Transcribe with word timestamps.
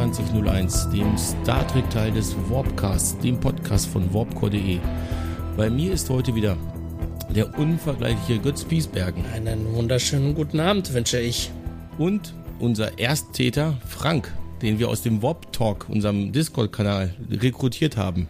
2001, 0.00 0.88
dem 0.88 1.18
Star 1.18 1.66
Trek-Teil 1.68 2.10
des 2.12 2.34
Warpcasts, 2.48 3.18
dem 3.18 3.38
Podcast 3.38 3.86
von 3.86 4.14
warpcore.de. 4.14 4.78
Bei 5.58 5.68
mir 5.68 5.92
ist 5.92 6.08
heute 6.08 6.34
wieder 6.34 6.56
der 7.28 7.58
unvergleichliche 7.58 8.40
Götz 8.40 8.64
Piesbergen. 8.64 9.26
Einen 9.34 9.74
wunderschönen 9.74 10.34
guten 10.34 10.58
Abend 10.58 10.94
wünsche 10.94 11.20
ich. 11.20 11.50
Und 11.98 12.32
unser 12.60 12.98
Ersttäter 12.98 13.76
Frank, 13.86 14.32
den 14.62 14.78
wir 14.78 14.88
aus 14.88 15.02
dem 15.02 15.22
Warp 15.22 15.52
Talk, 15.52 15.86
unserem 15.90 16.32
Discord-Kanal, 16.32 17.14
rekrutiert 17.30 17.98
haben. 17.98 18.26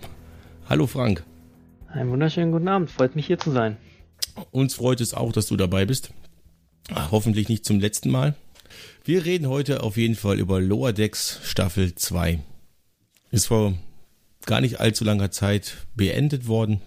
Hallo 0.68 0.88
Frank. 0.88 1.22
Einen 1.86 2.10
wunderschönen 2.10 2.50
guten 2.50 2.66
Abend, 2.66 2.90
freut 2.90 3.14
mich 3.14 3.28
hier 3.28 3.38
zu 3.38 3.52
sein. 3.52 3.76
Uns 4.50 4.74
freut 4.74 5.00
es 5.00 5.14
auch, 5.14 5.30
dass 5.30 5.46
du 5.46 5.56
dabei 5.56 5.86
bist. 5.86 6.10
Hoffentlich 7.12 7.48
nicht 7.48 7.64
zum 7.64 7.78
letzten 7.78 8.10
Mal. 8.10 8.34
Wir 9.04 9.24
reden 9.24 9.48
heute 9.48 9.82
auf 9.82 9.96
jeden 9.96 10.16
Fall 10.16 10.38
über 10.38 10.60
Lower 10.60 10.92
Decks 10.92 11.40
Staffel 11.42 11.94
2. 11.94 12.40
Ist 13.30 13.46
vor 13.46 13.74
gar 14.46 14.60
nicht 14.60 14.80
allzu 14.80 15.04
langer 15.04 15.30
Zeit 15.30 15.86
beendet 15.94 16.46
worden. 16.46 16.80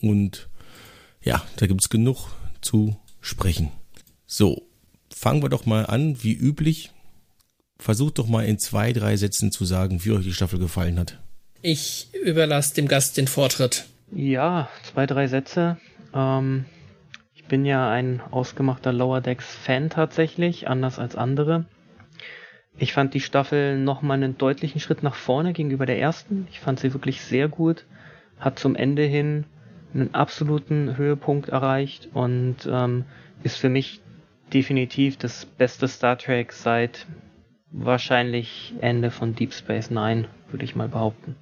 Und 0.00 0.48
ja, 1.22 1.44
da 1.56 1.66
gibt 1.66 1.80
es 1.80 1.88
genug 1.88 2.28
zu 2.60 2.96
sprechen. 3.20 3.72
So, 4.26 4.68
fangen 5.12 5.42
wir 5.42 5.48
doch 5.48 5.66
mal 5.66 5.86
an, 5.86 6.22
wie 6.22 6.34
üblich. 6.34 6.90
Versucht 7.78 8.18
doch 8.18 8.26
mal 8.26 8.46
in 8.46 8.58
zwei, 8.58 8.92
drei 8.92 9.16
Sätzen 9.16 9.52
zu 9.52 9.64
sagen, 9.64 10.04
wie 10.04 10.12
euch 10.12 10.24
die 10.24 10.32
Staffel 10.32 10.58
gefallen 10.58 10.98
hat. 10.98 11.20
Ich 11.62 12.08
überlasse 12.14 12.74
dem 12.74 12.88
Gast 12.88 13.16
den 13.16 13.26
Vortritt. 13.28 13.86
Ja, 14.12 14.68
zwei, 14.92 15.06
drei 15.06 15.26
Sätze. 15.26 15.78
Ähm, 16.14 16.64
bin 17.48 17.64
ja 17.64 17.90
ein 17.90 18.20
ausgemachter 18.30 18.92
Lower 18.92 19.20
Decks 19.20 19.54
Fan 19.54 19.90
tatsächlich, 19.90 20.68
anders 20.68 20.98
als 20.98 21.16
andere. 21.16 21.66
Ich 22.78 22.92
fand 22.92 23.14
die 23.14 23.20
Staffel 23.20 23.78
nochmal 23.78 24.16
einen 24.16 24.36
deutlichen 24.36 24.80
Schritt 24.80 25.02
nach 25.02 25.14
vorne 25.14 25.52
gegenüber 25.52 25.86
der 25.86 25.98
ersten. 25.98 26.46
Ich 26.50 26.60
fand 26.60 26.78
sie 26.78 26.92
wirklich 26.92 27.22
sehr 27.22 27.48
gut. 27.48 27.86
Hat 28.38 28.58
zum 28.58 28.76
Ende 28.76 29.02
hin 29.02 29.44
einen 29.94 30.14
absoluten 30.14 30.96
Höhepunkt 30.96 31.48
erreicht 31.48 32.10
und 32.12 32.68
ähm, 32.70 33.04
ist 33.42 33.56
für 33.56 33.70
mich 33.70 34.00
definitiv 34.52 35.16
das 35.16 35.46
beste 35.46 35.88
Star 35.88 36.18
Trek 36.18 36.52
seit 36.52 37.06
wahrscheinlich 37.70 38.74
Ende 38.80 39.10
von 39.10 39.34
Deep 39.34 39.52
Space 39.52 39.90
Nine, 39.90 40.28
würde 40.50 40.64
ich 40.64 40.76
mal 40.76 40.88
behaupten. 40.88 41.36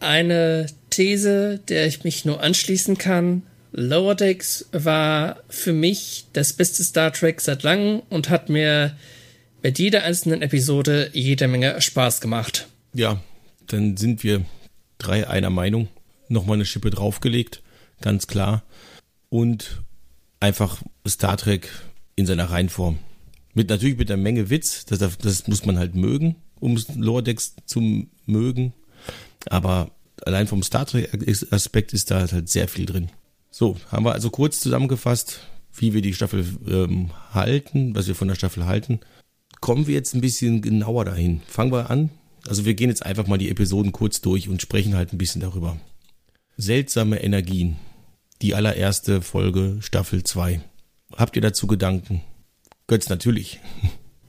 Eine 0.00 0.66
These, 0.90 1.60
der 1.68 1.86
ich 1.86 2.04
mich 2.04 2.24
nur 2.24 2.42
anschließen 2.42 2.98
kann. 2.98 3.42
Lower 3.72 4.14
Decks 4.14 4.68
war 4.72 5.42
für 5.48 5.72
mich 5.72 6.26
das 6.32 6.52
beste 6.52 6.82
Star 6.84 7.12
Trek 7.12 7.40
seit 7.40 7.62
langem 7.62 8.02
und 8.08 8.30
hat 8.30 8.48
mir 8.48 8.96
mit 9.62 9.78
jeder 9.78 10.04
einzelnen 10.04 10.42
Episode 10.42 11.10
jede 11.12 11.48
Menge 11.48 11.80
Spaß 11.80 12.20
gemacht. 12.20 12.68
Ja, 12.94 13.20
dann 13.66 13.96
sind 13.96 14.22
wir 14.22 14.44
drei 14.98 15.28
einer 15.28 15.50
Meinung. 15.50 15.88
Nochmal 16.28 16.54
eine 16.54 16.64
Schippe 16.64 16.90
draufgelegt, 16.90 17.62
ganz 18.00 18.26
klar. 18.26 18.62
Und 19.28 19.82
einfach 20.40 20.82
Star 21.06 21.36
Trek 21.36 21.68
in 22.14 22.26
seiner 22.26 22.50
Reihenform. 22.50 22.98
Mit 23.54 23.68
natürlich 23.70 23.96
mit 23.96 24.10
einer 24.10 24.22
Menge 24.22 24.50
Witz, 24.50 24.84
das, 24.84 24.98
das 25.18 25.48
muss 25.48 25.64
man 25.64 25.78
halt 25.78 25.94
mögen, 25.94 26.36
um 26.60 26.78
Lower 26.96 27.22
Decks 27.22 27.54
zu 27.64 28.06
mögen. 28.26 28.72
Aber 29.48 29.90
allein 30.24 30.46
vom 30.46 30.62
Star 30.62 30.86
Trek-Aspekt 30.86 31.92
ist 31.92 32.10
da 32.10 32.26
halt 32.30 32.48
sehr 32.48 32.68
viel 32.68 32.86
drin. 32.86 33.10
So, 33.58 33.74
haben 33.90 34.04
wir 34.04 34.12
also 34.12 34.28
kurz 34.28 34.60
zusammengefasst, 34.60 35.40
wie 35.72 35.94
wir 35.94 36.02
die 36.02 36.12
Staffel 36.12 36.44
ähm, 36.68 37.08
halten, 37.32 37.94
was 37.94 38.06
wir 38.06 38.14
von 38.14 38.28
der 38.28 38.34
Staffel 38.34 38.66
halten. 38.66 39.00
Kommen 39.62 39.86
wir 39.86 39.94
jetzt 39.94 40.14
ein 40.14 40.20
bisschen 40.20 40.60
genauer 40.60 41.06
dahin. 41.06 41.40
Fangen 41.48 41.72
wir 41.72 41.88
an. 41.88 42.10
Also 42.46 42.66
wir 42.66 42.74
gehen 42.74 42.90
jetzt 42.90 43.06
einfach 43.06 43.26
mal 43.26 43.38
die 43.38 43.48
Episoden 43.48 43.92
kurz 43.92 44.20
durch 44.20 44.50
und 44.50 44.60
sprechen 44.60 44.94
halt 44.94 45.14
ein 45.14 45.16
bisschen 45.16 45.40
darüber. 45.40 45.78
Seltsame 46.58 47.22
Energien. 47.22 47.76
Die 48.42 48.54
allererste 48.54 49.22
Folge 49.22 49.78
Staffel 49.80 50.22
2. 50.22 50.60
Habt 51.16 51.34
ihr 51.34 51.40
dazu 51.40 51.66
Gedanken? 51.66 52.20
Götz 52.86 53.08
natürlich. 53.08 53.58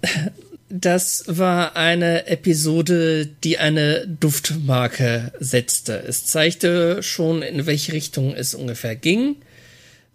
Das 0.70 1.24
war 1.28 1.78
eine 1.78 2.28
Episode, 2.28 3.28
die 3.44 3.58
eine 3.58 4.06
Duftmarke 4.06 5.32
setzte. 5.40 6.04
Es 6.06 6.26
zeigte 6.26 7.02
schon, 7.04 7.42
in 7.42 7.66
welche 7.66 7.94
Richtung 7.94 8.34
es 8.34 8.54
ungefähr 8.54 8.96
ging, 8.96 9.38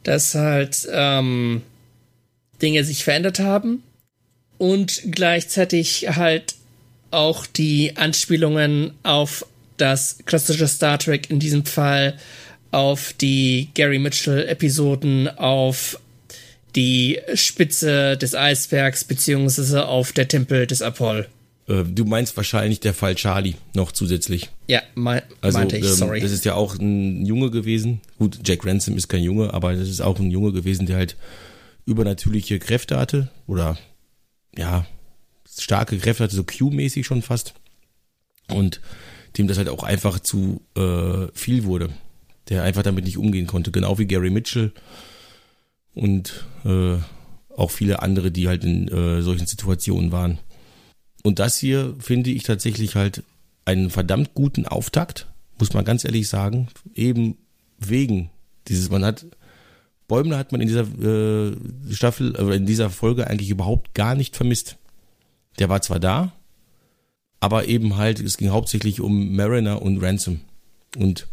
dass 0.03 0.35
halt 0.35 0.87
ähm, 0.93 1.63
Dinge 2.61 2.85
sich 2.85 3.03
verändert 3.03 3.41
haben 3.41 3.83
und 4.59 5.03
gleichzeitig 5.11 6.09
halt 6.17 6.55
auch 7.11 7.47
die 7.47 7.97
Anspielungen 7.97 8.93
auf 9.03 9.47
das 9.79 10.19
klassische 10.27 10.69
Star 10.69 10.99
Trek, 10.99 11.31
in 11.31 11.41
diesem 11.41 11.65
Fall 11.65 12.19
auf 12.73 13.15
die 13.15 13.69
Gary 13.75 13.99
Mitchell-Episoden, 13.99 15.29
auf 15.39 15.99
die 16.77 17.21
Spitze 17.35 18.17
des 18.17 18.35
Eisbergs 18.35 19.05
beziehungsweise 19.05 19.87
auf 19.87 20.13
der 20.13 20.29
Tempel 20.29 20.67
des 20.67 20.83
Apoll. 20.83 21.29
Äh, 21.69 21.85
du 21.85 22.05
meinst 22.05 22.37
wahrscheinlich 22.37 22.81
der 22.81 22.95
Fall 22.95 23.15
Charlie 23.15 23.55
noch 23.75 23.93
zusätzlich. 23.93 24.51
Ja, 24.67 24.83
mein, 24.95 25.23
also, 25.41 25.59
meinte 25.59 25.77
ich, 25.77 25.85
ähm, 25.85 25.93
sorry. 25.93 26.21
Das 26.21 26.33
ist 26.33 26.45
ja 26.45 26.55
auch 26.55 26.77
ein 26.79 27.25
Junge 27.25 27.51
gewesen. 27.51 28.01
Gut, 28.19 28.41
Jack 28.45 28.65
Ransom 28.65 28.97
ist 28.97 29.09
kein 29.09 29.23
Junge, 29.23 29.53
aber 29.55 29.75
das 29.75 29.89
ist 29.89 30.01
auch 30.01 30.19
ein 30.19 30.31
Junge 30.31 30.53
gewesen, 30.53 30.87
der 30.87 30.97
halt 30.97 31.17
übernatürliche 31.85 32.59
Kräfte 32.59 32.99
hatte 32.99 33.31
oder 33.47 33.79
ja, 34.57 34.87
starke 35.49 35.99
Kräfte 35.99 36.25
hatte, 36.25 36.37
so 36.37 36.45
Q-mäßig 36.45 37.07
schon 37.07 37.23
fast. 37.23 37.55
Und 38.49 38.81
dem 39.39 39.49
das 39.49 39.59
halt 39.59 39.69
auch 39.69 39.83
einfach 39.83 40.21
zu 40.21 40.63
äh, 40.77 41.29
viel 41.33 41.65
wurde. 41.65 41.91
Der 42.49 42.65
einfach 42.65 42.83
damit 42.83 43.05
nicht 43.05 43.19
umgehen 43.19 43.47
konnte. 43.47 43.71
Genau 43.71 43.99
wie 43.99 44.07
Gary 44.07 44.31
Mitchell 44.31 44.73
und 45.95 46.47
äh, 46.65 46.97
auch 47.57 47.71
viele 47.71 48.03
andere, 48.03 48.31
die 48.31 48.49
halt 48.49 48.65
in 48.65 48.89
äh, 48.89 49.23
solchen 49.23 49.47
Situationen 49.47 50.13
waren. 50.13 50.39
Und 51.23 51.39
das 51.39 51.59
hier 51.59 51.95
finde 51.99 52.31
ich 52.31 52.43
tatsächlich 52.43 52.97
halt 52.97 53.23
einen 53.65 53.91
verdammt 53.91 54.35
guten 54.35 54.67
Auftakt, 54.67 55.29
muss 55.59 55.73
man 55.73 55.85
ganz 55.85 56.05
ehrlich 56.05 56.29
sagen, 56.29 56.69
eben 56.95 57.37
wegen 57.79 58.31
dieses, 58.69 58.91
man 58.91 59.05
hat, 59.05 59.27
Bäumler 60.09 60.39
hat 60.39 60.53
man 60.53 60.61
in 60.61 60.69
dieser 60.69 60.83
äh, 60.83 61.57
Staffel, 61.91 62.35
äh, 62.37 62.57
in 62.57 62.67
dieser 62.67 62.91
Folge 62.91 63.29
eigentlich 63.29 63.51
überhaupt 63.51 63.95
gar 63.95 64.15
nicht 64.15 64.37
vermisst. 64.37 64.77
Der 65.59 65.69
war 65.69 65.83
zwar 65.83 66.01
da, 66.01 66.33
aber 67.41 67.69
eben 67.69 67.97
halt, 67.97 68.21
es 68.21 68.37
ging 68.37 68.51
hauptsächlich 68.51 69.01
um 69.01 69.35
Mariner 69.35 69.83
und 69.83 70.03
Ransom. 70.03 70.41
Und 70.97 71.29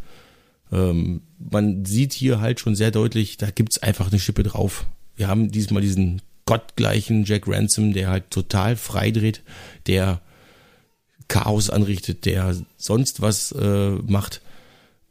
ähm, 0.71 1.21
man 1.37 1.85
sieht 1.85 2.13
hier 2.13 2.41
halt 2.41 2.59
schon 2.59 2.75
sehr 2.75 2.91
deutlich, 2.91 3.37
da 3.37 3.49
gibt's 3.49 3.79
einfach 3.79 4.09
eine 4.09 4.19
Schippe 4.19 4.43
drauf. 4.43 4.85
Wir 5.15 5.27
haben 5.27 5.51
diesmal 5.51 5.81
diesen 5.81 6.21
gottgleichen 6.45 7.25
Jack 7.25 7.47
Ransom, 7.47 7.93
der 7.93 8.09
halt 8.09 8.31
total 8.31 8.75
freidreht, 8.75 9.43
der 9.87 10.21
Chaos 11.27 11.69
anrichtet, 11.69 12.25
der 12.25 12.55
sonst 12.77 13.21
was 13.21 13.51
äh, 13.51 13.91
macht. 13.91 14.41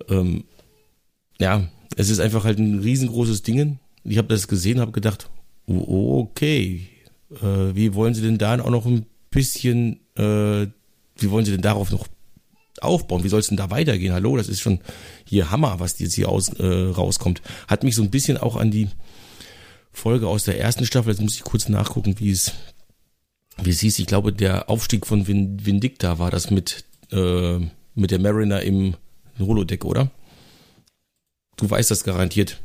Ähm, 0.09 0.45
ja, 1.39 1.69
es 1.97 2.11
ist 2.11 2.19
einfach 2.19 2.45
halt 2.45 2.59
ein 2.59 2.81
riesengroßes 2.81 3.43
Ding. 3.43 3.79
Ich 4.05 4.19
habe 4.19 4.29
das 4.29 4.49
gesehen, 4.49 4.81
habe 4.81 4.93
gedacht, 4.93 5.31
okay, 5.67 6.89
äh, 7.31 7.75
wie 7.75 7.95
wollen 7.95 8.15
sie 8.15 8.23
denn 8.23 8.39
da 8.39 8.61
auch 8.61 8.71
noch 8.71 8.87
ein 8.87 9.07
bisschen, 9.31 10.01
äh, 10.17 10.67
wie 11.17 11.31
wollen 11.31 11.45
sie 11.45 11.53
denn 11.53 11.63
darauf 11.63 11.91
noch 11.91 12.09
aufbauen? 12.83 13.25
Wie 13.25 13.29
soll 13.29 13.41
es 13.41 13.49
denn 13.49 13.57
da 13.57 13.71
weitergehen? 13.71 14.13
Hallo, 14.13 14.37
das 14.37 14.49
ist 14.49 14.61
schon 14.61 14.81
hier 15.25 15.51
Hammer, 15.51 15.81
was 15.81 15.99
jetzt 15.99 16.15
hier 16.15 16.29
aus, 16.29 16.49
äh, 16.55 16.65
rauskommt. 16.65 17.43
Hat 17.67 17.85
mich 17.85 17.95
so 17.95 18.03
ein 18.03 18.11
bisschen 18.11 18.37
auch 18.39 18.57
an 18.57 18.71
die 18.71 18.89
Folge 19.93 20.29
aus 20.29 20.45
der 20.45 20.61
ersten 20.61 20.87
Staffel, 20.87 21.11
jetzt 21.11 21.21
muss 21.21 21.35
ich 21.35 21.43
kurz 21.43 21.69
nachgucken, 21.69 22.17
wie 22.19 22.31
es, 22.31 22.53
wie 23.63 23.71
es 23.71 23.81
hieß. 23.81 23.99
Ich 23.99 24.07
glaube, 24.07 24.33
der 24.33 24.71
Aufstieg 24.71 25.07
von 25.07 25.27
Vin 25.27 25.65
Vindicta 25.65 26.19
war 26.19 26.31
das 26.31 26.51
mit, 26.51 26.85
äh, 27.11 27.59
mit 27.95 28.11
der 28.11 28.21
Mariner 28.21 28.63
im 28.63 28.95
Holodeck, 29.39 29.85
oder? 29.85 30.11
Du 31.57 31.69
weißt 31.69 31.91
das 31.91 32.05
garantiert. 32.05 32.61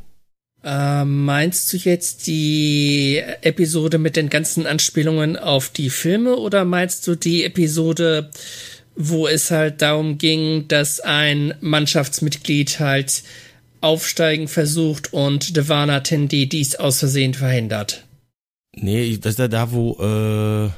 Äh, 0.62 1.04
meinst 1.04 1.70
du 1.72 1.76
jetzt 1.76 2.26
die 2.26 3.22
Episode 3.42 3.98
mit 3.98 4.16
den 4.16 4.30
ganzen 4.30 4.66
Anspielungen 4.66 5.36
auf 5.36 5.68
die 5.68 5.90
Filme 5.90 6.36
oder 6.36 6.64
meinst 6.64 7.06
du 7.06 7.16
die 7.16 7.44
Episode, 7.44 8.30
wo 8.96 9.26
es 9.26 9.50
halt 9.50 9.82
darum 9.82 10.18
ging, 10.18 10.68
dass 10.68 11.00
ein 11.00 11.54
Mannschaftsmitglied 11.60 12.78
halt 12.80 13.22
aufsteigen 13.80 14.48
versucht 14.48 15.12
und 15.12 15.56
Devana 15.56 16.00
Tendi 16.00 16.48
dies 16.48 16.76
aus 16.76 17.00
Versehen 17.00 17.34
verhindert? 17.34 18.04
Nee, 18.74 19.18
das 19.18 19.32
ist 19.34 19.38
ja 19.38 19.48
da, 19.48 19.70
wo, 19.72 19.92
äh, 20.00 20.70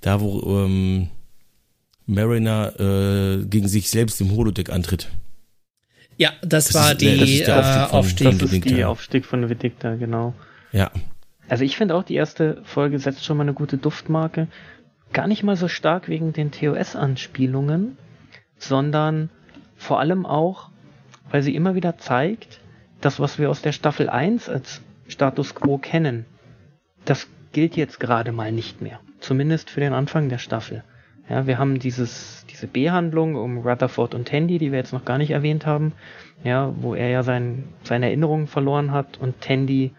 da, 0.00 0.20
wo, 0.20 0.64
ähm, 0.64 1.08
Mariner 2.06 2.72
äh, 2.80 3.44
gegen 3.44 3.68
sich 3.68 3.88
selbst 3.90 4.20
im 4.20 4.32
Holodeck 4.32 4.70
antritt. 4.70 5.08
Ja, 6.16 6.32
das, 6.42 6.66
Das 6.66 6.74
war 6.74 6.92
ist- 6.92 7.00
nee, 7.00 7.16
das 7.18 7.26
die 7.28 7.34
ist 7.38 7.46
der 7.46 7.56
Aufstieg 7.58 7.76
äh, 7.82 7.88
von- 7.88 7.98
Aufstieg. 7.98 8.26
von- 8.28 8.38
Das 8.38 8.52
ist 8.52 8.64
die. 8.64 8.84
Aufstieg 8.84 9.24
von 9.26 9.48
Vindicta, 9.48 9.94
genau. 9.94 10.34
Ja. 10.72 10.90
Also 11.48 11.64
ich 11.64 11.76
finde 11.76 11.94
auch, 11.94 12.02
die 12.04 12.14
erste 12.14 12.62
Folge 12.64 12.98
setzt 12.98 13.24
schon 13.24 13.36
mal 13.36 13.42
eine 13.44 13.54
gute 13.54 13.76
Duftmarke. 13.76 14.46
Gar 15.12 15.26
nicht 15.26 15.42
mal 15.42 15.56
so 15.56 15.68
stark 15.68 16.08
wegen 16.08 16.32
den 16.32 16.52
TOS-Anspielungen, 16.52 17.98
sondern 18.56 19.30
vor 19.76 19.98
allem 19.98 20.26
auch, 20.26 20.70
weil 21.30 21.42
sie 21.42 21.54
immer 21.54 21.74
wieder 21.74 21.98
zeigt, 21.98 22.60
das, 23.00 23.18
was 23.18 23.38
wir 23.38 23.50
aus 23.50 23.62
der 23.62 23.72
Staffel 23.72 24.08
1 24.08 24.48
als 24.48 24.82
Status 25.08 25.54
quo 25.54 25.78
kennen, 25.78 26.26
das 27.04 27.28
gilt 27.52 27.76
jetzt 27.76 27.98
gerade 27.98 28.32
mal 28.32 28.52
nicht 28.52 28.80
mehr. 28.80 29.00
Zumindest 29.18 29.70
für 29.70 29.80
den 29.80 29.92
Anfang 29.92 30.28
der 30.28 30.38
Staffel. 30.38 30.84
Ja, 31.28 31.46
wir 31.46 31.58
haben 31.58 31.78
dieses, 31.78 32.44
diese 32.50 32.66
B-Handlung 32.66 33.36
um 33.36 33.58
Rutherford 33.58 34.14
und 34.14 34.28
Tandy, 34.28 34.58
die 34.58 34.72
wir 34.72 34.78
jetzt 34.78 34.92
noch 34.92 35.04
gar 35.04 35.18
nicht 35.18 35.30
erwähnt 35.30 35.64
haben, 35.66 35.92
ja, 36.44 36.72
wo 36.76 36.94
er 36.94 37.08
ja 37.08 37.22
sein, 37.22 37.64
seine 37.84 38.06
Erinnerungen 38.06 38.46
verloren 38.46 38.92
hat 38.92 39.18
und 39.18 39.40
Tandy 39.40 39.92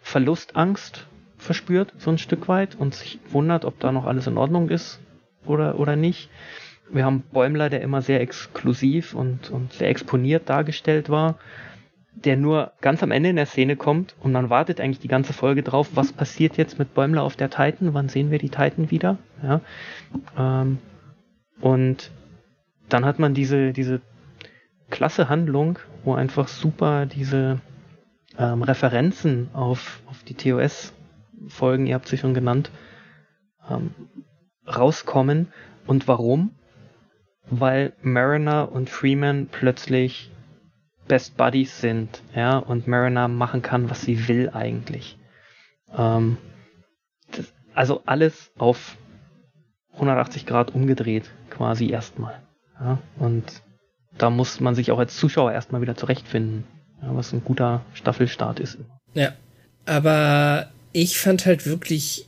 Verlustangst 0.00 1.06
verspürt, 1.42 1.92
so 1.98 2.10
ein 2.10 2.18
Stück 2.18 2.48
weit, 2.48 2.74
und 2.74 2.94
sich 2.94 3.18
wundert, 3.28 3.64
ob 3.64 3.78
da 3.80 3.92
noch 3.92 4.06
alles 4.06 4.26
in 4.26 4.38
Ordnung 4.38 4.68
ist 4.68 5.00
oder, 5.46 5.78
oder 5.78 5.96
nicht. 5.96 6.30
Wir 6.90 7.04
haben 7.04 7.22
Bäumler, 7.32 7.70
der 7.70 7.80
immer 7.80 8.02
sehr 8.02 8.20
exklusiv 8.20 9.14
und, 9.14 9.50
und 9.50 9.72
sehr 9.72 9.88
exponiert 9.88 10.48
dargestellt 10.48 11.08
war, 11.08 11.38
der 12.14 12.36
nur 12.36 12.72
ganz 12.80 13.02
am 13.02 13.10
Ende 13.10 13.30
in 13.30 13.36
der 13.36 13.46
Szene 13.46 13.76
kommt 13.76 14.14
und 14.20 14.32
man 14.32 14.50
wartet 14.50 14.80
eigentlich 14.80 15.00
die 15.00 15.08
ganze 15.08 15.32
Folge 15.32 15.62
drauf, 15.62 15.90
was 15.94 16.12
passiert 16.12 16.56
jetzt 16.56 16.78
mit 16.78 16.94
Bäumler 16.94 17.22
auf 17.22 17.36
der 17.36 17.50
Titan, 17.50 17.94
wann 17.94 18.08
sehen 18.08 18.30
wir 18.30 18.38
die 18.38 18.50
Titan 18.50 18.90
wieder, 18.90 19.18
ja. 19.42 19.60
Ähm, 20.36 20.78
und 21.60 22.10
dann 22.88 23.04
hat 23.04 23.18
man 23.18 23.32
diese, 23.34 23.72
diese 23.72 24.02
klasse 24.90 25.28
Handlung, 25.28 25.78
wo 26.04 26.14
einfach 26.14 26.48
super 26.48 27.06
diese 27.06 27.60
ähm, 28.38 28.62
Referenzen 28.62 29.48
auf, 29.54 30.02
auf 30.06 30.22
die 30.24 30.34
TOS-Folgen, 31.48 31.86
ihr 31.86 31.94
habt 31.94 32.08
sie 32.08 32.18
schon 32.18 32.34
genannt, 32.34 32.70
ähm, 33.68 33.94
rauskommen. 34.66 35.48
Und 35.86 36.08
warum? 36.08 36.54
Weil 37.50 37.92
Mariner 38.02 38.70
und 38.70 38.88
Freeman 38.88 39.48
plötzlich 39.50 40.30
Best 41.08 41.36
Buddies 41.36 41.80
sind, 41.80 42.22
ja, 42.34 42.58
und 42.58 42.86
Mariner 42.86 43.28
machen 43.28 43.62
kann, 43.62 43.90
was 43.90 44.02
sie 44.02 44.28
will 44.28 44.50
eigentlich. 44.50 45.18
Ähm, 45.96 46.38
das, 47.32 47.52
also 47.74 48.02
alles 48.06 48.52
auf 48.56 48.96
180 49.94 50.46
Grad 50.46 50.74
umgedreht, 50.74 51.30
quasi 51.50 51.90
erstmal. 51.90 52.40
Ja, 52.80 52.98
und 53.18 53.62
da 54.16 54.30
muss 54.30 54.60
man 54.60 54.74
sich 54.74 54.90
auch 54.92 54.98
als 54.98 55.16
Zuschauer 55.16 55.52
erstmal 55.52 55.80
wieder 55.82 55.96
zurechtfinden, 55.96 56.64
ja, 57.02 57.14
was 57.14 57.32
ein 57.32 57.44
guter 57.44 57.82
Staffelstart 57.94 58.60
ist. 58.60 58.78
Ja, 59.12 59.32
aber 59.86 60.70
ich 60.92 61.18
fand 61.18 61.46
halt 61.46 61.66
wirklich 61.66 62.26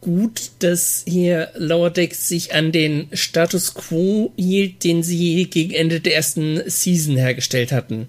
gut, 0.00 0.50
dass 0.60 1.02
hier 1.06 1.50
Lower 1.56 1.90
Decks 1.90 2.28
sich 2.28 2.54
an 2.54 2.72
den 2.72 3.08
Status 3.12 3.74
quo 3.74 4.32
hielt, 4.36 4.84
den 4.84 5.02
sie 5.02 5.48
gegen 5.50 5.74
Ende 5.74 6.00
der 6.00 6.14
ersten 6.14 6.68
Season 6.68 7.16
hergestellt 7.16 7.72
hatten. 7.72 8.08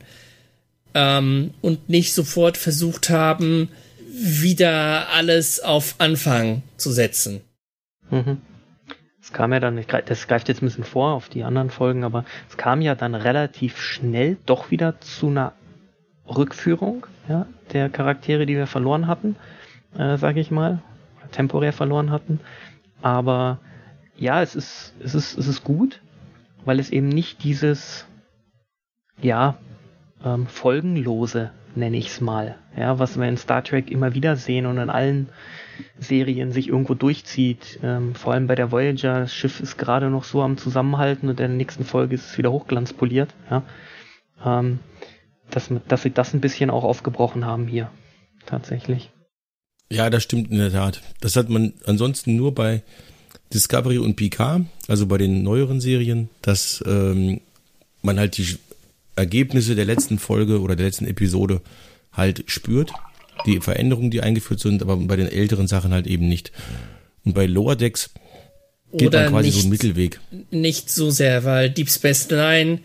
Ähm, 0.94 1.52
und 1.62 1.90
nicht 1.90 2.14
sofort 2.14 2.58
versucht 2.58 3.10
haben, 3.10 3.70
wieder 4.12 5.10
alles 5.10 5.60
auf 5.60 5.96
Anfang 6.00 6.64
zu 6.78 6.92
setzen. 6.92 7.42
Mhm 8.10 8.38
es 9.30 9.34
kam 9.34 9.54
ja 9.54 9.60
dann, 9.60 9.86
das 10.08 10.28
greift 10.28 10.48
jetzt 10.48 10.64
ein 10.64 10.66
bisschen 10.66 10.84
vor 10.84 11.14
auf 11.14 11.30
die 11.30 11.44
anderen 11.44 11.70
Folgen, 11.70 12.04
aber 12.04 12.26
es 12.50 12.58
kam 12.58 12.82
ja 12.82 12.96
dann 12.96 13.14
relativ 13.14 13.80
schnell 13.80 14.38
doch 14.48 14.72
wieder 14.72 15.00
zu 15.02 15.28
einer 15.28 15.54
Rückführung 16.28 17.06
ja, 17.28 17.46
der 17.72 17.90
Charaktere, 17.90 18.48
die 18.48 18.56
wir 18.56 18.66
verloren 18.66 19.06
hatten, 19.06 19.36
äh, 19.98 20.18
sage 20.18 20.40
ich 20.40 20.52
mal, 20.52 20.82
temporär 21.32 21.74
verloren 21.74 22.12
hatten. 22.12 22.40
Aber 23.02 23.60
ja, 24.18 24.42
es 24.42 24.56
ist, 24.56 24.94
es 25.00 25.16
ist, 25.16 25.38
es 25.38 25.48
ist 25.48 25.64
gut, 25.64 26.02
weil 26.66 26.80
es 26.80 26.90
eben 26.90 27.10
nicht 27.10 27.44
dieses, 27.44 28.06
ja, 29.22 29.58
ähm, 30.24 30.48
folgenlose 30.48 31.52
nenne 31.76 31.98
ich 31.98 32.08
es 32.08 32.22
mal. 32.22 32.56
Ja, 32.76 33.00
was 33.00 33.18
wir 33.18 33.28
in 33.28 33.38
Star 33.38 33.64
Trek 33.64 33.92
immer 33.92 34.14
wieder 34.14 34.36
sehen 34.36 34.66
und 34.66 34.78
in 34.78 34.90
allen 34.90 35.30
Serien 35.98 36.52
sich 36.52 36.68
irgendwo 36.68 36.94
durchzieht. 36.94 37.80
Ähm, 37.84 38.16
vor 38.16 38.34
allem 38.34 38.48
bei 38.48 38.56
der 38.56 38.72
Voyager, 38.72 39.22
das 39.22 39.34
Schiff 39.34 39.60
ist 39.60 39.78
gerade 39.78 40.10
noch 40.10 40.24
so 40.24 40.42
am 40.42 40.58
Zusammenhalten 40.58 41.30
und 41.30 41.40
in 41.40 41.48
der 41.48 41.58
nächsten 41.58 41.86
Folge 41.86 42.16
ist 42.16 42.32
es 42.32 42.38
wieder 42.38 42.52
hochglanzpoliert. 42.52 43.34
Ja. 43.50 43.64
Ähm, 44.44 44.80
dass, 45.50 45.72
dass 45.88 46.04
sie 46.04 46.12
das 46.12 46.34
ein 46.34 46.42
bisschen 46.42 46.70
auch 46.70 46.84
aufgebrochen 46.84 47.46
haben 47.46 47.68
hier. 47.68 47.90
Tatsächlich. 48.46 49.12
Ja, 49.92 50.10
das 50.10 50.24
stimmt 50.24 50.52
in 50.52 50.58
der 50.58 50.72
Tat. 50.72 51.02
Das 51.20 51.36
hat 51.36 51.50
man 51.50 51.74
ansonsten 51.86 52.36
nur 52.36 52.54
bei 52.54 52.84
Discovery 53.54 53.98
und 53.98 54.16
Picard, 54.16 54.64
also 54.88 55.08
bei 55.08 55.18
den 55.18 55.44
neueren 55.44 55.82
Serien, 55.82 56.30
dass 56.42 56.84
ähm, 56.86 57.42
man 58.04 58.20
halt 58.20 58.38
die 58.38 58.58
Ergebnisse 59.16 59.76
der 59.76 59.86
letzten 59.86 60.20
Folge 60.20 60.62
oder 60.62 60.76
der 60.76 60.86
letzten 60.86 61.08
Episode 61.08 61.62
halt 62.14 62.44
spürt. 62.48 62.92
Die 63.46 63.60
Veränderungen, 63.62 64.12
die 64.12 64.22
eingeführt 64.22 64.60
sind, 64.60 64.82
aber 64.82 64.98
bei 64.98 65.16
den 65.16 65.28
älteren 65.28 65.68
Sachen 65.68 65.92
halt 65.92 66.08
eben 66.08 66.28
nicht. 66.28 66.52
Und 67.24 67.34
bei 67.34 67.46
Lower 67.46 67.76
Decks 67.76 68.12
geht 68.92 69.08
oder 69.08 69.24
man 69.24 69.32
quasi 69.32 69.48
nicht, 69.48 69.56
so 69.56 69.62
einen 69.62 69.70
Mittelweg. 69.70 70.20
Nicht 70.52 70.90
so 70.92 71.10
sehr, 71.10 71.44
weil 71.44 71.70
Deep 71.70 71.90
Space 71.90 72.30
Nine 72.30 72.80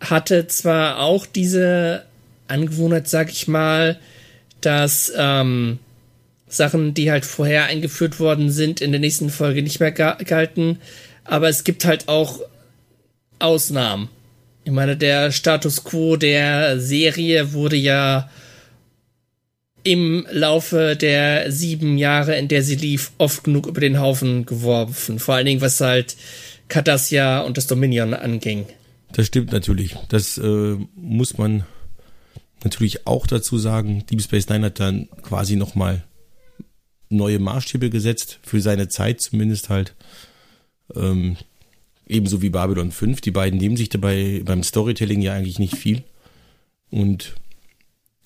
hatte 0.00 0.46
zwar 0.46 1.00
auch 1.00 1.26
diese 1.26 2.04
Angewohnheit, 2.48 3.08
sag 3.08 3.30
ich 3.30 3.48
mal, 3.48 3.98
dass 4.60 5.12
ähm, 5.16 5.78
Sachen, 6.52 6.94
die 6.94 7.10
halt 7.10 7.24
vorher 7.24 7.66
eingeführt 7.66 8.20
worden 8.20 8.50
sind, 8.50 8.80
in 8.80 8.92
der 8.92 9.00
nächsten 9.00 9.30
Folge 9.30 9.62
nicht 9.62 9.80
mehr 9.80 9.92
galten, 9.92 10.78
aber 11.24 11.48
es 11.48 11.64
gibt 11.64 11.84
halt 11.84 12.08
auch 12.08 12.40
Ausnahmen. 13.38 14.08
Ich 14.64 14.72
meine, 14.72 14.96
der 14.96 15.32
Status 15.32 15.84
quo 15.84 16.16
der 16.16 16.78
Serie 16.78 17.52
wurde 17.52 17.76
ja 17.76 18.28
im 19.82 20.26
Laufe 20.30 20.96
der 20.96 21.50
sieben 21.50 21.96
Jahre, 21.96 22.36
in 22.36 22.48
der 22.48 22.62
sie 22.62 22.76
lief, 22.76 23.12
oft 23.18 23.44
genug 23.44 23.66
über 23.66 23.80
den 23.80 23.98
Haufen 23.98 24.44
geworfen. 24.44 25.18
Vor 25.18 25.36
allen 25.36 25.46
Dingen, 25.46 25.60
was 25.62 25.80
halt 25.80 26.16
Cardassia 26.68 27.40
und 27.40 27.56
das 27.56 27.66
Dominion 27.66 28.12
anging. 28.12 28.66
Das 29.12 29.26
stimmt 29.26 29.52
natürlich. 29.52 29.96
Das 30.08 30.38
äh, 30.38 30.76
muss 30.94 31.38
man 31.38 31.64
natürlich 32.62 33.06
auch 33.06 33.26
dazu 33.26 33.58
sagen. 33.58 34.04
Deep 34.10 34.22
Space 34.22 34.48
Nine 34.48 34.66
hat 34.66 34.80
dann 34.80 35.08
quasi 35.22 35.56
nochmal 35.56 36.04
neue 37.10 37.38
Maßstäbe 37.38 37.90
gesetzt, 37.90 38.38
für 38.42 38.60
seine 38.60 38.88
Zeit 38.88 39.20
zumindest 39.20 39.68
halt. 39.68 39.94
Ähm, 40.94 41.36
Ebenso 42.10 42.42
wie 42.42 42.50
Babylon 42.50 42.90
5. 42.90 43.20
Die 43.20 43.30
beiden 43.30 43.60
nehmen 43.60 43.76
sich 43.76 43.88
dabei 43.88 44.42
beim 44.44 44.64
Storytelling 44.64 45.20
ja 45.20 45.32
eigentlich 45.32 45.60
nicht 45.60 45.76
viel. 45.76 46.02
Und 46.90 47.36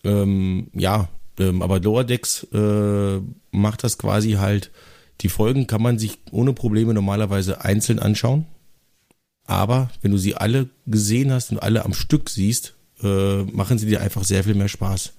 ähm, 0.05 0.69
ja, 0.73 1.11
ähm, 1.39 1.61
aber 1.61 1.81
Lower 1.81 2.05
Decks 2.05 2.47
äh, 2.55 3.21
macht 3.51 3.85
das 3.85 3.99
quasi 3.99 4.33
halt. 4.33 4.71
Die 5.21 5.29
Folgen 5.29 5.67
kann 5.67 5.83
man 5.83 5.99
sich 5.99 6.19
ohne 6.31 6.55
Probleme 6.55 6.95
normalerweise 6.95 7.63
einzeln 7.63 7.99
anschauen. 7.99 8.47
Aber 9.45 9.91
wenn 10.01 10.13
du 10.13 10.17
sie 10.17 10.35
alle 10.35 10.71
gesehen 10.87 11.31
hast 11.31 11.53
und 11.53 11.59
alle 11.59 11.85
am 11.85 11.93
Stück 11.93 12.31
siehst, 12.31 12.73
äh, 13.03 13.43
machen 13.43 13.77
sie 13.77 13.87
dir 13.87 14.01
einfach 14.01 14.25
sehr 14.25 14.45
viel 14.45 14.55
mehr 14.55 14.69
Spaß. 14.69 15.13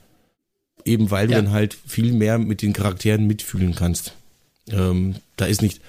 Eben 0.85 1.11
weil 1.11 1.29
ja. 1.29 1.37
du 1.37 1.43
dann 1.43 1.53
halt 1.53 1.73
viel 1.73 2.13
mehr 2.13 2.37
mit 2.37 2.61
den 2.61 2.73
Charakteren 2.73 3.25
mitfühlen 3.25 3.75
kannst. 3.75 4.13
Ähm, 4.71 5.15
da 5.35 5.45
ist 5.45 5.61
nicht, 5.61 5.81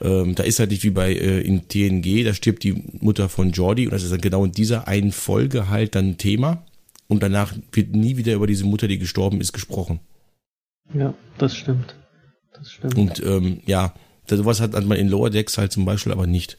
ähm, 0.00 0.34
da 0.34 0.42
ist 0.42 0.58
halt 0.58 0.70
nicht 0.70 0.82
wie 0.82 0.90
bei 0.90 1.12
äh, 1.12 1.40
in 1.40 1.68
TNG, 1.68 2.24
da 2.24 2.34
stirbt 2.34 2.62
die 2.64 2.82
Mutter 3.00 3.28
von 3.28 3.52
Jordi 3.52 3.86
und 3.86 3.92
das 3.92 4.02
ist 4.02 4.12
dann 4.12 4.20
genau 4.20 4.44
in 4.44 4.52
dieser 4.52 4.88
einen 4.88 5.12
Folge 5.12 5.68
halt 5.68 5.94
dann 5.94 6.18
Thema 6.18 6.64
und 7.06 7.22
danach 7.22 7.54
wird 7.72 7.94
nie 7.94 8.16
wieder 8.16 8.34
über 8.34 8.46
diese 8.46 8.64
Mutter, 8.64 8.88
die 8.88 8.98
gestorben 8.98 9.40
ist, 9.40 9.52
gesprochen. 9.52 10.00
Ja, 10.92 11.14
das 11.38 11.56
stimmt. 11.56 11.94
Das 12.52 12.70
stimmt. 12.70 12.96
Und 12.96 13.22
ähm, 13.24 13.60
ja, 13.66 13.94
sowas 14.28 14.60
hat 14.60 14.72
man 14.72 14.98
in 14.98 15.08
Lower 15.08 15.30
Decks 15.30 15.58
halt 15.58 15.72
zum 15.72 15.84
Beispiel 15.84 16.12
aber 16.12 16.26
nicht. 16.26 16.56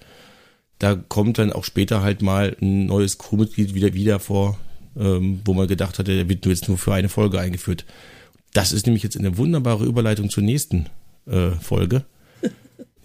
Da 0.79 0.95
kommt 0.95 1.37
dann 1.37 1.53
auch 1.53 1.63
später 1.63 2.01
halt 2.01 2.21
mal 2.21 2.55
ein 2.61 2.85
neues 2.87 3.17
Crewmitglied 3.17 3.73
wieder 3.73 3.93
wieder 3.93 4.19
vor, 4.19 4.57
ähm, 4.97 5.41
wo 5.45 5.53
man 5.53 5.67
gedacht 5.67 5.99
hatte, 5.99 6.15
der 6.15 6.29
wird 6.29 6.45
jetzt 6.45 6.67
nur 6.67 6.77
für 6.77 6.93
eine 6.93 7.09
Folge 7.09 7.39
eingeführt. 7.39 7.85
Das 8.53 8.71
ist 8.71 8.85
nämlich 8.85 9.03
jetzt 9.03 9.17
eine 9.17 9.37
wunderbare 9.37 9.85
Überleitung 9.85 10.29
zur 10.29 10.43
nächsten 10.43 10.87
äh, 11.27 11.51
Folge 11.51 12.05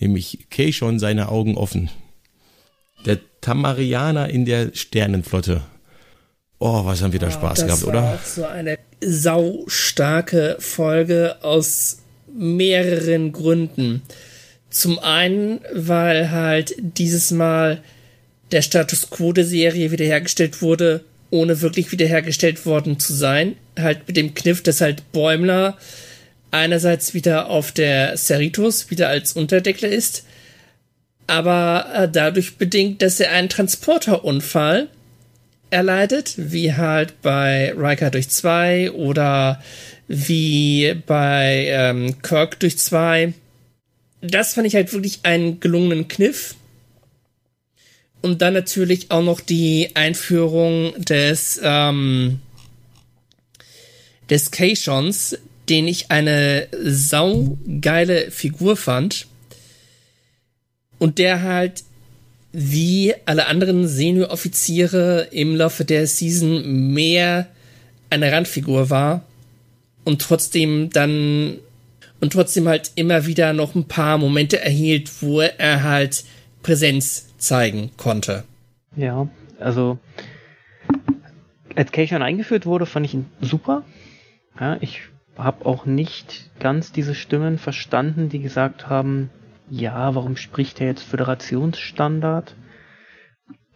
nämlich 0.00 0.46
Kay 0.50 0.72
schon 0.72 0.98
seine 0.98 1.28
Augen 1.28 1.56
offen. 1.56 1.90
Der 3.06 3.18
Tamarianer 3.40 4.28
in 4.28 4.44
der 4.44 4.70
Sternenflotte. 4.74 5.62
Oh, 6.58 6.84
was 6.84 7.02
haben 7.02 7.12
wir 7.12 7.20
da 7.20 7.28
oh, 7.28 7.30
Spaß 7.30 7.66
gehabt, 7.66 7.84
oder? 7.84 8.02
Das 8.02 8.02
war 8.02 8.14
auch 8.14 8.24
so 8.24 8.44
eine 8.44 8.78
saustarke 9.00 10.56
Folge 10.58 11.36
aus 11.42 11.98
mehreren 12.32 13.32
Gründen. 13.32 14.02
Zum 14.68 14.98
einen, 14.98 15.60
weil 15.72 16.30
halt 16.30 16.74
dieses 16.78 17.30
Mal 17.30 17.82
der 18.52 18.62
Status 18.62 19.10
quo 19.10 19.32
der 19.32 19.44
Serie 19.44 19.90
wiederhergestellt 19.90 20.60
wurde, 20.60 21.04
ohne 21.30 21.60
wirklich 21.60 21.92
wiederhergestellt 21.92 22.66
worden 22.66 22.98
zu 22.98 23.12
sein. 23.12 23.56
Halt 23.78 24.06
mit 24.06 24.16
dem 24.16 24.34
Kniff, 24.34 24.62
dass 24.62 24.80
halt 24.80 25.12
Bäumler 25.12 25.76
einerseits 26.50 27.14
wieder 27.14 27.48
auf 27.48 27.72
der 27.72 28.16
Cerritos 28.16 28.90
wieder 28.90 29.08
als 29.08 29.34
Unterdeckler 29.34 29.88
ist, 29.88 30.24
aber 31.26 31.86
äh, 31.94 32.08
dadurch 32.10 32.56
bedingt, 32.56 33.02
dass 33.02 33.20
er 33.20 33.30
einen 33.30 33.48
Transporterunfall 33.48 34.88
erleidet, 35.70 36.34
wie 36.36 36.74
halt 36.74 37.22
bei 37.22 37.72
Riker 37.76 38.10
durch 38.10 38.28
zwei 38.30 38.90
oder 38.90 39.62
wie 40.08 40.94
bei 41.06 41.66
ähm, 41.68 42.20
Kirk 42.22 42.58
durch 42.58 42.78
zwei. 42.78 43.32
Das 44.20 44.54
fand 44.54 44.66
ich 44.66 44.74
halt 44.74 44.92
wirklich 44.92 45.20
einen 45.22 45.60
gelungenen 45.60 46.08
Kniff. 46.08 46.56
Und 48.22 48.42
dann 48.42 48.54
natürlich 48.54 49.10
auch 49.10 49.22
noch 49.22 49.40
die 49.40 49.90
Einführung 49.94 50.92
des 50.98 51.58
ähm, 51.62 52.40
des 54.28 54.50
Keishons, 54.50 55.36
den 55.68 55.88
ich 55.88 56.10
eine 56.10 56.68
saugeile 56.82 58.30
Figur 58.30 58.76
fand. 58.76 59.26
Und 60.98 61.18
der 61.18 61.42
halt 61.42 61.84
wie 62.52 63.14
alle 63.26 63.46
anderen 63.46 63.86
Senior-Offiziere 63.86 65.28
im 65.30 65.56
Laufe 65.56 65.84
der 65.84 66.06
Season 66.06 66.92
mehr 66.92 67.46
eine 68.10 68.32
Randfigur 68.32 68.90
war 68.90 69.24
und 70.04 70.20
trotzdem 70.20 70.90
dann 70.90 71.58
und 72.20 72.32
trotzdem 72.32 72.68
halt 72.68 72.90
immer 72.96 73.24
wieder 73.26 73.52
noch 73.52 73.74
ein 73.74 73.84
paar 73.84 74.18
Momente 74.18 74.60
erhielt, 74.60 75.10
wo 75.22 75.40
er 75.40 75.84
halt 75.84 76.24
Präsenz 76.62 77.26
zeigen 77.40 77.90
konnte. 77.96 78.44
Ja, 78.96 79.28
also 79.58 79.98
als 81.76 81.92
Keishon 81.92 82.22
eingeführt 82.22 82.66
wurde, 82.66 82.86
fand 82.86 83.06
ich 83.06 83.14
ihn 83.14 83.26
super. 83.40 83.84
Ja, 84.58 84.76
ich 84.80 85.02
habe 85.36 85.64
auch 85.66 85.86
nicht 85.86 86.50
ganz 86.58 86.92
diese 86.92 87.14
Stimmen 87.14 87.58
verstanden, 87.58 88.28
die 88.28 88.40
gesagt 88.40 88.88
haben, 88.88 89.30
ja, 89.70 90.14
warum 90.14 90.36
spricht 90.36 90.80
er 90.80 90.88
jetzt 90.88 91.02
Föderationsstandard? 91.02 92.54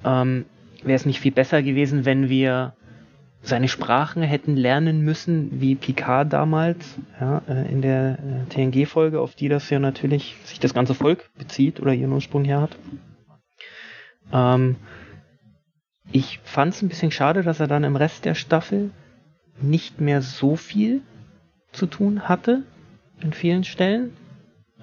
Ähm, 0.04 0.44
Wäre 0.82 0.96
es 0.96 1.06
nicht 1.06 1.20
viel 1.20 1.32
besser 1.32 1.62
gewesen, 1.62 2.04
wenn 2.04 2.28
wir 2.28 2.74
seine 3.40 3.68
Sprachen 3.68 4.22
hätten 4.22 4.56
lernen 4.56 5.02
müssen, 5.02 5.60
wie 5.60 5.74
Picard 5.74 6.32
damals, 6.32 6.96
ja, 7.20 7.42
äh, 7.48 7.70
in 7.70 7.80
der 7.82 8.18
äh, 8.18 8.48
TNG-Folge, 8.48 9.20
auf 9.20 9.34
die 9.34 9.48
das 9.48 9.70
ja 9.70 9.78
natürlich 9.78 10.36
sich 10.44 10.60
das 10.60 10.74
ganze 10.74 10.94
Volk 10.94 11.30
bezieht 11.38 11.80
oder 11.80 11.92
ihren 11.92 12.12
Ursprung 12.12 12.44
her 12.44 12.62
hat. 12.62 12.76
Ähm, 14.34 14.76
ich 16.12 16.40
fand 16.44 16.74
es 16.74 16.82
ein 16.82 16.88
bisschen 16.88 17.10
schade, 17.10 17.42
dass 17.42 17.60
er 17.60 17.66
dann 17.66 17.84
im 17.84 17.96
Rest 17.96 18.26
der 18.26 18.34
Staffel 18.34 18.90
nicht 19.62 20.00
mehr 20.00 20.20
so 20.20 20.56
viel 20.56 21.00
zu 21.72 21.86
tun 21.86 22.28
hatte 22.28 22.64
in 23.20 23.32
vielen 23.32 23.64
Stellen. 23.64 24.14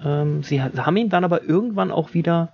Ähm, 0.02 0.42
sie 0.42 0.60
haben 0.60 0.96
ihn 0.96 1.10
dann 1.10 1.24
aber 1.24 1.44
irgendwann 1.44 1.92
auch 1.92 2.14
wieder 2.14 2.52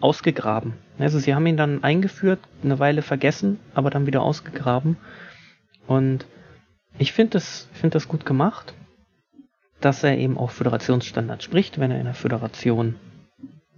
ausgegraben. 0.00 0.74
Also 0.98 1.18
sie 1.18 1.34
haben 1.34 1.46
ihn 1.46 1.56
dann 1.56 1.82
eingeführt, 1.82 2.40
eine 2.62 2.78
Weile 2.78 3.02
vergessen, 3.02 3.58
aber 3.74 3.90
dann 3.90 4.06
wieder 4.06 4.22
ausgegraben. 4.22 4.96
Und 5.86 6.26
ich 6.98 7.12
finde 7.12 7.32
das, 7.32 7.68
find 7.72 7.94
das 7.94 8.08
gut 8.08 8.26
gemacht, 8.26 8.74
dass 9.80 10.04
er 10.04 10.18
eben 10.18 10.38
auch 10.38 10.50
Föderationsstandard 10.50 11.42
spricht, 11.42 11.80
wenn 11.80 11.90
er 11.90 11.98
in 11.98 12.04
der 12.04 12.14
Föderation 12.14 12.96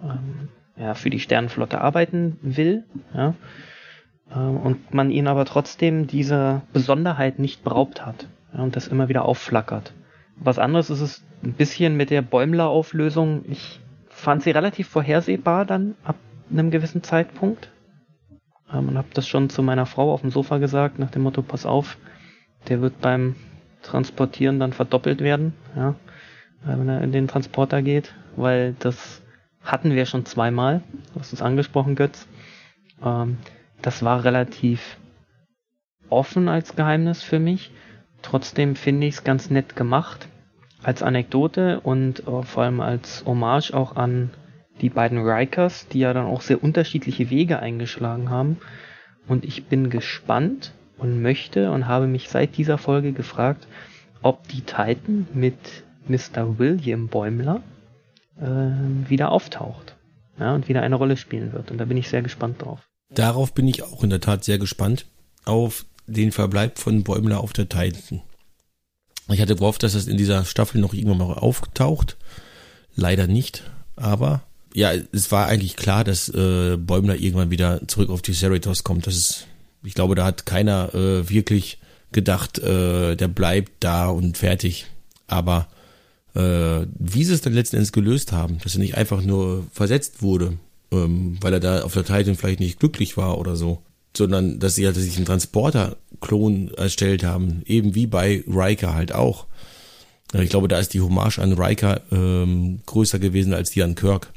ähm, 0.03 0.49
ja, 0.77 0.95
für 0.95 1.11
die 1.11 1.21
Sternenflotte 1.21 1.81
arbeiten 1.81 2.39
will. 2.43 2.85
Ja. 3.15 3.35
Ähm, 4.35 4.57
und 4.57 4.95
man 4.95 5.11
ihn 5.11 5.27
aber 5.27 5.45
trotzdem 5.45 6.07
dieser 6.07 6.63
Besonderheit 6.73 7.39
nicht 7.39 7.65
beraubt 7.65 8.05
hat 8.05 8.29
ja, 8.53 8.63
und 8.63 8.77
das 8.77 8.89
immer 8.89 9.09
wieder 9.09 9.25
aufflackert. 9.25 9.93
Was 10.37 10.59
anderes 10.59 10.91
ist 10.91 11.01
es 11.01 11.25
ein 11.45 11.53
bisschen 11.53 11.97
mit 11.97 12.11
der 12.11 12.23
Bäumler-Auflösung. 12.23 13.45
Ich 13.49 13.81
fand 14.09 14.43
sie 14.43 14.51
relativ 14.51 14.89
vorhersehbar 14.89 15.65
dann 15.65 15.95
ab 16.05 16.17
einem 16.51 16.71
gewissen 16.71 17.03
Zeitpunkt. 17.03 17.71
Ähm, 18.73 18.89
und 18.89 18.99
habe 18.99 19.09
das 19.15 19.29
schon 19.29 19.51
zu 19.51 19.63
meiner 19.63 19.87
Frau 19.87 20.13
auf 20.13 20.23
dem 20.23 20.31
Sofa 20.31 20.59
gesagt, 20.59 20.99
nach 20.99 21.11
dem 21.11 21.23
Motto, 21.23 21.43
pass 21.43 21.67
auf, 21.67 21.99
der 22.69 22.81
wird 22.81 23.01
beim 23.01 23.37
Transportieren 23.83 24.59
dann 24.59 24.73
verdoppelt 24.73 25.21
werden, 25.21 25.53
ja, 25.77 25.91
äh, 26.65 26.79
wenn 26.79 26.89
er 26.89 27.03
in 27.03 27.13
den 27.13 27.29
Transporter 27.29 27.83
geht, 27.83 28.15
weil 28.37 28.75
das 28.79 29.23
hatten 29.65 29.95
wir 29.95 30.07
schon 30.07 30.27
zweimal. 30.27 30.83
Du 31.13 31.21
hast 31.21 31.33
es 31.33 31.43
angesprochen, 31.43 31.97
Götz. 31.97 32.29
Ähm, 33.03 33.39
das 33.83 34.03
war 34.03 34.25
relativ 34.25 34.99
offen 36.09 36.49
als 36.49 36.77
Geheimnis 36.77 37.23
für 37.23 37.39
mich. 37.39 37.71
Trotzdem 38.23 38.77
finde 38.77 39.07
ich 39.07 39.15
es 39.17 39.25
ganz 39.25 39.51
nett 39.51 39.77
gemacht. 39.77 40.29
Als 40.83 41.03
Anekdote 41.03 41.81
und 41.81 42.21
äh, 42.27 42.43
vor 42.43 42.63
allem 42.63 42.81
als 42.81 43.25
Hommage 43.27 43.73
auch 43.73 43.97
an 43.97 44.31
die 44.81 44.91
beiden 44.91 45.19
Rikers, 45.19 45.89
die 45.89 46.01
ja 46.01 46.13
dann 46.13 46.27
auch 46.27 46.43
sehr 46.43 46.63
unterschiedliche 46.63 47.31
Wege 47.31 47.59
eingeschlagen 47.59 48.29
haben. 48.29 48.59
Und 49.27 49.45
ich 49.45 49.67
bin 49.67 49.89
gespannt 49.89 50.73
und 50.99 51.23
möchte 51.23 51.71
und 51.71 51.87
habe 51.87 52.07
mich 52.07 52.29
seit 52.29 52.57
dieser 52.59 52.77
Folge 52.77 53.13
gefragt, 53.13 53.67
ob 54.21 54.47
die 54.49 54.61
Titan 54.61 55.27
mit 55.33 55.57
Mr. 56.07 56.59
William 56.59 57.09
Bäumler 57.09 57.63
äh, 58.41 59.09
wieder 59.09 59.33
auftaucht 59.33 59.97
ja, 60.39 60.55
und 60.55 60.69
wieder 60.69 60.83
eine 60.83 60.97
Rolle 60.97 61.17
spielen 61.17 61.53
wird. 61.53 61.71
Und 61.71 61.79
da 61.79 61.85
bin 61.85 61.97
ich 61.97 62.09
sehr 62.09 62.23
gespannt 62.23 62.63
drauf. 62.63 62.81
Darauf 63.11 63.53
bin 63.53 63.69
ich 63.69 63.83
auch 63.83 64.03
in 64.03 64.11
der 64.11 64.21
Tat 64.21 64.45
sehr 64.45 64.59
gespannt. 64.59 65.07
Auf 65.45 65.85
den 66.07 66.33
Verbleib 66.33 66.79
von 66.79 67.05
Bäumler 67.05 67.41
auf 67.41 67.53
der 67.53 67.69
Titan. 67.69 68.23
Ich 69.31 69.41
hatte 69.41 69.57
gehofft, 69.57 69.83
dass 69.83 69.95
das 69.95 70.07
in 70.07 70.17
dieser 70.17 70.45
Staffel 70.45 70.81
noch 70.81 70.93
irgendwann 70.93 71.19
mal 71.19 71.35
auftaucht. 71.35 72.17
Leider 72.95 73.27
nicht. 73.27 73.63
Aber 73.97 74.43
ja, 74.75 74.93
es 75.13 75.31
war 75.33 75.47
eigentlich 75.47 75.77
klar, 75.77 76.05
dass 76.05 76.29
äh, 76.29 76.77
Bäumler 76.77 77.17
irgendwann 77.17 77.51
wieder 77.51 77.87
zurück 77.87 78.11
auf 78.11 78.23
die 78.23 78.35
Cerritos 78.35 78.85
kommt. 78.85 79.07
Das 79.07 79.17
ist, 79.17 79.47
ich 79.83 79.95
glaube, 79.95 80.15
da 80.15 80.25
hat 80.25 80.47
keiner 80.47 80.95
äh, 80.95 81.29
wirklich 81.31 81.79
gedacht, 82.13 82.59
äh, 82.59 83.17
der 83.17 83.29
bleibt 83.29 83.73
da 83.81 84.09
und 84.09 84.37
fertig. 84.37 84.87
Aber 85.27 85.69
äh, 86.35 86.87
wie 86.99 87.25
sie 87.25 87.33
es 87.33 87.41
dann 87.41 87.53
letzten 87.53 87.77
Endes 87.77 87.93
gelöst 87.93 88.33
haben, 88.33 88.59
dass 88.63 88.75
er 88.75 88.81
nicht 88.81 88.97
einfach 88.97 89.23
nur 89.23 89.67
versetzt 89.73 90.23
wurde, 90.23 90.59
ähm, 90.91 91.39
weil 91.41 91.53
er 91.53 91.61
da 91.61 91.83
auf 91.83 91.95
der 91.95 92.05
Titan 92.05 92.37
vielleicht 92.37 92.61
nicht 92.61 92.81
glücklich 92.81 93.17
war 93.17 93.39
oder 93.39 93.57
so, 93.57 93.83
sondern 94.17 94.59
dass 94.59 94.75
sie 94.75 94.87
halt 94.87 94.97
sich 94.97 95.17
einen 95.17 95.27
Transporter-Klon 95.27 96.73
erstellt 96.75 97.25
haben, 97.25 97.63
eben 97.67 97.95
wie 97.95 98.07
bei 98.07 98.45
Riker 98.47 98.95
halt 98.95 99.13
auch. 99.13 99.47
Ich 100.33 100.51
glaube, 100.51 100.67
da 100.67 100.79
ist 100.79 100.95
die 100.95 101.01
Hommage 101.01 101.39
an 101.39 101.53
Riker 101.53 102.01
ähm, 102.11 102.81
größer 102.87 103.21
gewesen 103.21 103.55
als 103.55 103.71
die 103.71 103.83
an 103.85 103.95
Kirk. 103.95 104.33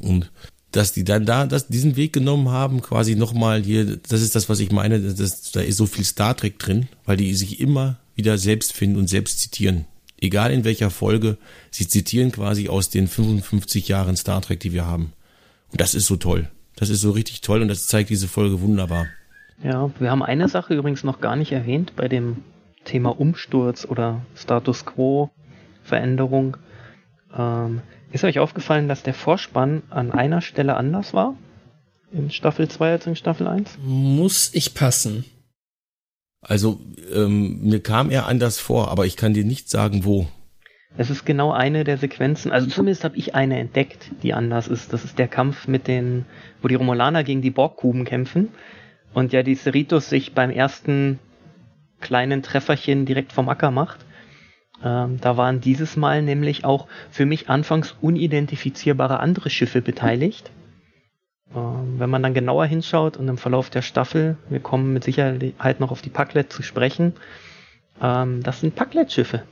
Und 0.00 0.30
dass 0.70 0.92
die 0.92 1.02
dann 1.02 1.26
da 1.26 1.46
das, 1.46 1.66
diesen 1.66 1.96
Weg 1.96 2.12
genommen 2.12 2.50
haben, 2.50 2.80
quasi 2.80 3.16
nochmal 3.16 3.62
hier, 3.62 3.96
das 3.96 4.22
ist 4.22 4.36
das, 4.36 4.48
was 4.48 4.60
ich 4.60 4.70
meine, 4.70 5.00
das, 5.00 5.50
da 5.50 5.60
ist 5.60 5.76
so 5.76 5.86
viel 5.86 6.04
Star 6.04 6.36
Trek 6.36 6.58
drin, 6.60 6.88
weil 7.04 7.16
die 7.16 7.34
sich 7.34 7.60
immer 7.60 7.98
wieder 8.14 8.38
selbst 8.38 8.72
finden 8.72 8.96
und 8.96 9.08
selbst 9.08 9.40
zitieren. 9.40 9.86
Egal 10.20 10.52
in 10.52 10.64
welcher 10.64 10.90
Folge, 10.90 11.38
sie 11.70 11.88
zitieren 11.88 12.30
quasi 12.32 12.68
aus 12.68 12.90
den 12.90 13.08
55 13.08 13.88
Jahren 13.88 14.16
Star 14.16 14.42
Trek, 14.42 14.60
die 14.60 14.72
wir 14.72 14.86
haben. 14.86 15.12
Und 15.72 15.80
das 15.80 15.94
ist 15.94 16.06
so 16.06 16.16
toll. 16.16 16.48
Das 16.76 16.90
ist 16.90 17.00
so 17.00 17.10
richtig 17.10 17.40
toll 17.40 17.62
und 17.62 17.68
das 17.68 17.86
zeigt 17.86 18.10
diese 18.10 18.28
Folge 18.28 18.60
wunderbar. 18.60 19.06
Ja, 19.62 19.90
wir 19.98 20.10
haben 20.10 20.22
eine 20.22 20.48
Sache 20.48 20.74
übrigens 20.74 21.04
noch 21.04 21.20
gar 21.20 21.36
nicht 21.36 21.52
erwähnt 21.52 21.94
bei 21.96 22.08
dem 22.08 22.38
Thema 22.84 23.18
Umsturz 23.18 23.84
oder 23.84 24.24
Status 24.34 24.86
Quo 24.86 25.30
Veränderung. 25.82 26.56
Ähm, 27.36 27.82
ist 28.12 28.24
euch 28.24 28.38
aufgefallen, 28.38 28.88
dass 28.88 29.02
der 29.02 29.14
Vorspann 29.14 29.82
an 29.90 30.12
einer 30.12 30.40
Stelle 30.40 30.76
anders 30.76 31.12
war? 31.14 31.34
In 32.12 32.30
Staffel 32.30 32.68
2 32.68 32.92
als 32.92 33.06
in 33.06 33.16
Staffel 33.16 33.46
1? 33.46 33.78
Muss 33.82 34.50
ich 34.52 34.74
passen. 34.74 35.24
Also, 36.42 36.80
ähm, 37.14 37.60
mir 37.62 37.82
kam 37.82 38.10
er 38.10 38.26
anders 38.26 38.58
vor, 38.58 38.90
aber 38.90 39.06
ich 39.06 39.16
kann 39.16 39.34
dir 39.34 39.44
nicht 39.44 39.68
sagen, 39.68 40.04
wo. 40.04 40.26
Es 40.96 41.10
ist 41.10 41.24
genau 41.24 41.52
eine 41.52 41.84
der 41.84 41.98
Sequenzen, 41.98 42.50
also 42.50 42.66
zumindest 42.66 43.04
habe 43.04 43.16
ich 43.16 43.34
eine 43.34 43.58
entdeckt, 43.58 44.10
die 44.22 44.34
anders 44.34 44.66
ist. 44.66 44.92
Das 44.92 45.04
ist 45.04 45.18
der 45.18 45.28
Kampf 45.28 45.68
mit 45.68 45.86
den, 45.86 46.24
wo 46.62 46.68
die 46.68 46.74
Romulaner 46.74 47.22
gegen 47.22 47.42
die 47.42 47.50
Borgkuben 47.50 48.04
kämpfen 48.04 48.48
und 49.14 49.32
ja 49.32 49.42
die 49.42 49.54
Cerritos 49.54 50.08
sich 50.08 50.34
beim 50.34 50.50
ersten 50.50 51.20
kleinen 52.00 52.42
Trefferchen 52.42 53.06
direkt 53.06 53.32
vom 53.32 53.48
Acker 53.48 53.70
macht. 53.70 54.00
Ähm, 54.82 55.18
da 55.20 55.36
waren 55.36 55.60
dieses 55.60 55.96
Mal 55.96 56.22
nämlich 56.22 56.64
auch 56.64 56.88
für 57.10 57.26
mich 57.26 57.48
anfangs 57.48 57.94
unidentifizierbare 58.00 59.20
andere 59.20 59.50
Schiffe 59.50 59.82
beteiligt. 59.82 60.50
Ähm, 61.54 61.98
wenn 61.98 62.10
man 62.10 62.22
dann 62.22 62.34
genauer 62.34 62.66
hinschaut 62.66 63.16
und 63.16 63.28
im 63.28 63.38
Verlauf 63.38 63.70
der 63.70 63.82
Staffel, 63.82 64.36
wir 64.48 64.60
kommen 64.60 64.92
mit 64.92 65.04
Sicherheit 65.04 65.80
noch 65.80 65.90
auf 65.90 66.02
die 66.02 66.10
Packlet 66.10 66.52
zu 66.52 66.62
sprechen, 66.62 67.14
ähm, 68.00 68.42
das 68.42 68.60
sind 68.60 68.76
Packlet-Schiffe, 68.76 69.42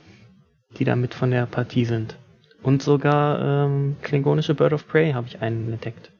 die 0.77 0.85
damit 0.85 1.13
von 1.13 1.31
der 1.31 1.45
Partie 1.45 1.85
sind. 1.85 2.17
Und 2.61 2.81
sogar 2.83 3.65
ähm, 3.65 3.97
klingonische 4.01 4.55
Bird 4.55 4.73
of 4.73 4.87
Prey 4.87 5.11
habe 5.11 5.27
ich 5.27 5.41
einen 5.41 5.71
entdeckt. 5.71 6.11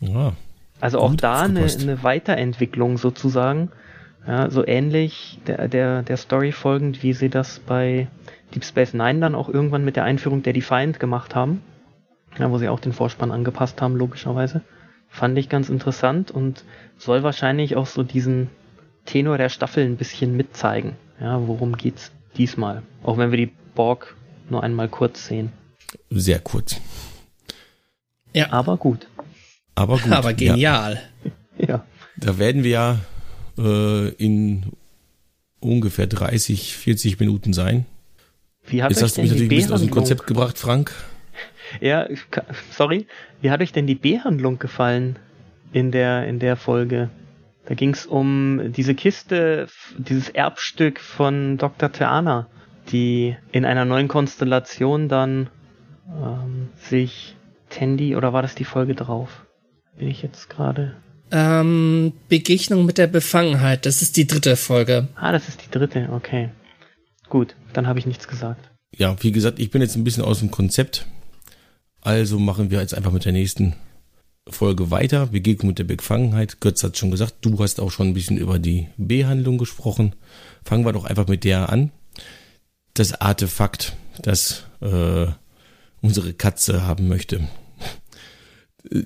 Ja, 0.00 0.32
also 0.80 1.00
auch 1.00 1.14
da 1.14 1.42
eine, 1.42 1.64
eine, 1.64 2.02
Weiterentwicklung 2.02 2.98
sozusagen. 2.98 3.70
Ja, 4.26 4.50
so 4.50 4.64
ähnlich 4.66 5.40
der, 5.46 5.68
der, 5.68 6.02
der 6.02 6.16
Story 6.16 6.52
folgend, 6.52 7.02
wie 7.02 7.12
sie 7.14 7.28
das 7.28 7.58
bei 7.60 8.08
Deep 8.54 8.64
Space 8.64 8.94
Nine 8.94 9.20
dann 9.20 9.34
auch 9.34 9.48
irgendwann 9.48 9.84
mit 9.84 9.96
der 9.96 10.04
Einführung 10.04 10.42
der 10.42 10.52
Defiant 10.52 11.00
gemacht 11.00 11.34
haben. 11.34 11.62
Ja, 12.38 12.50
wo 12.50 12.58
sie 12.58 12.68
auch 12.68 12.78
den 12.78 12.92
Vorspann 12.92 13.32
angepasst 13.32 13.82
haben, 13.82 13.96
logischerweise. 13.96 14.62
Fand 15.08 15.38
ich 15.38 15.48
ganz 15.48 15.68
interessant 15.68 16.30
und 16.30 16.64
soll 16.96 17.22
wahrscheinlich 17.22 17.76
auch 17.76 17.86
so 17.86 18.02
diesen 18.02 18.48
Tenor 19.04 19.38
der 19.38 19.48
Staffel 19.48 19.84
ein 19.84 19.96
bisschen 19.96 20.36
mitzeigen. 20.36 20.96
Ja, 21.20 21.46
worum 21.46 21.76
geht's 21.76 22.12
diesmal? 22.36 22.82
Auch 23.02 23.18
wenn 23.18 23.30
wir 23.30 23.38
die 23.38 23.52
Borg 23.74 24.16
nur 24.50 24.62
einmal 24.62 24.88
kurz 24.88 25.26
sehen. 25.26 25.52
Sehr 26.10 26.38
kurz. 26.40 26.80
Ja. 28.34 28.52
Aber 28.52 28.76
gut. 28.76 29.08
Aber 29.74 29.98
gut. 29.98 30.12
Aber 30.12 30.32
genial. 30.34 31.00
Ja. 31.58 31.66
ja. 31.68 31.84
Da 32.16 32.38
werden 32.38 32.64
wir 32.64 32.70
ja 32.70 32.98
äh, 33.58 34.08
in 34.10 34.66
ungefähr 35.60 36.06
30, 36.06 36.76
40 36.76 37.18
Minuten 37.18 37.52
sein. 37.52 37.86
Wie 38.66 38.82
hat 38.82 38.90
Jetzt 38.90 39.02
hast 39.02 39.16
du 39.16 39.22
mich 39.22 39.30
natürlich 39.30 39.50
ein 39.50 39.56
bisschen 39.56 39.72
aus 39.72 39.80
dem 39.80 39.90
Konzept 39.90 40.26
gebracht, 40.26 40.58
Frank. 40.58 40.92
Ja, 41.80 42.08
sorry. 42.70 43.06
Wie 43.40 43.50
hat 43.50 43.60
euch 43.60 43.72
denn 43.72 43.86
die 43.86 43.94
B-Handlung 43.94 44.58
gefallen 44.58 45.18
in 45.72 45.90
der, 45.90 46.26
in 46.26 46.38
der 46.38 46.56
Folge? 46.56 47.10
Da 47.66 47.74
ging 47.74 47.90
es 47.90 48.06
um 48.06 48.72
diese 48.72 48.94
Kiste, 48.94 49.66
dieses 49.98 50.30
Erbstück 50.30 51.00
von 51.00 51.58
Dr. 51.58 51.92
Theana, 51.92 52.46
die 52.90 53.36
in 53.52 53.64
einer 53.64 53.84
neuen 53.84 54.08
Konstellation 54.08 55.08
dann 55.08 55.50
ähm, 56.08 56.70
sich 56.76 57.36
Tandy, 57.68 58.16
oder 58.16 58.32
war 58.32 58.42
das 58.42 58.54
die 58.54 58.64
Folge 58.64 58.94
drauf? 58.94 59.44
Bin 59.98 60.08
ich 60.08 60.22
jetzt 60.22 60.48
gerade. 60.48 60.96
Ähm, 61.30 62.14
Begegnung 62.28 62.86
mit 62.86 62.96
der 62.96 63.06
Befangenheit, 63.06 63.84
das 63.84 64.00
ist 64.00 64.16
die 64.16 64.26
dritte 64.26 64.56
Folge. 64.56 65.08
Ah, 65.14 65.32
das 65.32 65.48
ist 65.48 65.62
die 65.66 65.70
dritte, 65.70 66.08
okay. 66.12 66.48
Gut, 67.28 67.54
dann 67.74 67.86
habe 67.86 67.98
ich 67.98 68.06
nichts 68.06 68.28
gesagt. 68.28 68.70
Ja, 68.96 69.14
wie 69.22 69.32
gesagt, 69.32 69.58
ich 69.58 69.70
bin 69.70 69.82
jetzt 69.82 69.96
ein 69.96 70.04
bisschen 70.04 70.24
aus 70.24 70.38
dem 70.38 70.50
Konzept. 70.50 71.06
Also 72.00 72.38
machen 72.38 72.70
wir 72.70 72.80
jetzt 72.80 72.94
einfach 72.94 73.12
mit 73.12 73.24
der 73.24 73.32
nächsten 73.32 73.74
Folge 74.48 74.90
weiter. 74.90 75.26
Begegnung 75.26 75.68
mit 75.68 75.78
der 75.78 75.84
Befangenheit. 75.84 76.60
Götz 76.60 76.82
hat 76.82 76.96
schon 76.96 77.10
gesagt, 77.10 77.36
du 77.42 77.58
hast 77.58 77.80
auch 77.80 77.90
schon 77.90 78.08
ein 78.08 78.14
bisschen 78.14 78.38
über 78.38 78.58
die 78.58 78.88
Behandlung 78.96 79.58
gesprochen. 79.58 80.14
Fangen 80.64 80.84
wir 80.84 80.92
doch 80.92 81.04
einfach 81.04 81.28
mit 81.28 81.44
der 81.44 81.68
an. 81.70 81.90
Das 82.94 83.20
Artefakt, 83.20 83.96
das 84.22 84.64
äh, 84.80 85.26
unsere 86.00 86.32
Katze 86.32 86.84
haben 86.86 87.08
möchte. 87.08 87.48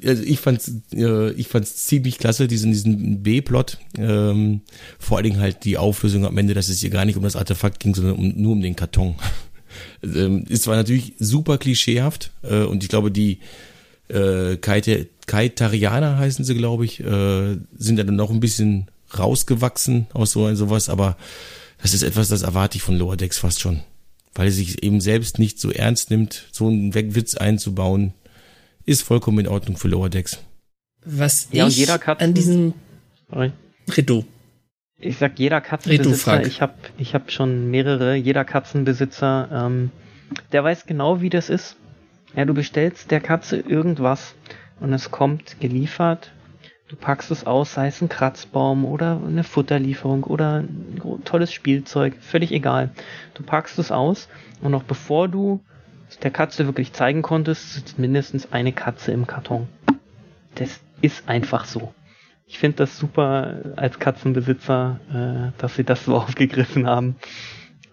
Also 0.04 0.22
ich 0.22 0.38
fand's, 0.38 0.72
äh, 0.94 1.32
ich 1.32 1.48
fand's 1.48 1.86
ziemlich 1.86 2.18
klasse, 2.18 2.46
diesen, 2.46 2.70
diesen 2.70 3.22
B-Plot. 3.22 3.78
Ähm, 3.98 4.60
vor 4.98 5.16
allen 5.16 5.24
Dingen 5.24 5.40
halt 5.40 5.64
die 5.64 5.76
Auflösung 5.76 6.24
am 6.24 6.38
Ende, 6.38 6.54
dass 6.54 6.68
es 6.68 6.80
hier 6.80 6.90
gar 6.90 7.04
nicht 7.04 7.16
um 7.16 7.24
das 7.24 7.36
Artefakt 7.36 7.80
ging, 7.80 7.94
sondern 7.94 8.16
um, 8.16 8.28
nur 8.36 8.52
um 8.52 8.60
den 8.60 8.76
Karton. 8.76 9.16
Ähm, 10.02 10.44
ist 10.48 10.64
zwar 10.64 10.76
natürlich 10.76 11.14
super 11.18 11.58
klischeehaft 11.58 12.30
äh, 12.42 12.62
und 12.62 12.82
ich 12.82 12.88
glaube, 12.88 13.10
die 13.10 13.38
äh, 14.08 14.56
Kaitarianer 14.56 16.18
heißen 16.18 16.44
sie, 16.44 16.54
glaube 16.54 16.84
ich, 16.84 17.00
äh, 17.00 17.56
sind 17.76 17.96
dann 17.96 18.16
noch 18.16 18.30
ein 18.30 18.40
bisschen 18.40 18.88
rausgewachsen 19.18 20.06
aus 20.12 20.32
so 20.32 20.54
sowas, 20.54 20.88
aber 20.88 21.16
das 21.80 21.94
ist 21.94 22.02
etwas, 22.02 22.28
das 22.28 22.42
erwarte 22.42 22.76
ich 22.76 22.82
von 22.82 22.96
Lower 22.96 23.16
Decks 23.16 23.38
fast 23.38 23.60
schon. 23.60 23.80
Weil 24.34 24.46
er 24.46 24.52
sich 24.52 24.82
eben 24.82 25.00
selbst 25.00 25.38
nicht 25.38 25.60
so 25.60 25.70
ernst 25.70 26.10
nimmt, 26.10 26.46
so 26.52 26.68
einen 26.68 26.94
Witz 26.94 27.34
einzubauen, 27.34 28.14
ist 28.86 29.02
vollkommen 29.02 29.40
in 29.40 29.48
Ordnung 29.48 29.76
für 29.76 29.88
Lower 29.88 30.08
Decks. 30.08 30.38
Was 31.04 31.48
ja, 31.52 31.66
ich 31.66 31.90
an 31.90 32.34
diesem 32.34 32.74
Sorry. 33.30 33.52
Redo. 33.96 34.24
Ich 35.04 35.18
sag 35.18 35.36
jeder 35.36 35.60
Katzenbesitzer, 35.60 36.46
ich 36.46 36.62
habe 36.62 36.74
ich 36.96 37.12
hab 37.14 37.32
schon 37.32 37.70
mehrere, 37.72 38.14
jeder 38.14 38.44
Katzenbesitzer, 38.44 39.48
ähm, 39.52 39.90
der 40.52 40.62
weiß 40.62 40.86
genau, 40.86 41.20
wie 41.20 41.28
das 41.28 41.50
ist. 41.50 41.76
Ja, 42.36 42.44
du 42.44 42.54
bestellst 42.54 43.10
der 43.10 43.20
Katze 43.20 43.58
irgendwas 43.58 44.36
und 44.78 44.92
es 44.92 45.10
kommt 45.10 45.58
geliefert. 45.58 46.30
Du 46.86 46.94
packst 46.94 47.32
es 47.32 47.44
aus, 47.44 47.74
sei 47.74 47.88
es 47.88 48.00
ein 48.00 48.08
Kratzbaum 48.08 48.84
oder 48.84 49.20
eine 49.26 49.42
Futterlieferung 49.42 50.22
oder 50.22 50.60
ein 50.60 51.00
tolles 51.24 51.52
Spielzeug, 51.52 52.14
völlig 52.20 52.52
egal. 52.52 52.90
Du 53.34 53.42
packst 53.42 53.80
es 53.80 53.90
aus 53.90 54.28
und 54.60 54.70
noch 54.70 54.84
bevor 54.84 55.26
du 55.26 55.64
der 56.22 56.30
Katze 56.30 56.66
wirklich 56.66 56.92
zeigen 56.92 57.22
konntest, 57.22 57.72
sitzt 57.72 57.98
mindestens 57.98 58.52
eine 58.52 58.72
Katze 58.72 59.10
im 59.10 59.26
Karton. 59.26 59.66
Das 60.54 60.78
ist 61.00 61.28
einfach 61.28 61.64
so. 61.64 61.92
Ich 62.52 62.58
finde 62.58 62.76
das 62.76 62.98
super 62.98 63.56
als 63.76 63.98
Katzenbesitzer, 63.98 65.00
äh, 65.10 65.58
dass 65.58 65.74
sie 65.74 65.84
das 65.84 66.04
so 66.04 66.14
aufgegriffen 66.16 66.86
haben. 66.86 67.16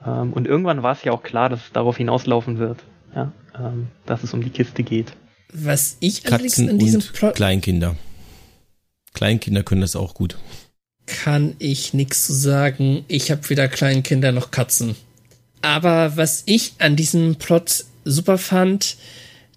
Ähm, 0.06 0.34
und 0.34 0.48
irgendwann 0.48 0.84
war 0.84 0.91
es 0.91 1.04
ja 1.06 1.13
auch 1.13 1.24
klar, 1.24 1.48
dass 1.48 1.62
es 1.62 1.72
darauf 1.72 1.95
hinauslaufen 1.95 2.60
wird, 2.60 2.84
ja, 3.15 3.32
ähm, 3.58 3.88
dass 4.06 4.22
es 4.22 4.34
um 4.34 4.43
die 4.43 4.50
Kiste 4.50 4.84
geht. 4.84 5.13
Was 5.54 5.95
ich 6.02 6.26
Katzen 6.26 6.67
in 6.67 6.78
diesem 6.78 7.00
und 7.00 7.13
Plot 7.13 7.36
Kleinkinder. 7.36 7.95
Kleinkinder 9.13 9.63
können 9.63 9.80
das 9.80 9.95
auch 9.95 10.13
gut. 10.13 10.38
Kann 11.06 11.56
ich 11.58 11.93
nichts 11.93 12.28
zu 12.28 12.34
sagen. 12.34 13.06
Ich 13.08 13.32
habe 13.32 13.50
weder 13.50 13.69
Kleinkinder 13.69 14.34
noch 14.34 14.52
Katzen. 14.52 14.98
Aber 15.62 16.17
was 16.17 16.43
ich 16.48 16.74
an 16.80 16.98
diesem 16.98 17.38
Plot 17.38 17.86
super 18.04 18.38
fand, 18.38 18.98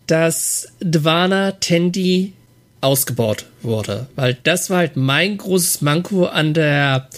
dass 0.07 0.69
Dwana 0.81 1.53
Tandy 1.53 2.35
ausgebaut 2.83 3.47
wurde. 3.63 4.07
Weil 4.17 4.37
das 4.43 4.71
war 4.71 4.79
halt 4.79 4.97
mein 4.97 5.39
großes 5.39 5.81
Manko 5.81 6.27
an 6.27 6.53
der 6.55 7.09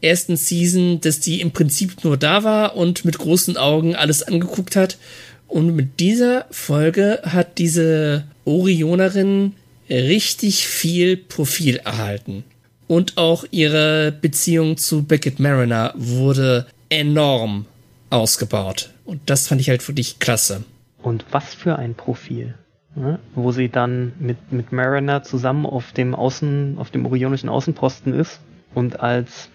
ersten 0.00 0.36
Season, 0.36 1.00
dass 1.00 1.20
die 1.20 1.40
im 1.40 1.52
Prinzip 1.52 2.04
nur 2.04 2.16
da 2.16 2.42
war 2.42 2.76
und 2.76 3.04
mit 3.04 3.18
großen 3.18 3.56
Augen 3.56 3.94
alles 3.94 4.22
angeguckt 4.22 4.76
hat. 4.76 4.98
Und 5.46 5.74
mit 5.74 6.00
dieser 6.00 6.46
Folge 6.50 7.20
hat 7.24 7.58
diese 7.58 8.24
Orionerin 8.44 9.54
richtig 9.88 10.66
viel 10.66 11.16
Profil 11.16 11.76
erhalten. 11.76 12.44
Und 12.86 13.18
auch 13.18 13.44
ihre 13.50 14.12
Beziehung 14.12 14.76
zu 14.76 15.04
Beckett 15.04 15.38
Mariner 15.38 15.92
wurde 15.96 16.66
enorm 16.88 17.66
ausgebaut. 18.10 18.90
Und 19.04 19.20
das 19.26 19.48
fand 19.48 19.60
ich 19.60 19.68
halt 19.68 19.86
wirklich 19.86 20.18
klasse. 20.18 20.64
Und 21.02 21.24
was 21.30 21.54
für 21.54 21.76
ein 21.76 21.94
Profil. 21.94 22.54
Ne? 22.94 23.18
Wo 23.34 23.52
sie 23.52 23.68
dann 23.68 24.12
mit, 24.18 24.52
mit 24.52 24.72
Mariner 24.72 25.22
zusammen 25.22 25.64
auf 25.64 25.92
dem 25.92 26.14
Außen, 26.14 26.76
auf 26.78 26.90
dem 26.90 27.06
orionischen 27.06 27.48
Außenposten 27.48 28.12
ist 28.12 28.40
und 28.74 29.00
als, 29.00 29.50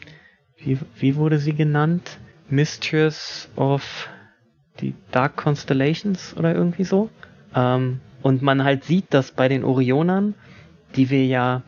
wie, 0.57 0.79
wie 0.97 1.15
wurde 1.15 1.39
sie 1.39 1.53
genannt? 1.53 2.19
Mistress 2.49 3.49
of 3.55 4.09
the 4.79 4.93
Dark 5.11 5.35
Constellations 5.35 6.35
oder 6.37 6.53
irgendwie 6.53 6.83
so. 6.83 7.09
Ähm, 7.53 7.99
und 8.21 8.41
man 8.41 8.63
halt 8.63 8.83
sieht, 8.83 9.13
dass 9.13 9.31
bei 9.31 9.47
den 9.47 9.63
Orionern, 9.63 10.33
die 10.95 11.09
wir 11.09 11.25
ja 11.25 11.63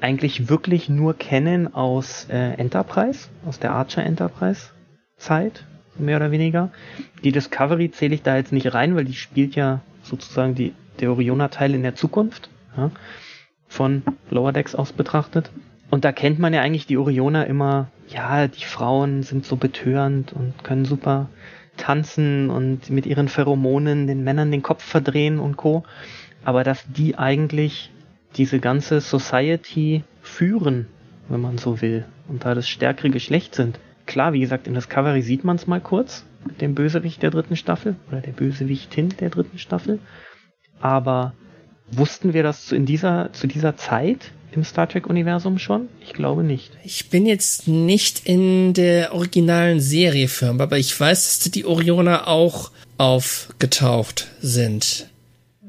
eigentlich 0.00 0.48
wirklich 0.48 0.88
nur 0.88 1.14
kennen 1.14 1.74
aus 1.74 2.26
äh, 2.30 2.54
Enterprise, 2.54 3.28
aus 3.44 3.58
der 3.58 3.72
Archer 3.72 4.04
Enterprise 4.04 4.70
Zeit, 5.16 5.64
mehr 5.98 6.16
oder 6.16 6.30
weniger. 6.30 6.70
Die 7.24 7.32
Discovery 7.32 7.90
zähle 7.90 8.14
ich 8.14 8.22
da 8.22 8.36
jetzt 8.36 8.52
nicht 8.52 8.72
rein, 8.72 8.96
weil 8.96 9.04
die 9.04 9.14
spielt 9.14 9.54
ja 9.54 9.80
sozusagen 10.02 10.54
die, 10.54 10.74
der 11.02 11.10
Orioner-Teil 11.10 11.74
in 11.74 11.82
der 11.82 11.94
Zukunft, 11.94 12.48
ja, 12.76 12.90
von 13.68 14.02
Lower 14.30 14.52
Decks 14.52 14.74
aus 14.74 14.92
betrachtet. 14.92 15.50
Und 15.90 16.06
da 16.06 16.12
kennt 16.12 16.38
man 16.38 16.54
ja 16.54 16.62
eigentlich 16.62 16.86
die 16.86 16.96
Orioner 16.96 17.46
immer, 17.46 17.88
ja, 18.08 18.48
die 18.48 18.64
Frauen 18.64 19.22
sind 19.22 19.44
so 19.44 19.56
betörend 19.56 20.32
und 20.32 20.64
können 20.64 20.86
super 20.86 21.28
tanzen 21.76 22.48
und 22.48 22.88
mit 22.88 23.04
ihren 23.04 23.28
Pheromonen 23.28 24.06
den 24.06 24.24
Männern 24.24 24.50
den 24.50 24.62
Kopf 24.62 24.82
verdrehen 24.82 25.38
und 25.38 25.56
co. 25.56 25.84
Aber 26.44 26.64
dass 26.64 26.84
die 26.86 27.18
eigentlich 27.18 27.90
diese 28.36 28.58
ganze 28.58 29.00
Society 29.00 30.04
führen, 30.22 30.86
wenn 31.28 31.40
man 31.40 31.58
so 31.58 31.82
will, 31.82 32.04
und 32.28 32.44
da 32.44 32.54
das 32.54 32.68
stärkere 32.68 33.10
Geschlecht 33.10 33.54
sind, 33.54 33.78
klar, 34.06 34.32
wie 34.32 34.40
gesagt, 34.40 34.66
in 34.66 34.74
Discovery 34.74 35.22
sieht 35.22 35.44
man 35.44 35.56
es 35.56 35.66
mal 35.66 35.80
kurz, 35.80 36.24
mit 36.46 36.60
dem 36.60 36.74
Bösewicht 36.74 37.22
der 37.22 37.30
dritten 37.30 37.56
Staffel 37.56 37.96
oder 38.08 38.20
der 38.20 38.32
Bösewichtin 38.32 39.10
der 39.20 39.30
dritten 39.30 39.58
Staffel. 39.58 39.98
Aber 40.82 41.32
wussten 41.90 42.34
wir 42.34 42.42
das 42.42 42.72
in 42.72 42.84
dieser, 42.84 43.32
zu 43.32 43.46
dieser 43.46 43.76
Zeit 43.76 44.32
im 44.50 44.64
Star 44.64 44.88
Trek-Universum 44.88 45.58
schon? 45.58 45.88
Ich 46.02 46.12
glaube 46.12 46.42
nicht. 46.42 46.72
Ich 46.84 47.08
bin 47.08 47.24
jetzt 47.24 47.68
nicht 47.68 48.26
in 48.26 48.74
der 48.74 49.14
originalen 49.14 49.80
Serie 49.80 50.28
firm, 50.28 50.60
aber 50.60 50.78
ich 50.78 50.98
weiß, 50.98 51.38
dass 51.38 51.50
die 51.50 51.64
Orioner 51.64 52.28
auch 52.28 52.70
aufgetaucht 52.98 54.28
sind. 54.40 55.08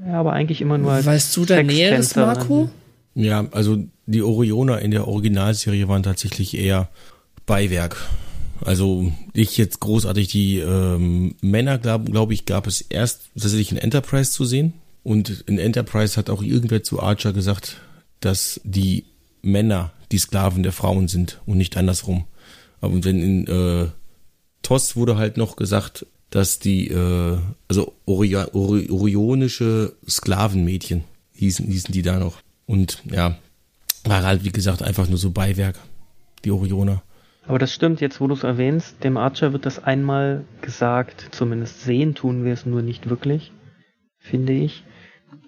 Ja, 0.06 0.20
aber 0.20 0.34
eigentlich 0.34 0.60
immer 0.60 0.78
nur 0.78 0.92
als 0.92 1.06
Weißt 1.06 1.38
du 1.38 1.46
da 1.46 1.64
Näheres, 1.64 2.16
Marco? 2.16 2.70
Ja, 3.16 3.46
also 3.52 3.78
die 4.06 4.22
Orioner 4.22 4.80
in 4.80 4.92
der 4.92 5.08
Originalserie 5.08 5.88
waren 5.88 6.04
tatsächlich 6.04 6.58
eher 6.58 6.90
Beiwerk. 7.46 7.98
Also 8.66 9.12
ich 9.34 9.58
jetzt 9.58 9.80
großartig 9.80 10.28
die 10.28 10.60
ähm, 10.60 11.36
Männer, 11.42 11.78
glaube 11.78 12.12
glaub 12.12 12.32
ich, 12.32 12.46
gab 12.46 12.68
es 12.68 12.82
erst 12.82 13.30
tatsächlich 13.34 13.72
in 13.72 13.78
Enterprise 13.78 14.32
zu 14.32 14.46
sehen. 14.46 14.74
Und 15.04 15.44
in 15.48 15.60
Enterprise 15.60 16.18
hat 16.18 16.30
auch 16.30 16.42
irgendwer 16.42 16.84
zu 16.84 17.02
Archer 17.02 17.34
gesagt, 17.34 17.78
dass 18.22 18.62
die 18.64 19.06
Männer 19.42 19.92
die 20.12 20.18
Sklaven 20.18 20.64
der 20.64 20.72
Frauen 20.72 21.08
sind 21.08 21.42
und 21.46 21.58
nicht 21.58 21.76
andersrum. 21.76 22.26
Und 22.80 23.06
wenn 23.06 23.22
in 23.22 23.48
äh, 23.48 23.88
TOS 24.62 24.96
wurde 24.96 25.18
halt 25.18 25.38
noch 25.38 25.56
gesagt, 25.56 26.06
dass 26.30 26.60
die, 26.60 26.88
äh, 26.88 27.38
also 27.68 27.94
Ori 28.06 28.36
Ori 28.36 28.90
orionische 28.90 29.94
Sklavenmädchen 30.08 31.04
hießen, 31.34 31.66
hießen 31.68 31.92
die 31.92 32.02
da 32.02 32.20
noch. 32.20 32.38
Und 32.66 33.04
ja, 33.06 33.38
war 34.06 34.24
halt, 34.24 34.44
wie 34.44 34.52
gesagt, 34.52 34.82
einfach 34.82 35.08
nur 35.08 35.18
so 35.18 35.32
Beiwerk, 35.32 35.78
die 36.44 36.52
Orioner. 36.52 37.04
Aber 37.46 37.60
das 37.60 37.74
stimmt, 37.74 38.00
jetzt 38.00 38.22
wo 38.22 38.28
du 38.28 38.34
es 38.34 38.44
erwähnst, 38.44 39.04
dem 39.04 39.18
Archer 39.18 39.52
wird 39.52 39.66
das 39.66 39.84
einmal 39.84 40.46
gesagt, 40.62 41.28
zumindest 41.32 41.82
sehen 41.82 42.16
tun 42.16 42.46
wir 42.46 42.54
es 42.54 42.66
nur 42.66 42.82
nicht 42.82 43.10
wirklich, 43.10 43.52
finde 44.18 44.54
ich. 44.54 44.84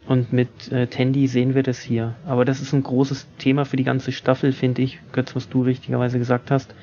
Und 0.08 0.34
mit 0.34 0.72
äh, 0.72 0.88
Tandy 0.88 1.28
sehen 1.28 1.56
wir 1.56 1.64
das 1.64 1.80
hier. 1.80 2.16
Aber 2.26 2.46
das 2.46 2.62
ist 2.62 2.74
ein 2.74 2.84
großes 2.84 3.28
Thema 3.38 3.66
für 3.66 3.78
die 3.78 3.84
ganze 3.84 4.12
Staffel, 4.12 4.52
finde 4.52 4.84
ich, 4.84 5.00
Götz, 5.12 5.36
was 5.36 5.50
du 5.50 5.64
richtigerweise 5.64 6.20
gesagt 6.20 6.52
hast. 6.52 6.76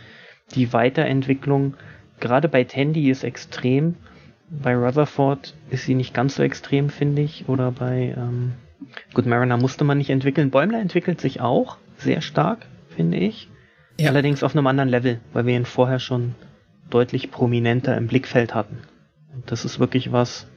Die 0.54 0.72
Weiterentwicklung, 0.72 1.74
gerade 2.20 2.48
bei 2.48 2.64
Tandy 2.64 3.10
ist 3.10 3.22
extrem. 3.22 3.94
Bei 4.50 4.74
Rutherford 4.74 5.54
ist 5.70 5.84
sie 5.84 5.94
nicht 5.94 6.12
ganz 6.12 6.34
so 6.34 6.42
extrem, 6.42 6.90
finde 6.90 7.22
ich. 7.22 7.48
Oder 7.48 7.70
bei 7.70 8.14
ähm, 8.16 8.54
Good 9.14 9.26
Mariner 9.26 9.56
musste 9.56 9.84
man 9.84 9.98
nicht 9.98 10.10
entwickeln. 10.10 10.50
Bäumler 10.50 10.80
entwickelt 10.80 11.20
sich 11.20 11.40
auch 11.40 11.78
sehr 11.96 12.20
stark, 12.20 12.66
finde 12.88 13.18
ich. 13.18 13.48
Ja. 13.98 14.10
Allerdings 14.10 14.42
auf 14.42 14.54
einem 14.54 14.66
anderen 14.66 14.88
Level, 14.88 15.20
weil 15.32 15.46
wir 15.46 15.54
ihn 15.54 15.64
vorher 15.64 16.00
schon 16.00 16.34
deutlich 16.90 17.30
prominenter 17.30 17.96
im 17.96 18.08
Blickfeld 18.08 18.54
hatten. 18.54 18.78
Und 19.34 19.50
das 19.50 19.64
ist 19.64 19.78
wirklich 19.78 20.12
was, 20.12 20.48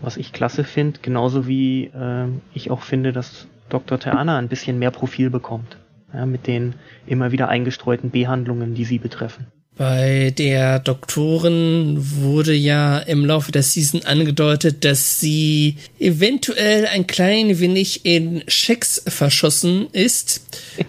was 0.00 0.16
ich 0.16 0.32
klasse 0.32 0.64
finde, 0.64 1.00
genauso 1.00 1.46
wie 1.46 1.84
äh, 1.86 2.26
ich 2.54 2.70
auch 2.70 2.82
finde, 2.82 3.12
dass 3.12 3.46
Dr. 3.68 3.98
Theana 3.98 4.38
ein 4.38 4.48
bisschen 4.48 4.78
mehr 4.78 4.90
Profil 4.90 5.30
bekommt, 5.30 5.76
ja, 6.12 6.26
mit 6.26 6.46
den 6.46 6.74
immer 7.06 7.32
wieder 7.32 7.48
eingestreuten 7.48 8.10
Behandlungen, 8.10 8.74
die 8.74 8.84
sie 8.84 8.98
betreffen. 8.98 9.46
Bei 9.74 10.34
der 10.36 10.80
Doktorin 10.80 11.96
wurde 11.98 12.52
ja 12.52 12.98
im 12.98 13.24
Laufe 13.24 13.52
der 13.52 13.62
Season 13.62 14.04
angedeutet, 14.04 14.84
dass 14.84 15.18
sie 15.18 15.76
eventuell 15.98 16.86
ein 16.86 17.06
klein 17.06 17.58
wenig 17.58 18.04
in 18.04 18.42
Schecks 18.48 19.02
verschossen 19.06 19.88
ist. 19.92 20.42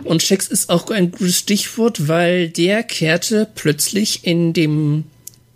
Und 0.04 0.22
Schecks 0.22 0.50
ist 0.50 0.70
auch 0.70 0.92
ein 0.92 1.12
gutes 1.12 1.39
Stichwort, 1.39 2.10
weil 2.10 2.50
der 2.50 2.84
kehrte 2.84 3.48
plötzlich 3.56 4.28
in 4.28 4.52
dem 4.52 5.06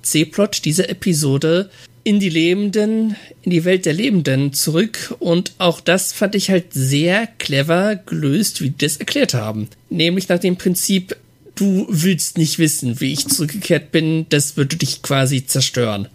C-Plot 0.04 0.64
dieser 0.64 0.90
Episode 0.90 1.70
in 2.08 2.22
die 2.22 2.30
Lebenden, 2.30 3.18
in 3.42 3.52
die 3.52 3.66
Welt 3.66 3.86
der 3.86 3.92
Lebenden 3.92 4.54
zurück. 4.54 5.14
Und 5.20 5.52
auch 5.58 5.82
das 5.82 6.14
fand 6.14 6.36
ich 6.36 6.50
halt 6.50 6.72
sehr 6.72 7.28
clever 7.28 7.98
gelöst, 7.98 8.62
wie 8.62 8.70
die 8.70 8.86
das 8.86 8.96
erklärt 8.96 9.34
haben. 9.34 9.68
Nämlich 9.90 10.30
nach 10.30 10.40
dem 10.40 10.56
Prinzip, 10.56 11.18
du 11.56 11.86
willst 11.90 12.38
nicht 12.38 12.60
wissen, 12.60 13.02
wie 13.02 13.12
ich 13.12 13.28
zurückgekehrt 13.28 13.92
bin, 13.92 14.26
das 14.30 14.56
würde 14.56 14.78
dich 14.78 15.02
quasi 15.02 15.46
zerstören. 15.46 16.08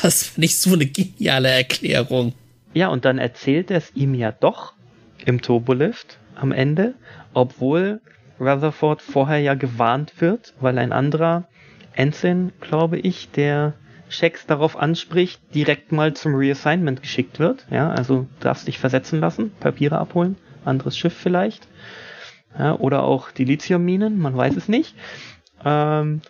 Das 0.00 0.22
fand 0.22 0.44
ich 0.44 0.60
so 0.60 0.74
eine 0.74 0.86
geniale 0.86 1.48
Erklärung. 1.48 2.34
Ja, 2.72 2.86
und 2.86 3.04
dann 3.04 3.18
erzählt 3.18 3.72
er 3.72 3.78
es 3.78 3.90
ihm 3.96 4.14
ja 4.14 4.30
doch 4.30 4.74
im 5.26 5.42
Turbolift 5.42 6.18
am 6.36 6.52
Ende, 6.52 6.94
obwohl 7.34 8.00
Rutherford 8.38 9.02
vorher 9.02 9.40
ja 9.40 9.54
gewarnt 9.54 10.12
wird, 10.20 10.54
weil 10.60 10.78
ein 10.78 10.92
anderer 10.92 11.48
Ensign, 11.94 12.52
glaube 12.60 13.00
ich, 13.00 13.28
der 13.30 13.74
Checks 14.12 14.46
darauf 14.46 14.76
anspricht, 14.76 15.40
direkt 15.54 15.90
mal 15.90 16.14
zum 16.14 16.34
Reassignment 16.34 17.02
geschickt 17.02 17.38
wird. 17.38 17.66
Ja, 17.70 17.90
also 17.90 18.26
darfst 18.40 18.68
dich 18.68 18.78
versetzen 18.78 19.20
lassen, 19.20 19.52
Papiere 19.58 19.98
abholen, 19.98 20.36
anderes 20.64 20.96
Schiff 20.96 21.14
vielleicht. 21.14 21.66
Ja, 22.58 22.78
oder 22.78 23.02
auch 23.02 23.30
die 23.30 23.44
Lithiumminen, 23.44 24.18
man 24.18 24.36
weiß 24.36 24.56
es 24.56 24.68
nicht. 24.68 24.94
Ähm, 25.64 26.20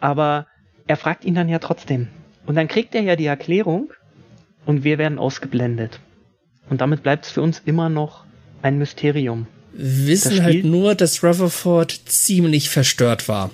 aber 0.00 0.46
er 0.86 0.96
fragt 0.96 1.24
ihn 1.24 1.34
dann 1.34 1.48
ja 1.48 1.58
trotzdem. 1.58 2.08
Und 2.46 2.54
dann 2.54 2.68
kriegt 2.68 2.94
er 2.94 3.02
ja 3.02 3.16
die 3.16 3.26
Erklärung 3.26 3.92
und 4.64 4.84
wir 4.84 4.98
werden 4.98 5.18
ausgeblendet. 5.18 6.00
Und 6.70 6.80
damit 6.80 7.02
bleibt 7.02 7.26
es 7.26 7.32
für 7.32 7.42
uns 7.42 7.60
immer 7.64 7.88
noch 7.88 8.24
ein 8.62 8.78
Mysterium. 8.78 9.46
Wir 9.72 10.06
wissen 10.08 10.42
halt 10.42 10.64
nur, 10.64 10.94
dass 10.94 11.24
Rutherford 11.24 11.90
ziemlich 11.90 12.68
verstört 12.68 13.28
war. 13.28 13.50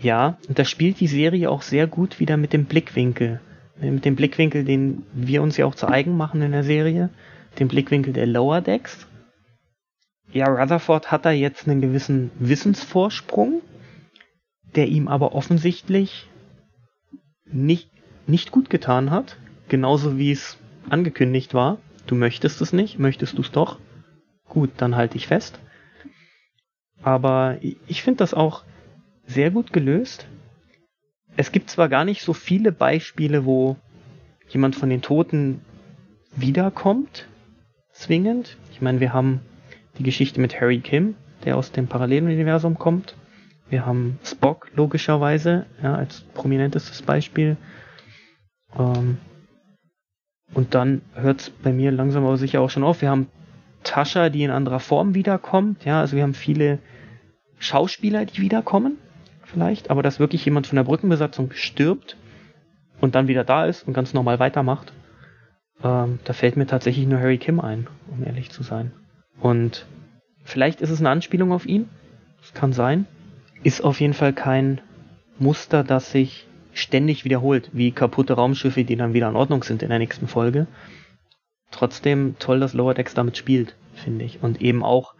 Ja, 0.00 0.38
und 0.48 0.58
da 0.58 0.64
spielt 0.64 1.00
die 1.00 1.08
Serie 1.08 1.50
auch 1.50 1.62
sehr 1.62 1.88
gut 1.88 2.20
wieder 2.20 2.36
mit 2.36 2.52
dem 2.52 2.66
Blickwinkel. 2.66 3.40
Mit 3.80 4.04
dem 4.04 4.16
Blickwinkel, 4.16 4.64
den 4.64 5.04
wir 5.12 5.42
uns 5.42 5.56
ja 5.56 5.66
auch 5.66 5.74
zu 5.74 5.88
eigen 5.88 6.16
machen 6.16 6.40
in 6.40 6.52
der 6.52 6.64
Serie. 6.64 7.10
Dem 7.58 7.68
Blickwinkel 7.68 8.12
der 8.12 8.26
Lower 8.26 8.60
Decks. 8.60 9.08
Ja, 10.32 10.46
Rutherford 10.46 11.10
hat 11.10 11.24
da 11.24 11.30
jetzt 11.30 11.66
einen 11.66 11.80
gewissen 11.80 12.30
Wissensvorsprung, 12.38 13.62
der 14.76 14.86
ihm 14.86 15.08
aber 15.08 15.34
offensichtlich 15.34 16.28
nicht, 17.44 17.90
nicht 18.26 18.52
gut 18.52 18.70
getan 18.70 19.10
hat. 19.10 19.36
Genauso 19.68 20.16
wie 20.16 20.30
es 20.30 20.58
angekündigt 20.88 21.54
war. 21.54 21.78
Du 22.06 22.14
möchtest 22.14 22.60
es 22.60 22.72
nicht, 22.72 22.98
möchtest 22.98 23.36
du 23.36 23.42
es 23.42 23.50
doch? 23.50 23.78
Gut, 24.48 24.70
dann 24.76 24.96
halte 24.96 25.16
ich 25.16 25.26
fest. 25.26 25.58
Aber 27.02 27.58
ich 27.60 28.02
finde 28.02 28.18
das 28.18 28.34
auch 28.34 28.64
sehr 29.28 29.50
gut 29.50 29.72
gelöst. 29.72 30.26
Es 31.36 31.52
gibt 31.52 31.70
zwar 31.70 31.88
gar 31.88 32.04
nicht 32.04 32.22
so 32.22 32.32
viele 32.32 32.72
Beispiele, 32.72 33.44
wo 33.44 33.76
jemand 34.48 34.74
von 34.74 34.88
den 34.88 35.02
Toten 35.02 35.60
wiederkommt, 36.34 37.28
zwingend. 37.92 38.56
Ich 38.72 38.80
meine, 38.80 39.00
wir 39.00 39.12
haben 39.12 39.40
die 39.98 40.02
Geschichte 40.02 40.40
mit 40.40 40.60
Harry 40.60 40.80
Kim, 40.80 41.14
der 41.44 41.56
aus 41.56 41.70
dem 41.70 41.86
Paralleluniversum 41.86 42.78
kommt. 42.78 43.14
Wir 43.68 43.84
haben 43.84 44.18
Spock, 44.24 44.70
logischerweise, 44.74 45.66
ja, 45.82 45.94
als 45.94 46.22
prominentestes 46.32 47.02
Beispiel. 47.02 47.58
Ähm, 48.78 49.18
und 50.54 50.74
dann 50.74 51.02
hört 51.14 51.42
es 51.42 51.50
bei 51.50 51.72
mir 51.72 51.92
langsam 51.92 52.24
aber 52.24 52.38
sicher 52.38 52.62
auch 52.62 52.70
schon 52.70 52.84
auf. 52.84 53.02
Wir 53.02 53.10
haben 53.10 53.28
Tascha, 53.82 54.30
die 54.30 54.42
in 54.42 54.50
anderer 54.50 54.80
Form 54.80 55.14
wiederkommt. 55.14 55.84
Ja, 55.84 56.00
also 56.00 56.16
wir 56.16 56.22
haben 56.22 56.34
viele 56.34 56.78
Schauspieler, 57.58 58.24
die 58.24 58.40
wiederkommen 58.40 58.96
vielleicht, 59.48 59.90
aber 59.90 60.02
dass 60.02 60.20
wirklich 60.20 60.44
jemand 60.44 60.66
von 60.66 60.76
der 60.76 60.84
Brückenbesatzung 60.84 61.52
stirbt 61.52 62.16
und 63.00 63.14
dann 63.14 63.28
wieder 63.28 63.44
da 63.44 63.66
ist 63.66 63.86
und 63.86 63.94
ganz 63.94 64.14
normal 64.14 64.38
weitermacht, 64.38 64.92
ähm, 65.82 66.18
da 66.24 66.32
fällt 66.32 66.56
mir 66.56 66.66
tatsächlich 66.66 67.06
nur 67.06 67.20
Harry 67.20 67.38
Kim 67.38 67.60
ein, 67.60 67.86
um 68.10 68.24
ehrlich 68.24 68.50
zu 68.50 68.62
sein. 68.62 68.92
Und 69.40 69.86
vielleicht 70.44 70.80
ist 70.80 70.90
es 70.90 71.00
eine 71.00 71.10
Anspielung 71.10 71.52
auf 71.52 71.66
ihn, 71.66 71.88
das 72.40 72.54
kann 72.54 72.72
sein, 72.72 73.06
ist 73.62 73.82
auf 73.82 74.00
jeden 74.00 74.14
Fall 74.14 74.32
kein 74.32 74.80
Muster, 75.38 75.84
das 75.84 76.12
sich 76.12 76.46
ständig 76.72 77.24
wiederholt, 77.24 77.70
wie 77.72 77.92
kaputte 77.92 78.34
Raumschiffe, 78.34 78.84
die 78.84 78.96
dann 78.96 79.14
wieder 79.14 79.28
in 79.28 79.36
Ordnung 79.36 79.62
sind 79.62 79.82
in 79.82 79.88
der 79.88 79.98
nächsten 79.98 80.28
Folge. 80.28 80.66
Trotzdem 81.70 82.36
toll, 82.38 82.60
dass 82.60 82.74
Lower 82.74 82.94
Decks 82.94 83.14
damit 83.14 83.36
spielt, 83.36 83.76
finde 83.94 84.24
ich. 84.24 84.42
Und 84.42 84.62
eben 84.62 84.84
auch, 84.84 85.14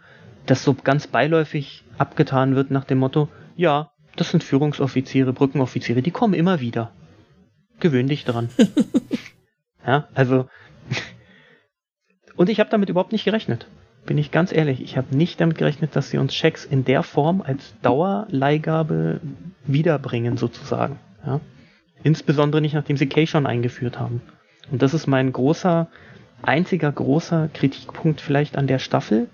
dass 0.45 0.63
so 0.63 0.73
ganz 0.73 1.07
beiläufig 1.07 1.83
abgetan 1.97 2.55
wird 2.55 2.71
nach 2.71 2.85
dem 2.85 2.97
Motto, 2.97 3.27
ja, 3.55 3.91
das 4.19 4.31
sind 4.31 4.43
Führungsoffiziere, 4.43 5.33
Brückenoffiziere, 5.33 6.01
die 6.01 6.11
kommen 6.11 6.33
immer 6.33 6.59
wieder. 6.59 6.91
Gewöhn 7.79 8.07
dich 8.07 8.25
dran. 8.25 8.49
ja, 9.85 10.07
also. 10.13 10.47
Und 12.35 12.49
ich 12.49 12.59
habe 12.59 12.69
damit 12.69 12.89
überhaupt 12.89 13.11
nicht 13.11 13.25
gerechnet. 13.25 13.67
Bin 14.05 14.17
ich 14.17 14.31
ganz 14.31 14.51
ehrlich. 14.51 14.81
Ich 14.81 14.97
habe 14.97 15.15
nicht 15.15 15.39
damit 15.39 15.57
gerechnet, 15.57 15.95
dass 15.95 16.09
sie 16.09 16.17
uns 16.17 16.33
Schecks 16.33 16.65
in 16.65 16.83
der 16.83 17.03
Form 17.03 17.41
als 17.41 17.73
Dauerleihgabe 17.81 19.21
wiederbringen, 19.65 20.37
sozusagen. 20.37 20.99
Ja? 21.25 21.39
Insbesondere 22.03 22.61
nicht, 22.61 22.73
nachdem 22.73 22.97
sie 22.97 23.07
Kay 23.07 23.27
schon 23.27 23.45
eingeführt 23.45 23.99
haben. 23.99 24.21
Und 24.71 24.81
das 24.81 24.93
ist 24.93 25.07
mein 25.07 25.31
großer, 25.31 25.87
einziger 26.41 26.91
großer 26.91 27.49
Kritikpunkt 27.53 28.21
vielleicht 28.21 28.57
an 28.57 28.67
der 28.67 28.79
Staffel. 28.79 29.29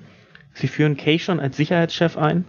Sie 0.54 0.68
führen 0.68 0.98
Kay 0.98 1.20
schon 1.20 1.40
als 1.40 1.58
Sicherheitschef 1.58 2.18
ein 2.18 2.46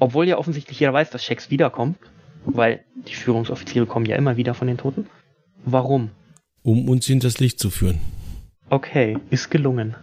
obwohl 0.00 0.26
ja 0.26 0.38
offensichtlich 0.38 0.80
jeder 0.80 0.92
weiß, 0.92 1.10
dass 1.10 1.24
Shax 1.24 1.50
wiederkommt, 1.50 1.96
weil 2.44 2.84
die 3.06 3.14
Führungsoffiziere 3.14 3.86
kommen 3.86 4.06
ja 4.06 4.16
immer 4.16 4.36
wieder 4.36 4.54
von 4.54 4.66
den 4.66 4.78
Toten. 4.78 5.06
Warum? 5.64 6.10
Um 6.62 6.88
uns 6.88 7.06
hinters 7.06 7.38
Licht 7.38 7.58
zu 7.58 7.70
führen. 7.70 8.00
Okay, 8.68 9.18
ist 9.30 9.50
gelungen. 9.50 9.94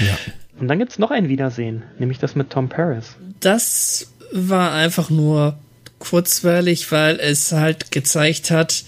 Ja. 0.00 0.18
Und 0.60 0.68
dann 0.68 0.78
gibt's 0.78 0.98
noch 0.98 1.10
ein 1.10 1.28
Wiedersehen, 1.28 1.82
nämlich 1.98 2.18
das 2.18 2.34
mit 2.34 2.50
Tom 2.50 2.68
Paris. 2.68 3.16
Das 3.40 4.12
war 4.32 4.72
einfach 4.72 5.10
nur 5.10 5.58
kurzweilig, 5.98 6.90
weil 6.92 7.18
es 7.20 7.52
halt 7.52 7.90
gezeigt 7.90 8.50
hat, 8.50 8.84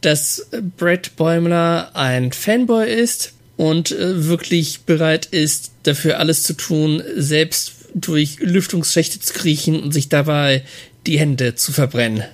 dass 0.00 0.48
Brett 0.76 1.16
Bäumler 1.16 1.90
ein 1.94 2.32
Fanboy 2.32 2.88
ist 2.88 3.34
und 3.56 3.90
äh, 3.90 4.26
wirklich 4.28 4.82
bereit 4.82 5.26
ist, 5.26 5.72
dafür 5.82 6.20
alles 6.20 6.44
zu 6.44 6.54
tun, 6.54 7.02
selbst 7.16 7.77
durch 7.94 8.38
Lüftungsschächte 8.40 9.20
zu 9.20 9.32
kriechen 9.32 9.80
und 9.82 9.92
sich 9.92 10.08
dabei 10.08 10.64
die 11.06 11.18
Hände 11.18 11.54
zu 11.54 11.72
verbrennen. 11.72 12.24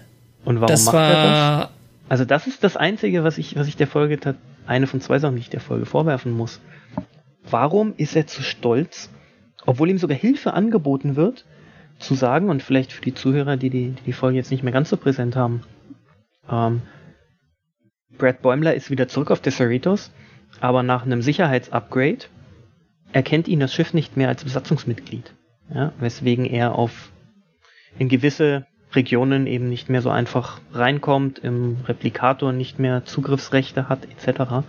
Und 0.45 0.57
warum 0.57 0.69
das 0.69 0.85
macht 0.85 0.97
er 0.97 1.59
das? 1.61 1.69
Also 2.09 2.25
das 2.25 2.47
ist 2.47 2.63
das 2.63 2.77
Einzige, 2.77 3.25
was 3.25 3.39
ich, 3.39 3.57
was 3.57 3.67
ich 3.67 3.77
der 3.77 3.87
Folge, 3.87 4.19
eine 4.67 4.87
von 4.87 5.01
zwei 5.01 5.19
Sachen, 5.19 5.37
die 5.37 5.43
ich 5.43 5.51
der 5.51 5.61
Folge 5.61 5.87
vorwerfen 5.87 6.33
muss. 6.33 6.61
Warum 7.49 7.95
ist 7.97 8.17
er 8.17 8.27
zu 8.27 8.43
stolz, 8.43 9.11
obwohl 9.67 9.91
ihm 9.91 9.99
sogar 9.99 10.17
Hilfe 10.17 10.53
angeboten 10.55 11.17
wird, 11.17 11.45
zu 11.99 12.15
sagen 12.15 12.51
und 12.51 12.63
vielleicht 12.63 12.93
für 12.93 13.03
die 13.03 13.15
Zuhörer, 13.15 13.57
die 13.57 13.71
die, 13.71 13.91
die, 13.91 14.03
die 14.03 14.13
Folge 14.13 14.37
jetzt 14.37 14.51
nicht 14.51 14.63
mehr 14.63 14.73
ganz 14.73 14.91
so 14.91 14.97
präsent 14.97 15.37
haben. 15.37 15.63
Ähm, 16.51 16.83
Brad 18.19 18.43
Bäumler 18.43 18.75
ist 18.75 18.91
wieder 18.91 19.09
zurück 19.09 19.31
auf 19.31 19.41
der 19.41 19.53
Cerritos, 19.53 20.11
aber 20.61 20.83
nach 20.83 21.05
einem 21.05 21.23
Sicherheitsupgrade 21.23 22.27
erkennt 23.13 23.49
ihn 23.49 23.61
das 23.61 23.73
Schiff 23.73 23.95
nicht 23.95 24.17
mehr 24.17 24.29
als 24.29 24.45
Besatzungsmitglied. 24.45 25.33
Ja, 25.73 25.93
weswegen 25.99 26.45
er 26.45 26.75
auf 26.75 27.11
in 27.99 28.09
gewisse 28.09 28.67
Regionen 28.95 29.47
eben 29.47 29.69
nicht 29.69 29.89
mehr 29.89 30.03
so 30.03 30.11
einfach 30.11 30.61
reinkommt, 30.73 31.39
im 31.39 31.79
Replikator 31.87 32.53
nicht 32.53 32.79
mehr 32.79 33.05
Zugriffsrechte 33.05 33.89
hat, 33.89 34.07
etc. 34.07 34.67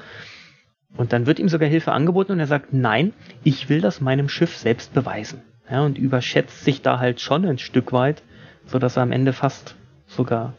Und 0.96 1.14
dann 1.14 1.26
wird 1.26 1.40
ihm 1.40 1.50
sogar 1.50 1.68
Hilfe 1.68 1.92
angeboten 1.92 2.32
und 2.32 2.40
er 2.40 2.48
sagt, 2.48 2.74
nein, 2.74 3.14
ich 3.44 3.70
will 3.70 3.82
das 3.82 4.02
meinem 4.02 4.30
Schiff 4.30 4.56
selbst 4.58 4.94
beweisen. 4.94 5.42
Ja, 5.70 5.82
und 5.82 5.98
überschätzt 5.98 6.64
sich 6.64 6.82
da 6.82 7.00
halt 7.00 7.20
schon 7.20 7.46
ein 7.46 7.58
Stück 7.58 7.92
weit, 7.92 8.24
so 8.66 8.80
dass 8.80 8.98
er 8.98 9.04
am 9.04 9.12
Ende 9.12 9.34
fast 9.34 9.76
sogar 10.08 10.54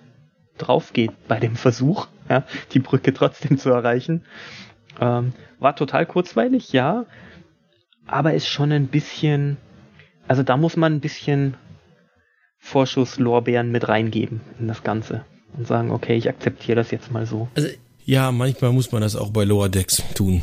drauf 0.58 0.92
geht 0.92 1.12
bei 1.28 1.38
dem 1.38 1.54
Versuch, 1.54 2.08
ja, 2.28 2.44
die 2.72 2.80
Brücke 2.80 3.14
trotzdem 3.14 3.58
zu 3.58 3.70
erreichen. 3.70 4.24
Ähm, 5.00 5.32
war 5.58 5.76
total 5.76 6.06
kurzweilig, 6.06 6.72
ja, 6.72 7.06
aber 8.06 8.34
ist 8.34 8.48
schon 8.48 8.72
ein 8.72 8.88
bisschen, 8.88 9.56
also 10.28 10.42
da 10.42 10.56
muss 10.56 10.76
man 10.76 10.94
ein 10.94 11.00
bisschen 11.00 11.54
Vorschusslorbeeren 12.58 13.70
mit 13.70 13.88
reingeben 13.88 14.40
in 14.58 14.68
das 14.68 14.82
Ganze 14.82 15.24
und 15.56 15.66
sagen, 15.66 15.90
okay, 15.90 16.16
ich 16.16 16.28
akzeptiere 16.28 16.76
das 16.76 16.90
jetzt 16.90 17.10
mal 17.12 17.26
so. 17.26 17.48
Also 17.54 17.68
ja, 18.04 18.30
manchmal 18.32 18.72
muss 18.72 18.92
man 18.92 19.02
das 19.02 19.16
auch 19.16 19.30
bei 19.30 19.44
Lower 19.44 19.68
Decks 19.68 20.02
tun. 20.14 20.42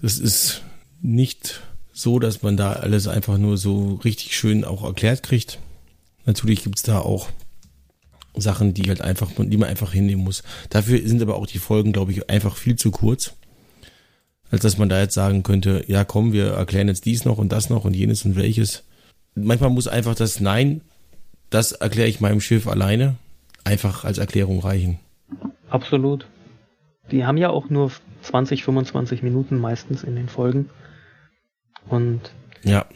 Das 0.00 0.18
ist 0.18 0.62
nicht 1.02 1.62
so, 1.92 2.18
dass 2.18 2.42
man 2.42 2.56
da 2.56 2.72
alles 2.72 3.08
einfach 3.08 3.36
nur 3.36 3.56
so 3.56 4.00
richtig 4.04 4.36
schön 4.36 4.64
auch 4.64 4.84
erklärt 4.84 5.22
kriegt. 5.22 5.58
Natürlich 6.24 6.62
gibt's 6.62 6.82
da 6.82 6.98
auch 6.98 7.28
Sachen, 8.36 8.74
die 8.74 8.88
halt 8.88 9.00
einfach, 9.00 9.30
die 9.36 9.56
man 9.56 9.68
einfach 9.68 9.92
hinnehmen 9.92 10.22
muss. 10.22 10.42
Dafür 10.70 11.00
sind 11.06 11.20
aber 11.20 11.36
auch 11.36 11.46
die 11.46 11.58
Folgen, 11.58 11.92
glaube 11.92 12.12
ich, 12.12 12.30
einfach 12.30 12.56
viel 12.56 12.76
zu 12.76 12.90
kurz. 12.90 13.34
Als 14.50 14.62
dass 14.62 14.78
man 14.78 14.88
da 14.88 15.00
jetzt 15.00 15.14
sagen 15.14 15.42
könnte, 15.42 15.84
ja 15.86 16.04
komm, 16.04 16.32
wir 16.32 16.52
erklären 16.52 16.88
jetzt 16.88 17.06
dies 17.06 17.24
noch 17.24 17.38
und 17.38 17.50
das 17.50 17.70
noch 17.70 17.84
und 17.84 17.94
jenes 17.94 18.24
und 18.24 18.36
welches. 18.36 18.84
Manchmal 19.34 19.70
muss 19.70 19.88
einfach 19.88 20.14
das 20.14 20.40
Nein, 20.40 20.80
das 21.50 21.72
erkläre 21.72 22.08
ich 22.08 22.20
meinem 22.20 22.40
Schiff 22.40 22.66
alleine, 22.66 23.16
einfach 23.64 24.04
als 24.04 24.18
Erklärung 24.18 24.60
reichen. 24.60 24.98
Absolut. 25.68 26.26
Die 27.10 27.24
haben 27.24 27.36
ja 27.36 27.50
auch 27.50 27.70
nur 27.70 27.90
20, 28.22 28.64
25 28.64 29.22
Minuten 29.22 29.58
meistens 29.58 30.04
in 30.04 30.16
den 30.16 30.28
Folgen. 30.28 30.70
Und 31.88 32.20
ja. 32.62 32.86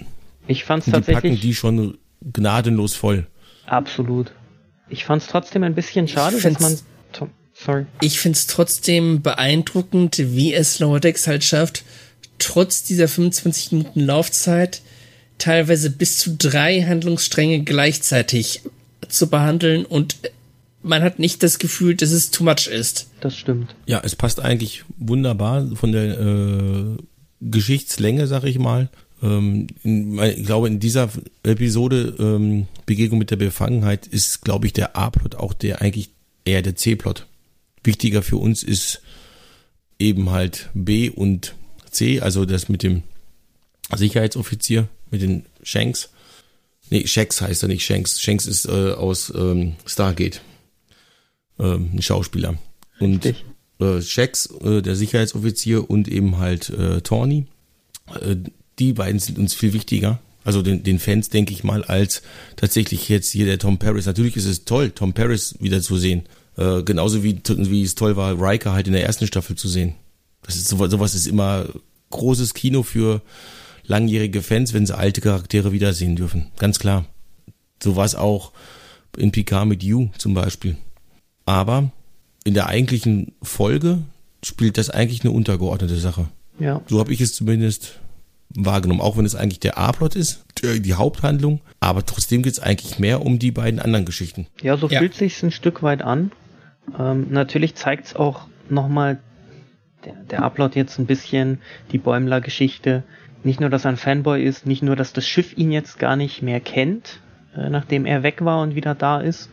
ich 0.47 0.65
fand 0.65 0.87
es 0.87 0.93
tatsächlich. 0.93 1.23
Die 1.23 1.29
packen 1.31 1.41
die 1.41 1.55
schon 1.55 1.99
gnadenlos 2.21 2.95
voll. 2.95 3.27
Absolut. 3.67 4.33
Ich 4.89 5.05
fand 5.05 5.23
es 5.23 5.29
trotzdem 5.29 5.63
ein 5.63 5.75
bisschen 5.75 6.09
schade, 6.09 6.41
dass 6.41 6.61
man. 6.61 6.79
Sorry. 7.57 7.87
Ich 8.01 8.19
finde 8.19 8.37
es 8.37 8.49
trotzdem 8.49 9.23
beeindruckend, 9.23 10.19
wie 10.19 10.53
es 10.53 10.81
Lower 10.81 10.99
Decks 10.99 11.29
halt 11.29 11.45
schafft, 11.45 11.85
trotz 12.39 12.83
dieser 12.83 13.07
25 13.07 13.71
Minuten 13.71 14.01
Laufzeit 14.01 14.83
teilweise 15.39 15.91
bis 15.91 16.19
zu 16.19 16.37
drei 16.37 16.83
Handlungsstränge 16.83 17.63
gleichzeitig 17.65 18.63
zu 19.09 19.29
behandeln 19.29 19.85
und 19.85 20.17
man 20.83 21.03
hat 21.03 21.19
nicht 21.19 21.43
das 21.43 21.59
Gefühl, 21.59 21.97
dass 21.97 22.11
es 22.11 22.31
too 22.31 22.45
much 22.45 22.67
ist. 22.67 23.09
Das 23.21 23.37
stimmt. 23.37 23.75
Ja, 23.87 24.03
es 24.05 24.15
passt 24.15 24.41
eigentlich 24.41 24.85
wunderbar 24.99 25.67
von 25.75 25.93
der 25.93 26.21
äh, 26.21 26.97
Geschichtslänge, 27.41 28.27
sag 28.27 28.45
ich 28.45 28.59
mal. 28.59 28.91
Ähm, 29.23 29.69
in, 29.83 30.19
ich 30.19 30.45
glaube, 30.45 30.69
in 30.69 30.81
dieser 30.81 31.09
Episode 31.43 32.15
ähm, 32.19 32.67
Begegnung 32.85 33.19
mit 33.19 33.31
der 33.31 33.37
Befangenheit 33.37 34.07
ist, 34.07 34.43
glaube 34.43 34.67
ich, 34.67 34.75
der 34.75 34.95
A-Plot 34.97 35.37
auch 35.37 35.55
der 35.55 35.81
eigentlich 35.81 36.11
eher 36.45 36.61
der 36.61 36.77
C-Plot. 36.77 37.27
Wichtiger 37.83 38.23
für 38.23 38.37
uns 38.37 38.63
ist 38.63 39.01
eben 39.99 40.31
halt 40.31 40.71
B 40.75 41.09
und 41.09 41.55
C, 41.91 42.21
also 42.21 42.45
das 42.45 42.69
mit 42.69 42.83
dem 42.83 43.03
Sicherheitsoffizier, 43.95 44.89
mit 45.11 45.23
den 45.23 45.45
Shanks. 45.63 46.11
Nee, 46.91 47.07
Shanks 47.07 47.41
heißt 47.41 47.63
er 47.63 47.69
nicht 47.69 47.85
Shanks. 47.85 48.21
Shanks 48.21 48.47
ist 48.47 48.67
äh, 48.67 48.93
aus 48.93 49.33
ähm, 49.35 49.77
Stargate. 49.87 50.41
Ähm, 51.59 51.91
ein 51.95 52.03
Schauspieler. 52.03 52.59
Und 53.01 53.35
äh, 53.81 54.03
Shax, 54.03 54.51
äh, 54.63 54.83
der 54.83 54.97
Sicherheitsoffizier 54.97 55.89
und 55.89 56.09
eben 56.09 56.39
halt 56.39 56.71
äh, 56.71 57.01
Tawny. 57.01 57.47
Äh, 58.21 58.37
die 58.79 58.93
beiden 58.93 59.21
sind 59.21 59.39
uns 59.39 59.55
viel 59.55 59.73
wichtiger. 59.73 60.21
Also 60.45 60.63
den, 60.63 60.83
den 60.83 60.99
Fans, 60.99 61.31
denke 61.31 61.53
ich 61.53 61.65
mal, 61.65 61.85
als 61.85 62.23
tatsächlich 62.57 63.09
jetzt 63.09 63.31
hier 63.31 63.47
der 63.47 63.59
Tom 63.59 63.79
Paris. 63.79 64.07
Natürlich 64.07 64.37
ist 64.37 64.45
es 64.45 64.65
toll, 64.65 64.91
Tom 64.91 65.15
Paris 65.15 65.57
wieder 65.61 65.81
zu 65.81 65.97
sehen. 65.97 66.25
Äh, 66.57 66.83
genauso 66.83 67.25
wie, 67.25 67.41
wie 67.47 67.83
es 67.83 67.95
toll 67.95 68.17
war, 68.17 68.41
Riker 68.41 68.73
halt 68.73 68.87
in 68.87 68.93
der 68.93 69.05
ersten 69.05 69.27
Staffel 69.27 69.57
zu 69.57 69.69
sehen. 69.69 69.95
Das 70.43 70.57
ist 70.57 70.69
sowas, 70.69 70.91
sowas 70.91 71.15
ist 71.15 71.27
immer 71.27 71.67
großes 72.11 72.53
Kino 72.55 72.83
für 72.83 73.23
langjährige 73.87 74.43
Fans, 74.43 74.73
wenn 74.73 74.87
sie 74.87 74.97
alte 74.97 75.21
Charaktere 75.21 75.73
wiedersehen 75.73 76.17
dürfen. 76.17 76.47
Ganz 76.59 76.79
klar. 76.79 77.05
So 77.83 77.97
war 77.97 78.05
es 78.05 78.15
auch 78.15 78.53
in 79.17 79.33
Picard 79.33 79.67
mit 79.67 79.83
You 79.83 80.09
zum 80.19 80.35
Beispiel. 80.35 80.77
Aber 81.47 81.91
in 82.45 82.55
der 82.55 82.67
eigentlichen 82.67 83.33
Folge 83.43 84.03
spielt 84.43 84.79
das 84.79 84.91
eigentlich 84.91 85.23
eine 85.23 85.33
untergeordnete 85.33 85.97
Sache. 85.97 86.29
Ja. 86.59 86.81
So 86.87 86.99
habe 86.99 87.13
ich 87.13 87.21
es 87.21 87.35
zumindest 87.35 88.01
wahrgenommen, 88.57 89.01
auch 89.01 89.17
wenn 89.17 89.25
es 89.25 89.35
eigentlich 89.35 89.61
der 89.61 89.79
A-Plot 89.79 90.17
ist, 90.17 90.45
die 90.63 90.95
Haupthandlung, 90.95 91.61
aber 91.81 92.07
trotzdem 92.07 92.43
geht 92.43 92.53
es 92.53 92.61
eigentlich 92.61 92.99
mehr 92.99 93.25
um 93.25 93.39
die 93.39 93.51
beiden 93.51 93.81
anderen 93.81 94.05
Geschichten. 94.05 94.47
Ja, 94.63 94.77
so 94.77 94.89
ja. 94.89 95.01
fühlt 95.01 95.15
sich 95.15 95.43
ein 95.43 95.51
Stück 95.51 95.83
weit 95.83 96.03
an. 96.03 96.31
Ähm, 96.99 97.27
natürlich 97.31 97.75
zeigt 97.75 98.07
es 98.07 98.17
auch 98.17 98.47
nochmal 98.69 99.19
der, 100.05 100.15
der 100.31 100.43
A-Plot 100.43 100.77
jetzt 100.77 100.99
ein 100.99 101.07
bisschen 101.07 101.59
die 101.93 101.99
Bäumler-Geschichte. 101.99 103.03
Nicht 103.45 103.61
nur, 103.61 103.71
dass 103.71 103.85
er 103.85 103.91
ein 103.91 103.97
Fanboy 103.97 104.43
ist, 104.43 104.67
nicht 104.67 104.83
nur, 104.83 104.97
dass 104.97 105.13
das 105.13 105.29
Schiff 105.29 105.57
ihn 105.57 105.71
jetzt 105.71 105.99
gar 105.99 106.17
nicht 106.17 106.43
mehr 106.43 106.61
kennt, 106.61 107.21
äh, 107.55 107.69
nachdem 107.69 108.07
er 108.07 108.23
weg 108.23 108.45
war 108.45 108.63
und 108.63 108.75
wieder 108.75 108.95
da 108.95 109.21
ist, 109.21 109.51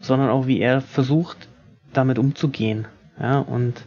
sondern 0.00 0.30
auch 0.30 0.46
wie 0.46 0.60
er 0.60 0.80
versucht, 0.80 1.48
damit 1.92 2.18
umzugehen. 2.18 2.86
Ja, 3.20 3.40
und 3.40 3.84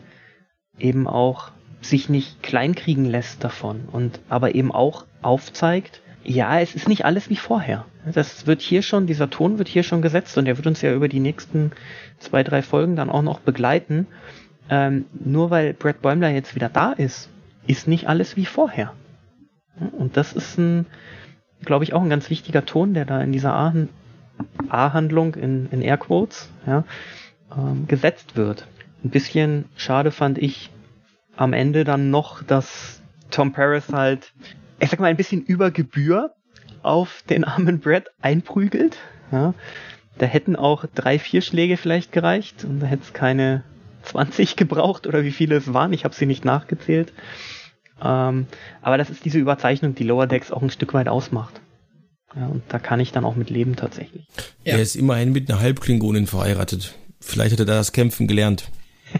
eben 0.78 1.08
auch 1.08 1.52
sich 1.80 2.10
nicht 2.10 2.44
kleinkriegen 2.44 3.06
lässt 3.06 3.44
davon 3.44 3.88
und 3.91 4.20
aber 4.28 4.54
eben 4.54 4.72
auch 4.72 5.06
aufzeigt, 5.22 6.02
ja, 6.24 6.60
es 6.60 6.76
ist 6.76 6.88
nicht 6.88 7.06
alles 7.06 7.30
wie 7.30 7.38
vorher. 7.38 7.86
Das 8.13 8.46
wird 8.46 8.62
hier 8.62 8.82
schon, 8.82 9.08
dieser 9.08 9.30
Ton 9.30 9.58
wird 9.58 9.67
hier 9.67 9.84
schon 9.84 10.02
gesetzt 10.02 10.38
und 10.38 10.46
der 10.46 10.58
wird 10.58 10.67
uns 10.67 10.82
ja 10.82 10.94
über 10.94 11.08
die 11.08 11.20
nächsten 11.20 11.72
zwei, 12.20 12.44
drei 12.44 12.62
Folgen 12.62 12.96
dann 12.96 13.10
auch 13.10 13.24
noch 13.24 13.39
begleiten. 13.39 14.08
Ähm, 14.70 15.06
nur 15.13 15.50
weil 15.50 15.74
Brad 15.74 16.02
Bäumler 16.02 16.30
jetzt 16.30 16.54
wieder 16.54 16.70
da 16.70 16.91
ist, 16.91 17.30
ist 17.65 17.88
nicht 17.88 18.08
alles 18.08 18.36
wie 18.36 18.46
vorher. 18.46 18.94
Und 19.97 20.17
das 20.17 20.34
ist 20.34 20.57
ein, 20.57 20.86
glaube 21.63 21.84
ich, 21.84 21.93
auch 21.93 22.01
ein 22.01 22.10
ganz 22.10 22.29
wichtiger 22.29 22.65
Ton, 22.65 22.93
der 22.93 23.05
da 23.05 23.21
in 23.21 23.31
dieser 23.31 23.53
A-Handlung 24.69 25.36
in, 25.36 25.69
in 25.71 25.81
Airquotes 25.81 26.49
ja, 26.65 26.84
ähm, 27.55 27.88
gesetzt 27.88 28.36
wird. 28.36 28.67
Ein 29.03 29.10
bisschen 29.10 29.65
schade 29.75 30.12
fand 30.12 30.38
ich 30.38 30.69
am 31.36 31.53
Ende 31.53 31.84
dann 31.84 32.12
noch, 32.12 32.43
dass 32.43 33.01
Tom 33.31 33.53
Paris 33.53 33.89
halt, 33.91 34.34
ich 34.79 34.89
sag 34.89 34.99
mal, 34.99 35.07
ein 35.07 35.17
bisschen 35.17 35.41
über 35.41 35.71
Gebühr 35.71 36.34
auf 36.84 37.23
den 37.29 37.43
armen 37.43 37.79
Brad 37.79 38.12
einprügelt. 38.21 38.97
Ja. 39.31 39.53
Da 40.17 40.25
hätten 40.25 40.55
auch 40.55 40.86
drei, 40.93 41.17
vier 41.17 41.41
Schläge 41.41 41.77
vielleicht 41.77 42.12
gereicht 42.12 42.63
und 42.63 42.81
da 42.81 42.86
hätte 42.86 43.03
es 43.03 43.13
keine 43.13 43.63
20 44.03 44.55
gebraucht 44.55 45.07
oder 45.07 45.23
wie 45.23 45.31
viele 45.31 45.55
es 45.55 45.73
waren. 45.73 45.93
Ich 45.93 46.03
habe 46.03 46.13
sie 46.13 46.25
nicht 46.25 46.45
nachgezählt. 46.45 47.13
Ähm, 48.03 48.47
aber 48.81 48.97
das 48.97 49.09
ist 49.09 49.25
diese 49.25 49.39
Überzeichnung, 49.39 49.95
die 49.95 50.03
Lower 50.03 50.27
Decks 50.27 50.51
auch 50.51 50.61
ein 50.61 50.69
Stück 50.69 50.93
weit 50.93 51.07
ausmacht. 51.07 51.61
Ja, 52.35 52.47
und 52.47 52.63
da 52.69 52.79
kann 52.79 52.99
ich 52.99 53.11
dann 53.11 53.25
auch 53.25 53.35
mit 53.35 53.49
leben 53.49 53.75
tatsächlich. 53.75 54.25
Ja. 54.63 54.73
Er 54.73 54.81
ist 54.81 54.95
immerhin 54.95 55.31
mit 55.31 55.49
einer 55.49 55.59
Halbklingonin 55.59 56.27
verheiratet. 56.27 56.95
Vielleicht 57.19 57.53
hat 57.53 57.59
er 57.59 57.65
da 57.65 57.75
das 57.75 57.91
Kämpfen 57.91 58.27
gelernt. 58.27 58.69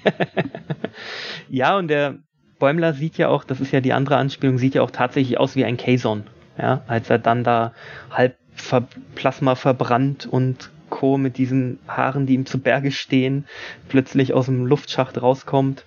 ja, 1.50 1.78
und 1.78 1.90
der 1.90 2.20
Bäumler 2.58 2.94
sieht 2.94 3.18
ja 3.18 3.28
auch, 3.28 3.44
das 3.44 3.60
ist 3.60 3.72
ja 3.72 3.82
die 3.82 3.94
andere 3.94 4.16
Anspielung, 4.16 4.58
sieht 4.58 4.76
ja 4.76 4.82
auch 4.82 4.92
tatsächlich 4.92 5.38
aus 5.38 5.56
wie 5.56 5.66
ein 5.66 5.78
Kazon. 5.78 6.24
Ja, 6.58 6.84
als 6.88 7.10
er 7.10 7.20
dann 7.20 7.44
da 7.44 7.74
halb 8.10 8.38
ver 8.54 8.88
Plasma 9.16 9.56
verbrannt 9.56 10.26
und 10.26 10.70
Co. 10.90 11.18
mit 11.18 11.38
diesen 11.38 11.80
Haaren, 11.88 12.28
die 12.28 12.36
ihm 12.36 12.46
zu 12.46 12.60
Berge 12.60 12.92
stehen, 12.92 13.46
plötzlich 13.90 14.34
aus 14.34 14.46
dem 14.46 14.66
Luftschacht 14.66 15.22
rauskommt. 15.22 15.84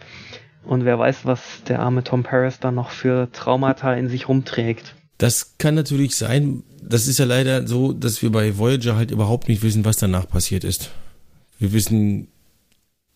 Und 0.67 0.85
wer 0.85 0.99
weiß, 0.99 1.25
was 1.25 1.41
der 1.69 1.81
arme 1.81 2.05
Tom 2.05 2.23
Paris 2.23 2.59
da 2.61 2.71
noch 2.71 2.91
für 2.91 3.31
Traumata 3.33 3.95
in 3.95 4.09
sich 4.09 4.29
rumträgt. 4.29 4.95
Das 5.19 5.59
kann 5.59 5.75
natürlich 5.75 6.17
sein. 6.17 6.63
Das 6.83 7.07
ist 7.07 7.19
ja 7.19 7.25
leider 7.25 7.67
so, 7.67 7.93
dass 7.93 8.23
wir 8.23 8.31
bei 8.33 8.59
Voyager 8.59 8.97
halt 8.97 9.11
überhaupt 9.11 9.49
nicht 9.49 9.63
wissen, 9.63 9.85
was 9.85 9.97
danach 9.97 10.29
passiert 10.29 10.65
ist. 10.65 10.91
Wir 11.59 11.73
wissen, 11.73 12.29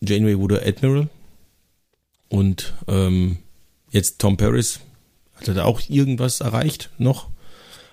Janeway 0.01 0.37
wurde 0.37 0.65
Admiral 0.65 1.09
und 2.29 2.73
ähm, 2.87 3.37
jetzt 3.91 4.19
Tom 4.19 4.37
Paris 4.37 4.79
hat 5.35 5.47
er 5.47 5.53
da 5.55 5.65
auch 5.65 5.81
irgendwas 5.89 6.41
erreicht 6.41 6.89
noch. 6.97 7.29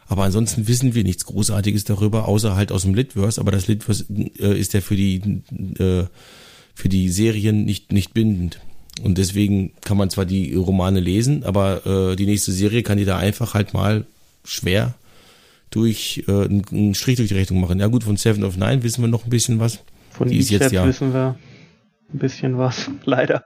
Aber 0.09 0.23
ansonsten 0.23 0.69
wissen 0.69 0.95
wir 0.95 1.03
nichts 1.03 1.27
Großartiges 1.27 1.85
darüber, 1.85 2.29
außer 2.29 2.55
halt 2.55 2.71
aus 2.71 2.83
dem 2.83 2.95
Litverse. 2.95 3.41
Aber 3.41 3.51
das 3.51 3.67
Litverse 3.67 4.07
äh, 4.39 4.59
ist 4.59 4.73
ja 4.73 4.81
für 4.81 4.95
die, 4.95 5.43
äh, 5.79 6.05
für 6.75 6.89
die 6.89 7.09
Serien 7.09 7.65
nicht, 7.65 7.91
nicht 7.91 8.15
bindend. 8.15 8.61
Und 9.03 9.19
deswegen 9.19 9.73
kann 9.83 9.97
man 9.97 10.11
zwar 10.11 10.25
die 10.25 10.55
Romane 10.55 11.01
lesen, 11.01 11.45
aber 11.45 11.87
äh, 11.87 12.17
die 12.17 12.27
nächste 12.27 12.53
Serie 12.53 12.83
kann 12.83 12.99
die 12.99 13.05
da 13.05 13.19
einfach 13.19 13.55
halt 13.55 13.75
mal 13.75 14.07
schwer 14.45 14.95
durch 15.71 16.25
äh, 16.29 16.47
einen 16.47 16.95
Strich 16.95 17.17
durch 17.17 17.29
die 17.29 17.35
Rechnung 17.35 17.61
machen. 17.61 17.79
Ja 17.79 17.89
gut, 17.89 18.05
von 18.05 18.17
Seven 18.17 18.45
of 18.45 18.57
Nine 18.57 18.83
wissen 18.83 19.03
wir 19.03 19.09
noch 19.09 19.25
ein 19.25 19.31
bisschen 19.31 19.61
was. 19.61 19.81
Von 20.11 20.29
die 20.29 20.39
ist 20.39 20.51
jetzt 20.51 20.73
ja 20.73 20.87
wissen 20.87 21.13
wir 21.13 21.37
ein 22.13 22.19
bisschen 22.19 22.57
was, 22.57 22.91
leider. 23.05 23.45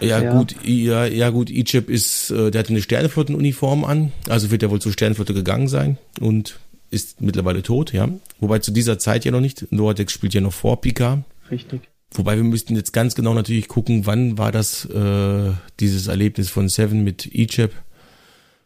Ja, 0.00 0.20
ja, 0.20 0.32
gut, 0.32 0.56
ja, 0.64 1.06
ja 1.06 1.30
gut, 1.30 1.50
Egypt 1.50 1.88
ist, 1.88 2.30
äh, 2.30 2.50
der 2.50 2.58
hat 2.58 2.68
eine 2.68 2.82
Sternenflottenuniform 2.82 3.84
an, 3.84 4.12
also 4.28 4.50
wird 4.50 4.62
er 4.62 4.70
wohl 4.70 4.80
zur 4.80 4.92
Sternenflotte 4.92 5.32
gegangen 5.32 5.68
sein 5.68 5.96
und 6.20 6.58
ist 6.90 7.20
mittlerweile 7.20 7.62
tot, 7.62 7.92
ja. 7.92 8.08
Wobei 8.40 8.58
zu 8.58 8.70
dieser 8.70 8.98
Zeit 8.98 9.24
ja 9.24 9.30
noch 9.30 9.40
nicht. 9.40 9.72
Nordex 9.72 10.12
spielt 10.12 10.34
ja 10.34 10.40
noch 10.40 10.52
vor 10.52 10.80
Pika. 10.80 11.24
Richtig. 11.50 11.88
Wobei 12.14 12.36
wir 12.36 12.44
müssten 12.44 12.76
jetzt 12.76 12.92
ganz 12.92 13.16
genau 13.16 13.34
natürlich 13.34 13.66
gucken, 13.66 14.06
wann 14.06 14.38
war 14.38 14.52
das, 14.52 14.84
äh, 14.86 15.50
dieses 15.80 16.06
Erlebnis 16.06 16.48
von 16.48 16.68
Seven 16.68 17.02
mit 17.02 17.26
Egypt. 17.34 17.74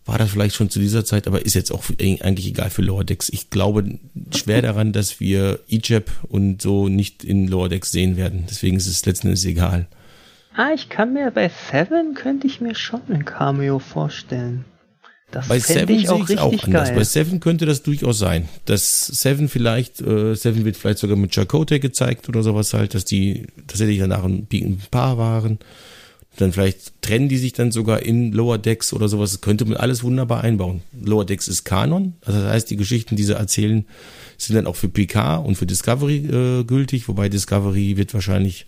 War 0.04 0.18
das 0.18 0.30
vielleicht 0.30 0.54
schon 0.54 0.70
zu 0.70 0.78
dieser 0.78 1.04
Zeit, 1.04 1.26
aber 1.26 1.44
ist 1.44 1.54
jetzt 1.54 1.70
auch 1.70 1.84
eigentlich 2.00 2.46
egal 2.46 2.70
für 2.70 2.82
Lower 2.82 3.04
Decks. 3.04 3.28
Ich 3.28 3.50
glaube 3.50 3.98
schwer 4.34 4.62
daran, 4.62 4.92
dass 4.92 5.20
wir 5.20 5.60
Egypt 5.68 6.10
und 6.28 6.62
so 6.62 6.88
nicht 6.88 7.24
in 7.24 7.48
Lower 7.48 7.68
Decks 7.68 7.92
sehen 7.92 8.16
werden. 8.16 8.44
Deswegen 8.48 8.76
ist 8.76 8.86
es 8.86 9.04
letzten 9.04 9.28
Endes 9.28 9.44
egal. 9.44 9.86
Ah, 10.54 10.70
ich 10.74 10.88
kann 10.88 11.12
mir 11.12 11.30
bei 11.30 11.50
Seven 11.70 12.14
könnte 12.14 12.46
ich 12.46 12.60
mir 12.60 12.74
schon 12.74 13.02
ein 13.10 13.24
Cameo 13.24 13.78
vorstellen. 13.78 14.64
Das 15.30 15.46
bei 15.46 15.58
Seven 15.58 15.94
ich 15.96 16.08
auch, 16.08 16.20
richtig 16.20 16.38
auch 16.38 16.64
anders. 16.64 16.88
Geil. 16.88 16.96
Bei 16.96 17.04
Seven 17.04 17.40
könnte 17.40 17.66
das 17.66 17.82
durchaus 17.82 18.18
sein. 18.18 18.48
Dass 18.64 19.06
Seven 19.06 19.48
vielleicht, 19.48 20.00
äh, 20.00 20.34
Seven 20.34 20.64
wird 20.64 20.76
vielleicht 20.76 20.98
sogar 20.98 21.16
mit 21.16 21.32
Chakotay 21.34 21.80
gezeigt 21.80 22.28
oder 22.28 22.42
sowas 22.42 22.72
halt, 22.72 22.94
dass 22.94 23.04
die 23.04 23.46
tatsächlich 23.66 23.98
danach 23.98 24.24
ein, 24.24 24.46
ein 24.50 24.82
Paar 24.90 25.18
waren. 25.18 25.58
Dann 26.36 26.52
vielleicht 26.52 27.02
trennen 27.02 27.28
die 27.28 27.36
sich 27.36 27.52
dann 27.52 27.72
sogar 27.72 28.02
in 28.02 28.32
Lower 28.32 28.58
Decks 28.58 28.92
oder 28.92 29.08
sowas. 29.08 29.32
Das 29.32 29.40
könnte 29.40 29.64
man 29.64 29.76
alles 29.76 30.02
wunderbar 30.02 30.44
einbauen. 30.44 30.82
Lower 30.98 31.26
Decks 31.26 31.48
ist 31.48 31.64
Kanon. 31.64 32.14
Also 32.24 32.40
das 32.40 32.50
heißt, 32.50 32.70
die 32.70 32.76
Geschichten, 32.76 33.16
die 33.16 33.24
sie 33.24 33.34
erzählen, 33.34 33.84
sind 34.38 34.56
dann 34.56 34.66
auch 34.66 34.76
für 34.76 34.88
PK 34.88 35.36
und 35.36 35.56
für 35.56 35.66
Discovery 35.66 36.26
äh, 36.26 36.64
gültig. 36.64 37.08
Wobei 37.08 37.28
Discovery 37.28 37.96
wird 37.96 38.14
wahrscheinlich, 38.14 38.66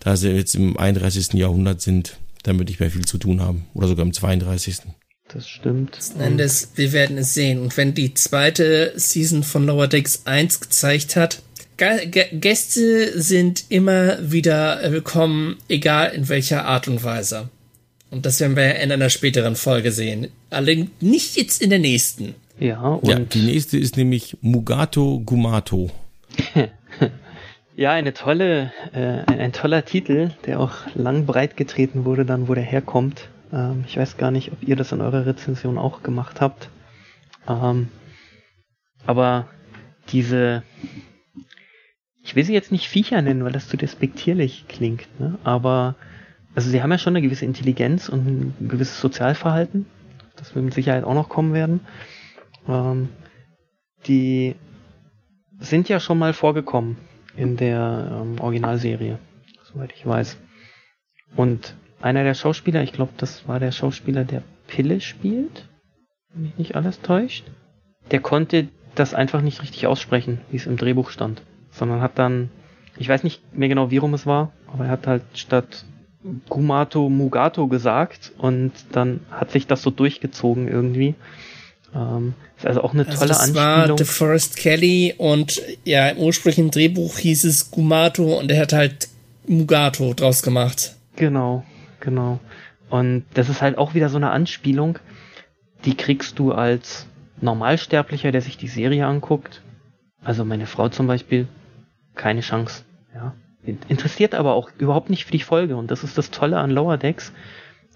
da 0.00 0.16
sie 0.16 0.30
jetzt 0.30 0.54
im 0.54 0.76
31. 0.76 1.32
Jahrhundert 1.32 1.80
sind, 1.80 2.18
damit 2.42 2.68
nicht 2.68 2.78
mehr 2.78 2.90
viel 2.90 3.06
zu 3.06 3.18
tun 3.18 3.40
haben. 3.40 3.64
Oder 3.74 3.88
sogar 3.88 4.04
im 4.04 4.12
32. 4.12 4.82
Das 5.28 5.46
stimmt. 5.46 5.94
Letzten 5.94 6.20
Endes, 6.20 6.72
wir 6.76 6.92
werden 6.92 7.18
es 7.18 7.34
sehen. 7.34 7.60
Und 7.60 7.76
wenn 7.76 7.92
die 7.92 8.14
zweite 8.14 8.92
Season 8.96 9.42
von 9.42 9.66
Lower 9.66 9.86
Decks 9.86 10.22
1 10.24 10.60
gezeigt 10.60 11.16
hat, 11.16 11.42
Gäste 11.76 13.20
sind 13.20 13.66
immer 13.68 14.18
wieder 14.32 14.80
willkommen, 14.90 15.58
egal 15.68 16.12
in 16.12 16.28
welcher 16.28 16.64
Art 16.64 16.88
und 16.88 17.04
Weise. 17.04 17.50
Und 18.10 18.24
das 18.24 18.40
werden 18.40 18.56
wir 18.56 18.76
in 18.76 18.90
einer 18.90 19.10
späteren 19.10 19.54
Folge 19.54 19.92
sehen. 19.92 20.28
Allerdings 20.48 20.90
nicht 21.00 21.36
jetzt 21.36 21.60
in 21.60 21.70
der 21.70 21.78
nächsten. 21.78 22.34
Ja, 22.58 22.80
und 22.80 23.08
ja, 23.08 23.18
die 23.18 23.42
nächste 23.42 23.78
ist 23.78 23.96
nämlich 23.96 24.36
Mugato 24.40 25.20
Gumato. 25.20 25.90
ja, 27.76 27.92
eine 27.92 28.14
tolle, 28.14 28.72
äh, 28.92 29.22
ein, 29.26 29.38
ein, 29.40 29.52
toller 29.52 29.84
Titel, 29.84 30.30
der 30.46 30.58
auch 30.58 30.72
lang 30.94 31.26
breit 31.26 31.56
getreten 31.56 32.04
wurde, 32.06 32.24
dann 32.24 32.48
wo 32.48 32.54
der 32.54 32.64
herkommt. 32.64 33.28
Ähm, 33.52 33.84
ich 33.86 33.96
weiß 33.96 34.16
gar 34.16 34.30
nicht, 34.30 34.52
ob 34.52 34.62
ihr 34.62 34.76
das 34.76 34.92
in 34.92 35.00
eurer 35.00 35.26
Rezension 35.26 35.78
auch 35.78 36.02
gemacht 36.02 36.40
habt. 36.40 36.70
Ähm, 37.46 37.88
aber 39.06 39.48
diese, 40.08 40.62
ich 42.22 42.34
will 42.34 42.44
sie 42.44 42.54
jetzt 42.54 42.72
nicht 42.72 42.88
Viecher 42.88 43.22
nennen, 43.22 43.44
weil 43.44 43.52
das 43.52 43.68
zu 43.68 43.76
despektierlich 43.76 44.66
klingt, 44.68 45.08
ne? 45.20 45.38
aber 45.44 45.96
also 46.54 46.70
sie 46.70 46.82
haben 46.82 46.90
ja 46.90 46.98
schon 46.98 47.14
eine 47.14 47.22
gewisse 47.22 47.44
Intelligenz 47.44 48.08
und 48.08 48.26
ein 48.26 48.68
gewisses 48.68 49.00
Sozialverhalten, 49.00 49.86
das 50.36 50.54
wir 50.54 50.62
mit 50.62 50.74
Sicherheit 50.74 51.04
auch 51.04 51.14
noch 51.14 51.28
kommen 51.28 51.52
werden. 51.52 51.80
Ähm, 52.66 53.10
die 54.06 54.56
sind 55.58 55.88
ja 55.88 56.00
schon 56.00 56.18
mal 56.18 56.32
vorgekommen 56.32 56.96
in 57.36 57.56
der 57.56 58.22
ähm, 58.22 58.40
Originalserie, 58.40 59.18
soweit 59.62 59.92
ich 59.92 60.04
weiß. 60.04 60.38
Und 61.36 61.76
einer 62.00 62.24
der 62.24 62.34
Schauspieler, 62.34 62.82
ich 62.82 62.92
glaube, 62.92 63.12
das 63.16 63.48
war 63.48 63.60
der 63.60 63.72
Schauspieler, 63.72 64.24
der 64.24 64.42
Pille 64.66 65.00
spielt, 65.00 65.68
wenn 66.32 66.42
mich 66.42 66.58
nicht 66.58 66.76
alles 66.76 67.00
täuscht, 67.00 67.44
der 68.10 68.20
konnte 68.20 68.68
das 68.94 69.14
einfach 69.14 69.42
nicht 69.42 69.62
richtig 69.62 69.86
aussprechen, 69.86 70.40
wie 70.50 70.56
es 70.56 70.66
im 70.66 70.76
Drehbuch 70.76 71.10
stand, 71.10 71.42
sondern 71.70 72.00
hat 72.00 72.18
dann, 72.18 72.50
ich 72.96 73.08
weiß 73.08 73.24
nicht 73.24 73.42
mehr 73.54 73.68
genau, 73.68 73.90
wie 73.90 73.98
rum 73.98 74.14
es 74.14 74.26
war, 74.26 74.52
aber 74.66 74.86
er 74.86 74.90
hat 74.90 75.06
halt 75.06 75.22
statt 75.34 75.84
Gumato 76.48 77.08
Mugato 77.08 77.68
gesagt 77.68 78.32
und 78.38 78.72
dann 78.92 79.20
hat 79.30 79.50
sich 79.50 79.66
das 79.66 79.82
so 79.82 79.90
durchgezogen 79.90 80.68
irgendwie. 80.68 81.14
Ähm, 81.94 82.34
ist 82.56 82.66
also 82.66 82.82
auch 82.82 82.92
eine 82.92 83.06
also 83.06 83.18
tolle 83.18 83.28
das 83.28 83.40
Anspielung. 83.40 83.64
war 83.64 83.96
DeForest 83.96 84.56
Kelly 84.56 85.14
und 85.16 85.62
ja, 85.84 86.08
im 86.08 86.18
ursprünglichen 86.18 86.70
Drehbuch 86.70 87.18
hieß 87.18 87.44
es 87.44 87.70
Gumato 87.70 88.38
und 88.38 88.50
er 88.50 88.60
hat 88.60 88.72
halt 88.72 89.08
Mugato 89.46 90.12
draus 90.12 90.42
gemacht. 90.42 90.96
Genau, 91.16 91.64
Genau. 92.00 92.40
Und 92.90 93.24
das 93.34 93.48
ist 93.48 93.62
halt 93.62 93.78
auch 93.78 93.94
wieder 93.94 94.08
so 94.08 94.16
eine 94.16 94.30
Anspielung, 94.30 94.98
die 95.84 95.96
kriegst 95.96 96.38
du 96.38 96.52
als 96.52 97.06
Normalsterblicher, 97.40 98.32
der 98.32 98.40
sich 98.40 98.56
die 98.56 98.68
Serie 98.68 99.06
anguckt. 99.06 99.62
Also 100.22 100.44
meine 100.44 100.66
Frau 100.66 100.88
zum 100.88 101.06
Beispiel, 101.06 101.46
keine 102.14 102.40
Chance. 102.40 102.84
Ja. 103.14 103.34
Interessiert 103.88 104.34
aber 104.34 104.54
auch 104.54 104.70
überhaupt 104.78 105.10
nicht 105.10 105.24
für 105.26 105.32
die 105.32 105.40
Folge. 105.40 105.76
Und 105.76 105.90
das 105.90 106.02
ist 106.02 106.18
das 106.18 106.30
Tolle 106.30 106.58
an 106.58 106.70
Lower 106.70 106.96
Decks. 106.96 107.32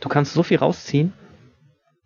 Du 0.01 0.09
kannst 0.09 0.35
so 0.35 0.43
viel 0.43 0.59
rausziehen 0.59 1.13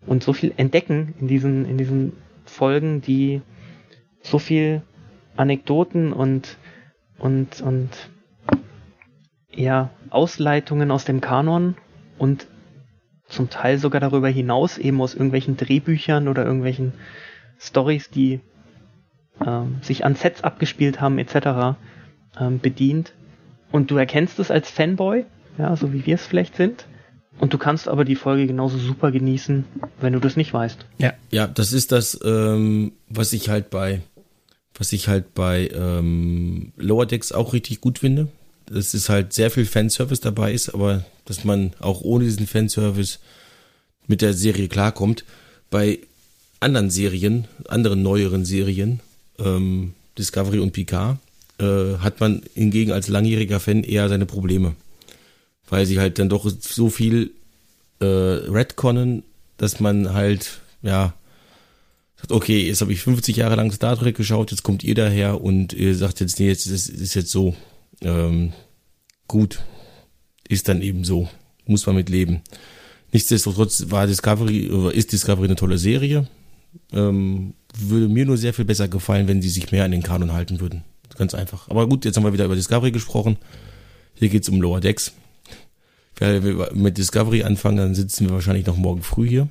und 0.07 0.23
so 0.23 0.33
viel 0.33 0.53
entdecken 0.57 1.15
in 1.21 1.29
diesen, 1.29 1.65
in 1.67 1.77
diesen 1.77 2.13
Folgen, 2.45 3.01
die 3.01 3.43
so 4.23 4.39
viel 4.39 4.83
Anekdoten 5.37 6.13
und, 6.13 6.57
und, 7.19 7.61
und, 7.61 7.91
ja, 9.51 9.91
Ausleitungen 10.11 10.91
aus 10.91 11.05
dem 11.05 11.21
Kanon 11.21 11.77
und 12.19 12.47
zum 13.29 13.51
Teil 13.51 13.79
sogar 13.79 14.01
darüber 14.01 14.29
hinaus 14.29 14.79
eben 14.79 15.01
aus 15.01 15.15
irgendwelchen 15.15 15.57
Drehbüchern 15.57 16.29
oder 16.29 16.45
irgendwelchen 16.45 16.93
Stories, 17.59 18.11
die 18.11 18.41
ähm, 19.45 19.79
sich 19.83 20.05
an 20.05 20.15
Sets 20.15 20.45
abgespielt 20.45 21.01
haben 21.01 21.19
etc. 21.19 21.77
Ähm, 22.39 22.61
bedient. 22.61 23.13
Und 23.73 23.91
du 23.91 23.97
erkennst 23.97 24.39
es 24.39 24.51
als 24.51 24.71
Fanboy, 24.71 25.25
ja, 25.59 25.75
so 25.77 25.93
wie 25.93 26.07
wir 26.07 26.15
es 26.15 26.27
vielleicht 26.27 26.57
sind. 26.57 26.87
Und 27.39 27.53
du 27.53 27.59
kannst 27.59 27.89
aber 27.89 28.05
die 28.05 28.15
Folge 28.15 28.47
genauso 28.47 28.79
super 28.79 29.11
genießen, 29.11 29.65
wenn 30.01 30.13
du 30.13 30.21
das 30.21 30.37
nicht 30.37 30.55
weißt. 30.55 30.87
Ja, 30.99 31.13
ja, 31.31 31.47
das 31.47 31.73
ist 31.73 31.93
das, 31.93 32.19
ähm, 32.25 32.93
was 33.09 33.33
ich 33.33 33.51
halt 33.51 33.69
bei, 33.69 34.01
was 34.75 34.93
ich 34.93 35.09
halt 35.09 35.35
bei 35.35 35.69
ähm, 35.75 36.73
Lower 36.77 37.05
Decks 37.05 37.33
auch 37.33 37.53
richtig 37.53 37.81
gut 37.81 37.99
finde 37.99 38.29
dass 38.67 38.95
es 38.95 39.09
halt 39.09 39.33
sehr 39.33 39.51
viel 39.51 39.65
Fanservice 39.65 40.21
dabei 40.21 40.53
ist, 40.53 40.71
aber 40.71 41.05
dass 41.25 41.45
man 41.45 41.73
auch 41.81 42.01
ohne 42.03 42.25
diesen 42.25 42.47
Fanservice 42.47 43.19
mit 44.07 44.23
der 44.23 44.35
Serie 44.35 44.69
klarkommt. 44.69 45.25
Bei 45.71 45.99
anderen 46.61 46.91
Serien, 46.91 47.47
anderen 47.69 48.03
neueren 48.03 48.45
Serien, 48.45 49.01
ähm, 49.39 49.95
Discovery 50.19 50.59
und 50.59 50.73
Picard, 50.73 51.19
äh, 51.59 51.99
hat 51.99 52.21
man 52.21 52.43
hingegen 52.55 52.93
als 52.93 53.09
langjähriger 53.09 53.61
Fan 53.61 53.85
eher 53.85 54.09
seine 54.09 54.27
Probleme. 54.27 54.75
Weil 55.69 55.87
sie 55.87 55.99
halt 55.99 56.19
dann 56.19 56.29
doch 56.29 56.49
so 56.49 56.91
viel 56.91 57.33
äh, 58.01 58.05
Redconnen, 58.05 59.23
dass 59.57 59.81
man 59.81 60.13
halt, 60.13 60.61
ja, 60.83 61.15
sagt, 62.17 62.33
okay, 62.33 62.67
jetzt 62.67 62.81
habe 62.81 62.93
ich 62.93 63.01
50 63.01 63.37
Jahre 63.37 63.57
lang 63.57 63.73
Star 63.73 63.97
Trek 63.99 64.17
geschaut, 64.17 64.51
jetzt 64.51 64.63
kommt 64.63 64.85
ihr 64.85 64.95
daher 64.95 65.41
und 65.41 65.73
ihr 65.73 65.95
sagt 65.95 66.21
jetzt, 66.21 66.39
nee, 66.39 66.49
jetzt 66.49 66.67
ist, 66.67 66.89
ist 66.89 67.15
jetzt 67.15 67.31
so 67.31 67.57
ähm, 68.03 68.53
gut, 69.29 69.61
ist 70.49 70.69
dann 70.69 70.83
eben 70.83 71.05
so, 71.05 71.29
muss 71.67 71.87
man 71.87 71.97
mit 71.97 72.09
leben. 72.09 72.43
Nichtsdestotrotz 73.13 73.87
war 73.89 74.07
Discovery, 74.07 74.71
oder 74.71 74.93
ist 74.93 75.13
Discovery 75.13 75.47
eine 75.47 75.57
tolle 75.57 75.79
Serie. 75.79 76.29
Ähm, 76.93 77.55
würde 77.79 78.09
mir 78.09 78.27
nur 78.27 78.37
sehr 78.37 78.55
viel 78.55 78.65
besser 78.65 78.89
gefallen, 78.89 79.29
wenn 79.29 79.43
sie 79.43 79.49
sich 79.49 79.73
mehr 79.73 79.85
an 79.85 79.91
den 79.91 80.03
Kanon 80.03 80.33
halten 80.33 80.61
würden. 80.61 80.83
Ganz 81.17 81.35
einfach. 81.35 81.69
Aber 81.69 81.89
gut, 81.89 82.05
jetzt 82.05 82.17
haben 82.17 82.25
wir 82.25 82.33
wieder 82.33 82.45
über 82.45 82.57
Discovery 82.57 82.91
gesprochen. 82.91 83.37
Hier 84.15 84.29
geht's 84.29 84.49
um 84.49 84.61
Lower 84.61 84.81
Decks. 84.81 85.13
Wenn 86.17 86.43
wir 86.43 86.71
mit 86.75 86.99
Discovery 86.99 87.43
anfangen, 87.43 87.77
dann 87.77 87.95
sitzen 87.95 88.27
wir 88.27 88.35
wahrscheinlich 88.35 88.67
noch 88.67 88.77
morgen 88.77 89.03
früh 89.03 89.29
hier. 89.29 89.49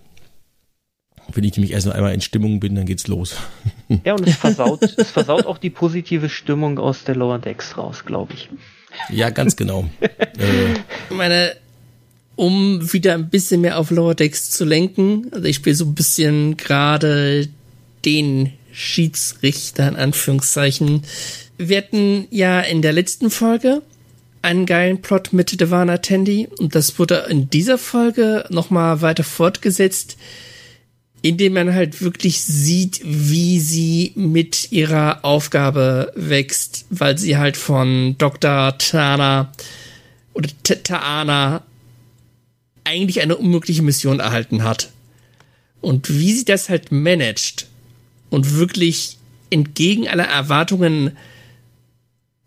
Wenn 1.36 1.44
ich 1.44 1.56
nämlich 1.58 1.74
erst 1.74 1.86
noch 1.86 1.94
einmal 1.94 2.14
in 2.14 2.22
Stimmung 2.22 2.62
bin, 2.62 2.76
dann 2.76 2.86
geht's 2.86 3.08
los. 3.08 3.36
Ja, 4.06 4.14
und 4.14 4.26
es 4.26 4.38
versaut, 4.38 4.82
es 4.98 5.12
versaut 5.12 5.46
auch 5.46 5.58
die 5.58 5.70
positive 5.70 6.30
Stimmung 6.30 6.80
aus 6.80 7.04
der 7.04 7.16
Lower 7.16 7.40
Decks 7.40 7.78
raus, 7.78 8.06
glaube 8.06 8.34
ich. 8.34 8.50
Ja, 9.10 9.30
ganz 9.30 9.58
genau. 9.58 9.90
äh. 10.00 11.14
Meine, 11.14 11.56
um 12.38 12.94
wieder 12.94 13.14
ein 13.16 13.30
bisschen 13.30 13.62
mehr 13.62 13.78
auf 13.78 13.92
Lower 13.92 14.16
Decks 14.16 14.50
zu 14.50 14.64
lenken, 14.64 15.28
also 15.32 15.46
ich 15.46 15.58
spiele 15.58 15.76
so 15.76 15.86
ein 15.86 15.94
bisschen 15.94 16.56
gerade 16.56 17.50
den 18.06 18.54
Schiedsrichter 18.72 19.90
in 19.90 19.98
Anführungszeichen. 19.98 21.04
Wir 21.58 21.78
hatten 21.78 22.28
ja 22.32 22.62
in 22.62 22.82
der 22.82 22.94
letzten 22.94 23.30
Folge 23.30 23.82
einen 24.42 24.66
geilen 24.66 25.02
Plot 25.02 25.34
mit 25.34 25.60
Devana 25.60 25.98
Tandy 25.98 26.48
und 26.60 26.76
das 26.76 26.98
wurde 27.00 27.26
in 27.30 27.50
dieser 27.50 27.78
Folge 27.78 28.46
nochmal 28.50 29.02
weiter 29.02 29.24
fortgesetzt, 29.24 30.18
indem 31.26 31.54
man 31.54 31.74
halt 31.74 32.04
wirklich 32.04 32.40
sieht, 32.44 33.02
wie 33.04 33.60
sie 33.60 34.12
mit 34.14 34.72
ihrer 34.72 35.26
Aufgabe 35.26 36.14
wächst, 36.16 36.86
weil 36.92 37.18
sie 37.18 37.36
halt 37.36 37.58
von 37.58 38.16
Dr. 38.20 38.78
Tana 38.78 39.52
oder 40.36 40.50
Taana 40.62 41.64
eigentlich 42.84 43.22
eine 43.22 43.38
unmögliche 43.38 43.82
Mission 43.82 44.20
erhalten 44.20 44.64
hat. 44.64 44.92
Und 45.82 46.12
wie 46.16 46.32
sie 46.32 46.46
das 46.46 46.70
halt 46.70 46.92
managt 46.92 47.70
und 48.30 48.54
wirklich 48.54 49.18
entgegen 49.50 50.08
aller 50.08 50.28
Erwartungen 50.28 51.18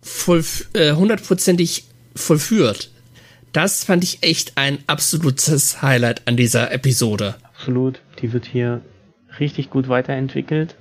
voll, 0.01 0.45
äh, 0.75 0.93
hundertprozentig 0.93 1.83
vollführt. 2.15 2.93
Das 3.53 3.83
fand 3.83 4.05
ich 4.05 4.23
echt 4.23 4.53
ein 4.55 4.79
absolutes 4.87 5.83
Highlight 5.83 6.29
an 6.29 6.37
dieser 6.37 6.71
Episode. 6.71 7.35
Absolut. 7.43 7.99
Die 8.19 8.33
wird 8.33 8.47
hier 8.47 8.83
richtig 9.39 9.71
gut 9.71 9.89
weiterentwickelt. 9.89 10.77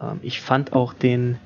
Ähm, 0.00 0.20
ich 0.22 0.40
fand 0.40 0.72
auch 0.72 0.92
den, 0.92 1.38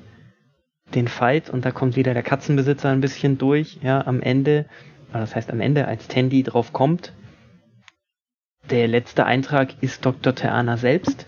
den 0.93 1.07
Fight, 1.07 1.49
und 1.49 1.65
da 1.65 1.71
kommt 1.71 1.95
wieder 1.95 2.13
der 2.13 2.23
Katzenbesitzer 2.23 2.89
ein 2.89 3.01
bisschen 3.01 3.37
durch, 3.37 3.79
ja, 3.81 4.05
am 4.05 4.21
Ende, 4.21 4.65
das 5.11 5.35
heißt 5.35 5.51
am 5.51 5.61
Ende, 5.61 5.87
als 5.87 6.07
Tandy 6.07 6.43
drauf 6.43 6.73
kommt, 6.73 7.13
der 8.69 8.87
letzte 8.87 9.25
Eintrag 9.25 9.81
ist 9.81 10.05
Dr. 10.05 10.33
Theana 10.33 10.77
selbst, 10.77 11.27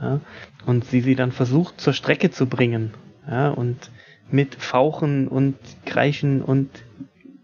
ja, 0.00 0.20
und 0.66 0.84
sie 0.84 1.00
sie 1.00 1.14
dann 1.14 1.32
versucht 1.32 1.80
zur 1.80 1.92
Strecke 1.92 2.30
zu 2.30 2.46
bringen, 2.46 2.92
ja, 3.28 3.50
und 3.50 3.90
mit 4.30 4.54
Fauchen 4.54 5.28
und 5.28 5.56
Kreischen 5.84 6.42
und 6.42 6.70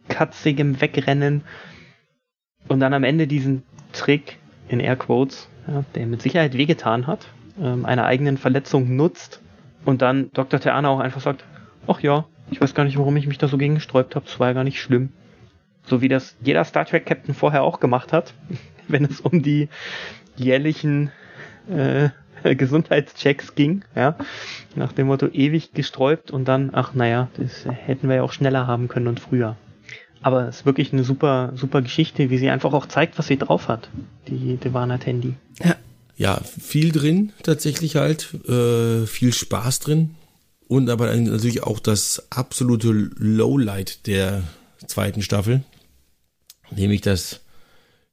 katzigem 0.08 0.80
Wegrennen 0.80 1.42
und 2.68 2.80
dann 2.80 2.94
am 2.94 3.04
Ende 3.04 3.26
diesen 3.26 3.62
Trick 3.92 4.39
in 4.70 4.80
Airquotes, 4.80 5.48
ja, 5.66 5.84
der 5.94 6.06
mit 6.06 6.22
Sicherheit 6.22 6.56
wehgetan 6.56 7.06
hat, 7.06 7.26
ähm, 7.60 7.84
einer 7.84 8.06
eigenen 8.06 8.38
Verletzung 8.38 8.96
nutzt 8.96 9.42
und 9.84 10.00
dann 10.00 10.30
Dr. 10.32 10.60
Theana 10.60 10.88
auch 10.88 11.00
einfach 11.00 11.20
sagt, 11.20 11.44
ach 11.86 12.00
ja, 12.00 12.24
ich 12.50 12.60
weiß 12.60 12.74
gar 12.74 12.84
nicht, 12.84 12.96
warum 12.96 13.16
ich 13.16 13.26
mich 13.26 13.38
da 13.38 13.48
so 13.48 13.58
gegen 13.58 13.74
gesträubt 13.74 14.14
habe, 14.14 14.26
es 14.26 14.38
war 14.38 14.48
ja 14.48 14.52
gar 14.54 14.64
nicht 14.64 14.80
schlimm. 14.80 15.10
So 15.84 16.02
wie 16.02 16.08
das 16.08 16.36
jeder 16.40 16.64
Star 16.64 16.84
Trek 16.84 17.06
Captain 17.06 17.34
vorher 17.34 17.62
auch 17.64 17.80
gemacht 17.80 18.12
hat, 18.12 18.34
wenn 18.88 19.04
es 19.04 19.20
um 19.20 19.42
die 19.42 19.68
jährlichen 20.36 21.10
äh, 21.68 22.10
Gesundheitschecks 22.54 23.54
ging, 23.56 23.82
ja, 23.96 24.16
nach 24.76 24.92
dem 24.92 25.08
Motto 25.08 25.26
ewig 25.26 25.72
gesträubt 25.72 26.30
und 26.30 26.46
dann, 26.46 26.70
ach 26.72 26.94
naja, 26.94 27.28
das 27.36 27.66
hätten 27.66 28.08
wir 28.08 28.16
ja 28.16 28.22
auch 28.22 28.32
schneller 28.32 28.66
haben 28.66 28.88
können 28.88 29.08
und 29.08 29.18
früher. 29.18 29.56
Aber 30.22 30.48
es 30.48 30.58
ist 30.58 30.66
wirklich 30.66 30.92
eine 30.92 31.04
super, 31.04 31.52
super 31.54 31.82
Geschichte, 31.82 32.30
wie 32.30 32.38
sie 32.38 32.50
einfach 32.50 32.72
auch 32.72 32.86
zeigt, 32.86 33.18
was 33.18 33.26
sie 33.26 33.38
drauf 33.38 33.68
hat, 33.68 33.88
die 34.28 34.56
Devana 34.56 34.98
Tandy. 34.98 35.34
Ja. 35.62 35.76
Ja, 36.16 36.38
viel 36.42 36.92
drin 36.92 37.32
tatsächlich 37.42 37.96
halt, 37.96 38.34
äh, 38.46 39.06
viel 39.06 39.32
Spaß 39.32 39.78
drin 39.78 40.16
und 40.68 40.90
aber 40.90 41.16
natürlich 41.16 41.62
auch 41.62 41.80
das 41.80 42.26
absolute 42.28 42.90
Lowlight 42.90 44.06
der 44.06 44.42
zweiten 44.86 45.22
Staffel, 45.22 45.64
nämlich 46.70 47.00
das 47.00 47.40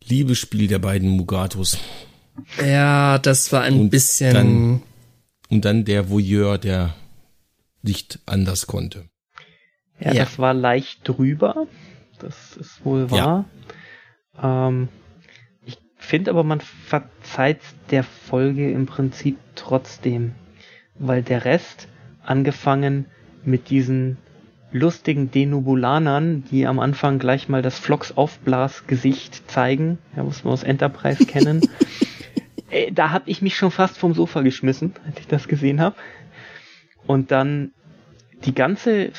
Liebesspiel 0.08 0.68
der 0.68 0.80
beiden 0.80 1.10
Mugatos. 1.10 1.78
Ja, 2.66 3.18
das 3.20 3.52
war 3.52 3.64
ein 3.64 3.78
und 3.78 3.90
bisschen. 3.90 4.34
Dann, 4.34 4.82
und 5.50 5.66
dann 5.66 5.84
der 5.84 6.10
Voyeur, 6.10 6.58
der 6.58 6.96
nicht 7.82 8.20
anders 8.26 8.68
konnte. 8.68 9.10
Ja, 10.00 10.14
ja. 10.14 10.24
das 10.24 10.40
war 10.40 10.54
leicht 10.54 11.02
drüber. 11.04 11.68
Das 12.20 12.58
ist 12.58 12.84
wohl 12.86 13.10
wahr. 13.12 13.46
Ja. 14.42 14.68
Ähm, 14.68 14.90
ich 15.66 15.78
finde 15.98 16.32
aber, 16.32 16.44
man 16.44 16.62
verzeiht 16.62 17.62
der 17.92 18.04
Folge 18.04 18.72
im 18.72 18.86
Prinzip 18.86 19.38
trotzdem, 19.56 20.34
weil 20.96 21.24
der 21.24 21.46
Rest, 21.46 21.88
angefangen 22.24 23.06
mit 23.46 23.70
diesen 23.70 24.18
lustigen 24.72 25.32
Denubulanern, 25.32 26.44
die 26.52 26.68
am 26.68 26.80
Anfang 26.80 27.20
gleich 27.20 27.48
mal 27.48 27.62
das 27.62 27.80
Flox-Aufblas-Gesicht 27.80 29.50
zeigen, 29.50 29.98
ja, 30.16 30.28
was 30.28 30.44
wir 30.44 30.52
aus 30.52 30.64
Enterprise 30.64 31.26
kennen. 31.28 31.62
Äh, 32.70 32.92
da 32.92 33.12
habe 33.12 33.30
ich 33.30 33.42
mich 33.42 33.56
schon 33.56 33.72
fast 33.72 33.98
vom 33.98 34.14
Sofa 34.14 34.42
geschmissen, 34.42 34.94
als 35.06 35.20
ich 35.20 35.28
das 35.28 35.48
gesehen 35.48 35.80
habe. 35.80 35.96
Und 37.06 37.32
dann 37.32 37.72
die 38.46 38.54
ganze 38.54 39.12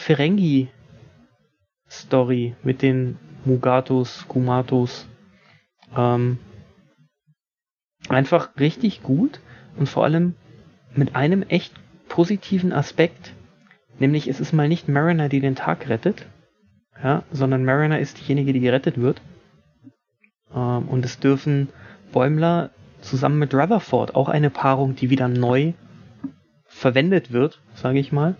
Ferengi-Story 1.88 2.54
mit 2.62 2.82
den 2.82 3.18
Mugatos, 3.44 4.26
Kumatos, 4.28 5.08
ähm, 5.96 6.38
einfach 8.08 8.50
richtig 8.58 9.02
gut 9.02 9.40
und 9.76 9.88
vor 9.88 10.04
allem 10.04 10.34
mit 10.94 11.16
einem 11.16 11.42
echt 11.42 11.74
positiven 12.08 12.72
Aspekt, 12.72 13.34
nämlich 13.98 14.28
es 14.28 14.40
ist 14.40 14.52
mal 14.52 14.68
nicht 14.68 14.88
Mariner, 14.88 15.28
die 15.28 15.40
den 15.40 15.56
Tag 15.56 15.88
rettet, 15.88 16.26
ja, 17.02 17.22
sondern 17.30 17.64
Mariner 17.64 17.98
ist 17.98 18.20
diejenige, 18.20 18.52
die 18.52 18.60
gerettet 18.60 18.98
wird. 19.00 19.20
Ähm, 20.54 20.88
und 20.88 21.04
es 21.04 21.18
dürfen 21.18 21.68
Bäumler 22.12 22.70
zusammen 23.00 23.38
mit 23.38 23.54
Rutherford 23.54 24.14
auch 24.14 24.28
eine 24.28 24.50
Paarung, 24.50 24.96
die 24.96 25.10
wieder 25.10 25.28
neu 25.28 25.74
verwendet 26.64 27.32
wird, 27.32 27.60
sage 27.74 27.98
ich 27.98 28.10
mal, 28.12 28.34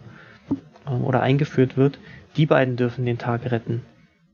ähm, 0.87 1.05
oder 1.05 1.23
eingeführt 1.23 1.77
wird. 1.77 1.99
Die 2.39 2.47
beiden 2.47 2.77
dürfen 2.77 3.05
den 3.05 3.19
Tag 3.19 3.51
retten. 3.51 3.83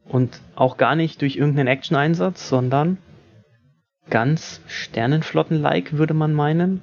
Und 0.05 0.39
auch 0.55 0.77
gar 0.77 0.95
nicht 0.95 1.23
durch 1.23 1.37
irgendeinen 1.37 1.69
Action-Einsatz, 1.69 2.51
sondern 2.51 2.99
ganz 4.11 4.61
Sternenflotten-like, 4.67 5.95
würde 5.95 6.13
man 6.13 6.35
meinen, 6.35 6.83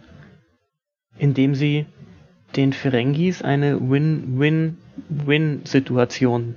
indem 1.17 1.53
sie 1.53 1.85
den 2.55 2.73
Ferengis 2.73 3.43
eine 3.43 3.79
Win-Win-Win-Situation 3.79 6.55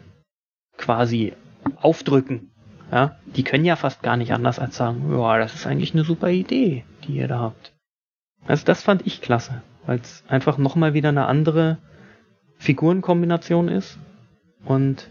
quasi 0.79 1.35
aufdrücken. 1.77 2.51
Ja, 2.91 3.17
die 3.27 3.45
können 3.45 3.67
ja 3.67 3.77
fast 3.77 4.03
gar 4.03 4.17
nicht 4.17 4.33
anders 4.33 4.59
als 4.59 4.77
sagen, 4.77 5.13
ja, 5.13 5.39
das 5.39 5.55
ist 5.55 5.67
eigentlich 5.67 5.93
eine 5.93 6.05
super 6.05 6.31
Idee, 6.31 6.85
die 7.07 7.17
ihr 7.17 7.29
da 7.29 7.41
habt. 7.41 7.75
Also 8.47 8.65
das 8.65 8.83
fand 8.83 9.07
ich 9.07 9.21
klasse, 9.21 9.63
weil 9.85 10.01
es 10.01 10.25
einfach 10.27 10.57
nochmal 10.57 10.95
wieder 10.95 11.11
eine 11.11 11.27
andere 11.27 11.77
Figurenkombination 12.57 13.69
ist 13.69 13.99
und 14.65 15.09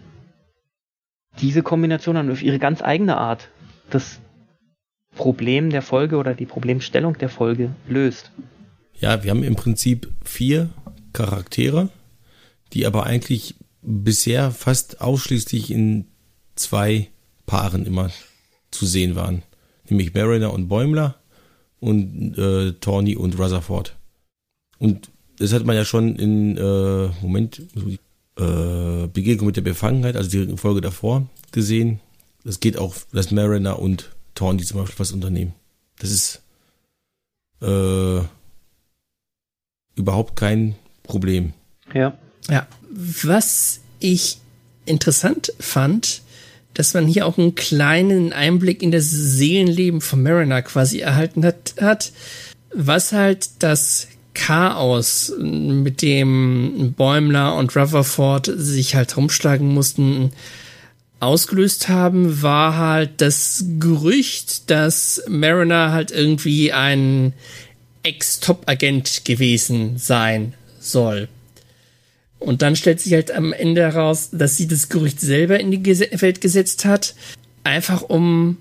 diese 1.42 1.64
Kombination 1.64 2.16
dann 2.16 2.32
auf 2.32 2.42
ihre 2.42 2.60
ganz 2.60 2.82
eigene 2.82 3.18
Art 3.18 3.50
das 3.90 4.20
Problem 5.16 5.70
der 5.70 5.82
Folge 5.82 6.18
oder 6.18 6.34
die 6.34 6.46
Problemstellung 6.46 7.18
der 7.18 7.30
Folge 7.30 7.72
löst. 7.88 8.32
Ja, 9.00 9.24
wir 9.24 9.32
haben 9.32 9.44
im 9.44 9.56
Prinzip 9.56 10.12
vier 10.24 10.70
Charaktere, 11.12 11.90
die 12.74 12.86
aber 12.86 13.06
eigentlich 13.06 13.56
bisher 13.82 14.52
fast 14.52 15.02
ausschließlich 15.02 15.72
in 15.72 16.08
zwei 16.56 17.10
Paaren 17.46 17.86
immer 17.86 18.10
zu 18.72 18.86
sehen 18.86 19.16
waren. 19.16 19.44
Nämlich 19.90 20.14
Mariner 20.14 20.54
und 20.54 20.68
Bäumler 20.68 21.16
und 21.80 22.38
äh, 22.38 22.74
Tawny 22.80 23.16
und 23.16 23.38
Rutherford. 23.38 23.98
Und 24.80 25.12
das 25.38 25.54
hat 25.54 25.66
man 25.66 25.76
ja 25.76 25.86
schon 25.86 26.16
in 26.16 26.58
äh, 26.58 27.10
Moment 27.22 27.62
äh, 28.38 29.08
Begegnung 29.08 29.48
mit 29.48 29.58
der 29.58 29.62
Befangenheit, 29.62 30.16
also 30.16 30.30
die 30.30 30.58
Folge 30.58 30.82
davor 30.82 31.28
gesehen. 31.52 32.00
Das 32.44 32.60
geht 32.60 32.78
auch, 32.78 32.96
dass 33.12 33.32
Mariner 33.32 33.80
und 33.80 34.10
Tawny 34.36 34.64
zum 34.64 34.80
Beispiel 34.80 35.00
was 35.00 35.12
unternehmen. 35.12 35.54
Das 36.00 36.12
ist 36.12 36.42
äh, 37.62 38.22
überhaupt 39.96 40.36
kein 40.36 40.76
Problem. 41.04 41.54
Ja. 41.94 42.18
Ja. 42.50 42.68
Was 42.90 43.80
ich 44.00 44.40
interessant 44.86 45.54
fand, 45.60 46.22
dass 46.74 46.94
man 46.94 47.08
hier 47.08 47.26
auch 47.26 47.38
einen 47.38 47.56
kleinen 47.56 48.34
Einblick 48.34 48.82
in 48.82 48.92
das 48.92 49.10
Seelenleben 49.10 50.02
von 50.02 50.24
Mariner 50.24 50.62
quasi 50.62 51.00
erhalten 51.00 51.46
hat, 51.46 51.76
hat 51.80 52.12
was 52.76 53.12
halt 53.12 53.62
das 53.62 54.08
Chaos, 54.34 55.34
mit 55.38 56.02
dem 56.02 56.94
Bäumler 56.98 57.56
und 57.56 57.76
Rutherford 57.76 58.52
sich 58.56 58.96
halt 58.96 59.16
rumschlagen 59.16 59.68
mussten, 59.68 60.32
ausgelöst 61.20 61.88
haben, 61.88 62.42
war 62.42 62.78
halt 62.78 63.22
das 63.22 63.64
Gerücht, 63.80 64.70
dass 64.70 65.24
Mariner 65.28 65.92
halt 65.92 66.12
irgendwie 66.12 66.74
ein 66.74 67.34
Ex-Top-Agent 68.04 69.24
gewesen 69.24 69.98
sein 69.98 70.54
soll. 70.80 71.30
Und 72.40 72.62
dann 72.62 72.76
stellt 72.76 73.00
sich 73.00 73.14
halt 73.14 73.32
am 73.32 73.54
Ende 73.54 73.82
heraus, 73.82 74.30
dass 74.34 74.58
sie 74.58 74.68
das 74.68 74.90
Gerücht 74.90 75.22
selber 75.22 75.60
in 75.60 75.72
die 75.72 75.86
Welt 75.86 76.42
gesetzt 76.42 76.84
hat, 76.84 77.16
einfach 77.64 78.02
um 78.02 78.58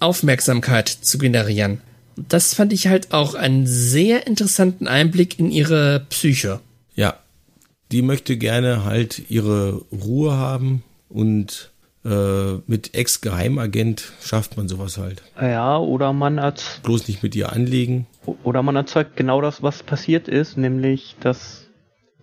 Aufmerksamkeit 0.00 0.88
zu 0.88 1.18
generieren. 1.18 1.82
Das 2.28 2.54
fand 2.54 2.72
ich 2.72 2.86
halt 2.86 3.12
auch 3.12 3.34
einen 3.34 3.66
sehr 3.66 4.26
interessanten 4.26 4.88
Einblick 4.88 5.38
in 5.38 5.50
ihre 5.50 6.06
Psyche. 6.08 6.60
Ja, 6.94 7.14
die 7.92 8.02
möchte 8.02 8.36
gerne 8.36 8.84
halt 8.84 9.30
ihre 9.30 9.82
Ruhe 9.92 10.32
haben 10.36 10.82
und 11.08 11.70
äh, 12.04 12.54
mit 12.66 12.94
Ex-Geheimagent 12.94 14.12
schafft 14.22 14.56
man 14.56 14.68
sowas 14.68 14.96
halt. 14.96 15.22
Ja, 15.40 15.78
oder 15.78 16.12
man 16.12 16.38
als 16.38 16.80
bloß 16.82 17.08
nicht 17.08 17.22
mit 17.22 17.36
ihr 17.36 17.52
anlegen. 17.52 18.06
Oder 18.42 18.62
man 18.62 18.76
erzeugt 18.76 19.16
genau 19.16 19.40
das, 19.40 19.62
was 19.62 19.82
passiert 19.82 20.28
ist, 20.28 20.56
nämlich 20.56 21.16
dass 21.20 21.68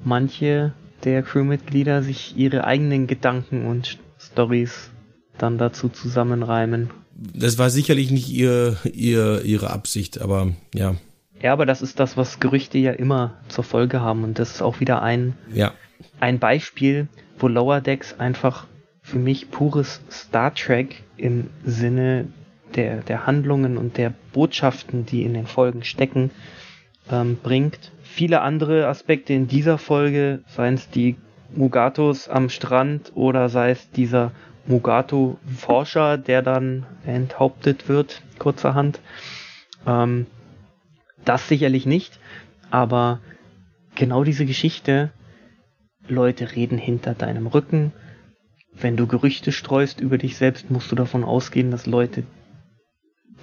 manche 0.04 0.74
der 1.04 1.22
Crewmitglieder 1.22 2.02
sich 2.02 2.36
ihre 2.38 2.64
eigenen 2.64 3.08
Gedanken 3.08 3.68
und 3.68 4.00
Stories 4.20 4.90
dann 5.38 5.58
dazu 5.58 5.90
zusammenreimen. 5.90 6.90
Das 7.20 7.58
war 7.58 7.70
sicherlich 7.70 8.12
nicht 8.12 8.30
ihr, 8.30 8.78
ihr, 8.84 9.44
ihre 9.44 9.72
Absicht, 9.72 10.22
aber 10.22 10.50
ja. 10.74 10.96
Ja, 11.42 11.54
aber 11.54 11.66
das 11.66 11.82
ist 11.82 12.00
das, 12.00 12.18
was 12.18 12.40
Gerüchte 12.40 12.78
ja 12.78 12.92
immer 12.92 13.36
zur 13.48 13.64
Folge 13.64 14.02
haben. 14.02 14.24
Und 14.24 14.40
das 14.40 14.52
ist 14.52 14.62
auch 14.62 14.80
wieder 14.80 15.02
ein, 15.02 15.34
ja. 15.54 15.74
ein 16.20 16.40
Beispiel, 16.40 17.08
wo 17.40 17.48
Lower 17.48 17.82
Decks 17.82 18.20
einfach 18.20 18.66
für 19.02 19.20
mich 19.20 19.52
pures 19.52 20.02
Star 20.12 20.54
Trek 20.54 21.04
im 21.16 21.50
Sinne 21.64 22.28
der, 22.76 22.98
der 22.98 23.26
Handlungen 23.26 23.78
und 23.78 23.98
der 23.98 24.14
Botschaften, 24.34 25.06
die 25.06 25.24
in 25.24 25.34
den 25.34 25.48
Folgen 25.48 25.84
stecken, 25.84 26.32
ähm, 27.10 27.38
bringt. 27.42 27.92
Viele 28.04 28.42
andere 28.42 28.88
Aspekte 28.88 29.34
in 29.34 29.48
dieser 29.48 29.78
Folge, 29.78 30.42
seien 30.48 30.74
es 30.74 30.90
die 30.90 31.16
Mugatos 31.56 32.28
am 32.28 32.50
Strand 32.50 33.12
oder 33.16 33.50
sei 33.50 33.72
es 33.72 33.90
dieser 33.92 34.32
Mugato-Forscher, 34.68 36.18
der 36.18 36.42
dann 36.42 36.86
enthauptet 37.06 37.90
wird, 37.90 38.22
kurzerhand. 38.38 39.00
Ähm, 39.86 40.28
das 41.26 41.48
sicherlich 41.48 41.86
nicht, 41.86 42.20
aber 42.70 43.20
genau 43.96 44.24
diese 44.24 44.46
Geschichte, 44.46 45.12
Leute 46.08 46.56
reden 46.56 46.78
hinter 46.78 47.14
deinem 47.14 47.48
Rücken. 47.48 47.92
Wenn 48.74 48.96
du 48.96 49.08
Gerüchte 49.08 49.52
streust 49.52 50.00
über 50.00 50.18
dich 50.18 50.38
selbst, 50.38 50.70
musst 50.70 50.92
du 50.92 50.96
davon 50.96 51.24
ausgehen, 51.24 51.72
dass 51.72 51.86
Leute, 51.86 52.24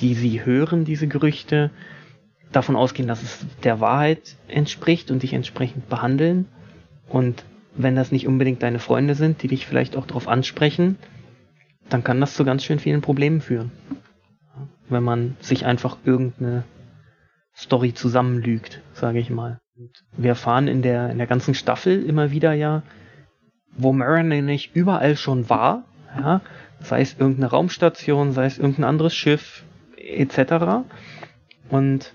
die 0.00 0.14
sie 0.14 0.44
hören, 0.44 0.84
diese 0.84 1.08
Gerüchte, 1.08 1.70
davon 2.52 2.76
ausgehen, 2.76 3.08
dass 3.08 3.22
es 3.22 3.44
der 3.64 3.80
Wahrheit 3.80 4.36
entspricht 4.48 5.10
und 5.10 5.22
dich 5.22 5.32
entsprechend 5.32 5.88
behandeln. 5.88 6.46
Und 7.08 7.44
wenn 7.74 7.96
das 7.96 8.12
nicht 8.12 8.26
unbedingt 8.28 8.62
deine 8.62 8.78
Freunde 8.78 9.14
sind, 9.14 9.42
die 9.42 9.48
dich 9.48 9.66
vielleicht 9.66 9.96
auch 9.96 10.06
darauf 10.06 10.28
ansprechen, 10.28 10.96
dann 11.88 12.04
kann 12.04 12.20
das 12.20 12.34
zu 12.34 12.44
ganz 12.44 12.64
schön 12.64 12.78
vielen 12.78 13.00
Problemen 13.00 13.40
führen. 13.40 13.70
Wenn 14.88 15.02
man 15.02 15.36
sich 15.40 15.66
einfach 15.66 15.98
irgendeine 16.04 16.64
Story 17.56 17.94
zusammenlügt, 17.94 18.80
sage 18.92 19.18
ich 19.18 19.30
mal. 19.30 19.60
Und 19.76 20.04
wir 20.16 20.30
erfahren 20.30 20.68
in 20.68 20.82
der, 20.82 21.10
in 21.10 21.18
der 21.18 21.26
ganzen 21.26 21.54
Staffel 21.54 22.04
immer 22.04 22.30
wieder 22.30 22.52
ja, 22.52 22.82
wo 23.76 23.92
Mariner 23.92 24.40
nicht 24.42 24.74
überall 24.76 25.16
schon 25.16 25.48
war, 25.48 25.84
ja, 26.16 26.40
sei 26.80 27.00
es 27.00 27.18
irgendeine 27.18 27.50
Raumstation, 27.50 28.32
sei 28.32 28.46
es 28.46 28.58
irgendein 28.58 28.84
anderes 28.84 29.14
Schiff, 29.14 29.64
etc. 29.96 30.84
Und 31.70 32.12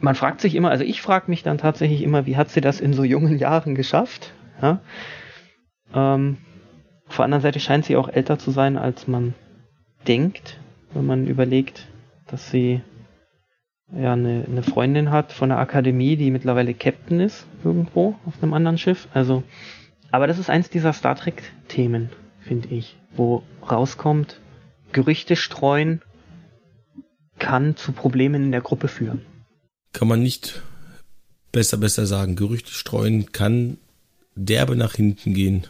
man 0.00 0.14
fragt 0.14 0.40
sich 0.40 0.54
immer, 0.54 0.70
also 0.70 0.84
ich 0.84 1.02
frage 1.02 1.30
mich 1.30 1.42
dann 1.42 1.58
tatsächlich 1.58 2.02
immer, 2.02 2.26
wie 2.26 2.36
hat 2.36 2.50
sie 2.50 2.60
das 2.60 2.80
in 2.80 2.92
so 2.92 3.04
jungen 3.04 3.38
Jahren 3.38 3.74
geschafft? 3.74 4.32
Ja? 4.62 4.80
Ähm, 5.94 6.38
auf 7.14 7.18
der 7.18 7.24
anderen 7.26 7.42
Seite 7.42 7.60
scheint 7.60 7.84
sie 7.84 7.96
auch 7.96 8.08
älter 8.08 8.38
zu 8.38 8.50
sein, 8.50 8.76
als 8.76 9.06
man 9.06 9.34
denkt, 10.06 10.58
wenn 10.92 11.06
man 11.06 11.26
überlegt, 11.26 11.86
dass 12.26 12.50
sie 12.50 12.82
ja 13.96 14.12
eine, 14.12 14.44
eine 14.48 14.62
Freundin 14.62 15.10
hat 15.10 15.32
von 15.32 15.48
der 15.48 15.58
Akademie, 15.58 16.16
die 16.16 16.30
mittlerweile 16.30 16.74
Captain 16.74 17.20
ist, 17.20 17.46
irgendwo 17.62 18.16
auf 18.26 18.42
einem 18.42 18.52
anderen 18.52 18.78
Schiff. 18.78 19.08
Also, 19.14 19.42
aber 20.10 20.26
das 20.26 20.38
ist 20.38 20.50
eins 20.50 20.70
dieser 20.70 20.92
Star 20.92 21.14
Trek-Themen, 21.14 22.10
finde 22.40 22.68
ich, 22.68 22.96
wo 23.14 23.42
rauskommt, 23.70 24.40
Gerüchte 24.92 25.36
streuen 25.36 26.02
kann 27.38 27.76
zu 27.76 27.92
Problemen 27.92 28.44
in 28.44 28.52
der 28.52 28.60
Gruppe 28.60 28.88
führen 28.88 29.24
kann 29.94 30.08
man 30.08 30.22
nicht 30.22 30.62
besser, 31.52 31.78
besser 31.78 32.04
sagen. 32.04 32.36
Gerüchte 32.36 32.72
streuen 32.72 33.32
kann 33.32 33.78
derbe 34.34 34.76
nach 34.76 34.94
hinten 34.94 35.32
gehen 35.32 35.66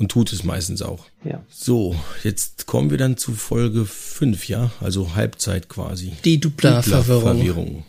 und 0.00 0.10
tut 0.10 0.32
es 0.32 0.42
meistens 0.42 0.80
auch. 0.80 1.06
Ja. 1.24 1.44
So, 1.48 1.94
jetzt 2.24 2.66
kommen 2.66 2.90
wir 2.90 2.98
dann 2.98 3.18
zu 3.18 3.34
Folge 3.34 3.84
5, 3.84 4.48
ja, 4.48 4.72
also 4.80 5.14
Halbzeit 5.14 5.68
quasi. 5.68 6.12
Die 6.24 6.40
Dupla-Verwirrung. 6.40 7.66
Dupla 7.66 7.84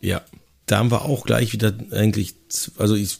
ja. 0.00 0.22
Da 0.66 0.78
haben 0.78 0.90
wir 0.90 1.04
auch 1.04 1.24
gleich 1.24 1.52
wieder 1.52 1.74
eigentlich, 1.90 2.34
also 2.76 2.94
ich 2.94 3.18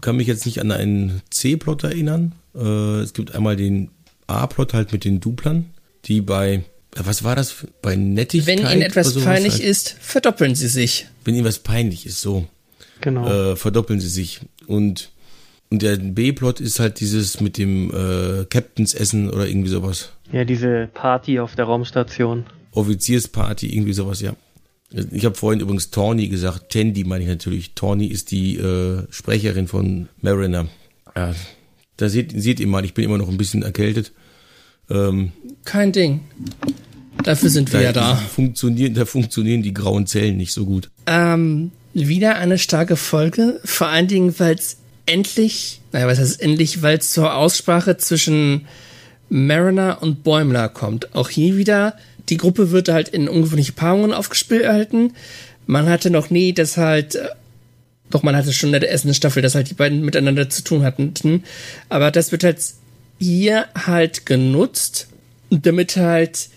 kann 0.00 0.16
mich 0.16 0.26
jetzt 0.26 0.44
nicht 0.46 0.60
an 0.60 0.70
einen 0.70 1.22
C-Plot 1.30 1.84
erinnern. 1.84 2.34
Äh, 2.54 3.00
es 3.00 3.14
gibt 3.14 3.34
einmal 3.34 3.56
den 3.56 3.90
A-Plot 4.26 4.74
halt 4.74 4.92
mit 4.92 5.04
den 5.04 5.20
Duplern, 5.20 5.70
die 6.04 6.20
bei 6.20 6.64
was 6.96 7.24
war 7.24 7.34
das 7.34 7.66
bei 7.82 7.96
Nettigkeit? 7.96 8.58
Wenn 8.58 8.66
Ihnen 8.66 8.82
etwas 8.82 9.14
peinlich 9.14 9.54
halt? 9.54 9.64
ist, 9.64 9.96
verdoppeln 10.00 10.54
Sie 10.54 10.68
sich. 10.68 11.06
Wenn 11.24 11.34
Ihnen 11.34 11.44
was 11.44 11.58
peinlich 11.58 12.06
ist, 12.06 12.20
so. 12.20 12.46
Genau. 13.00 13.52
Äh, 13.52 13.56
verdoppeln 13.56 14.00
Sie 14.00 14.08
sich. 14.08 14.40
Und, 14.68 15.10
und 15.70 15.82
der 15.82 15.96
B-Plot 15.96 16.60
ist 16.60 16.78
halt 16.78 17.00
dieses 17.00 17.40
mit 17.40 17.58
dem 17.58 17.90
äh, 17.90 18.44
Captains 18.44 18.94
Essen 18.94 19.30
oder 19.30 19.46
irgendwie 19.46 19.70
sowas. 19.70 20.12
Ja, 20.32 20.44
diese 20.44 20.88
Party 20.92 21.40
auf 21.40 21.54
der 21.54 21.64
Raumstation. 21.64 22.44
Offiziersparty, 22.72 23.74
irgendwie 23.74 23.92
sowas, 23.92 24.20
ja. 24.20 24.34
Ich 25.10 25.24
habe 25.24 25.34
vorhin 25.34 25.60
übrigens 25.60 25.90
Tawny 25.90 26.28
gesagt. 26.28 26.70
Tandy 26.70 27.04
meine 27.04 27.24
ich 27.24 27.30
natürlich. 27.30 27.74
Tawny 27.74 28.06
ist 28.06 28.30
die 28.30 28.56
äh, 28.56 29.02
Sprecherin 29.10 29.66
von 29.66 30.08
Mariner. 30.20 30.66
Ja, 31.16 31.34
da 31.96 32.08
seht, 32.08 32.32
seht 32.40 32.60
ihr 32.60 32.66
mal, 32.66 32.84
ich 32.84 32.94
bin 32.94 33.04
immer 33.04 33.18
noch 33.18 33.28
ein 33.28 33.36
bisschen 33.36 33.62
erkältet. 33.62 34.12
Ähm, 34.90 35.32
Kein 35.64 35.92
Ding. 35.92 36.20
Dafür 37.22 37.50
sind 37.50 37.72
wir 37.72 37.80
da 37.80 37.84
ja 37.84 37.92
da. 37.92 38.16
Funktionieren, 38.16 38.94
da 38.94 39.04
funktionieren 39.04 39.62
die 39.62 39.72
grauen 39.72 40.06
Zellen 40.06 40.36
nicht 40.36 40.52
so 40.52 40.66
gut. 40.66 40.90
Ähm, 41.06 41.70
wieder 41.92 42.36
eine 42.36 42.58
starke 42.58 42.96
Folge. 42.96 43.60
Vor 43.64 43.88
allen 43.88 44.08
Dingen, 44.08 44.38
weil 44.38 44.56
es 44.56 44.78
endlich, 45.06 45.80
naja, 45.92 46.06
was 46.06 46.18
heißt 46.18 46.40
endlich, 46.40 46.82
weil 46.82 46.98
es 46.98 47.12
zur 47.12 47.34
Aussprache 47.34 47.96
zwischen 47.96 48.66
Mariner 49.28 49.98
und 50.00 50.22
Bäumler 50.22 50.68
kommt. 50.68 51.14
Auch 51.14 51.28
hier 51.28 51.56
wieder, 51.56 51.96
die 52.28 52.36
Gruppe 52.36 52.70
wird 52.70 52.88
halt 52.88 53.08
in 53.08 53.28
ungewöhnliche 53.28 53.72
Paarungen 53.72 54.12
aufgespielt 54.12 54.62
erhalten. 54.62 55.12
Man 55.66 55.88
hatte 55.88 56.10
noch 56.10 56.30
nie, 56.30 56.52
dass 56.52 56.76
halt, 56.76 57.16
äh, 57.16 57.28
doch 58.10 58.22
man 58.22 58.36
hatte 58.36 58.52
schon 58.52 58.72
in 58.72 58.80
der 58.80 58.90
ersten 58.90 59.14
Staffel, 59.14 59.42
dass 59.42 59.54
halt 59.54 59.70
die 59.70 59.74
beiden 59.74 60.02
miteinander 60.04 60.48
zu 60.48 60.62
tun 60.62 60.84
hatten. 60.84 61.44
Aber 61.88 62.10
das 62.10 62.32
wird 62.32 62.44
halt 62.44 62.58
hier 63.18 63.66
halt 63.74 64.26
genutzt, 64.26 65.08
damit 65.50 65.96
halt 65.96 66.48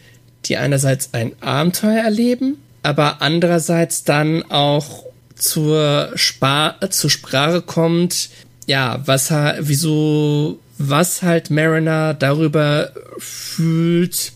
die 0.45 0.57
einerseits 0.57 1.13
ein 1.13 1.31
Abenteuer 1.41 2.03
erleben, 2.03 2.57
aber 2.83 3.21
andererseits 3.21 4.03
dann 4.03 4.43
auch 4.43 5.06
zur, 5.37 6.11
Spar 6.15 6.79
zur 6.89 7.09
Sprache 7.09 7.61
kommt, 7.61 8.29
ja, 8.65 9.01
was 9.05 9.31
wieso, 9.59 10.59
was 10.77 11.23
halt 11.23 11.49
Mariner 11.49 12.13
darüber 12.13 12.91
fühlt, 13.17 14.33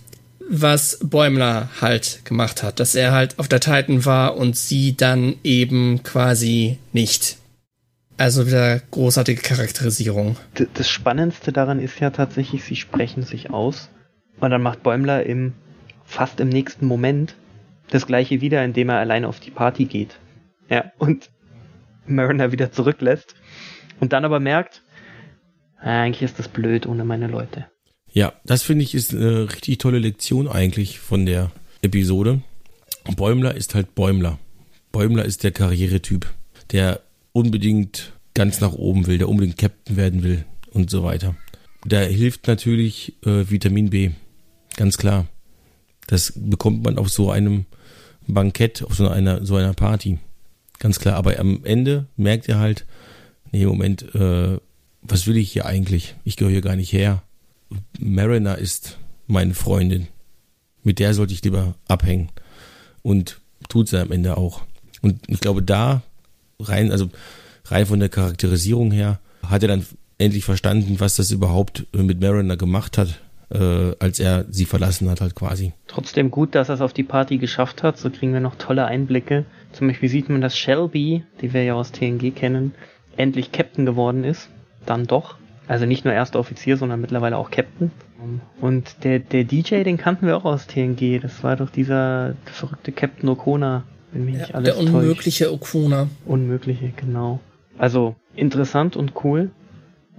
was 0.50 1.00
Bäumler 1.02 1.70
halt 1.80 2.26
gemacht 2.26 2.64
hat, 2.64 2.80
dass 2.80 2.96
er 2.96 3.12
halt 3.12 3.40
auf 3.40 3.48
der 3.48 3.60
Titan 3.60 4.06
war 4.06 4.38
und 4.38 4.58
sie 4.58 4.96
dann 4.96 5.36
eben 5.44 6.04
quasi 6.04 6.78
nicht. 6.92 7.38
Also 8.18 8.46
wieder 8.46 8.80
großartige 8.92 9.42
Charakterisierung. 9.42 10.38
Das 10.74 10.90
Spannendste 10.90 11.52
daran 11.52 11.80
ist 11.80 12.00
ja 12.00 12.12
tatsächlich, 12.12 12.64
sie 12.64 12.76
sprechen 12.76 13.24
sich 13.24 13.50
aus. 13.50 13.90
Und 14.40 14.52
dann 14.52 14.62
macht 14.62 14.84
Bäumler 14.84 15.26
im, 15.26 15.54
fast 16.06 16.40
im 16.40 16.50
nächsten 16.50 16.86
Moment 16.86 17.36
das 17.90 18.06
gleiche 18.08 18.42
wieder, 18.42 18.64
indem 18.64 18.90
er 18.90 19.00
allein 19.00 19.26
auf 19.26 19.40
die 19.40 19.52
Party 19.52 19.86
geht. 19.86 20.18
Ja, 20.72 20.92
und 20.98 21.30
Mariner 22.08 22.54
wieder 22.54 22.72
zurücklässt. 22.72 23.36
Und 24.00 24.14
dann 24.14 24.26
aber 24.26 24.40
merkt, 24.40 24.82
eigentlich 25.78 26.24
ist 26.24 26.40
das 26.40 26.48
blöd 26.48 26.88
ohne 26.88 27.04
meine 27.04 27.28
Leute. 27.28 27.66
Ja, 28.12 28.34
das 28.46 28.64
finde 28.64 28.84
ich 28.84 28.96
ist 28.96 29.14
eine 29.14 29.52
richtig 29.52 29.78
tolle 29.78 30.00
Lektion 30.00 30.48
eigentlich 30.48 31.00
von 31.00 31.26
der 31.26 31.52
Episode. 31.82 32.42
Bäumler 33.16 33.56
ist 33.56 33.76
halt 33.76 33.96
Bäumler. 33.96 34.40
Bäumler 34.92 35.26
ist 35.26 35.44
der 35.44 35.52
Karrieretyp, 35.52 36.26
der 36.72 37.02
unbedingt 37.34 38.14
ganz 38.34 38.62
nach 38.62 38.74
oben 38.74 39.08
will, 39.08 39.18
der 39.18 39.30
unbedingt 39.30 39.58
Captain 39.58 39.98
werden 39.98 40.24
will 40.24 40.46
und 40.72 40.90
so 40.90 41.04
weiter. 41.04 41.36
Da 41.86 42.00
hilft 42.00 42.48
natürlich 42.48 43.16
äh, 43.26 43.50
Vitamin 43.50 43.90
B, 43.90 44.12
ganz 44.78 44.98
klar. 44.98 45.28
Das 46.08 46.34
bekommt 46.36 46.84
man 46.84 46.98
auf 46.98 47.10
so 47.10 47.30
einem 47.30 47.66
Bankett, 48.28 48.84
auf 48.84 48.96
so 48.96 49.08
einer, 49.08 49.46
so 49.46 49.56
einer 49.56 49.74
Party. 49.74 50.20
Ganz 50.82 51.00
klar. 51.00 51.16
Aber 51.16 51.40
am 51.40 51.64
Ende 51.64 52.08
merkt 52.18 52.50
er 52.50 52.58
halt, 52.58 52.88
nee, 53.52 53.68
Moment, 53.68 54.16
äh, 54.16 54.58
was 55.04 55.28
will 55.28 55.38
ich 55.38 55.52
hier 55.52 55.68
eigentlich? 55.68 56.16
Ich 56.24 56.38
gehöre 56.38 56.52
hier 56.52 56.62
gar 56.62 56.76
nicht 56.76 56.92
her. 56.92 57.22
Mariner 58.00 58.58
ist 58.58 58.98
meine 59.28 59.54
Freundin. 59.54 60.08
Mit 60.84 60.98
der 60.98 61.14
sollte 61.14 61.36
ich 61.36 61.44
lieber 61.44 61.76
abhängen. 61.88 62.30
Und 63.04 63.40
tut 63.70 63.90
sie 63.90 64.02
am 64.02 64.12
Ende 64.12 64.38
auch. 64.38 64.64
Und 65.04 65.20
ich 65.28 65.40
glaube, 65.40 65.62
da 65.62 66.02
rein, 66.60 66.92
also 66.92 67.12
rein 67.66 67.86
von 67.86 68.00
der 68.00 68.10
Charakterisierung 68.10 68.90
her, 68.90 69.20
hat 69.48 69.62
er 69.62 69.68
dann 69.68 69.86
endlich 70.18 70.46
verstanden, 70.46 71.00
was 71.00 71.16
das 71.16 71.30
überhaupt 71.30 71.86
mit 71.94 72.20
Mariner 72.20 72.58
gemacht 72.58 72.98
hat, 72.98 73.20
äh, 73.50 73.94
als 74.00 74.20
er 74.20 74.46
sie 74.50 74.66
verlassen 74.66 75.12
hat, 75.12 75.22
halt 75.22 75.36
quasi. 75.36 75.74
Trotzdem 75.86 76.32
gut, 76.32 76.56
dass 76.56 76.70
er 76.70 76.76
es 76.76 76.82
auf 76.82 76.94
die 76.94 77.04
Party 77.04 77.38
geschafft 77.38 77.84
hat. 77.84 78.00
So 78.00 78.10
kriegen 78.10 78.34
wir 78.34 78.40
noch 78.40 78.56
tolle 78.56 78.86
Einblicke. 78.86 79.46
Zum 79.72 79.88
Beispiel 79.88 80.10
sieht 80.10 80.30
man, 80.30 80.42
dass 80.42 80.58
Shelby, 80.58 81.24
die 81.42 81.54
wir 81.54 81.64
ja 81.64 81.74
aus 81.76 81.92
TNG 81.92 82.34
kennen, 82.36 82.74
endlich 83.18 83.52
Captain 83.52 83.86
geworden 83.86 84.24
ist. 84.24 84.50
Dann 84.86 85.08
doch. 85.08 85.36
Also 85.68 85.86
nicht 85.86 86.06
nur 86.06 86.14
erster 86.14 86.40
Offizier, 86.40 86.78
sondern 86.78 87.00
mittlerweile 87.02 87.38
auch 87.38 87.52
Captain. 87.52 87.92
Und 88.60 89.04
der, 89.04 89.20
der 89.20 89.44
DJ, 89.44 89.84
den 89.84 89.98
kannten 89.98 90.28
wir 90.28 90.38
auch 90.38 90.46
aus 90.46 90.68
TNG. 90.68 91.20
Das 91.22 91.44
war 91.44 91.56
doch 91.56 91.70
dieser 91.70 92.36
verrückte 92.46 92.92
Captain 92.92 93.30
Okona. 93.30 93.84
Wenn 94.12 94.26
mich 94.26 94.36
ja, 94.36 94.42
nicht 94.42 94.56
alles 94.56 94.76
der 94.76 94.78
unmögliche 94.78 95.46
täuscht. 95.46 95.76
Okona. 95.76 96.08
Unmögliche, 96.26 96.92
genau. 96.96 97.40
Also 97.78 98.16
interessant 98.36 98.96
und 98.96 99.14
cool. 99.24 99.52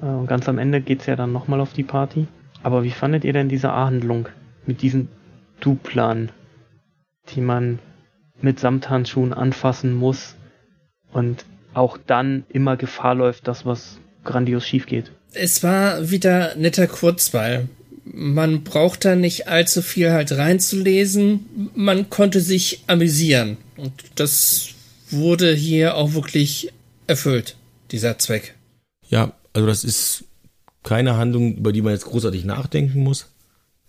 Äh, 0.01 0.07
und 0.07 0.27
ganz 0.27 0.49
am 0.49 0.59
Ende 0.59 0.81
geht's 0.81 1.07
ja 1.07 1.17
dann 1.17 1.33
nochmal 1.33 1.61
auf 1.61 1.73
die 1.73 1.85
Party. 1.85 2.27
Aber 2.63 2.83
wie 2.85 2.91
fandet 2.91 3.25
ihr 3.25 3.33
denn 3.33 3.49
diese 3.49 3.73
A-Handlung 3.73 4.29
mit 4.67 4.83
diesen 4.83 5.09
Duplern, 5.61 6.31
die 7.31 7.41
man 7.41 7.79
mit 8.43 8.61
Samthandschuhen 8.61 9.33
anfassen 9.33 9.95
muss 9.95 10.35
und 11.13 11.45
auch 11.75 11.99
dann 12.07 12.45
immer 12.49 12.77
Gefahr 12.77 13.15
läuft, 13.15 13.49
dass 13.49 13.65
was 13.65 13.99
grandios 14.25 14.67
schief 14.67 14.87
geht? 14.87 15.13
Es 15.33 15.63
war 15.63 16.11
wieder 16.11 16.55
netter 16.57 16.87
Kurzweil. 16.87 17.69
Man 18.05 18.65
braucht 18.65 19.05
da 19.05 19.15
nicht 19.15 19.49
allzu 19.49 19.81
viel 19.81 20.11
halt 20.11 20.33
reinzulesen. 20.33 21.71
Man 21.75 22.11
konnte 22.11 22.41
sich 22.41 22.83
amüsieren. 22.89 23.57
Und 23.77 23.93
das 24.17 24.71
wurde 25.11 25.55
hier 25.55 25.97
auch 25.97 26.15
wirklich 26.15 26.73
erfüllt, 27.07 27.57
dieser 27.91 28.19
Zweck. 28.19 28.55
Ja, 29.09 29.33
also 29.53 29.67
das 29.67 29.85
ist 29.85 30.25
keine 30.83 31.17
Handlung, 31.17 31.57
über 31.57 31.73
die 31.73 31.83
man 31.83 31.93
jetzt 31.93 32.07
großartig 32.07 32.45
nachdenken 32.45 33.03
muss. 33.03 33.29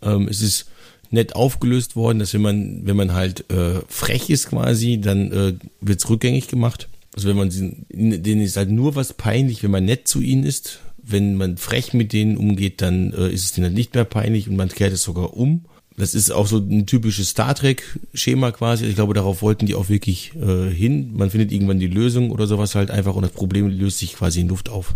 Ähm, 0.01 0.28
es 0.28 0.41
ist 0.41 0.70
nett 1.14 1.36
aufgelöst 1.36 1.95
worden, 1.95 2.20
dass 2.20 2.34
wenn 2.34 2.41
man, 2.41 2.86
wenn 2.86 2.95
man 2.95 3.14
halt 3.14 3.49
äh, 3.51 3.82
frech 3.88 4.30
ist 4.30 4.49
quasi, 4.49 4.99
dann 4.99 5.32
äh, 5.32 5.53
wird 5.80 5.99
es 5.99 6.09
rückgängig 6.09 6.47
gemacht. 6.47 6.89
Also 7.16 7.30
wenn 7.30 7.38
man 7.38 7.49
denen 7.91 8.41
ist 8.41 8.57
halt 8.57 8.72
nur 8.72 8.95
was 8.95 9.14
peinlich, 9.14 9.64
wenn 9.64 9.72
man 9.72 9.86
nett 9.86 10.07
zu 10.07 10.20
ihnen 10.20 10.43
ist. 10.43 10.80
Wenn 11.05 11.36
man 11.36 11.57
frech 11.57 11.93
mit 11.93 12.14
denen 12.14 12.38
umgeht, 12.38 12.82
dann 12.82 13.14
äh, 13.14 13.30
ist 13.30 13.43
es 13.43 13.51
denen 13.51 13.66
halt 13.66 13.76
nicht 13.76 13.93
mehr 13.93 14.05
peinlich 14.05 14.49
und 14.49 14.55
man 14.55 14.70
kehrt 14.70 14.93
es 14.93 15.03
sogar 15.03 15.36
um. 15.36 15.66
Das 15.95 16.16
ist 16.16 16.32
auch 16.32 16.47
so 16.47 16.57
ein 16.57 16.88
typisches 16.88 17.30
Star 17.30 17.53
Trek-Schema 17.53 18.51
quasi. 18.51 18.86
Ich 18.86 18.95
glaube, 18.95 19.14
darauf 19.14 19.43
wollten 19.43 19.68
die 19.68 19.76
auch 19.76 19.89
wirklich 19.89 20.32
äh, 20.36 20.70
hin. 20.70 21.11
Man 21.14 21.30
findet 21.30 21.51
irgendwann 21.51 21.80
die 21.80 21.88
Lösung 21.88 22.32
oder 22.32 22.47
sowas 22.47 22.74
halt 22.74 22.89
einfach 22.89 23.16
und 23.16 23.22
das 23.22 23.32
Problem 23.32 23.68
löst 23.68 23.99
sich 23.99 24.16
quasi 24.16 24.41
in 24.41 24.47
Luft 24.47 24.70
auf. 24.70 24.95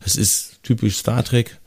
Das 0.00 0.16
ist 0.16 0.60
typisch 0.62 0.96
Star 0.96 1.22
Trek. 1.22 1.58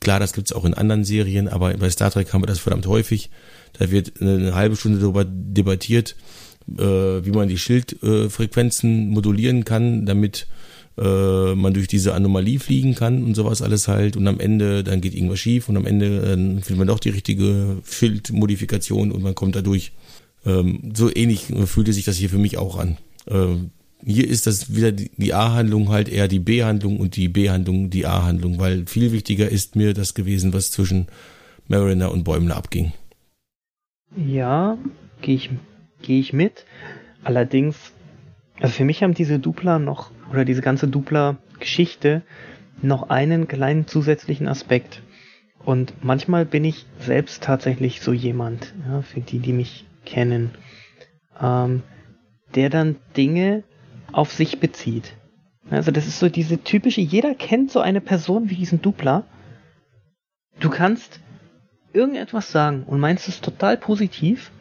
Klar, 0.00 0.20
das 0.20 0.32
gibt's 0.32 0.52
auch 0.52 0.64
in 0.64 0.74
anderen 0.74 1.04
Serien, 1.04 1.48
aber 1.48 1.74
bei 1.74 1.90
Star 1.90 2.10
Trek 2.10 2.32
haben 2.32 2.42
wir 2.42 2.46
das 2.46 2.58
verdammt 2.58 2.86
häufig. 2.86 3.30
Da 3.78 3.90
wird 3.90 4.20
eine 4.20 4.54
halbe 4.54 4.76
Stunde 4.76 4.98
darüber 4.98 5.24
debattiert, 5.24 6.16
äh, 6.78 6.82
wie 6.82 7.30
man 7.30 7.48
die 7.48 7.58
Schildfrequenzen 7.58 9.08
modulieren 9.08 9.64
kann, 9.64 10.06
damit 10.06 10.46
äh, 10.98 11.54
man 11.54 11.74
durch 11.74 11.88
diese 11.88 12.14
Anomalie 12.14 12.58
fliegen 12.58 12.94
kann 12.94 13.22
und 13.24 13.34
sowas 13.34 13.62
alles 13.62 13.88
halt. 13.88 14.16
Und 14.16 14.26
am 14.28 14.40
Ende, 14.40 14.82
dann 14.82 15.00
geht 15.00 15.14
irgendwas 15.14 15.40
schief 15.40 15.68
und 15.68 15.76
am 15.76 15.86
Ende 15.86 16.20
dann 16.22 16.62
findet 16.62 16.78
man 16.78 16.88
doch 16.88 17.00
die 17.00 17.10
richtige 17.10 17.78
Schildmodifikation 17.84 19.12
und 19.12 19.22
man 19.22 19.34
kommt 19.34 19.56
da 19.56 19.62
durch. 19.62 19.92
Ähm, 20.44 20.92
so 20.94 21.14
ähnlich 21.14 21.46
fühlte 21.66 21.92
sich 21.92 22.04
das 22.04 22.16
hier 22.16 22.30
für 22.30 22.38
mich 22.38 22.56
auch 22.56 22.78
an. 22.78 22.96
Äh, 23.26 23.56
hier 24.04 24.28
ist 24.28 24.46
das 24.46 24.74
wieder 24.74 24.92
die 24.92 25.34
A-Handlung 25.34 25.88
halt 25.88 26.08
eher 26.08 26.28
die 26.28 26.38
B-Handlung 26.38 26.98
und 26.98 27.16
die 27.16 27.28
B-Handlung 27.28 27.90
die 27.90 28.06
A-Handlung, 28.06 28.58
weil 28.58 28.86
viel 28.86 29.12
wichtiger 29.12 29.48
ist 29.48 29.76
mir 29.76 29.94
das 29.94 30.14
gewesen, 30.14 30.52
was 30.52 30.70
zwischen 30.70 31.06
Mariner 31.68 32.12
und 32.12 32.24
Bäumler 32.24 32.56
abging. 32.56 32.92
Ja, 34.16 34.78
gehe 35.22 35.34
ich, 35.34 35.50
geh 36.02 36.20
ich 36.20 36.32
mit. 36.32 36.64
Allerdings, 37.24 37.92
also 38.60 38.72
für 38.72 38.84
mich 38.84 39.02
haben 39.02 39.14
diese 39.14 39.38
Dupla 39.38 39.78
noch, 39.78 40.10
oder 40.30 40.44
diese 40.44 40.62
ganze 40.62 40.88
Dupla-Geschichte 40.88 42.22
noch 42.82 43.10
einen 43.10 43.48
kleinen 43.48 43.86
zusätzlichen 43.86 44.48
Aspekt. 44.48 45.02
Und 45.64 46.04
manchmal 46.04 46.44
bin 46.44 46.64
ich 46.64 46.86
selbst 47.00 47.42
tatsächlich 47.42 48.00
so 48.00 48.12
jemand, 48.12 48.74
ja, 48.86 49.02
für 49.02 49.20
die, 49.20 49.40
die 49.40 49.52
mich 49.52 49.84
kennen, 50.04 50.52
ähm, 51.40 51.82
der 52.54 52.70
dann 52.70 52.96
Dinge 53.16 53.64
auf 54.12 54.32
sich 54.32 54.60
bezieht. 54.60 55.14
Also 55.70 55.90
das 55.90 56.06
ist 56.06 56.18
so 56.18 56.28
diese 56.28 56.62
typische, 56.62 57.00
jeder 57.00 57.34
kennt 57.34 57.70
so 57.70 57.80
eine 57.80 58.00
Person 58.00 58.50
wie 58.50 58.54
diesen 58.54 58.82
Dupler. 58.82 59.24
Du 60.60 60.70
kannst 60.70 61.20
irgendetwas 61.92 62.52
sagen 62.52 62.84
und 62.84 63.00
meinst 63.00 63.28
es 63.28 63.40
total 63.40 63.76
positiv, 63.76 64.52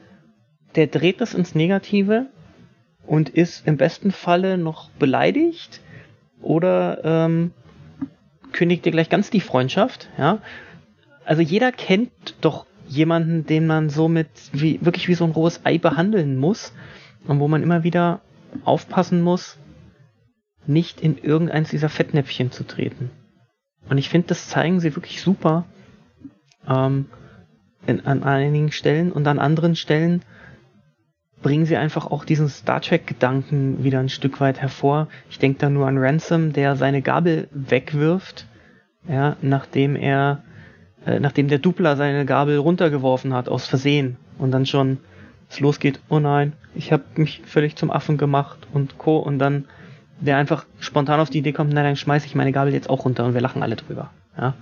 der 0.75 0.87
dreht 0.87 1.21
das 1.21 1.33
ins 1.33 1.55
Negative 1.55 2.27
und 3.05 3.29
ist 3.29 3.67
im 3.67 3.77
besten 3.77 4.11
Falle 4.11 4.57
noch 4.57 4.89
beleidigt 4.91 5.81
oder 6.41 7.03
ähm, 7.03 7.51
kündigt 8.51 8.85
dir 8.85 8.91
gleich 8.91 9.09
ganz 9.09 9.29
die 9.29 9.41
Freundschaft, 9.41 10.09
ja. 10.17 10.39
Also 11.23 11.41
jeder 11.41 11.71
kennt 11.71 12.11
doch 12.41 12.65
jemanden, 12.87 13.45
den 13.45 13.65
man 13.67 13.89
so 13.89 14.07
mit 14.07 14.27
wie 14.53 14.79
wirklich 14.81 15.07
wie 15.07 15.15
so 15.15 15.23
ein 15.25 15.31
rohes 15.31 15.61
Ei 15.65 15.77
behandeln 15.77 16.37
muss 16.37 16.73
und 17.27 17.39
wo 17.39 17.47
man 17.47 17.63
immer 17.63 17.83
wieder 17.83 18.21
aufpassen 18.64 19.22
muss, 19.22 19.58
nicht 20.68 21.01
in 21.01 21.18
irgendeins 21.18 21.70
dieser 21.70 21.89
Fettnäpfchen 21.89 22.51
zu 22.51 22.66
treten. 22.66 23.12
Und 23.89 23.97
ich 23.97 24.10
finde, 24.10 24.28
das 24.28 24.49
zeigen 24.49 24.80
sie 24.80 24.95
wirklich 24.95 25.22
super 25.22 25.66
ähm, 26.68 27.06
in, 27.86 28.06
an 28.06 28.24
einigen 28.24 28.72
Stellen 28.72 29.12
und 29.12 29.28
an 29.28 29.39
anderen 29.39 29.76
Stellen 29.76 30.24
bringen 31.41 31.66
sie 31.66 31.78
einfach 31.78 32.10
auch 32.10 32.26
diesen 32.26 32.49
Star 32.49 32.82
Trek-Gedanken 32.82 33.84
wieder 33.84 33.99
ein 33.99 34.10
Stück 34.10 34.41
weit 34.41 34.60
hervor. 34.62 35.10
Ich 35.30 35.38
denke 35.38 35.60
da 35.60 35.70
nur 35.70 35.88
an 35.88 35.99
Ransom, 35.99 36.53
der 36.53 36.76
seine 36.76 37.03
Gabel 37.03 37.47
wegwirft, 37.51 38.47
ja, 39.08 39.38
nachdem 39.41 39.95
er, 39.95 40.43
äh, 41.06 41.20
nachdem 41.20 41.47
der 41.47 41.60
Dupler 41.60 41.97
seine 41.97 42.26
Gabel 42.26 42.58
runtergeworfen 42.58 43.34
hat, 43.34 43.47
aus 43.47 43.68
Versehen 43.68 44.18
und 44.39 44.49
dann 44.49 44.66
schon 44.66 44.97
es 45.49 45.59
losgeht, 45.59 45.99
oh 46.09 46.19
nein, 46.19 46.53
ich 46.75 46.91
habe 46.91 47.03
mich 47.15 47.41
völlig 47.45 47.75
zum 47.75 47.91
Affen 47.91 48.17
gemacht 48.17 48.59
und 48.73 48.97
Co. 48.97 49.17
Und 49.17 49.39
dann 49.39 49.65
der 50.19 50.37
einfach 50.37 50.65
spontan 50.79 51.19
auf 51.19 51.29
die 51.29 51.39
Idee 51.39 51.51
kommt, 51.51 51.73
nein, 51.73 51.83
dann 51.83 51.95
schmeiße 51.95 52.25
ich 52.25 52.35
meine 52.35 52.51
Gabel 52.51 52.73
jetzt 52.73 52.89
auch 52.89 53.05
runter 53.05 53.25
und 53.25 53.33
wir 53.33 53.41
lachen 53.41 53.63
alle 53.63 53.75
drüber. 53.75 54.11
Ja. 54.37 54.55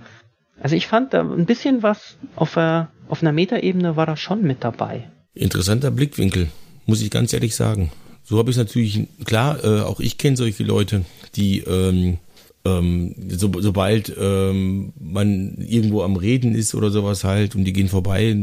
Also 0.60 0.76
ich 0.76 0.86
fand 0.86 1.14
da 1.14 1.20
ein 1.20 1.46
bisschen 1.46 1.82
was 1.82 2.16
auf, 2.36 2.56
äh, 2.56 2.84
auf 3.08 3.22
einer 3.22 3.32
Metaebene 3.32 3.96
war 3.96 4.06
da 4.06 4.16
schon 4.16 4.42
mit 4.42 4.64
dabei. 4.64 5.08
Interessanter 5.34 5.90
Blickwinkel, 5.90 6.48
muss 6.86 7.02
ich 7.02 7.10
ganz 7.10 7.32
ehrlich 7.32 7.54
sagen. 7.54 7.90
So 8.22 8.38
habe 8.38 8.50
ich 8.50 8.56
es 8.56 8.58
natürlich, 8.58 9.06
klar, 9.24 9.62
äh, 9.62 9.82
auch 9.82 10.00
ich 10.00 10.16
kenne 10.16 10.36
solche 10.36 10.64
Leute, 10.64 11.04
die 11.34 11.60
ähm, 11.60 12.18
ähm, 12.66 13.14
so, 13.28 13.50
sobald 13.60 14.14
ähm, 14.18 14.92
man 14.98 15.56
irgendwo 15.58 16.02
am 16.02 16.16
Reden 16.16 16.54
ist 16.54 16.74
oder 16.74 16.90
sowas 16.90 17.24
halt 17.24 17.54
und 17.54 17.64
die 17.64 17.72
gehen 17.72 17.88
vorbei, 17.88 18.34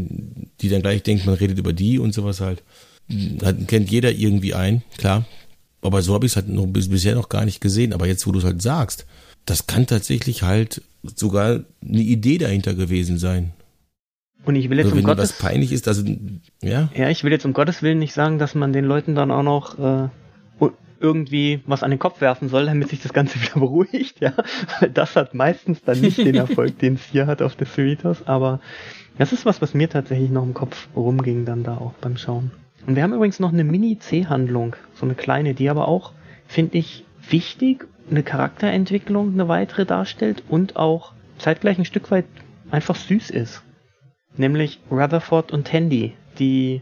die 0.61 0.69
dann 0.69 0.81
gleich 0.81 1.03
denkt, 1.03 1.25
man 1.25 1.35
redet 1.35 1.57
über 1.57 1.73
die 1.73 1.99
und 1.99 2.13
sowas 2.13 2.39
halt. 2.39 2.63
Hat, 3.43 3.67
kennt 3.67 3.89
jeder 3.89 4.11
irgendwie 4.11 4.53
ein, 4.53 4.83
klar. 4.97 5.25
Aber 5.81 6.01
so 6.01 6.13
habe 6.13 6.25
ich 6.25 6.33
es 6.33 6.35
halt 6.35 6.47
noch, 6.47 6.67
bis, 6.67 6.89
bisher 6.89 7.15
noch 7.15 7.29
gar 7.29 7.45
nicht 7.45 7.59
gesehen. 7.59 7.93
Aber 7.93 8.07
jetzt, 8.07 8.25
wo 8.27 8.31
du 8.31 8.39
es 8.39 8.45
halt 8.45 8.61
sagst, 8.61 9.05
das 9.45 9.65
kann 9.65 9.87
tatsächlich 9.87 10.43
halt 10.43 10.83
sogar 11.15 11.61
eine 11.83 12.01
Idee 12.01 12.37
dahinter 12.37 12.75
gewesen 12.75 13.17
sein. 13.17 13.53
Und 14.45 14.55
ich 14.55 14.69
will 14.69 14.77
jetzt 14.77 14.87
also, 14.87 14.97
um 14.97 15.03
Gottes 15.03 15.31
was 15.31 15.37
peinlich 15.37 15.71
ist, 15.71 15.87
also 15.87 16.03
ja. 16.61 16.89
Ja, 16.95 17.09
ich 17.09 17.23
will 17.23 17.31
jetzt 17.31 17.45
um 17.45 17.53
Gottes 17.53 17.83
Willen 17.83 17.99
nicht 17.99 18.13
sagen, 18.13 18.39
dass 18.39 18.55
man 18.55 18.73
den 18.73 18.85
Leuten 18.85 19.13
dann 19.15 19.31
auch 19.31 19.43
noch 19.43 19.77
äh, 19.77 20.09
irgendwie 21.01 21.61
was 21.65 21.83
an 21.83 21.91
den 21.91 21.99
Kopf 21.99 22.21
werfen 22.21 22.49
soll, 22.49 22.65
damit 22.65 22.89
sich 22.89 23.01
das 23.01 23.13
Ganze 23.13 23.41
wieder 23.41 23.59
beruhigt, 23.59 24.19
ja. 24.19 24.33
Das 24.93 25.15
hat 25.15 25.33
meistens 25.33 25.83
dann 25.83 25.99
nicht 26.01 26.17
den 26.17 26.35
Erfolg, 26.35 26.77
den 26.79 26.95
es 26.95 27.05
hier 27.05 27.27
hat 27.27 27.41
auf 27.41 27.55
der 27.55 27.67
Cerritos, 27.67 28.27
aber 28.27 28.59
das 29.17 29.33
ist 29.33 29.45
was, 29.45 29.61
was 29.61 29.73
mir 29.73 29.89
tatsächlich 29.89 30.29
noch 30.29 30.43
im 30.43 30.53
Kopf 30.53 30.87
rumging 30.95 31.45
dann 31.45 31.63
da 31.63 31.77
auch 31.77 31.93
beim 32.01 32.17
Schauen. 32.17 32.51
Und 32.87 32.95
wir 32.95 33.03
haben 33.03 33.13
übrigens 33.13 33.39
noch 33.39 33.53
eine 33.53 33.63
Mini-C-Handlung, 33.63 34.75
so 34.95 35.05
eine 35.05 35.15
kleine, 35.15 35.53
die 35.53 35.69
aber 35.69 35.87
auch, 35.87 36.13
finde 36.47 36.77
ich, 36.77 37.05
wichtig, 37.29 37.87
eine 38.09 38.23
Charakterentwicklung, 38.23 39.33
eine 39.33 39.47
weitere 39.47 39.85
darstellt 39.85 40.43
und 40.49 40.75
auch 40.75 41.13
zeitgleich 41.37 41.77
ein 41.77 41.85
Stück 41.85 42.11
weit 42.11 42.25
einfach 42.71 42.95
süß 42.95 43.29
ist. 43.29 43.63
Nämlich 44.37 44.79
Rutherford 44.89 45.51
und 45.51 45.67
Tandy, 45.67 46.13
die 46.39 46.81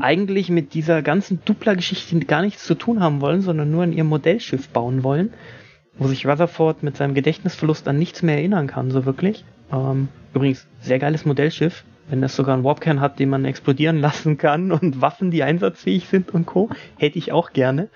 eigentlich 0.00 0.48
mit 0.48 0.74
dieser 0.74 1.02
ganzen 1.02 1.40
Dupla-Geschichte 1.44 2.18
gar 2.20 2.42
nichts 2.42 2.64
zu 2.64 2.74
tun 2.74 3.00
haben 3.00 3.20
wollen, 3.20 3.42
sondern 3.42 3.70
nur 3.70 3.82
an 3.82 3.92
ihr 3.92 4.04
Modellschiff 4.04 4.68
bauen 4.68 5.02
wollen, 5.02 5.32
wo 5.98 6.08
sich 6.08 6.26
Rutherford 6.26 6.82
mit 6.82 6.96
seinem 6.96 7.14
Gedächtnisverlust 7.14 7.88
an 7.88 7.98
nichts 7.98 8.22
mehr 8.22 8.36
erinnern 8.36 8.66
kann, 8.66 8.90
so 8.90 9.04
wirklich. 9.04 9.44
Ähm, 9.72 10.08
übrigens, 10.34 10.66
sehr 10.80 10.98
geiles 10.98 11.24
Modellschiff. 11.24 11.84
wenn 12.10 12.22
das 12.22 12.36
sogar 12.36 12.54
einen 12.54 12.64
Warpkern 12.64 13.00
hat, 13.00 13.18
den 13.18 13.28
man 13.28 13.44
explodieren 13.44 13.98
lassen 14.00 14.38
kann 14.38 14.72
und 14.72 15.00
Waffen, 15.00 15.30
die 15.30 15.42
einsatzfähig 15.42 16.08
sind 16.08 16.32
und 16.32 16.46
Co., 16.46 16.70
hätte 16.96 17.18
ich 17.18 17.32
auch 17.32 17.52
gerne. 17.52 17.88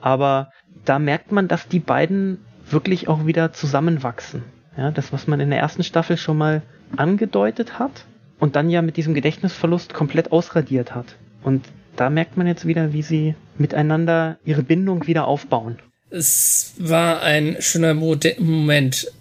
Aber 0.00 0.50
da 0.84 0.98
merkt 0.98 1.32
man, 1.32 1.48
dass 1.48 1.68
die 1.68 1.80
beiden 1.80 2.38
wirklich 2.68 3.08
auch 3.08 3.26
wieder 3.26 3.52
zusammenwachsen. 3.52 4.44
Ja, 4.76 4.90
das, 4.90 5.12
was 5.12 5.26
man 5.26 5.40
in 5.40 5.50
der 5.50 5.58
ersten 5.58 5.82
Staffel 5.82 6.16
schon 6.16 6.38
mal 6.38 6.62
angedeutet 6.96 7.78
hat 7.78 8.04
und 8.38 8.56
dann 8.56 8.70
ja 8.70 8.82
mit 8.82 8.96
diesem 8.96 9.14
Gedächtnisverlust 9.14 9.94
komplett 9.94 10.32
ausradiert 10.32 10.94
hat. 10.94 11.16
Und 11.42 11.66
da 11.96 12.10
merkt 12.10 12.36
man 12.36 12.46
jetzt 12.46 12.66
wieder, 12.66 12.92
wie 12.92 13.02
sie 13.02 13.34
miteinander 13.58 14.38
ihre 14.44 14.62
Bindung 14.62 15.06
wieder 15.06 15.26
aufbauen. 15.26 15.78
Es 16.10 16.74
war 16.78 17.22
ein 17.22 17.56
schöner 17.60 17.94
Moment, 17.94 19.12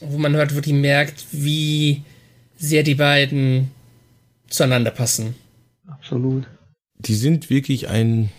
wo 0.00 0.18
man 0.18 0.36
halt 0.36 0.54
wirklich 0.54 0.74
merkt, 0.74 1.24
wie 1.32 2.02
sehr 2.56 2.82
die 2.82 2.94
beiden 2.94 3.70
zueinander 4.48 4.90
passen. 4.90 5.34
Absolut. 5.88 6.46
Die 6.98 7.14
sind 7.14 7.50
wirklich 7.50 7.88
ein 7.88 8.30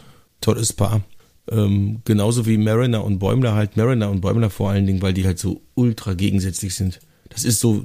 tolles 0.42 0.74
Paar. 0.74 1.04
Ähm, 1.52 2.02
genauso 2.06 2.48
wie 2.48 2.58
Mariner 2.58 3.04
und 3.04 3.20
Bäumler 3.20 3.54
halt, 3.54 3.78
Mariner 3.78 4.10
und 4.10 4.22
Bäumler 4.22 4.50
vor 4.50 4.70
allen 4.70 4.88
Dingen, 4.88 5.02
weil 5.02 5.14
die 5.14 5.26
halt 5.26 5.38
so 5.38 5.62
ultra 5.76 6.14
gegensätzlich 6.14 6.74
sind. 6.76 7.00
Das 7.30 7.44
ist 7.44 7.60
so 7.60 7.84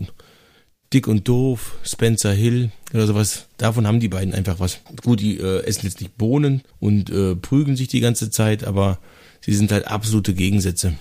dick 0.93 1.07
und 1.07 1.29
doof, 1.29 1.77
Spencer 1.85 2.33
Hill 2.33 2.71
oder 2.93 3.07
sowas. 3.07 3.47
Davon 3.59 3.87
haben 3.87 4.01
die 4.01 4.09
beiden 4.09 4.35
einfach 4.35 4.59
was. 4.59 4.81
Gut, 5.03 5.21
die 5.21 5.39
äh, 5.39 5.65
essen 5.65 5.87
jetzt 5.87 6.01
nicht 6.01 6.19
Bohnen 6.19 6.63
und 6.81 7.11
äh, 7.11 7.37
prügeln 7.37 7.77
sich 7.77 7.89
die 7.89 8.01
ganze 8.01 8.31
Zeit, 8.31 8.65
aber 8.65 8.99
sie 9.41 9.55
sind 9.55 9.71
halt 9.73 9.87
absolute 9.87 10.35
Gegensätze. 10.35 10.95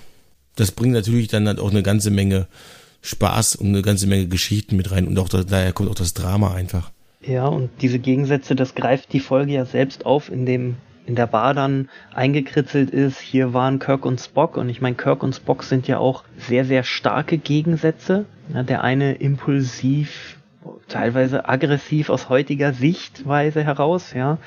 Das 0.56 0.72
bringt 0.72 0.94
natürlich 0.94 1.28
dann 1.28 1.48
halt 1.48 1.60
auch 1.60 1.72
eine 1.72 1.84
ganze 1.84 2.12
Menge 2.12 2.48
Spaß 3.02 3.56
und 3.56 3.68
eine 3.68 3.82
ganze 3.82 4.08
Menge 4.08 4.28
Geschichten 4.28 4.76
mit 4.76 4.92
rein 4.92 5.08
und 5.08 5.18
auch 5.18 5.30
da, 5.30 5.44
daher 5.44 5.74
kommt 5.74 5.90
auch 5.90 5.96
das 5.96 6.14
Drama 6.14 6.54
einfach. 6.54 6.92
Ja, 7.22 7.48
und 7.48 7.70
diese 7.82 8.00
Gegensätze, 8.00 8.56
das 8.56 8.76
greift 8.76 9.14
die 9.14 9.20
Folge 9.20 9.54
ja 9.54 9.66
selbst 9.66 10.06
auf, 10.06 10.30
in 10.32 10.46
dem 10.46 10.76
in 11.06 11.16
der 11.16 11.28
Bar 11.28 11.56
dann 11.56 11.90
eingekritzelt 12.14 12.92
ist, 12.92 13.20
hier 13.20 13.52
waren 13.52 13.80
Kirk 13.80 14.06
und 14.06 14.22
Spock 14.22 14.58
und 14.58 14.70
ich 14.70 14.80
meine, 14.80 14.96
Kirk 14.96 15.24
und 15.24 15.34
Spock 15.34 15.64
sind 15.64 15.88
ja 15.88 15.98
auch 15.98 16.24
sehr, 16.38 16.66
sehr 16.66 16.84
starke 16.84 17.40
Gegensätze. 17.40 18.26
Ja, 18.54 18.64
der 18.64 18.84
eine 18.84 19.14
impulsiv, 19.14 20.38
teilweise 20.88 21.48
aggressiv 21.48 22.10
aus 22.10 22.30
heutiger 22.30 22.74
Sichtweise 22.74 23.64
heraus, 23.64 24.14
ja. 24.14 24.38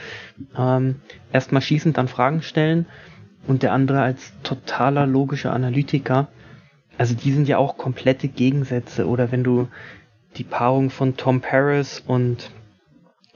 Ähm, 0.57 0.97
Erstmal 1.33 1.63
schießen, 1.63 1.93
dann 1.93 2.09
Fragen 2.09 2.43
stellen 2.43 2.87
und 3.47 3.63
der 3.63 3.73
andere 3.73 4.03
als 4.03 4.33
totaler 4.43 5.07
logischer 5.07 5.53
Analytiker. 5.53 6.29
Also 6.99 7.15
die 7.15 7.33
sind 7.33 7.49
ja 7.49 7.59
auch 7.59 7.79
komplette 7.79 8.29
Gegensätze. 8.29 9.09
Oder 9.09 9.33
wenn 9.33 9.45
du 9.45 9.69
die 10.37 10.45
Paarung 10.45 10.91
von 10.91 11.17
Tom 11.17 11.41
Paris 11.41 12.03
und, 12.07 12.51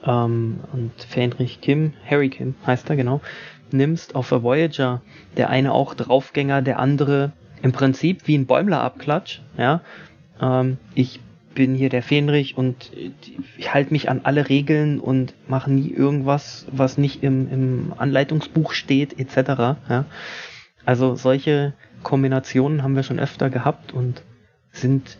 ähm, 0.03 0.59
und 0.73 0.91
Fenrich 1.01 1.61
Kim, 1.61 1.93
Harry 2.09 2.29
Kim 2.29 2.55
heißt 2.65 2.89
er 2.89 2.95
genau, 2.95 3.21
nimmst 3.71 4.15
auf 4.15 4.29
der 4.29 4.43
Voyager, 4.43 5.01
der 5.35 5.49
eine 5.49 5.73
auch 5.73 5.93
Draufgänger, 5.93 6.61
der 6.61 6.79
andere 6.79 7.31
im 7.61 7.71
Prinzip 7.71 8.27
wie 8.27 8.37
ein 8.37 8.45
Bäumler-Abklatsch, 8.45 9.41
ja. 9.57 9.81
Ähm, 10.41 10.77
ich 10.95 11.19
bin 11.53 11.73
hier 11.73 11.89
der 11.89 12.03
Fenrich 12.03 12.55
und 12.55 12.91
ich 13.57 13.73
halte 13.73 13.91
mich 13.91 14.09
an 14.09 14.21
alle 14.23 14.47
Regeln 14.47 14.99
und 14.99 15.33
mache 15.47 15.71
nie 15.71 15.89
irgendwas, 15.89 16.67
was 16.71 16.99
nicht 16.99 17.23
im, 17.23 17.51
im 17.51 17.93
Anleitungsbuch 17.97 18.73
steht, 18.73 19.19
etc. 19.19 19.79
Ja. 19.89 20.05
Also 20.85 21.15
solche 21.15 21.73
Kombinationen 22.03 22.83
haben 22.83 22.95
wir 22.95 23.03
schon 23.03 23.19
öfter 23.19 23.49
gehabt 23.49 23.91
und 23.91 24.21
sind 24.71 25.17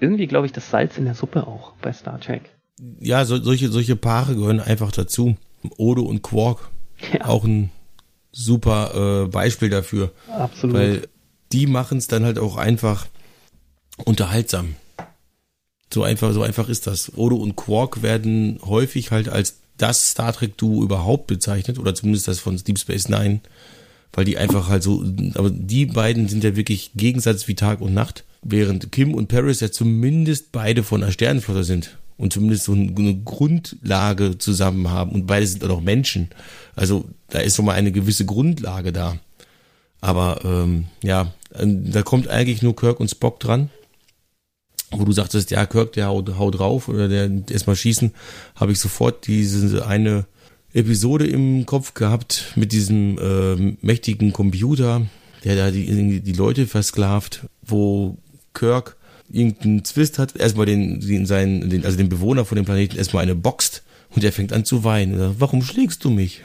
irgendwie, 0.00 0.26
glaube 0.26 0.46
ich, 0.46 0.52
das 0.52 0.68
Salz 0.68 0.98
in 0.98 1.04
der 1.04 1.14
Suppe 1.14 1.46
auch 1.46 1.74
bei 1.80 1.92
Star 1.92 2.18
Trek. 2.18 2.42
Ja, 2.98 3.24
so, 3.24 3.36
solche, 3.36 3.68
solche 3.68 3.96
Paare 3.96 4.34
gehören 4.34 4.60
einfach 4.60 4.90
dazu. 4.90 5.36
Odo 5.76 6.02
und 6.02 6.22
Quark. 6.22 6.70
Ja. 7.12 7.26
Auch 7.26 7.44
ein 7.44 7.70
super 8.32 9.24
äh, 9.24 9.28
Beispiel 9.28 9.70
dafür. 9.70 10.12
Absolut. 10.28 10.76
Weil 10.76 11.08
die 11.52 11.66
machen 11.66 11.98
es 11.98 12.08
dann 12.08 12.24
halt 12.24 12.38
auch 12.38 12.56
einfach 12.56 13.06
unterhaltsam. 14.04 14.74
So 15.92 16.02
einfach, 16.04 16.32
so 16.32 16.42
einfach 16.42 16.68
ist 16.68 16.86
das. 16.86 17.16
Odo 17.16 17.36
und 17.36 17.56
Quark 17.56 18.02
werden 18.02 18.60
häufig 18.64 19.10
halt 19.10 19.28
als 19.28 19.56
das 19.76 20.10
Star 20.10 20.32
Trek 20.32 20.56
Duo 20.56 20.82
überhaupt 20.82 21.26
bezeichnet 21.26 21.78
oder 21.78 21.94
zumindest 21.94 22.28
das 22.28 22.38
von 22.38 22.56
Deep 22.56 22.78
Space 22.78 23.08
Nine, 23.08 23.40
weil 24.12 24.24
die 24.24 24.38
einfach 24.38 24.68
halt 24.68 24.82
so, 24.82 25.02
aber 25.34 25.50
die 25.50 25.86
beiden 25.86 26.28
sind 26.28 26.44
ja 26.44 26.54
wirklich 26.54 26.92
Gegensatz 26.94 27.48
wie 27.48 27.54
Tag 27.54 27.80
und 27.80 27.94
Nacht, 27.94 28.24
während 28.42 28.92
Kim 28.92 29.14
und 29.14 29.28
Paris 29.28 29.60
ja 29.60 29.70
zumindest 29.70 30.52
beide 30.52 30.82
von 30.82 31.02
einer 31.02 31.12
Sternenflotte 31.12 31.64
sind 31.64 31.98
und 32.18 32.32
zumindest 32.32 32.64
so 32.64 32.72
eine 32.72 33.16
Grundlage 33.24 34.38
zusammen 34.38 34.90
haben 34.90 35.12
und 35.12 35.26
beide 35.26 35.46
sind 35.46 35.64
auch 35.64 35.68
noch 35.68 35.80
Menschen. 35.80 36.28
Also 36.76 37.06
da 37.30 37.40
ist 37.40 37.56
schon 37.56 37.64
mal 37.64 37.74
eine 37.74 37.92
gewisse 37.92 38.26
Grundlage 38.26 38.92
da. 38.92 39.18
Aber 40.02 40.40
ähm, 40.44 40.86
ja, 41.02 41.32
da 41.58 42.02
kommt 42.02 42.28
eigentlich 42.28 42.62
nur 42.62 42.76
Kirk 42.76 43.00
und 43.00 43.10
Spock 43.10 43.40
dran 43.40 43.70
wo 44.90 45.04
du 45.04 45.12
sagtest, 45.12 45.50
ja, 45.50 45.66
Kirk, 45.66 45.92
der 45.92 46.06
haut, 46.06 46.36
haut 46.38 46.58
drauf 46.58 46.88
oder 46.88 47.08
der 47.08 47.30
erstmal 47.50 47.76
schießen, 47.76 48.12
habe 48.56 48.72
ich 48.72 48.80
sofort 48.80 49.26
diese 49.26 49.86
eine 49.86 50.26
Episode 50.72 51.26
im 51.26 51.66
Kopf 51.66 51.94
gehabt 51.94 52.52
mit 52.56 52.72
diesem 52.72 53.18
äh, 53.18 53.76
mächtigen 53.80 54.32
Computer, 54.32 55.06
der 55.44 55.56
da 55.56 55.70
die, 55.70 56.20
die 56.20 56.32
Leute 56.32 56.66
versklavt, 56.66 57.46
wo 57.62 58.16
Kirk 58.54 58.96
irgendeinen 59.30 59.84
Zwist 59.84 60.18
hat, 60.18 60.36
erstmal 60.36 60.66
den, 60.66 61.00
den 61.00 61.26
seinen, 61.26 61.70
den, 61.70 61.84
also 61.84 61.96
den 61.96 62.08
Bewohner 62.08 62.44
von 62.44 62.56
dem 62.56 62.64
Planeten 62.64 62.96
erstmal 62.96 63.22
eine 63.22 63.34
boxt 63.34 63.82
und 64.14 64.24
er 64.24 64.32
fängt 64.32 64.52
an 64.52 64.64
zu 64.64 64.82
weinen. 64.82 65.16
Sagt, 65.16 65.36
Warum 65.38 65.62
schlägst 65.62 66.04
du 66.04 66.10
mich? 66.10 66.42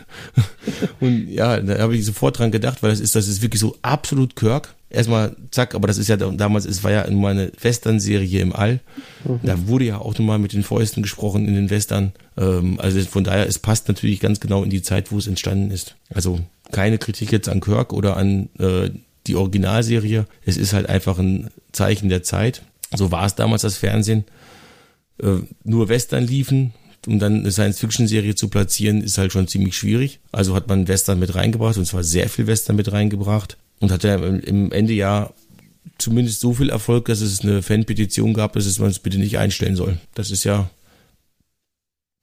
und 1.00 1.28
ja, 1.30 1.60
da 1.60 1.80
habe 1.80 1.96
ich 1.96 2.06
sofort 2.06 2.38
dran 2.38 2.52
gedacht, 2.52 2.84
weil 2.84 2.92
das 2.92 3.00
ist, 3.00 3.16
das 3.16 3.28
ist 3.28 3.42
wirklich 3.42 3.60
so 3.60 3.76
absolut 3.82 4.36
Kirk 4.36 4.75
erstmal 4.90 5.36
zack, 5.52 5.76
aber 5.76 5.88
das 5.88 5.98
ist 5.98 6.08
ja 6.08 6.18
damals, 6.18 6.66
es 6.66 6.84
war 6.84 6.92
ja 6.92 7.02
immer 7.02 7.30
eine 7.30 7.52
Western-Serie 7.62 8.42
im 8.42 8.54
All. 8.54 8.80
Mhm. 9.24 9.40
Da 9.44 9.68
wurde 9.68 9.86
ja 9.86 9.98
auch 10.00 10.18
nochmal 10.18 10.40
mit 10.40 10.54
den 10.54 10.64
Fäusten 10.64 11.04
gesprochen 11.04 11.48
in 11.48 11.56
den 11.56 11.70
Western. 11.70 12.14
Ähm, 12.38 12.80
also 12.80 13.00
von 13.02 13.24
daher, 13.24 13.48
es 13.48 13.60
passt 13.60 13.88
natürlich 13.88 14.20
ganz 14.20 14.40
genau 14.40 14.64
in 14.64 14.70
die 14.70 14.82
Zeit, 14.82 15.12
wo 15.12 15.18
es 15.18 15.28
entstanden 15.28 15.72
ist. 15.72 15.96
Also 16.10 16.40
keine 16.72 16.98
Kritik 16.98 17.32
jetzt 17.32 17.50
an 17.50 17.62
Kirk 17.62 17.94
oder 17.94 18.18
an 18.18 18.50
äh, 18.60 18.90
die 19.28 19.36
Originalserie. 19.36 20.26
Es 20.46 20.58
ist 20.58 20.74
halt 20.74 20.88
einfach 20.88 21.20
ein 21.20 21.50
Zeichen 21.72 22.10
der 22.10 22.24
Zeit. 22.24 22.62
So 22.96 23.12
war 23.12 23.26
es 23.26 23.36
damals 23.36 23.64
das 23.64 23.78
Fernsehen. 23.78 24.26
Äh, 25.22 25.38
nur 25.64 25.90
Western 25.90 26.26
liefen, 26.26 26.74
um 27.08 27.20
dann 27.20 27.40
eine 27.40 27.52
Science-Fiction-Serie 27.52 28.36
zu 28.36 28.50
platzieren, 28.50 29.02
ist 29.02 29.18
halt 29.18 29.32
schon 29.32 29.48
ziemlich 29.48 29.76
schwierig. 29.76 30.20
Also 30.32 30.56
hat 30.56 30.68
man 30.68 30.88
Western 30.88 31.20
mit 31.20 31.36
reingebracht 31.36 31.78
und 31.78 31.86
zwar 31.86 32.04
sehr 32.04 32.30
viel 32.30 32.48
Western 32.48 32.76
mit 32.76 32.92
reingebracht 32.92 33.58
und 33.80 33.92
hatte 33.92 34.10
im 34.46 34.72
Ende 34.72 34.94
ja 34.94 35.32
zumindest 35.98 36.40
so 36.40 36.54
viel 36.54 36.70
Erfolg, 36.70 37.06
dass 37.06 37.22
es 37.22 37.42
eine 37.42 37.62
Fanpetition 37.62 38.34
gab, 38.34 38.54
dass 38.54 38.80
man 38.80 38.90
es 38.90 39.00
bitte 39.00 39.18
nicht 39.18 39.38
einstellen 39.38 39.76
soll. 39.76 39.98
Das 40.14 40.32
ist 40.32 40.44
ja, 40.44 40.70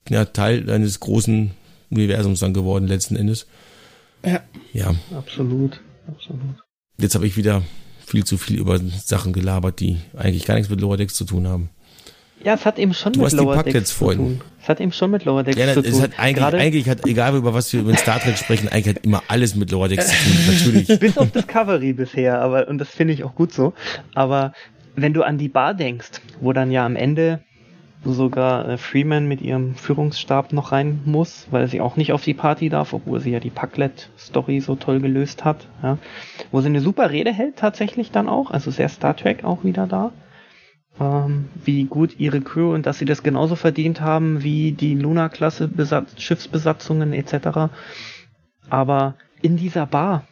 ja 0.08 0.24
Teil 0.24 0.68
eines 0.70 1.00
großen 1.00 1.52
Universums 1.90 2.40
dann 2.40 2.54
geworden 2.54 2.86
letzten 2.86 3.16
Endes. 3.16 3.46
Ja. 4.24 4.42
Ja. 4.72 4.94
Absolut. 5.14 5.80
Absolut. 6.06 6.56
Jetzt 6.98 7.14
habe 7.14 7.26
ich 7.26 7.36
wieder 7.36 7.62
viel 8.06 8.24
zu 8.24 8.36
viel 8.36 8.58
über 8.58 8.78
Sachen 8.78 9.32
gelabert, 9.32 9.80
die 9.80 9.98
eigentlich 10.16 10.44
gar 10.44 10.54
nichts 10.54 10.70
mit 10.70 10.80
Lower 10.80 10.96
Decks 10.96 11.14
zu 11.14 11.24
tun 11.24 11.46
haben. 11.48 11.70
Ja, 12.44 12.54
es 12.54 12.66
hat 12.66 12.78
eben 12.78 12.94
schon 12.94 13.12
du 13.12 13.22
mit 13.22 13.32
Lower 13.32 13.62
Decks 13.62 13.96
zu 13.96 14.12
tun. 14.12 14.40
Es 14.60 14.68
hat 14.68 14.80
eben 14.80 14.92
schon 14.92 15.10
mit 15.10 15.24
Lower 15.24 15.42
Decks 15.42 15.58
ja, 15.58 15.72
zu 15.72 15.82
tun. 15.82 16.02
Hat 16.02 16.18
eigentlich, 16.18 16.36
Gerade 16.36 16.58
eigentlich 16.58 16.88
hat, 16.88 17.06
egal 17.06 17.36
über 17.36 17.54
was 17.54 17.72
wir 17.72 17.80
über 17.80 17.96
Star 17.96 18.20
Trek 18.20 18.36
sprechen, 18.36 18.68
eigentlich 18.68 18.96
hat 18.96 19.04
immer 19.04 19.22
alles 19.28 19.54
mit 19.54 19.70
Lower 19.70 19.88
Decks 19.88 20.08
zu 20.08 20.14
tun, 20.14 20.46
natürlich. 20.76 21.00
Bis 21.00 21.18
auf 21.18 21.30
Discovery 21.30 21.92
bisher, 21.92 22.40
aber, 22.40 22.68
und 22.68 22.78
das 22.78 22.88
finde 22.88 23.14
ich 23.14 23.24
auch 23.24 23.34
gut 23.34 23.52
so. 23.52 23.72
Aber 24.14 24.52
wenn 24.96 25.12
du 25.12 25.22
an 25.22 25.38
die 25.38 25.48
Bar 25.48 25.74
denkst, 25.74 26.20
wo 26.40 26.52
dann 26.52 26.70
ja 26.70 26.84
am 26.84 26.96
Ende 26.96 27.40
sogar 28.04 28.68
äh, 28.68 28.78
Freeman 28.78 29.28
mit 29.28 29.40
ihrem 29.40 29.76
Führungsstab 29.76 30.52
noch 30.52 30.72
rein 30.72 31.00
muss, 31.04 31.46
weil 31.52 31.68
sie 31.68 31.80
auch 31.80 31.96
nicht 31.96 32.12
auf 32.12 32.24
die 32.24 32.34
Party 32.34 32.68
darf, 32.68 32.92
obwohl 32.92 33.20
sie 33.20 33.30
ja 33.30 33.38
die 33.38 33.50
Packlet-Story 33.50 34.60
so 34.60 34.74
toll 34.74 34.98
gelöst 35.00 35.44
hat, 35.44 35.68
ja. 35.82 35.98
Wo 36.50 36.60
sie 36.60 36.66
eine 36.66 36.80
super 36.80 37.10
Rede 37.10 37.32
hält 37.32 37.56
tatsächlich 37.56 38.10
dann 38.10 38.28
auch, 38.28 38.50
also 38.50 38.72
sehr 38.72 38.88
Star 38.88 39.16
Trek 39.16 39.44
auch 39.44 39.62
wieder 39.62 39.86
da 39.86 40.12
ähm, 41.00 41.48
wie 41.64 41.84
gut 41.84 42.18
ihre 42.18 42.40
Crew 42.40 42.74
und 42.74 42.86
dass 42.86 42.98
sie 42.98 43.04
das 43.04 43.22
genauso 43.22 43.56
verdient 43.56 44.00
haben 44.00 44.42
wie 44.42 44.72
die 44.72 44.94
Luna-Klasse 44.94 45.70
Schiffsbesatzungen 46.16 47.12
etc. 47.12 47.72
Aber 48.68 49.14
in 49.40 49.56
dieser 49.56 49.86
Bar, 49.86 50.24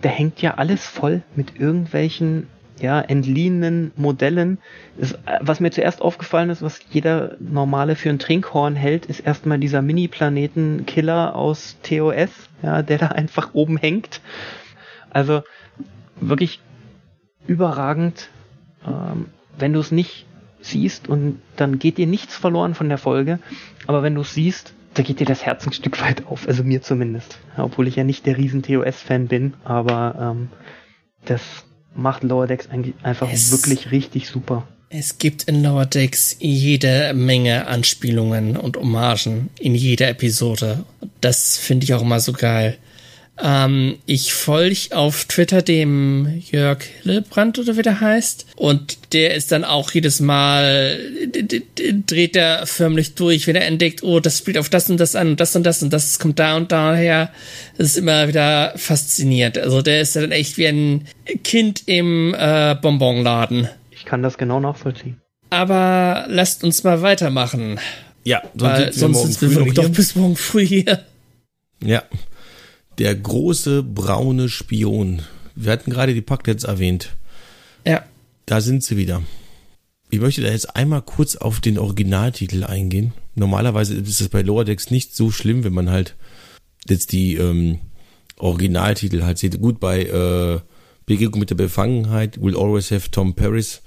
da 0.00 0.08
hängt 0.08 0.42
ja 0.42 0.54
alles 0.54 0.86
voll 0.86 1.22
mit 1.36 1.58
irgendwelchen 1.58 2.48
ja, 2.80 3.00
entliehenen 3.00 3.92
Modellen. 3.96 4.58
Das, 4.98 5.16
was 5.40 5.60
mir 5.60 5.70
zuerst 5.70 6.02
aufgefallen 6.02 6.50
ist, 6.50 6.62
was 6.62 6.80
jeder 6.90 7.36
normale 7.38 7.94
für 7.94 8.10
ein 8.10 8.18
Trinkhorn 8.18 8.74
hält, 8.74 9.06
ist 9.06 9.20
erstmal 9.20 9.58
dieser 9.58 9.82
Mini-Planeten-Killer 9.82 11.36
aus 11.36 11.78
TOS, 11.82 12.30
ja, 12.62 12.82
der 12.82 12.98
da 12.98 13.08
einfach 13.08 13.54
oben 13.54 13.76
hängt. 13.76 14.20
Also 15.10 15.42
wirklich 16.20 16.60
überragend. 17.46 18.30
Ähm, 18.84 19.26
wenn 19.62 19.72
du 19.72 19.80
es 19.80 19.90
nicht 19.90 20.26
siehst 20.60 21.08
und 21.08 21.40
dann 21.56 21.78
geht 21.78 21.96
dir 21.96 22.06
nichts 22.06 22.36
verloren 22.36 22.74
von 22.74 22.88
der 22.90 22.98
Folge. 22.98 23.38
Aber 23.86 24.02
wenn 24.02 24.14
du 24.14 24.20
es 24.20 24.34
siehst, 24.34 24.74
da 24.94 25.02
geht 25.02 25.20
dir 25.20 25.24
das 25.24 25.44
Herz 25.46 25.66
ein 25.66 25.72
Stück 25.72 26.02
weit 26.02 26.26
auf, 26.26 26.46
also 26.46 26.62
mir 26.62 26.82
zumindest. 26.82 27.38
Obwohl 27.56 27.88
ich 27.88 27.96
ja 27.96 28.04
nicht 28.04 28.26
der 28.26 28.36
riesen 28.36 28.62
TOS-Fan 28.62 29.28
bin, 29.28 29.54
aber 29.64 30.34
ähm, 30.36 30.48
das 31.24 31.40
macht 31.94 32.22
Lower 32.22 32.46
Decks 32.46 32.68
eigentlich 32.68 32.94
einfach 33.02 33.30
es, 33.32 33.50
wirklich 33.50 33.90
richtig 33.90 34.28
super. 34.28 34.66
Es 34.90 35.18
gibt 35.18 35.44
in 35.44 35.62
Lower 35.62 35.86
Decks 35.86 36.36
jede 36.40 37.14
Menge 37.14 37.66
Anspielungen 37.66 38.56
und 38.56 38.76
Hommagen 38.76 39.48
in 39.58 39.74
jeder 39.74 40.08
Episode. 40.08 40.84
Das 41.20 41.56
finde 41.56 41.84
ich 41.84 41.94
auch 41.94 42.02
immer 42.02 42.20
so 42.20 42.32
geil. 42.32 42.76
Ähm, 43.44 43.98
ich 44.06 44.32
folge 44.32 44.96
auf 44.96 45.24
Twitter 45.24 45.62
dem 45.62 46.40
Jörg 46.50 46.84
Hillebrand 47.02 47.58
oder 47.58 47.76
wie 47.76 47.82
der 47.82 48.00
heißt. 48.00 48.46
Und 48.54 49.12
der 49.12 49.34
ist 49.34 49.50
dann 49.50 49.64
auch 49.64 49.90
jedes 49.90 50.20
Mal, 50.20 50.98
dreht 52.06 52.36
er 52.36 52.66
förmlich 52.66 53.14
durch, 53.16 53.48
wenn 53.48 53.56
er 53.56 53.66
entdeckt, 53.66 54.04
oh, 54.04 54.20
das 54.20 54.38
spielt 54.38 54.58
auf 54.58 54.68
das 54.68 54.88
und 54.88 54.98
das 54.98 55.16
an 55.16 55.30
und 55.30 55.40
das 55.40 55.56
und 55.56 55.64
das 55.64 55.82
und 55.82 55.92
das 55.92 56.20
kommt 56.20 56.38
da 56.38 56.56
und 56.56 56.70
daher. 56.70 57.32
Das 57.76 57.88
ist 57.88 57.96
immer 57.96 58.28
wieder 58.28 58.74
faszinierend. 58.76 59.58
Also 59.58 59.82
der 59.82 60.02
ist 60.02 60.14
dann 60.14 60.30
echt 60.30 60.56
wie 60.56 60.68
ein 60.68 61.08
Kind 61.42 61.82
im 61.86 62.34
äh, 62.38 62.76
Bonbonladen. 62.80 63.68
Ich 63.90 64.04
kann 64.04 64.22
das 64.22 64.38
genau 64.38 64.60
nachvollziehen. 64.60 65.20
Aber 65.50 66.26
lasst 66.28 66.62
uns 66.62 66.84
mal 66.84 67.02
weitermachen. 67.02 67.80
Ja, 68.24 68.42
sonst, 68.54 68.98
sonst 68.98 69.40
sind 69.40 69.66
wir 69.66 69.74
doch 69.74 69.88
bis 69.88 70.14
morgen 70.14 70.36
früh 70.36 70.64
hier. 70.64 71.04
Ja. 71.84 72.04
Der 72.98 73.14
große 73.14 73.82
braune 73.82 74.48
Spion. 74.48 75.22
Wir 75.54 75.72
hatten 75.72 75.90
gerade 75.90 76.14
die 76.14 76.20
Packlets 76.20 76.64
erwähnt. 76.64 77.16
Ja. 77.86 78.04
Da 78.46 78.60
sind 78.60 78.82
sie 78.84 78.96
wieder. 78.96 79.22
Ich 80.10 80.20
möchte 80.20 80.42
da 80.42 80.50
jetzt 80.50 80.76
einmal 80.76 81.02
kurz 81.02 81.36
auf 81.36 81.60
den 81.60 81.78
Originaltitel 81.78 82.64
eingehen. 82.64 83.14
Normalerweise 83.34 83.94
ist 83.94 84.20
es 84.20 84.28
bei 84.28 84.42
Lower 84.42 84.64
Decks 84.64 84.90
nicht 84.90 85.16
so 85.16 85.30
schlimm, 85.30 85.64
wenn 85.64 85.72
man 85.72 85.90
halt 85.90 86.16
jetzt 86.86 87.12
die 87.12 87.36
ähm, 87.36 87.78
Originaltitel 88.36 89.22
halt 89.22 89.38
sieht. 89.38 89.58
Gut, 89.60 89.80
bei 89.80 90.02
äh, 90.04 90.60
Begegnung 91.06 91.40
mit 91.40 91.50
der 91.50 91.54
Befangenheit, 91.54 92.40
Will 92.42 92.56
Always 92.56 92.90
Have 92.90 93.10
Tom 93.10 93.34
Paris, 93.34 93.82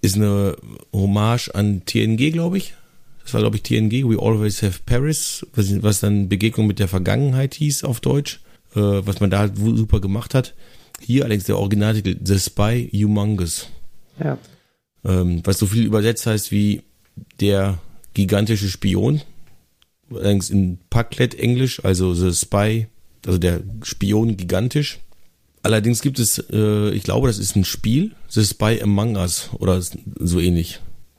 ist 0.00 0.16
eine 0.16 0.56
Hommage 0.92 1.50
an 1.54 1.82
TNG, 1.84 2.32
glaube 2.32 2.58
ich. 2.58 2.74
Das 3.26 3.34
war, 3.34 3.40
glaube 3.40 3.56
ich, 3.56 3.64
TNG, 3.64 4.08
We 4.08 4.22
Always 4.22 4.62
Have 4.62 4.82
Paris, 4.86 5.44
was, 5.52 5.82
was 5.82 5.98
dann 5.98 6.28
Begegnung 6.28 6.68
mit 6.68 6.78
der 6.78 6.86
Vergangenheit 6.86 7.54
hieß 7.54 7.82
auf 7.82 7.98
Deutsch, 7.98 8.40
äh, 8.76 8.80
was 8.80 9.18
man 9.18 9.30
da 9.30 9.40
halt 9.40 9.56
super 9.56 10.00
gemacht 10.00 10.32
hat. 10.32 10.54
Hier 11.00 11.24
allerdings 11.24 11.42
der 11.42 11.58
Originaltitel 11.58 12.16
The 12.24 12.38
Spy 12.38 12.88
Humongous. 12.92 13.66
Ja. 14.22 14.38
Ähm, 15.04 15.40
was 15.42 15.58
so 15.58 15.66
viel 15.66 15.84
übersetzt 15.84 16.24
heißt 16.24 16.52
wie 16.52 16.84
der 17.40 17.80
gigantische 18.14 18.68
Spion. 18.68 19.22
Allerdings 20.08 20.48
in 20.48 20.78
Packlet 20.88 21.34
Englisch, 21.34 21.84
also 21.84 22.14
The 22.14 22.32
Spy, 22.32 22.86
also 23.26 23.38
der 23.38 23.60
Spion 23.82 24.36
gigantisch. 24.36 25.00
Allerdings 25.64 26.00
gibt 26.00 26.20
es, 26.20 26.38
äh, 26.52 26.90
ich 26.90 27.02
glaube, 27.02 27.26
das 27.26 27.40
ist 27.40 27.56
ein 27.56 27.64
Spiel, 27.64 28.14
The 28.28 28.44
Spy 28.44 28.80
Among 28.80 29.16
Us 29.16 29.50
oder 29.58 29.82
so 29.82 30.38
ähnlich. 30.38 30.78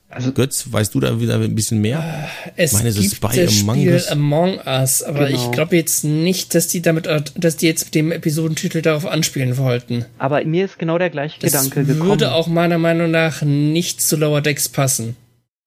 Also 0.09 0.31
Götz, 0.31 0.71
weißt 0.71 0.95
du 0.95 1.01
da 1.01 1.19
wieder 1.19 1.35
ein 1.35 1.53
bisschen 1.53 1.81
mehr? 1.81 2.29
Es 2.55 2.71
meine, 2.71 2.91
gibt 2.91 3.15
Spy 3.15 3.45
das 3.45 3.61
Among 3.61 3.75
Spiel 3.75 3.93
Us. 3.93 4.07
Among 4.07 4.59
Us, 4.65 5.03
aber 5.03 5.27
genau. 5.27 5.37
ich 5.37 5.51
glaube 5.51 5.75
jetzt 5.75 6.05
nicht, 6.05 6.55
dass 6.55 6.69
die 6.69 6.81
damit, 6.81 7.09
dass 7.35 7.57
die 7.57 7.65
jetzt 7.65 7.85
mit 7.85 7.95
dem 7.95 8.11
Episodentitel 8.13 8.81
darauf 8.81 9.05
anspielen 9.05 9.57
wollten. 9.57 10.05
Aber 10.17 10.43
mir 10.45 10.63
ist 10.63 10.79
genau 10.79 10.97
der 10.97 11.09
gleiche 11.09 11.39
das 11.41 11.51
Gedanke 11.51 11.83
gekommen. 11.83 11.99
Das 11.99 12.07
würde 12.07 12.33
auch 12.33 12.47
meiner 12.47 12.77
Meinung 12.77 13.11
nach 13.11 13.41
nicht 13.41 14.01
zu 14.01 14.15
Lower 14.15 14.41
Decks 14.41 14.69
passen. 14.69 15.17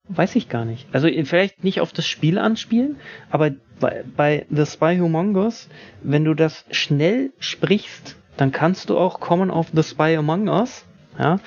Weiß 0.09 0.35
ich 0.35 0.49
gar 0.49 0.65
nicht. 0.65 0.87
Also 0.91 1.07
vielleicht 1.25 1.63
nicht 1.63 1.79
auf 1.79 1.93
das 1.93 2.07
Spiel 2.07 2.39
anspielen, 2.39 2.95
aber 3.29 3.51
bei, 3.79 4.03
bei 4.17 4.45
The 4.49 4.65
Spy 4.65 4.97
Humongous, 4.99 5.67
wenn 6.01 6.25
du 6.25 6.33
das 6.33 6.65
schnell 6.71 7.31
sprichst, 7.39 8.15
dann 8.37 8.51
kannst 8.51 8.89
du 8.89 8.97
auch 8.97 9.19
kommen 9.19 9.51
auf 9.51 9.67
The 9.73 9.83
Spy 9.83 10.15
Among 10.15 10.49
Us, 10.49 10.83
ja, 11.19 11.39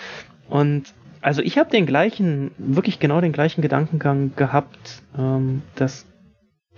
und 0.48 0.94
also 1.24 1.40
ich 1.40 1.56
habe 1.56 1.70
den 1.70 1.86
gleichen, 1.86 2.50
wirklich 2.58 3.00
genau 3.00 3.18
den 3.22 3.32
gleichen 3.32 3.62
Gedankengang 3.62 4.36
gehabt. 4.36 5.02
Ähm, 5.16 5.62
das 5.74 6.04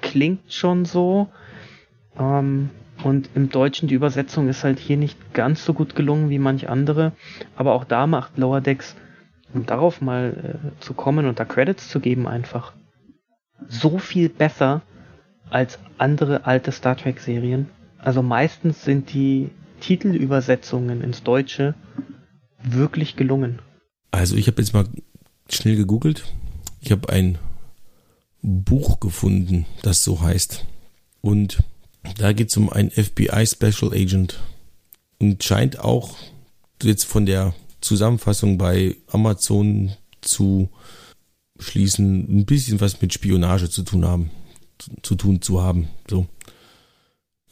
klingt 0.00 0.52
schon 0.52 0.84
so. 0.84 1.26
Ähm, 2.16 2.70
und 3.02 3.28
im 3.34 3.50
Deutschen 3.50 3.88
die 3.88 3.96
Übersetzung 3.96 4.48
ist 4.48 4.62
halt 4.62 4.78
hier 4.78 4.98
nicht 4.98 5.34
ganz 5.34 5.64
so 5.64 5.74
gut 5.74 5.96
gelungen 5.96 6.30
wie 6.30 6.38
manch 6.38 6.68
andere. 6.68 7.10
Aber 7.56 7.72
auch 7.72 7.82
da 7.82 8.06
macht 8.06 8.38
Lower 8.38 8.60
Decks, 8.60 8.94
um 9.52 9.66
darauf 9.66 10.00
mal 10.00 10.60
äh, 10.62 10.80
zu 10.80 10.94
kommen 10.94 11.26
und 11.26 11.40
da 11.40 11.44
Credits 11.44 11.88
zu 11.88 11.98
geben, 11.98 12.28
einfach 12.28 12.72
so 13.66 13.98
viel 13.98 14.28
besser 14.28 14.82
als 15.50 15.80
andere 15.98 16.46
alte 16.46 16.70
Star 16.70 16.96
Trek 16.96 17.18
Serien. 17.18 17.68
Also 17.98 18.22
meistens 18.22 18.84
sind 18.84 19.12
die 19.12 19.50
Titelübersetzungen 19.80 21.02
ins 21.02 21.24
Deutsche 21.24 21.74
wirklich 22.62 23.16
gelungen. 23.16 23.58
Also 24.16 24.34
ich 24.36 24.46
habe 24.46 24.62
jetzt 24.62 24.72
mal 24.72 24.88
schnell 25.50 25.76
gegoogelt. 25.76 26.24
Ich 26.80 26.90
habe 26.90 27.10
ein 27.10 27.36
Buch 28.40 28.98
gefunden, 28.98 29.66
das 29.82 30.04
so 30.04 30.22
heißt. 30.22 30.64
Und 31.20 31.58
da 32.16 32.32
geht 32.32 32.48
es 32.48 32.56
um 32.56 32.70
einen 32.70 32.90
FBI 32.90 33.46
Special 33.46 33.92
Agent. 33.92 34.40
Und 35.18 35.44
scheint 35.44 35.80
auch 35.80 36.16
jetzt 36.82 37.04
von 37.04 37.26
der 37.26 37.54
Zusammenfassung 37.82 38.56
bei 38.56 38.96
Amazon 39.08 39.92
zu 40.22 40.70
schließen, 41.58 42.38
ein 42.38 42.46
bisschen 42.46 42.80
was 42.80 43.02
mit 43.02 43.12
Spionage 43.12 43.68
zu 43.68 43.82
tun 43.82 44.06
haben, 44.06 44.30
zu, 45.02 45.16
tun 45.16 45.42
zu 45.42 45.62
haben. 45.62 45.88
So. 46.08 46.26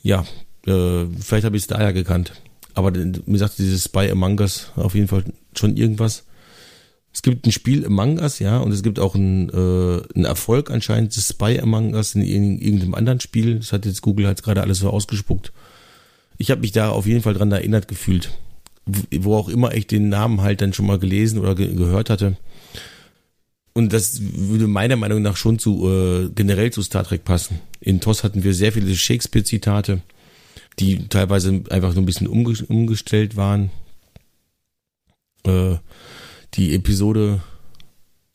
Ja, 0.02 0.24
äh, 0.66 1.04
vielleicht 1.20 1.44
habe 1.44 1.58
ich 1.58 1.64
es 1.64 1.68
daher 1.68 1.92
gekannt. 1.92 2.32
Aber 2.72 2.90
mir 2.90 3.38
sagt 3.38 3.58
dieses 3.58 3.84
Spy 3.84 4.10
Among 4.10 4.40
Us 4.40 4.72
auf 4.76 4.94
jeden 4.94 5.08
Fall 5.08 5.24
schon 5.54 5.76
irgendwas. 5.76 6.24
Es 7.14 7.22
gibt 7.22 7.46
ein 7.46 7.52
Spiel 7.52 7.86
Among 7.86 8.18
Us, 8.18 8.40
ja, 8.40 8.58
und 8.58 8.72
es 8.72 8.82
gibt 8.82 8.98
auch 8.98 9.14
einen, 9.14 9.48
äh, 9.48 10.02
einen 10.14 10.24
Erfolg 10.24 10.70
anscheinend, 10.70 11.16
das 11.16 11.28
Spy 11.28 11.60
Among 11.60 11.94
Us 11.94 12.16
in, 12.16 12.22
in 12.22 12.58
irgendeinem 12.58 12.94
anderen 12.94 13.20
Spiel. 13.20 13.56
Das 13.60 13.72
hat 13.72 13.86
jetzt 13.86 14.02
Google 14.02 14.26
halt 14.26 14.42
gerade 14.42 14.62
alles 14.62 14.80
so 14.80 14.90
ausgespuckt. 14.90 15.52
Ich 16.38 16.50
habe 16.50 16.60
mich 16.62 16.72
da 16.72 16.90
auf 16.90 17.06
jeden 17.06 17.22
Fall 17.22 17.34
dran 17.34 17.52
erinnert 17.52 17.86
gefühlt. 17.86 18.32
Wo 18.84 19.36
auch 19.36 19.48
immer 19.48 19.72
ich 19.74 19.86
den 19.86 20.08
Namen 20.08 20.42
halt 20.42 20.60
dann 20.60 20.72
schon 20.72 20.86
mal 20.86 20.98
gelesen 20.98 21.38
oder 21.38 21.54
ge 21.54 21.72
gehört 21.74 22.10
hatte. 22.10 22.36
Und 23.74 23.92
das 23.92 24.20
würde 24.20 24.66
meiner 24.66 24.96
Meinung 24.96 25.22
nach 25.22 25.36
schon 25.36 25.58
zu 25.58 25.88
äh, 25.88 26.30
generell 26.34 26.72
zu 26.72 26.82
Star 26.82 27.04
Trek 27.04 27.24
passen. 27.24 27.60
In 27.80 28.00
TOS 28.00 28.24
hatten 28.24 28.42
wir 28.42 28.54
sehr 28.54 28.72
viele 28.72 28.94
Shakespeare-Zitate, 28.94 30.00
die 30.80 31.08
teilweise 31.08 31.62
einfach 31.70 31.94
nur 31.94 32.02
ein 32.02 32.06
bisschen 32.06 32.26
umge 32.26 32.54
umgestellt 32.68 33.36
waren. 33.36 33.70
Äh, 35.44 35.76
die 36.54 36.74
Episode 36.74 37.40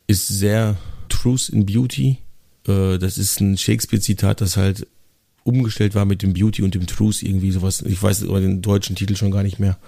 ist 0.06 0.28
sehr 0.28 0.76
Truth 1.08 1.48
in 1.48 1.66
Beauty. 1.66 2.18
Äh, 2.66 2.98
das 2.98 3.18
ist 3.18 3.40
ein 3.40 3.56
Shakespeare-Zitat, 3.56 4.40
das 4.40 4.56
halt 4.56 4.86
umgestellt 5.44 5.94
war 5.94 6.04
mit 6.04 6.22
dem 6.22 6.34
Beauty 6.34 6.62
und 6.62 6.74
dem 6.74 6.86
Truth 6.86 7.22
irgendwie 7.22 7.50
sowas. 7.50 7.82
Ich 7.82 8.02
weiß 8.02 8.24
aber 8.24 8.40
den 8.40 8.62
deutschen 8.62 8.96
Titel 8.96 9.16
schon 9.16 9.30
gar 9.30 9.42
nicht 9.42 9.58
mehr. 9.58 9.78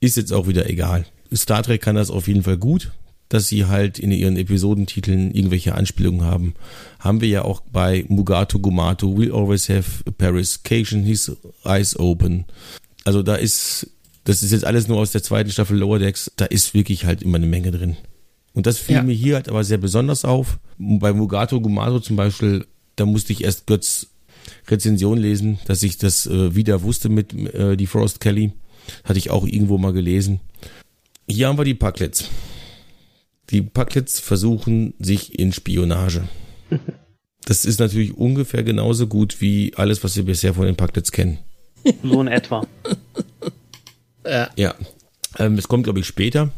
Ist 0.00 0.16
jetzt 0.16 0.32
auch 0.32 0.46
wieder 0.46 0.68
egal. 0.68 1.06
Star 1.34 1.62
Trek 1.62 1.80
kann 1.80 1.96
das 1.96 2.10
auf 2.10 2.28
jeden 2.28 2.42
Fall 2.42 2.58
gut, 2.58 2.92
dass 3.28 3.48
sie 3.48 3.64
halt 3.64 3.98
in 3.98 4.12
ihren 4.12 4.36
Episodentiteln 4.36 5.30
irgendwelche 5.30 5.74
Anspielungen 5.74 6.22
haben. 6.22 6.54
Haben 6.98 7.22
wir 7.22 7.28
ja 7.28 7.42
auch 7.42 7.60
bei 7.60 8.04
Mugato 8.08 8.58
Gumato, 8.58 9.16
We 9.16 9.32
Always 9.32 9.68
Have 9.70 10.10
Paris, 10.18 10.62
Cation, 10.62 11.02
His 11.02 11.32
Eyes 11.64 11.98
Open. 11.98 12.44
Also 13.04 13.22
da 13.22 13.36
ist 13.36 13.88
das 14.24 14.42
ist 14.42 14.52
jetzt 14.52 14.64
alles 14.64 14.88
nur 14.88 14.98
aus 14.98 15.12
der 15.12 15.22
zweiten 15.22 15.50
Staffel 15.50 15.78
Lower 15.78 15.98
Decks, 15.98 16.30
da 16.36 16.44
ist 16.44 16.74
wirklich 16.74 17.04
halt 17.04 17.22
immer 17.22 17.36
eine 17.36 17.46
Menge 17.46 17.70
drin. 17.70 17.96
Und 18.54 18.66
das 18.66 18.78
fiel 18.78 18.96
ja. 18.96 19.02
mir 19.02 19.14
hier 19.14 19.36
halt 19.36 19.48
aber 19.48 19.64
sehr 19.64 19.78
besonders 19.78 20.24
auf. 20.24 20.58
Bei 20.78 21.12
Mugato 21.12 21.60
Gumato 21.60 22.00
zum 22.00 22.16
Beispiel, 22.16 22.66
da 22.96 23.06
musste 23.06 23.32
ich 23.32 23.44
erst 23.44 23.66
Götz 23.66 24.08
Rezension 24.68 25.18
lesen, 25.18 25.58
dass 25.66 25.82
ich 25.82 25.98
das 25.98 26.26
äh, 26.26 26.54
wieder 26.54 26.82
wusste 26.82 27.08
mit 27.08 27.32
äh, 27.32 27.76
die 27.76 27.86
Frost 27.86 28.20
Kelly. 28.20 28.52
Hatte 29.04 29.18
ich 29.18 29.30
auch 29.30 29.46
irgendwo 29.46 29.78
mal 29.78 29.92
gelesen. 29.92 30.40
Hier 31.28 31.48
haben 31.48 31.58
wir 31.58 31.64
die 31.64 31.74
Packlets. 31.74 32.28
Die 33.50 33.62
Packlets 33.62 34.18
versuchen 34.18 34.94
sich 34.98 35.38
in 35.38 35.52
Spionage. 35.52 36.28
Das 37.44 37.64
ist 37.64 37.80
natürlich 37.80 38.16
ungefähr 38.16 38.62
genauso 38.62 39.08
gut 39.08 39.40
wie 39.40 39.72
alles, 39.74 40.04
was 40.04 40.14
wir 40.14 40.24
bisher 40.24 40.54
von 40.54 40.64
den 40.64 40.76
Packlets 40.76 41.10
kennen. 41.10 41.38
So 42.04 42.20
in 42.20 42.28
etwa. 42.28 42.64
Ja. 44.26 44.50
ja. 44.56 44.74
Ähm, 45.38 45.58
es 45.58 45.68
kommt, 45.68 45.84
glaube 45.84 46.00
ich, 46.00 46.06
später. 46.06 46.50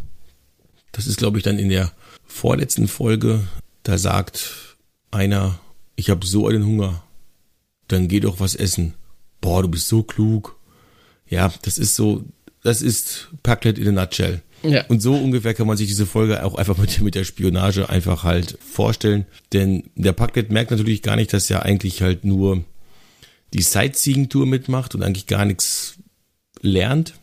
Das 0.93 1.07
ist, 1.07 1.19
glaube 1.19 1.39
ich, 1.39 1.45
dann 1.45 1.59
in 1.59 1.69
der 1.69 1.93
vorletzten 2.27 2.89
Folge. 2.89 3.41
Da 3.83 3.99
sagt 3.99 4.77
einer, 5.11 5.59
ich 5.97 6.11
habe 6.11 6.27
so 6.27 6.47
einen 6.47 6.65
Hunger. 6.65 7.03
Dann 7.89 8.09
geh 8.09 8.21
doch 8.21 8.41
was 8.41 8.55
essen. 8.55 8.95
Boah, 9.41 9.63
du 9.63 9.69
bist 9.69 9.89
so 9.89 10.03
klug. 10.03 10.59
Ja, 11.29 11.53
das 11.63 11.79
ist 11.79 11.97
so, 11.97 12.25
das 12.63 12.83
ist 12.83 13.29
Packlet 13.43 13.79
in 13.79 13.89
a 13.89 13.93
nutshell. 13.93 14.43
Ja. 14.63 14.87
Und 14.87 15.01
so 15.01 15.15
ungefähr 15.15 15.53
kann 15.53 15.67
man 15.67 15.77
sich 15.77 15.89
diese 15.89 16.07
Folge 16.07 16.43
auch 16.43 16.55
einfach 16.55 16.79
mit, 16.79 17.01
mit 17.03 17.15
der 17.15 17.25
Spionage 17.25 17.89
einfach 17.89 18.25
halt 18.25 18.59
vorstellen. 18.65 19.27
Denn 19.53 19.91
der 19.95 20.13
Packlet 20.13 20.51
merkt 20.51 20.71
natürlich 20.71 21.03
gar 21.03 21.17
nicht, 21.17 21.33
dass 21.33 21.51
er 21.51 21.65
eigentlich 21.65 22.03
halt 22.03 22.25
nur 22.25 22.65
die 23.53 23.63
Sightseeing-Tour 23.63 24.47
mitmacht 24.47 24.95
und 24.95 25.03
eigentlich 25.03 25.27
gar 25.27 25.45
nichts 25.45 25.97
lernt. 26.61 27.15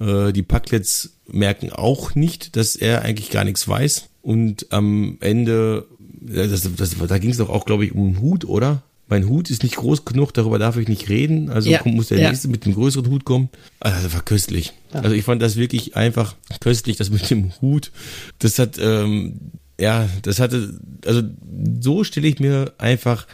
Äh, 0.00 0.32
die 0.32 0.42
Packlets 0.42 1.14
merken 1.26 1.72
auch 1.72 2.14
nicht, 2.14 2.56
dass 2.56 2.76
er 2.76 3.02
eigentlich 3.02 3.30
gar 3.30 3.44
nichts 3.44 3.66
weiß. 3.66 4.08
Und 4.22 4.66
am 4.70 5.18
Ende, 5.20 5.86
das, 6.20 6.68
das, 6.76 6.96
da 6.98 7.18
ging 7.18 7.30
es 7.30 7.38
doch 7.38 7.48
auch, 7.48 7.64
glaube 7.64 7.84
ich, 7.84 7.92
um 7.94 8.06
einen 8.06 8.20
Hut, 8.20 8.44
oder? 8.44 8.82
Mein 9.08 9.26
Hut 9.26 9.48
ist 9.48 9.62
nicht 9.62 9.76
groß 9.76 10.04
genug, 10.04 10.34
darüber 10.34 10.58
darf 10.58 10.76
ich 10.76 10.86
nicht 10.86 11.08
reden. 11.08 11.48
Also 11.48 11.70
ja, 11.70 11.80
muss 11.84 12.08
der 12.08 12.18
ja. 12.18 12.28
nächste 12.28 12.48
mit 12.48 12.66
dem 12.66 12.74
größeren 12.74 13.10
Hut 13.10 13.24
kommen. 13.24 13.48
Also 13.80 14.02
das 14.02 14.12
war 14.12 14.22
köstlich. 14.22 14.74
Ja. 14.92 15.00
Also 15.00 15.14
ich 15.14 15.24
fand 15.24 15.40
das 15.40 15.56
wirklich 15.56 15.96
einfach 15.96 16.36
köstlich, 16.60 16.98
das 16.98 17.08
mit 17.08 17.30
dem 17.30 17.52
Hut. 17.62 17.90
Das 18.38 18.58
hat, 18.58 18.78
ähm, 18.78 19.40
ja, 19.80 20.08
das 20.22 20.40
hatte, 20.40 20.78
also 21.06 21.22
so 21.80 22.04
stelle 22.04 22.28
ich 22.28 22.38
mir 22.38 22.74
einfach 22.76 23.26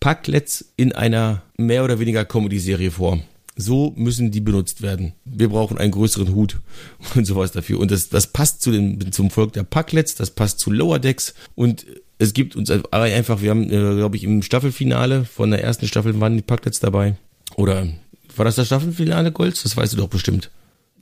Packlets 0.00 0.64
in 0.76 0.92
einer 0.92 1.42
mehr 1.58 1.84
oder 1.84 2.00
weniger 2.00 2.24
Comedy-Serie 2.24 2.90
vor. 2.90 3.20
So 3.60 3.92
müssen 3.96 4.30
die 4.30 4.40
benutzt 4.40 4.80
werden. 4.80 5.12
Wir 5.24 5.50
brauchen 5.50 5.78
einen 5.78 5.92
größeren 5.92 6.34
Hut 6.34 6.58
und 7.14 7.26
sowas 7.26 7.52
dafür. 7.52 7.78
Und 7.78 7.90
das, 7.90 8.08
das 8.08 8.28
passt 8.28 8.62
zu 8.62 8.72
den, 8.72 9.12
zum 9.12 9.30
Volk 9.30 9.52
der 9.52 9.64
Packlets, 9.64 10.14
das 10.14 10.30
passt 10.30 10.60
zu 10.60 10.70
Lower 10.70 10.98
Decks 10.98 11.34
und 11.54 11.86
es 12.18 12.34
gibt 12.34 12.54
uns 12.54 12.70
einfach, 12.70 13.40
wir 13.40 13.50
haben, 13.50 13.64
äh, 13.64 13.96
glaube 13.96 14.16
ich, 14.16 14.24
im 14.24 14.42
Staffelfinale 14.42 15.24
von 15.24 15.50
der 15.50 15.64
ersten 15.64 15.86
Staffel 15.86 16.20
waren 16.20 16.36
die 16.36 16.42
Packlets 16.42 16.78
dabei. 16.78 17.16
Oder 17.56 17.88
war 18.36 18.44
das 18.44 18.56
das 18.56 18.66
Staffelfinale, 18.66 19.32
Golds? 19.32 19.62
Das 19.62 19.76
weißt 19.76 19.94
du 19.94 19.96
doch 19.96 20.08
bestimmt. 20.08 20.50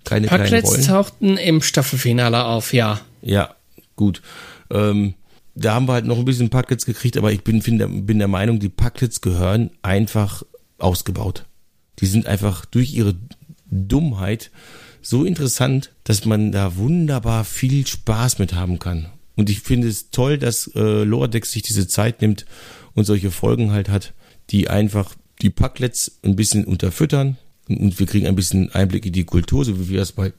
Keine 0.05 0.29
Packlets 0.29 0.87
tauchten 0.87 1.37
im 1.37 1.61
Staffelfinale 1.61 2.45
auf, 2.45 2.73
ja. 2.73 3.01
Ja, 3.21 3.57
gut. 3.97 4.23
Ähm, 4.71 5.15
da 5.57 5.75
haben 5.75 5.89
wir 5.89 5.95
halt 5.95 6.05
noch 6.05 6.19
ein 6.19 6.25
bisschen 6.25 6.51
Packlets 6.51 6.87
gekriegt, 6.87 7.17
aber 7.17 7.33
ich 7.33 7.43
bin, 7.43 7.63
find, 7.63 8.07
bin 8.07 8.19
der 8.19 8.29
Meinung, 8.29 8.61
die 8.61 8.69
Packlets 8.69 9.21
gehören 9.21 9.71
einfach 9.83 10.45
ausgebaut. 10.79 11.47
Die 12.01 12.07
sind 12.07 12.27
einfach 12.27 12.65
durch 12.65 12.95
ihre 12.95 13.15
Dummheit 13.71 14.51
so 15.03 15.25
interessant, 15.25 15.93
dass 16.05 16.25
man 16.25 16.53
da 16.53 16.77
wunderbar 16.77 17.45
viel 17.45 17.87
Spaß 17.87 18.39
mit 18.39 18.55
haben 18.55 18.79
kann. 18.79 19.07
Und 19.37 19.51
ich 19.51 19.61
finde 19.61 19.89
es 19.89 20.11
toll, 20.11 20.39
dass 20.39 20.71
äh, 20.75 21.05
Lordex 21.05 21.53
sich 21.53 21.63
diese 21.63 21.87
Zeit 21.87 22.21
nimmt 22.21 22.45
und 22.95 23.05
solche 23.05 23.31
Folgen 23.31 23.71
halt 23.71 23.89
hat, 23.89 24.15
die 24.51 24.69
einfach 24.69 25.15
die 25.41 25.51
Packlets 25.51 26.19
ein 26.25 26.35
bisschen 26.35 26.65
unterfüttern 26.65 27.37
und 27.69 27.99
wir 27.99 28.07
kriegen 28.07 28.27
ein 28.27 28.35
bisschen 28.35 28.73
Einblick 28.73 29.07
in 29.07 29.13
die 29.13 29.25
Kultur, 29.25 29.65
so 29.65 29.79
wie 29.79 29.89
wir 29.91 30.03
es 30.03 30.13
bei 30.13 30.33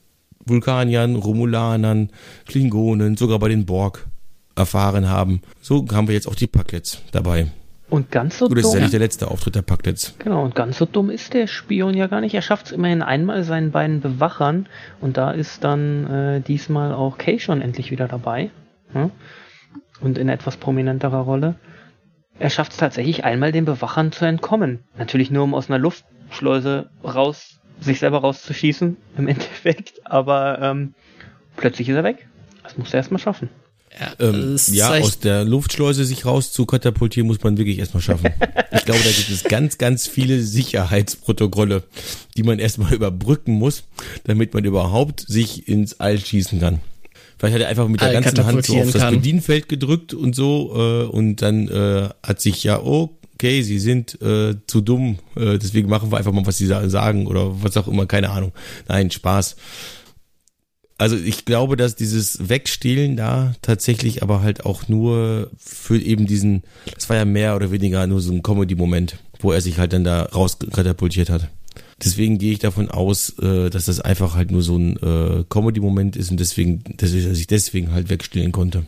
Vulkaniern, 0.45 1.15
Romulanern, 1.15 2.09
Klingonen, 2.45 3.17
sogar 3.17 3.39
bei 3.39 3.49
den 3.49 3.65
Borg 3.65 4.07
erfahren 4.55 5.07
haben. 5.07 5.41
So 5.61 5.85
haben 5.91 6.07
wir 6.07 6.15
jetzt 6.15 6.27
auch 6.27 6.35
die 6.35 6.47
Packlets 6.47 6.99
dabei. 7.11 7.51
Und 7.89 8.11
ganz 8.11 8.37
so 8.37 8.47
dumm. 8.47 8.55
Das 8.55 8.65
ist 8.65 8.73
ja 8.73 8.81
nicht 8.81 8.93
der 8.93 8.99
letzte 8.99 9.29
Auftritt 9.29 9.55
der 9.55 9.63
Packlets. 9.63 10.15
Genau, 10.19 10.43
und 10.43 10.53
ganz 10.53 10.77
so 10.77 10.85
dumm 10.85 11.09
ist 11.09 11.33
der 11.33 11.47
Spion 11.47 11.95
ja 11.95 12.07
gar 12.07 12.21
nicht. 12.21 12.35
Er 12.35 12.41
schafft 12.41 12.67
es 12.67 12.71
immerhin 12.71 13.01
einmal 13.01 13.43
seinen 13.43 13.71
beiden 13.71 14.01
Bewachern 14.01 14.67
und 15.01 15.17
da 15.17 15.31
ist 15.31 15.63
dann 15.63 16.07
äh, 16.07 16.41
diesmal 16.41 16.93
auch 16.93 17.17
Kay 17.17 17.39
schon 17.39 17.61
endlich 17.61 17.89
wieder 17.89 18.07
dabei. 18.07 18.51
Ja? 18.93 19.09
Und 20.01 20.17
in 20.17 20.29
etwas 20.29 20.57
prominenterer 20.57 21.21
Rolle. 21.21 21.55
Er 22.37 22.49
schafft 22.49 22.71
es 22.71 22.77
tatsächlich 22.77 23.25
einmal 23.25 23.51
den 23.51 23.65
Bewachern 23.65 24.11
zu 24.11 24.25
entkommen. 24.25 24.79
Natürlich 24.97 25.31
nur 25.31 25.43
um 25.43 25.53
aus 25.53 25.69
einer 25.69 25.79
Luftschleuse 25.79 26.89
raus, 27.03 27.59
sich 27.81 27.99
selber 27.99 28.19
rauszuschießen, 28.19 28.97
im 29.17 29.27
Endeffekt. 29.27 30.05
Aber 30.05 30.59
ähm, 30.61 30.93
plötzlich 31.57 31.89
ist 31.89 31.95
er 31.95 32.03
weg. 32.03 32.27
Das 32.63 32.77
muss 32.77 32.93
er 32.93 32.97
erstmal 32.97 33.19
schaffen. 33.19 33.49
Ja, 33.99 34.13
ähm, 34.19 34.57
ja 34.71 34.89
aus 34.91 35.19
der 35.19 35.43
Luftschleuse 35.45 36.05
sich 36.05 36.25
raus 36.25 36.51
zu 36.51 36.65
katapultieren, 36.65 37.27
muss 37.27 37.41
man 37.43 37.57
wirklich 37.57 37.79
erstmal 37.79 38.01
schaffen. 38.01 38.27
ich 38.71 38.85
glaube, 38.85 39.01
da 39.03 39.09
gibt 39.09 39.29
es 39.29 39.43
ganz, 39.43 39.77
ganz 39.77 40.07
viele 40.07 40.41
Sicherheitsprotokolle, 40.41 41.83
die 42.37 42.43
man 42.43 42.59
erstmal 42.59 42.93
überbrücken 42.95 43.53
muss, 43.53 43.83
damit 44.23 44.53
man 44.53 44.63
überhaupt 44.63 45.25
sich 45.27 45.67
ins 45.67 45.99
All 45.99 46.19
schießen 46.19 46.59
kann. 46.59 46.79
Vielleicht 47.37 47.55
hat 47.55 47.61
er 47.61 47.67
einfach 47.69 47.87
mit 47.87 48.01
der 48.01 48.09
All 48.09 48.21
ganzen 48.21 48.45
Hand 48.45 48.65
so 48.65 48.77
auf 48.77 48.91
das 48.91 49.01
kann. 49.01 49.15
Bedienfeld 49.15 49.69
gedrückt 49.69 50.13
und 50.13 50.35
so 50.35 50.73
äh, 50.75 51.03
und 51.05 51.37
dann 51.37 51.67
äh, 51.69 52.09
hat 52.21 52.41
sich 52.41 52.63
ja, 52.63 52.81
okay, 52.81 53.61
sie 53.61 53.79
sind 53.79 54.21
äh, 54.21 54.55
zu 54.67 54.81
dumm, 54.81 55.19
äh, 55.35 55.57
deswegen 55.57 55.89
machen 55.89 56.11
wir 56.11 56.17
einfach 56.17 56.33
mal, 56.33 56.45
was 56.45 56.57
sie 56.57 56.67
sagen 56.67 57.27
oder 57.27 57.63
was 57.63 57.77
auch 57.77 57.87
immer, 57.87 58.05
keine 58.05 58.29
Ahnung. 58.29 58.51
Nein, 58.87 59.09
Spaß 59.09 59.55
also 60.99 61.15
ich 61.15 61.45
glaube, 61.45 61.77
dass 61.77 61.95
dieses 61.95 62.49
Wegstehlen 62.49 63.15
da 63.15 63.55
tatsächlich 63.61 64.21
aber 64.21 64.41
halt 64.41 64.65
auch 64.65 64.87
nur 64.89 65.49
für 65.57 65.97
eben 65.97 66.27
diesen, 66.27 66.63
das 66.93 67.09
war 67.09 67.15
ja 67.15 67.25
mehr 67.25 67.55
oder 67.55 67.71
weniger 67.71 68.05
nur 68.05 68.19
so 68.19 68.33
ein 68.33 68.43
Comedy-Moment, 68.43 69.17
wo 69.39 69.51
er 69.51 69.61
sich 69.61 69.79
halt 69.79 69.93
dann 69.93 70.03
da 70.03 70.23
rauskatapultiert 70.23 71.29
hat. 71.29 71.49
Deswegen 72.03 72.37
gehe 72.37 72.51
ich 72.51 72.59
davon 72.59 72.89
aus, 72.89 73.37
äh, 73.39 73.69
dass 73.69 73.85
das 73.85 74.01
einfach 74.01 74.35
halt 74.35 74.51
nur 74.51 74.61
so 74.61 74.77
ein 74.77 74.97
äh, 74.97 75.43
Comedy-Moment 75.49 76.17
ist 76.17 76.31
und 76.31 76.39
deswegen, 76.39 76.83
dass 76.97 77.13
ich 77.13 77.47
deswegen 77.47 77.93
halt 77.93 78.09
wegstehlen 78.09 78.51
konnte. 78.51 78.85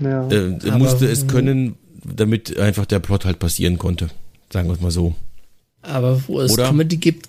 Ja, 0.00 0.28
äh, 0.28 0.78
musste 0.78 1.06
es 1.06 1.26
können, 1.26 1.76
damit 2.04 2.58
einfach 2.58 2.86
der 2.86 3.00
Plot 3.00 3.24
halt 3.24 3.38
passieren 3.38 3.78
konnte. 3.78 4.08
Sagen 4.52 4.68
wir 4.68 4.74
es 4.74 4.80
mal 4.80 4.90
so. 4.90 5.14
Aber 5.82 6.20
wo 6.26 6.40
es 6.40 6.52
Oder, 6.52 6.68
Comedy 6.68 6.98
gibt, 6.98 7.28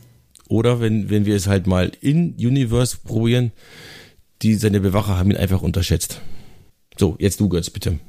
oder 0.49 0.81
wenn, 0.81 1.09
wenn 1.09 1.25
wir 1.25 1.35
es 1.35 1.47
halt 1.47 1.65
mal 1.65 1.91
in 2.01 2.35
Universe 2.35 2.97
probieren, 3.05 3.53
die 4.41 4.55
seine 4.55 4.81
Bewacher 4.81 5.17
haben 5.17 5.31
ihn 5.31 5.37
einfach 5.37 5.61
unterschätzt. 5.61 6.19
So, 6.97 7.15
jetzt 7.19 7.39
du, 7.39 7.47
Götz, 7.47 7.69
bitte. 7.69 7.99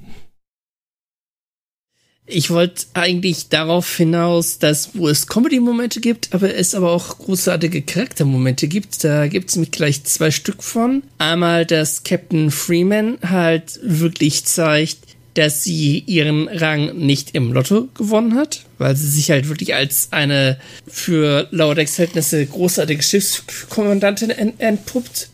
Ich 2.32 2.50
wollte 2.50 2.86
eigentlich 2.94 3.48
darauf 3.48 3.96
hinaus, 3.96 4.58
dass 4.58 4.90
wo 4.94 5.08
es 5.08 5.26
Comedy-Momente 5.26 6.00
gibt, 6.00 6.32
aber 6.32 6.54
es 6.54 6.76
aber 6.76 6.92
auch 6.92 7.18
großartige 7.18 7.82
Charaktermomente 7.82 8.68
gibt. 8.68 9.02
Da 9.02 9.26
gibt 9.26 9.50
es 9.50 9.70
gleich 9.72 10.04
zwei 10.04 10.30
Stück 10.30 10.62
von. 10.62 11.02
Einmal, 11.18 11.66
dass 11.66 12.04
Captain 12.04 12.52
Freeman 12.52 13.18
halt 13.22 13.80
wirklich 13.82 14.44
zeigt, 14.44 15.09
dass 15.34 15.62
sie 15.62 16.00
ihren 16.06 16.48
Rang 16.48 16.96
nicht 16.96 17.34
im 17.34 17.52
Lotto 17.52 17.88
gewonnen 17.94 18.34
hat, 18.34 18.64
weil 18.78 18.96
sie 18.96 19.08
sich 19.08 19.30
halt 19.30 19.48
wirklich 19.48 19.74
als 19.74 20.08
eine 20.10 20.58
für 20.86 21.46
Lauerdex-Verhältnisse 21.50 22.44
großartige 22.46 23.02
Schiffskommandantin 23.02 24.30
entpuppt. 24.58 25.30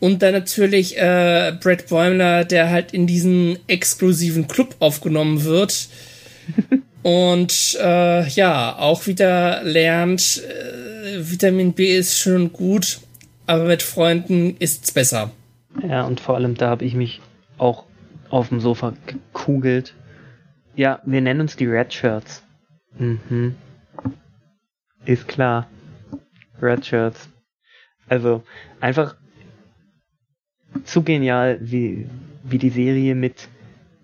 Und 0.00 0.22
dann 0.22 0.34
natürlich 0.34 0.98
äh, 0.98 1.56
Brett 1.60 1.88
Bäumler, 1.88 2.44
der 2.44 2.70
halt 2.70 2.92
in 2.92 3.06
diesen 3.06 3.58
exklusiven 3.68 4.46
Club 4.48 4.76
aufgenommen 4.78 5.44
wird. 5.44 5.88
und 7.02 7.78
äh, 7.80 8.28
ja, 8.28 8.76
auch 8.78 9.06
wieder 9.06 9.62
lernt, 9.62 10.42
äh, 10.42 11.30
Vitamin 11.30 11.72
B 11.72 11.96
ist 11.96 12.18
schön 12.18 12.52
gut, 12.52 13.00
aber 13.46 13.64
mit 13.64 13.82
Freunden 13.82 14.56
ist's 14.58 14.92
besser. 14.92 15.30
Ja, 15.88 16.04
und 16.04 16.20
vor 16.20 16.36
allem 16.36 16.54
da 16.54 16.68
habe 16.68 16.84
ich 16.84 16.94
mich 16.94 17.20
auch 17.58 17.84
auf 18.30 18.48
dem 18.48 18.60
Sofa 18.60 18.94
gekugelt. 19.06 19.94
Ja, 20.74 21.00
wir 21.04 21.20
nennen 21.20 21.42
uns 21.42 21.56
die 21.56 21.66
Red 21.66 21.92
Shirts. 21.92 22.42
Mhm. 22.98 23.54
Ist 25.04 25.28
klar. 25.28 25.68
Red 26.60 26.86
Shirts. 26.86 27.28
Also, 28.08 28.42
einfach 28.80 29.16
zu 30.84 31.02
genial, 31.02 31.58
wie, 31.60 32.08
wie 32.42 32.58
die 32.58 32.70
Serie 32.70 33.14
mit 33.14 33.48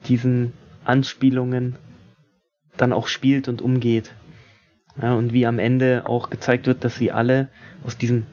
diesen 0.06 0.52
Anspielungen 0.84 1.76
dann 2.76 2.92
auch 2.92 3.08
spielt 3.08 3.48
und 3.48 3.62
umgeht. 3.62 4.14
Ja, 5.00 5.14
und 5.14 5.32
wie 5.32 5.46
am 5.46 5.58
Ende 5.58 6.04
auch 6.06 6.30
gezeigt 6.30 6.66
wird, 6.66 6.84
dass 6.84 6.96
sie 6.96 7.12
alle 7.12 7.48
aus 7.84 7.96
diesem 7.96 8.26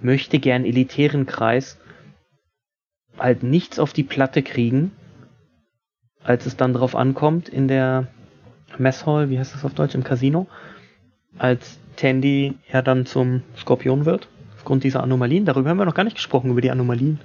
möchte 0.00 0.38
gern 0.38 0.64
elitären 0.64 1.26
Kreis 1.26 1.78
halt 3.18 3.42
nichts 3.42 3.78
auf 3.78 3.92
die 3.92 4.02
Platte 4.02 4.42
kriegen 4.42 4.92
als 6.24 6.46
es 6.46 6.56
dann 6.56 6.72
drauf 6.72 6.94
ankommt 6.94 7.48
in 7.48 7.68
der 7.68 8.06
Messhall, 8.78 9.30
wie 9.30 9.38
heißt 9.38 9.54
das 9.54 9.64
auf 9.64 9.74
Deutsch, 9.74 9.94
im 9.94 10.04
Casino, 10.04 10.46
als 11.38 11.78
Tandy 11.96 12.54
ja 12.70 12.82
dann 12.82 13.06
zum 13.06 13.42
Skorpion 13.56 14.04
wird, 14.04 14.28
aufgrund 14.56 14.84
dieser 14.84 15.02
Anomalien. 15.02 15.44
Darüber 15.44 15.70
haben 15.70 15.78
wir 15.78 15.84
noch 15.84 15.94
gar 15.94 16.04
nicht 16.04 16.16
gesprochen, 16.16 16.50
über 16.50 16.60
die 16.60 16.70
Anomalien. 16.70 17.20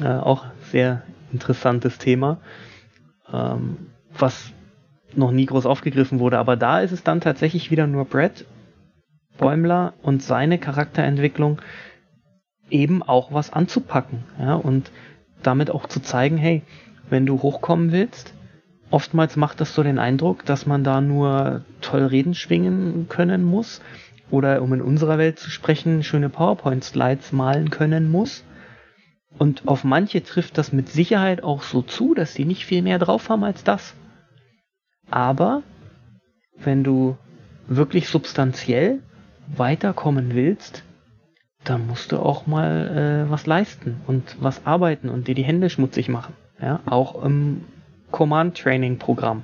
Äh, 0.00 0.08
auch 0.08 0.46
sehr 0.70 1.02
interessantes 1.32 1.98
Thema, 1.98 2.38
ähm, 3.32 3.76
was 4.16 4.52
noch 5.14 5.32
nie 5.32 5.46
groß 5.46 5.66
aufgegriffen 5.66 6.20
wurde. 6.20 6.38
Aber 6.38 6.56
da 6.56 6.80
ist 6.80 6.92
es 6.92 7.02
dann 7.02 7.20
tatsächlich 7.20 7.70
wieder 7.70 7.86
nur 7.86 8.04
Brett 8.04 8.46
Bäumler 9.38 9.94
und 10.02 10.22
seine 10.22 10.58
Charakterentwicklung 10.58 11.60
eben 12.68 13.02
auch 13.02 13.32
was 13.32 13.52
anzupacken. 13.52 14.24
Ja, 14.38 14.54
und 14.54 14.90
damit 15.42 15.70
auch 15.70 15.86
zu 15.86 16.00
zeigen, 16.00 16.36
hey, 16.36 16.62
wenn 17.10 17.26
du 17.26 17.42
hochkommen 17.42 17.92
willst. 17.92 18.34
Oftmals 18.90 19.36
macht 19.36 19.60
das 19.60 19.74
so 19.74 19.82
den 19.82 19.98
Eindruck, 19.98 20.44
dass 20.44 20.66
man 20.66 20.82
da 20.82 21.00
nur 21.00 21.64
toll 21.80 22.04
Reden 22.04 22.34
schwingen 22.34 23.08
können 23.08 23.44
muss 23.44 23.80
oder 24.30 24.62
um 24.62 24.72
in 24.72 24.82
unserer 24.82 25.18
Welt 25.18 25.38
zu 25.38 25.50
sprechen, 25.50 26.02
schöne 26.02 26.28
PowerPoint-Slides 26.28 27.32
malen 27.32 27.70
können 27.70 28.10
muss. 28.10 28.44
Und 29.38 29.68
auf 29.68 29.84
manche 29.84 30.22
trifft 30.22 30.58
das 30.58 30.72
mit 30.72 30.88
Sicherheit 30.88 31.42
auch 31.42 31.62
so 31.62 31.82
zu, 31.82 32.14
dass 32.14 32.34
sie 32.34 32.44
nicht 32.44 32.64
viel 32.64 32.82
mehr 32.82 32.98
drauf 32.98 33.28
haben 33.28 33.44
als 33.44 33.64
das. 33.64 33.94
Aber 35.10 35.62
wenn 36.56 36.84
du 36.84 37.16
wirklich 37.68 38.08
substanziell 38.08 39.00
weiterkommen 39.56 40.34
willst, 40.34 40.84
dann 41.64 41.86
musst 41.86 42.12
du 42.12 42.18
auch 42.18 42.46
mal 42.46 43.26
äh, 43.26 43.30
was 43.30 43.46
leisten 43.46 44.00
und 44.06 44.36
was 44.40 44.66
arbeiten 44.66 45.08
und 45.08 45.28
dir 45.28 45.34
die 45.34 45.44
Hände 45.44 45.70
schmutzig 45.70 46.08
machen. 46.08 46.34
Ja, 46.60 46.80
auch 46.86 47.22
im 47.22 47.64
Command-Training-Programm. 48.10 49.42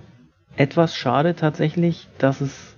Etwas 0.57 0.97
schade 0.97 1.35
tatsächlich, 1.35 2.09
dass 2.19 2.41
es 2.41 2.77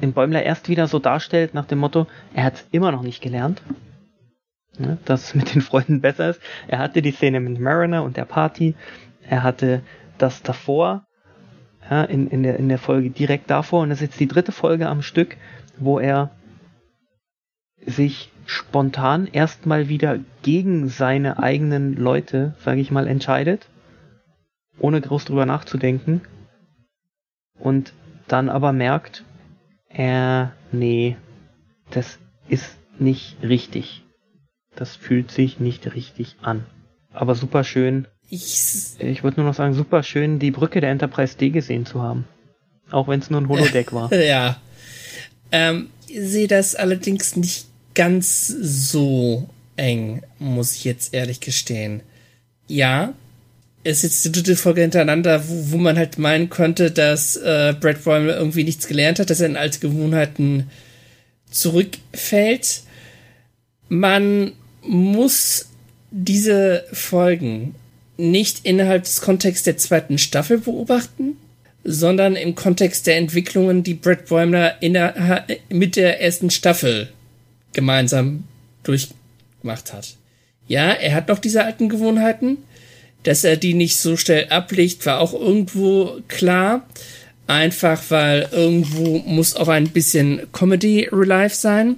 den 0.00 0.12
Bäumler 0.12 0.42
erst 0.42 0.68
wieder 0.68 0.86
so 0.86 0.98
darstellt 0.98 1.54
nach 1.54 1.66
dem 1.66 1.78
Motto, 1.78 2.06
er 2.34 2.44
hat 2.44 2.54
es 2.54 2.66
immer 2.70 2.92
noch 2.92 3.02
nicht 3.02 3.20
gelernt, 3.20 3.62
ne, 4.78 4.98
dass 5.04 5.24
es 5.24 5.34
mit 5.34 5.54
den 5.54 5.62
Freunden 5.62 6.00
besser 6.00 6.30
ist. 6.30 6.40
Er 6.68 6.78
hatte 6.78 7.02
die 7.02 7.10
Szene 7.10 7.40
mit 7.40 7.58
Mariner 7.60 8.02
und 8.04 8.16
der 8.16 8.24
Party, 8.24 8.74
er 9.22 9.42
hatte 9.42 9.82
das 10.18 10.42
davor, 10.42 11.06
ja, 11.90 12.04
in, 12.04 12.28
in, 12.28 12.42
der, 12.42 12.56
in 12.58 12.68
der 12.68 12.78
Folge 12.78 13.10
direkt 13.10 13.50
davor, 13.50 13.82
und 13.82 13.90
das 13.90 13.98
ist 13.98 14.08
jetzt 14.08 14.20
die 14.20 14.28
dritte 14.28 14.52
Folge 14.52 14.88
am 14.88 15.02
Stück, 15.02 15.36
wo 15.78 15.98
er 15.98 16.30
sich 17.86 18.32
spontan 18.48 19.26
erstmal 19.26 19.90
wieder 19.90 20.20
gegen 20.42 20.88
seine 20.88 21.38
eigenen 21.38 21.94
Leute, 21.96 22.54
sage 22.64 22.80
ich 22.80 22.90
mal, 22.90 23.06
entscheidet, 23.06 23.68
ohne 24.78 25.02
groß 25.02 25.26
drüber 25.26 25.44
nachzudenken, 25.44 26.22
und 27.58 27.92
dann 28.26 28.48
aber 28.48 28.72
merkt, 28.72 29.24
äh, 29.90 30.46
nee, 30.72 31.18
das 31.90 32.18
ist 32.48 32.78
nicht 32.98 33.36
richtig. 33.42 34.02
Das 34.74 34.96
fühlt 34.96 35.30
sich 35.30 35.60
nicht 35.60 35.94
richtig 35.94 36.36
an. 36.40 36.64
Aber 37.12 37.34
super 37.34 37.64
schön. 37.64 38.08
Ich, 38.30 38.94
ich 38.98 39.24
würde 39.24 39.40
nur 39.40 39.50
noch 39.50 39.56
sagen, 39.56 39.74
super 39.74 40.02
schön, 40.02 40.38
die 40.38 40.52
Brücke 40.52 40.80
der 40.80 40.90
Enterprise 40.90 41.36
D 41.36 41.50
gesehen 41.50 41.84
zu 41.84 42.00
haben. 42.00 42.24
Auch 42.90 43.08
wenn 43.08 43.20
es 43.20 43.28
nur 43.28 43.42
ein 43.42 43.48
Holodeck 43.48 43.92
war. 43.92 44.10
ja. 44.12 44.56
Ähm, 45.52 45.90
ich 46.06 46.20
sehe 46.20 46.48
das 46.48 46.74
allerdings 46.74 47.36
nicht 47.36 47.67
ganz 47.98 48.46
so 48.46 49.48
eng, 49.74 50.22
muss 50.38 50.76
ich 50.76 50.84
jetzt 50.84 51.14
ehrlich 51.14 51.40
gestehen. 51.40 52.02
Ja, 52.68 53.12
es 53.82 53.98
ist 53.98 54.02
jetzt 54.04 54.24
die 54.24 54.32
dritte 54.32 54.54
Folge 54.54 54.82
hintereinander, 54.82 55.48
wo, 55.48 55.72
wo 55.72 55.76
man 55.78 55.98
halt 55.98 56.16
meinen 56.16 56.48
könnte, 56.48 56.92
dass 56.92 57.34
äh, 57.34 57.74
Brad 57.80 58.04
Boimler 58.04 58.36
irgendwie 58.36 58.62
nichts 58.62 58.86
gelernt 58.86 59.18
hat, 59.18 59.30
dass 59.30 59.40
er 59.40 59.48
in 59.48 59.56
alte 59.56 59.80
Gewohnheiten 59.80 60.70
zurückfällt. 61.50 62.82
Man 63.88 64.52
muss 64.82 65.66
diese 66.12 66.84
Folgen 66.92 67.74
nicht 68.16 68.64
innerhalb 68.64 69.02
des 69.02 69.20
Kontexts 69.22 69.64
der 69.64 69.76
zweiten 69.76 70.18
Staffel 70.18 70.58
beobachten, 70.58 71.36
sondern 71.82 72.36
im 72.36 72.54
Kontext 72.54 73.08
der 73.08 73.16
Entwicklungen, 73.16 73.82
die 73.82 73.94
Boimler 73.94 74.80
in 74.80 74.92
der, 74.92 75.46
mit 75.68 75.96
der 75.96 76.20
ersten 76.20 76.50
Staffel 76.50 77.08
gemeinsam 77.78 78.42
durchgemacht 78.82 79.92
hat. 79.92 80.16
Ja, 80.66 80.90
er 80.90 81.14
hat 81.14 81.28
noch 81.28 81.38
diese 81.38 81.64
alten 81.64 81.88
Gewohnheiten, 81.88 82.58
dass 83.22 83.44
er 83.44 83.56
die 83.56 83.74
nicht 83.74 83.98
so 83.98 84.16
schnell 84.16 84.48
ablegt, 84.48 85.06
war 85.06 85.20
auch 85.20 85.32
irgendwo 85.32 86.20
klar. 86.26 86.84
Einfach 87.46 88.02
weil 88.08 88.48
irgendwo 88.50 89.18
muss 89.20 89.54
auch 89.54 89.68
ein 89.68 89.90
bisschen 89.90 90.48
Comedy 90.52 91.08
Relief 91.12 91.54
sein. 91.54 91.96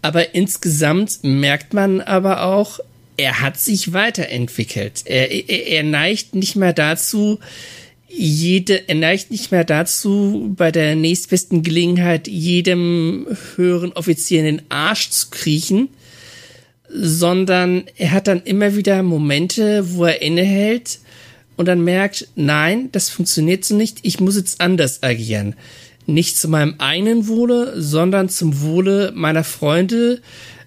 Aber 0.00 0.34
insgesamt 0.34 1.24
merkt 1.24 1.74
man 1.74 2.00
aber 2.00 2.42
auch, 2.44 2.78
er 3.16 3.40
hat 3.40 3.58
sich 3.58 3.92
weiterentwickelt. 3.92 5.02
Er, 5.06 5.30
er, 5.32 5.66
er 5.66 5.82
neigt 5.82 6.36
nicht 6.36 6.54
mehr 6.54 6.72
dazu, 6.72 7.40
jede, 8.08 8.82
neigt 8.92 9.30
nicht 9.30 9.52
mehr 9.52 9.64
dazu, 9.64 10.54
bei 10.56 10.72
der 10.72 10.96
nächstbesten 10.96 11.62
Gelegenheit 11.62 12.26
jedem 12.26 13.26
höheren 13.56 13.92
Offizier 13.92 14.40
in 14.40 14.56
den 14.56 14.62
Arsch 14.70 15.10
zu 15.10 15.28
kriechen, 15.30 15.88
sondern 16.88 17.84
er 17.96 18.12
hat 18.12 18.26
dann 18.26 18.42
immer 18.42 18.74
wieder 18.74 19.02
Momente, 19.02 19.94
wo 19.94 20.06
er 20.06 20.22
innehält 20.22 21.00
und 21.56 21.66
dann 21.66 21.84
merkt, 21.84 22.28
nein, 22.34 22.88
das 22.92 23.10
funktioniert 23.10 23.64
so 23.64 23.76
nicht, 23.76 23.98
ich 24.02 24.20
muss 24.20 24.36
jetzt 24.36 24.60
anders 24.60 25.02
agieren. 25.02 25.54
Nicht 26.06 26.38
zu 26.38 26.48
meinem 26.48 26.76
eigenen 26.78 27.28
Wohle, 27.28 27.74
sondern 27.80 28.30
zum 28.30 28.62
Wohle 28.62 29.12
meiner 29.14 29.44
Freunde, 29.44 30.22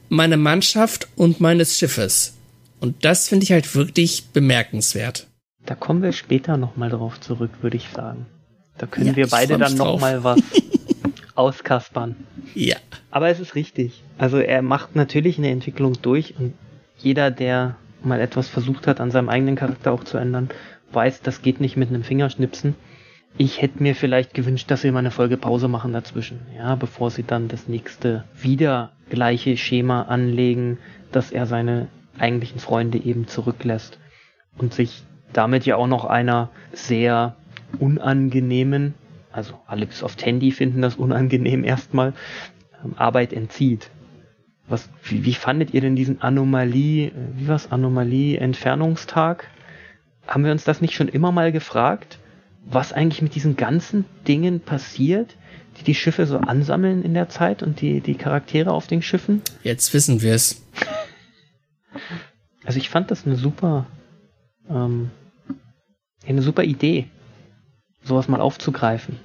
meiner 0.09 0.37
Mannschaft 0.37 1.07
und 1.15 1.39
meines 1.39 1.77
Schiffes. 1.77 2.33
Und 2.79 3.03
das 3.03 3.29
finde 3.29 3.45
ich 3.45 3.51
halt 3.51 3.73
wirklich 3.73 4.25
bemerkenswert. 4.33 5.27
Da 5.65 5.75
kommen 5.75 6.01
wir 6.01 6.11
später 6.11 6.57
nochmal 6.57 6.89
drauf 6.89 7.19
zurück, 7.19 7.51
würde 7.61 7.77
ich 7.77 7.89
sagen. 7.89 8.25
Da 8.77 8.87
können 8.87 9.07
ja, 9.07 9.15
wir 9.15 9.27
beide 9.27 9.57
dann 9.57 9.75
nochmal 9.75 10.23
was 10.23 10.41
auskaspern. 11.35 12.15
Ja. 12.55 12.77
Aber 13.11 13.29
es 13.29 13.39
ist 13.39 13.55
richtig. 13.55 14.03
Also 14.17 14.37
er 14.37 14.61
macht 14.61 14.95
natürlich 14.95 15.37
eine 15.37 15.49
Entwicklung 15.49 16.01
durch 16.01 16.35
und 16.37 16.53
jeder, 16.97 17.31
der 17.31 17.75
mal 18.03 18.19
etwas 18.19 18.47
versucht 18.47 18.87
hat, 18.87 18.99
an 18.99 19.11
seinem 19.11 19.29
eigenen 19.29 19.55
Charakter 19.55 19.91
auch 19.91 20.03
zu 20.03 20.17
ändern, 20.17 20.49
weiß, 20.91 21.21
das 21.21 21.41
geht 21.41 21.61
nicht 21.61 21.77
mit 21.77 21.89
einem 21.89 22.03
Fingerschnipsen. 22.03 22.75
Ich 23.37 23.61
hätte 23.61 23.81
mir 23.81 23.95
vielleicht 23.95 24.33
gewünscht, 24.33 24.69
dass 24.69 24.81
sie 24.81 24.91
mal 24.91 24.99
eine 24.99 25.11
Folge 25.11 25.37
Pause 25.37 25.67
machen 25.67 25.93
dazwischen, 25.93 26.41
ja, 26.55 26.75
bevor 26.75 27.11
sie 27.11 27.23
dann 27.23 27.47
das 27.47 27.67
nächste 27.67 28.25
wieder 28.35 28.91
gleiche 29.09 29.55
Schema 29.57 30.03
anlegen, 30.03 30.79
dass 31.11 31.31
er 31.31 31.45
seine 31.45 31.87
eigentlichen 32.17 32.59
Freunde 32.59 32.97
eben 32.97 33.27
zurücklässt 33.27 33.99
und 34.57 34.73
sich 34.73 35.03
damit 35.33 35.65
ja 35.65 35.75
auch 35.75 35.87
noch 35.87 36.05
einer 36.05 36.49
sehr 36.73 37.35
unangenehmen 37.79 38.93
also 39.31 39.59
alle 39.65 39.85
bis 39.85 40.03
auf 40.03 40.15
Tandy 40.15 40.51
finden 40.51 40.81
das 40.81 40.95
unangenehm 40.95 41.63
erstmal, 41.63 42.13
ähm, 42.83 42.93
Arbeit 42.97 43.33
entzieht. 43.33 43.89
Was, 44.67 44.89
wie, 45.03 45.25
wie 45.25 45.33
fandet 45.33 45.73
ihr 45.73 45.81
denn 45.81 45.95
diesen 45.95 46.21
Anomalie, 46.21 47.07
äh, 47.07 47.11
wie 47.35 47.47
war's, 47.47 47.71
Anomalie-Entfernungstag? 47.71 49.47
Haben 50.27 50.45
wir 50.45 50.51
uns 50.51 50.63
das 50.63 50.81
nicht 50.81 50.93
schon 50.93 51.07
immer 51.07 51.31
mal 51.31 51.51
gefragt, 51.51 52.19
was 52.65 52.93
eigentlich 52.93 53.21
mit 53.21 53.35
diesen 53.35 53.55
ganzen 53.55 54.05
Dingen 54.27 54.59
passiert, 54.59 55.35
die 55.79 55.83
die 55.83 55.95
Schiffe 55.95 56.25
so 56.25 56.37
ansammeln 56.37 57.03
in 57.03 57.13
der 57.13 57.29
Zeit 57.29 57.63
und 57.63 57.81
die, 57.81 58.01
die 58.01 58.15
Charaktere 58.15 58.71
auf 58.71 58.87
den 58.87 59.01
Schiffen? 59.01 59.41
Jetzt 59.63 59.93
wissen 59.93 60.21
wir 60.21 60.35
es. 60.35 60.61
Also 62.63 62.77
ich 62.77 62.89
fand 62.89 63.09
das 63.09 63.25
eine 63.25 63.35
super, 63.35 63.87
ähm, 64.69 65.09
eine 66.27 66.41
super 66.41 66.63
Idee 66.63 67.07
sowas 68.03 68.27
mal 68.27 68.41
aufzugreifen. 68.41 69.19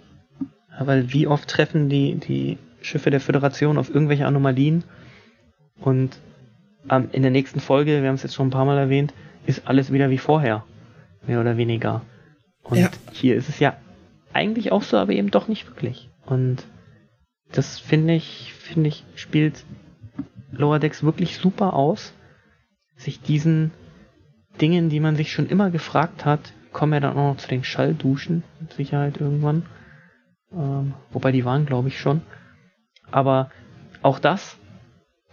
Ja, 0.70 0.86
weil 0.86 1.12
wie 1.12 1.26
oft 1.26 1.48
treffen 1.48 1.88
die, 1.88 2.16
die 2.16 2.58
Schiffe 2.82 3.10
der 3.10 3.20
Föderation 3.20 3.78
auf 3.78 3.92
irgendwelche 3.92 4.26
Anomalien 4.26 4.84
und 5.80 6.18
ähm, 6.90 7.08
in 7.12 7.22
der 7.22 7.30
nächsten 7.30 7.60
Folge, 7.60 8.02
wir 8.02 8.08
haben 8.08 8.14
es 8.14 8.22
jetzt 8.22 8.34
schon 8.34 8.48
ein 8.48 8.52
paar 8.52 8.64
Mal 8.64 8.78
erwähnt, 8.78 9.12
ist 9.46 9.66
alles 9.66 9.92
wieder 9.92 10.10
wie 10.10 10.18
vorher. 10.18 10.64
Mehr 11.26 11.40
oder 11.40 11.56
weniger. 11.56 12.02
Und 12.62 12.78
ja. 12.78 12.90
hier 13.12 13.36
ist 13.36 13.48
es 13.48 13.58
ja 13.58 13.76
eigentlich 14.32 14.72
auch 14.72 14.82
so, 14.82 14.96
aber 14.96 15.12
eben 15.12 15.30
doch 15.30 15.48
nicht 15.48 15.66
wirklich. 15.66 16.08
Und 16.24 16.66
das 17.52 17.78
finde 17.78 18.14
ich, 18.14 18.52
finde 18.54 18.88
ich, 18.88 19.04
spielt 19.14 19.64
Lower 20.52 20.78
Decks 20.78 21.02
wirklich 21.02 21.38
super 21.38 21.74
aus, 21.74 22.12
sich 22.96 23.20
diesen 23.20 23.72
Dingen, 24.60 24.88
die 24.88 25.00
man 25.00 25.16
sich 25.16 25.32
schon 25.32 25.48
immer 25.48 25.70
gefragt 25.70 26.24
hat, 26.24 26.52
kommen 26.76 26.92
ja 26.92 27.00
dann 27.00 27.16
auch 27.16 27.32
noch 27.32 27.36
zu 27.38 27.48
den 27.48 27.64
Schallduschen, 27.64 28.44
mit 28.60 28.74
Sicherheit 28.74 29.18
irgendwann. 29.18 29.62
Ähm, 30.52 30.92
wobei 31.10 31.32
die 31.32 31.46
waren, 31.46 31.64
glaube 31.64 31.88
ich, 31.88 31.98
schon. 31.98 32.20
Aber 33.10 33.50
auch 34.02 34.18
das, 34.18 34.58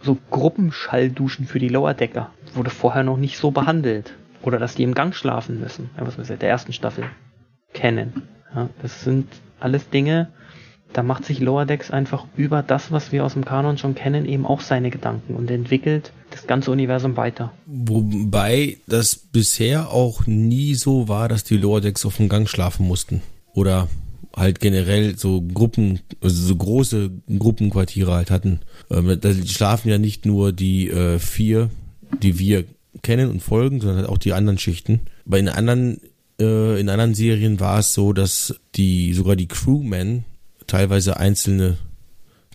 so 0.00 0.16
Gruppenschallduschen 0.30 1.46
für 1.46 1.58
die 1.58 1.68
Lower 1.68 1.92
Decker, 1.92 2.30
wurde 2.54 2.70
vorher 2.70 3.02
noch 3.02 3.18
nicht 3.18 3.36
so 3.36 3.50
behandelt. 3.50 4.14
Oder 4.40 4.58
dass 4.58 4.74
die 4.74 4.84
im 4.84 4.94
Gang 4.94 5.14
schlafen 5.14 5.60
müssen, 5.60 5.90
was 5.98 6.16
wir 6.16 6.24
seit 6.24 6.40
der 6.40 6.48
ersten 6.48 6.72
Staffel 6.72 7.04
kennen. 7.74 8.22
Ja, 8.54 8.70
das 8.80 9.04
sind 9.04 9.28
alles 9.60 9.90
Dinge, 9.90 10.32
da 10.94 11.02
macht 11.02 11.24
sich 11.24 11.40
Lower 11.40 11.66
Decks 11.66 11.90
einfach 11.90 12.24
über 12.36 12.62
das, 12.62 12.90
was 12.92 13.12
wir 13.12 13.24
aus 13.24 13.34
dem 13.34 13.44
Kanon 13.44 13.78
schon 13.78 13.94
kennen, 13.94 14.26
eben 14.26 14.46
auch 14.46 14.60
seine 14.60 14.90
Gedanken 14.90 15.34
und 15.34 15.50
entwickelt 15.50 16.12
das 16.30 16.46
ganze 16.46 16.70
Universum 16.70 17.16
weiter. 17.16 17.52
Wobei 17.66 18.78
das 18.86 19.16
bisher 19.16 19.90
auch 19.90 20.26
nie 20.26 20.74
so 20.74 21.08
war, 21.08 21.28
dass 21.28 21.44
die 21.44 21.56
Lower 21.56 21.80
Decks 21.80 22.06
auf 22.06 22.16
dem 22.16 22.28
Gang 22.28 22.48
schlafen 22.48 22.86
mussten. 22.86 23.22
Oder 23.52 23.88
halt 24.36 24.60
generell 24.60 25.16
so 25.16 25.42
Gruppen, 25.42 26.00
also 26.20 26.42
so 26.42 26.56
große 26.56 27.10
Gruppenquartiere 27.38 28.12
halt 28.12 28.30
hatten. 28.30 28.60
Ähm, 28.90 29.18
da 29.20 29.32
schlafen 29.32 29.90
ja 29.90 29.98
nicht 29.98 30.26
nur 30.26 30.52
die 30.52 30.90
äh, 30.90 31.18
vier, 31.18 31.70
die 32.22 32.38
wir 32.38 32.64
kennen 33.02 33.30
und 33.30 33.42
folgen, 33.42 33.80
sondern 33.80 33.98
halt 33.98 34.08
auch 34.08 34.18
die 34.18 34.32
anderen 34.32 34.58
Schichten. 34.58 35.00
Bei 35.24 35.38
den 35.38 35.48
anderen, 35.48 36.00
äh, 36.40 36.80
in 36.80 36.88
anderen 36.88 37.14
Serien 37.14 37.60
war 37.60 37.80
es 37.80 37.94
so, 37.94 38.12
dass 38.12 38.54
die 38.74 39.12
sogar 39.12 39.36
die 39.36 39.48
Crewmen 39.48 40.24
teilweise 40.66 41.16
einzelne 41.16 41.76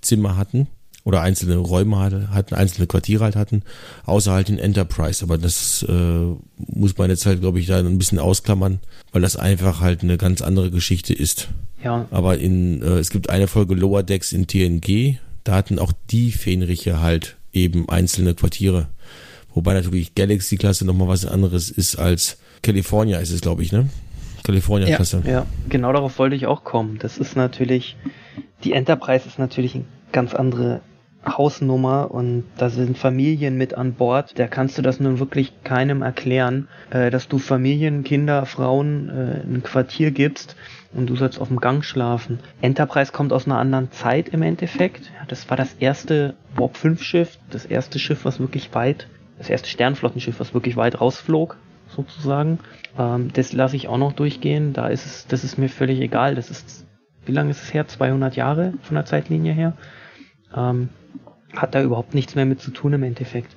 Zimmer 0.01 0.37
hatten 0.37 0.67
oder 1.03 1.21
einzelne 1.21 1.57
Räume 1.57 1.97
hatten, 1.97 2.55
einzelne 2.55 2.87
Quartiere 2.87 3.23
halt 3.23 3.35
hatten, 3.35 3.63
außer 4.05 4.31
halt 4.31 4.49
in 4.49 4.59
Enterprise. 4.59 5.23
Aber 5.23 5.37
das 5.37 5.83
äh, 5.87 6.35
muss 6.57 6.97
man 6.97 7.09
jetzt 7.09 7.25
halt, 7.25 7.41
glaube 7.41 7.59
ich, 7.59 7.67
da 7.67 7.79
ein 7.79 7.97
bisschen 7.97 8.19
ausklammern, 8.19 8.79
weil 9.11 9.21
das 9.21 9.35
einfach 9.35 9.81
halt 9.81 10.03
eine 10.03 10.17
ganz 10.17 10.41
andere 10.41 10.71
Geschichte 10.71 11.13
ist. 11.13 11.47
Ja. 11.83 12.07
Aber 12.11 12.37
in 12.37 12.81
äh, 12.81 12.99
es 12.99 13.09
gibt 13.09 13.29
eine 13.29 13.47
Folge 13.47 13.75
Lower 13.75 14.03
Decks 14.03 14.33
in 14.33 14.47
TNG, 14.47 15.17
da 15.43 15.55
hatten 15.55 15.79
auch 15.79 15.93
die 16.09 16.31
Fähnriche 16.31 17.01
halt 17.01 17.37
eben 17.53 17.89
einzelne 17.89 18.35
Quartiere. 18.35 18.87
Wobei 19.53 19.73
natürlich 19.73 20.13
Galaxy-Klasse 20.15 20.85
nochmal 20.85 21.07
was 21.07 21.25
anderes 21.25 21.71
ist 21.71 21.95
als 21.95 22.37
California 22.61 23.19
ist 23.19 23.31
es, 23.31 23.41
glaube 23.41 23.63
ich, 23.63 23.71
ne? 23.71 23.89
California-Klasse. 24.49 25.21
Ja, 25.25 25.31
ja, 25.31 25.45
genau 25.69 25.93
darauf 25.93 26.17
wollte 26.17 26.35
ich 26.35 26.47
auch 26.47 26.63
kommen. 26.63 26.97
Das 26.99 27.17
ist 27.17 27.35
natürlich, 27.35 27.97
die 28.63 28.73
Enterprise 28.73 29.27
ist 29.27 29.37
natürlich 29.37 29.75
eine 29.75 29.85
ganz 30.11 30.33
andere 30.33 30.81
Hausnummer 31.25 32.11
und 32.11 32.45
da 32.57 32.69
sind 32.69 32.97
Familien 32.97 33.57
mit 33.57 33.73
an 33.73 33.93
Bord. 33.93 34.39
Da 34.39 34.47
kannst 34.47 34.77
du 34.77 34.81
das 34.81 34.99
nun 34.99 35.19
wirklich 35.19 35.53
keinem 35.63 36.01
erklären, 36.01 36.67
äh, 36.89 37.11
dass 37.11 37.27
du 37.27 37.37
Familien, 37.37 38.03
Kinder, 38.03 38.45
Frauen 38.45 39.09
äh, 39.09 39.41
ein 39.45 39.61
Quartier 39.63 40.11
gibst 40.11 40.55
und 40.93 41.07
du 41.07 41.15
sollst 41.15 41.39
auf 41.39 41.49
dem 41.49 41.59
Gang 41.59 41.83
schlafen. 41.83 42.39
Enterprise 42.61 43.11
kommt 43.11 43.33
aus 43.33 43.45
einer 43.45 43.57
anderen 43.57 43.91
Zeit 43.91 44.29
im 44.29 44.41
Endeffekt. 44.41 45.11
Das 45.27 45.49
war 45.49 45.57
das 45.57 45.73
erste 45.75 46.35
Warp 46.55 46.77
5 46.77 47.03
Schiff, 47.03 47.37
das 47.51 47.65
erste 47.65 47.99
Schiff, 47.99 48.25
was 48.25 48.39
wirklich 48.39 48.73
weit, 48.73 49.07
das 49.37 49.49
erste 49.49 49.69
Sternflottenschiff, 49.69 50.39
was 50.39 50.53
wirklich 50.53 50.75
weit 50.77 50.99
rausflog, 50.99 51.57
sozusagen. 51.95 52.59
Ähm, 52.97 53.31
das 53.33 53.53
lasse 53.53 53.75
ich 53.75 53.87
auch 53.87 53.97
noch 53.97 54.13
durchgehen. 54.13 54.73
Da 54.73 54.87
ist 54.87 55.05
es, 55.05 55.27
das 55.27 55.43
ist 55.43 55.57
mir 55.57 55.69
völlig 55.69 55.99
egal. 55.99 56.35
Das 56.35 56.49
ist, 56.49 56.85
wie 57.25 57.31
lange 57.31 57.51
ist 57.51 57.63
es 57.63 57.73
her? 57.73 57.87
200 57.87 58.35
Jahre 58.35 58.73
von 58.81 58.95
der 58.95 59.05
Zeitlinie 59.05 59.53
her. 59.53 59.73
Ähm, 60.55 60.89
hat 61.55 61.75
da 61.75 61.81
überhaupt 61.81 62.13
nichts 62.13 62.35
mehr 62.35 62.45
mit 62.45 62.61
zu 62.61 62.71
tun 62.71 62.93
im 62.93 63.03
Endeffekt. 63.03 63.55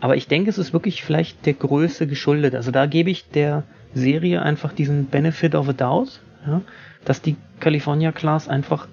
Aber 0.00 0.16
ich 0.16 0.28
denke, 0.28 0.50
es 0.50 0.58
ist 0.58 0.72
wirklich 0.72 1.02
vielleicht 1.02 1.46
der 1.46 1.54
Größe 1.54 2.06
geschuldet. 2.06 2.54
Also 2.54 2.70
da 2.70 2.86
gebe 2.86 3.10
ich 3.10 3.28
der 3.28 3.64
Serie 3.94 4.42
einfach 4.42 4.72
diesen 4.72 5.06
Benefit 5.06 5.54
of 5.54 5.68
a 5.68 5.72
Doubt, 5.72 6.20
ja, 6.46 6.62
dass 7.04 7.22
die 7.22 7.36
California 7.60 8.12
Class 8.12 8.48
einfach 8.48 8.88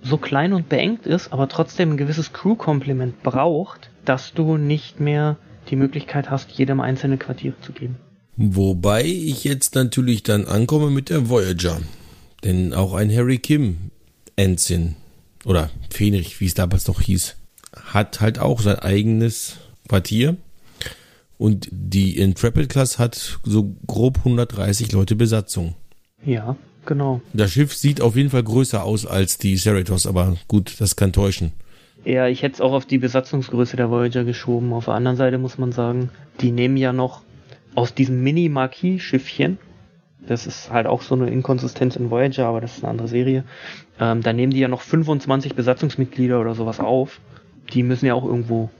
so 0.00 0.18
klein 0.18 0.52
und 0.52 0.68
beengt 0.68 1.06
ist, 1.06 1.32
aber 1.32 1.48
trotzdem 1.48 1.92
ein 1.92 1.96
gewisses 1.96 2.32
Crew-Komplement 2.32 3.22
braucht, 3.22 3.90
dass 4.04 4.34
du 4.34 4.56
nicht 4.56 5.00
mehr 5.00 5.36
die 5.68 5.76
Möglichkeit 5.76 6.30
hast, 6.30 6.52
jedem 6.52 6.80
einzelne 6.80 7.18
Quartiere 7.18 7.58
zu 7.60 7.72
geben. 7.72 7.96
Wobei 8.36 9.04
ich 9.04 9.44
jetzt 9.44 9.74
natürlich 9.74 10.22
dann 10.22 10.46
ankomme 10.46 10.90
mit 10.90 11.08
der 11.08 11.28
Voyager. 11.28 11.80
Denn 12.44 12.74
auch 12.74 12.92
ein 12.92 13.14
Harry 13.14 13.38
Kim 13.38 13.90
Ensign 14.36 14.96
oder 15.44 15.70
Fenrich, 15.90 16.40
wie 16.40 16.46
es 16.46 16.54
damals 16.54 16.86
noch 16.86 17.00
hieß, 17.00 17.36
hat 17.86 18.20
halt 18.20 18.38
auch 18.38 18.60
sein 18.60 18.78
eigenes 18.78 19.56
Quartier. 19.88 20.36
Und 21.38 21.68
die 21.70 22.18
Intrepid 22.18 22.68
Class 22.68 22.98
hat 22.98 23.38
so 23.42 23.74
grob 23.86 24.18
130 24.18 24.92
Leute 24.92 25.16
Besatzung. 25.16 25.74
Ja, 26.24 26.56
genau. 26.84 27.20
Das 27.32 27.52
Schiff 27.52 27.74
sieht 27.74 28.00
auf 28.00 28.16
jeden 28.16 28.30
Fall 28.30 28.42
größer 28.42 28.82
aus 28.82 29.06
als 29.06 29.38
die 29.38 29.56
Cerritos, 29.56 30.06
aber 30.06 30.36
gut, 30.48 30.74
das 30.78 30.96
kann 30.96 31.12
täuschen. 31.12 31.52
Ja, 32.04 32.26
ich 32.28 32.42
hätte 32.42 32.54
es 32.54 32.60
auch 32.60 32.72
auf 32.72 32.86
die 32.86 32.98
Besatzungsgröße 32.98 33.76
der 33.76 33.90
Voyager 33.90 34.24
geschoben. 34.24 34.72
Auf 34.72 34.86
der 34.86 34.94
anderen 34.94 35.16
Seite 35.16 35.38
muss 35.38 35.58
man 35.58 35.72
sagen, 35.72 36.10
die 36.40 36.52
nehmen 36.52 36.76
ja 36.76 36.92
noch 36.92 37.22
aus 37.76 37.94
diesem 37.94 38.22
Mini-Marquis-Schiffchen, 38.22 39.58
das 40.26 40.46
ist 40.46 40.72
halt 40.72 40.86
auch 40.86 41.02
so 41.02 41.14
eine 41.14 41.30
Inkonsistenz 41.30 41.94
in 41.94 42.10
Voyager, 42.10 42.46
aber 42.46 42.60
das 42.60 42.76
ist 42.76 42.82
eine 42.82 42.90
andere 42.90 43.08
Serie, 43.08 43.44
ähm, 44.00 44.22
da 44.22 44.32
nehmen 44.32 44.52
die 44.52 44.58
ja 44.58 44.68
noch 44.68 44.80
25 44.80 45.54
Besatzungsmitglieder 45.54 46.40
oder 46.40 46.54
sowas 46.54 46.80
auf. 46.80 47.20
Die 47.72 47.82
müssen 47.82 48.06
ja 48.06 48.14
auch 48.14 48.24
irgendwo 48.24 48.70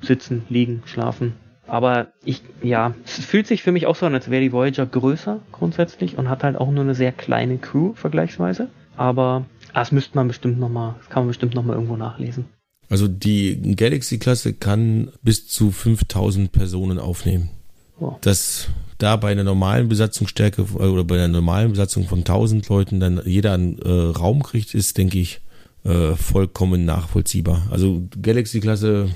sitzen, 0.00 0.42
liegen, 0.48 0.82
schlafen. 0.86 1.34
Aber 1.66 2.08
ich, 2.24 2.42
ja, 2.62 2.94
es 3.04 3.24
fühlt 3.24 3.46
sich 3.46 3.62
für 3.62 3.72
mich 3.72 3.86
auch 3.86 3.96
so 3.96 4.06
an, 4.06 4.14
als 4.14 4.30
wäre 4.30 4.42
die 4.42 4.52
Voyager 4.52 4.86
größer 4.86 5.40
grundsätzlich 5.52 6.16
und 6.16 6.28
hat 6.28 6.44
halt 6.44 6.56
auch 6.56 6.70
nur 6.70 6.84
eine 6.84 6.94
sehr 6.94 7.12
kleine 7.12 7.58
Crew 7.58 7.94
vergleichsweise. 7.94 8.68
Aber 8.96 9.46
ah, 9.72 9.80
das 9.80 9.92
müsste 9.92 10.16
man 10.16 10.28
bestimmt 10.28 10.58
nochmal, 10.58 10.94
das 10.98 11.08
kann 11.08 11.22
man 11.22 11.28
bestimmt 11.28 11.54
nochmal 11.54 11.74
irgendwo 11.74 11.96
nachlesen. 11.96 12.46
Also 12.88 13.08
die 13.08 13.74
Galaxy-Klasse 13.74 14.54
kann 14.54 15.10
bis 15.22 15.48
zu 15.48 15.72
5000 15.72 16.52
Personen 16.52 17.00
aufnehmen. 17.00 17.50
Oh. 17.98 18.16
Das 18.20 18.68
da 18.98 19.16
bei 19.16 19.30
einer 19.30 19.44
normalen 19.44 19.88
Besatzungsstärke 19.88 20.62
oder 20.62 21.04
bei 21.04 21.16
einer 21.16 21.28
normalen 21.28 21.70
Besatzung 21.70 22.06
von 22.08 22.20
1000 22.20 22.68
Leuten 22.68 23.00
dann 23.00 23.20
jeder 23.24 23.52
einen 23.52 23.78
äh, 23.78 23.88
Raum 23.90 24.42
kriegt, 24.42 24.74
ist, 24.74 24.96
denke 24.96 25.18
ich, 25.18 25.40
äh, 25.84 26.14
vollkommen 26.14 26.84
nachvollziehbar. 26.84 27.66
Also 27.70 28.08
Galaxy-Klasse 28.20 29.10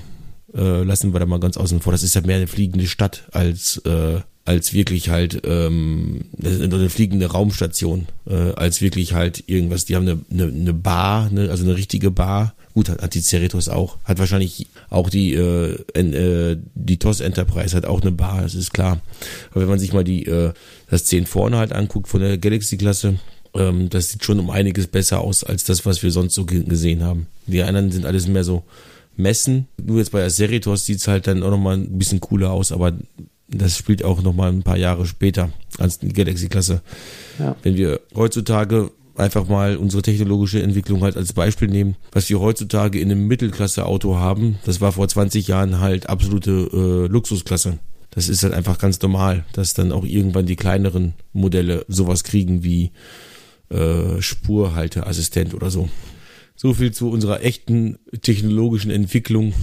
äh, 0.53 0.83
lassen 0.83 1.13
wir 1.13 1.19
da 1.19 1.25
mal 1.25 1.39
ganz 1.39 1.57
außen 1.57 1.81
vor. 1.81 1.91
Das 1.91 2.03
ist 2.03 2.13
ja 2.13 2.21
mehr 2.21 2.37
eine 2.37 2.47
fliegende 2.47 2.87
Stadt 2.87 3.23
als 3.31 3.77
äh, 3.85 4.21
als 4.43 4.73
wirklich 4.73 5.09
halt 5.09 5.41
ähm, 5.45 6.25
eine 6.43 6.89
fliegende 6.89 7.27
Raumstation, 7.27 8.07
äh, 8.27 8.53
als 8.53 8.81
wirklich 8.81 9.13
halt 9.13 9.43
irgendwas. 9.47 9.85
Die 9.85 9.95
haben 9.95 10.07
eine, 10.07 10.19
eine, 10.31 10.43
eine 10.45 10.73
Bar, 10.73 11.27
eine, 11.27 11.49
also 11.51 11.63
eine 11.63 11.75
richtige 11.75 12.09
Bar. 12.09 12.55
Gut, 12.73 12.89
hat, 12.89 13.01
hat 13.01 13.13
die 13.13 13.21
Cerritos 13.21 13.69
auch. 13.69 13.97
Hat 14.05 14.19
wahrscheinlich 14.19 14.67
auch 14.89 15.09
die 15.09 15.33
äh, 15.33 15.75
äh, 15.93 16.57
die 16.75 16.97
TOS 16.97 17.19
Enterprise 17.19 17.75
hat 17.75 17.85
auch 17.85 18.01
eine 18.01 18.11
Bar, 18.11 18.41
das 18.41 18.55
ist 18.55 18.73
klar. 18.73 19.01
Aber 19.51 19.61
wenn 19.61 19.69
man 19.69 19.79
sich 19.79 19.93
mal 19.93 20.03
die 20.03 20.25
äh, 20.25 20.53
das 20.89 21.05
10 21.05 21.25
vorne 21.25 21.57
halt 21.57 21.73
anguckt 21.73 22.07
von 22.07 22.21
der 22.21 22.37
Galaxy-Klasse, 22.37 23.19
ähm, 23.53 23.89
das 23.89 24.09
sieht 24.09 24.23
schon 24.23 24.39
um 24.39 24.49
einiges 24.49 24.87
besser 24.87 25.21
aus 25.21 25.43
als 25.43 25.63
das, 25.63 25.85
was 25.85 26.03
wir 26.03 26.11
sonst 26.11 26.35
so 26.35 26.45
gesehen 26.45 27.03
haben. 27.03 27.27
Die 27.47 27.63
anderen 27.63 27.91
sind 27.91 28.05
alles 28.05 28.27
mehr 28.27 28.43
so 28.43 28.63
Messen. 29.17 29.67
Nur 29.81 29.99
jetzt 29.99 30.11
bei 30.11 30.23
Aceritos 30.23 30.85
sieht's 30.85 31.07
halt 31.07 31.27
dann 31.27 31.43
auch 31.43 31.51
nochmal 31.51 31.77
ein 31.77 31.97
bisschen 31.97 32.21
cooler 32.21 32.51
aus, 32.51 32.71
aber 32.71 32.93
das 33.47 33.77
spielt 33.77 34.03
auch 34.03 34.21
nochmal 34.21 34.51
ein 34.51 34.63
paar 34.63 34.77
Jahre 34.77 35.05
später 35.05 35.49
als 35.77 35.99
die 35.99 36.13
Galaxy-Klasse. 36.13 36.81
Ja. 37.39 37.55
Wenn 37.63 37.75
wir 37.75 37.99
heutzutage 38.15 38.91
einfach 39.21 39.47
mal 39.47 39.77
unsere 39.77 40.01
technologische 40.01 40.61
Entwicklung 40.61 41.01
halt 41.01 41.15
als 41.15 41.33
Beispiel 41.33 41.67
nehmen, 41.67 41.95
was 42.11 42.29
wir 42.29 42.39
heutzutage 42.39 42.99
in 42.99 43.11
einem 43.11 43.27
Mittelklasse-Auto 43.27 44.17
haben, 44.17 44.57
das 44.65 44.81
war 44.81 44.91
vor 44.91 45.07
20 45.07 45.47
Jahren 45.47 45.79
halt 45.79 46.09
absolute 46.09 46.51
äh, 46.51 47.07
Luxusklasse. 47.07 47.79
Das 48.09 48.27
ist 48.27 48.43
halt 48.43 48.53
einfach 48.53 48.77
ganz 48.77 49.01
normal, 49.01 49.45
dass 49.53 49.73
dann 49.73 49.93
auch 49.93 50.03
irgendwann 50.03 50.45
die 50.45 50.57
kleineren 50.57 51.13
Modelle 51.31 51.85
sowas 51.87 52.25
kriegen 52.25 52.63
wie 52.63 52.91
äh, 53.69 54.21
Spurhalteassistent 54.21 55.53
oder 55.53 55.71
so. 55.71 55.89
So 56.57 56.73
viel 56.73 56.91
zu 56.91 57.09
unserer 57.09 57.41
echten 57.41 57.97
technologischen 58.21 58.91
Entwicklung 58.91 59.53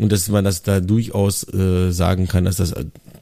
und 0.00 0.10
dass 0.10 0.28
man 0.28 0.44
das 0.44 0.62
da 0.62 0.80
durchaus 0.80 1.46
äh, 1.54 1.92
sagen 1.92 2.26
kann, 2.26 2.44
dass 2.44 2.56
das 2.56 2.74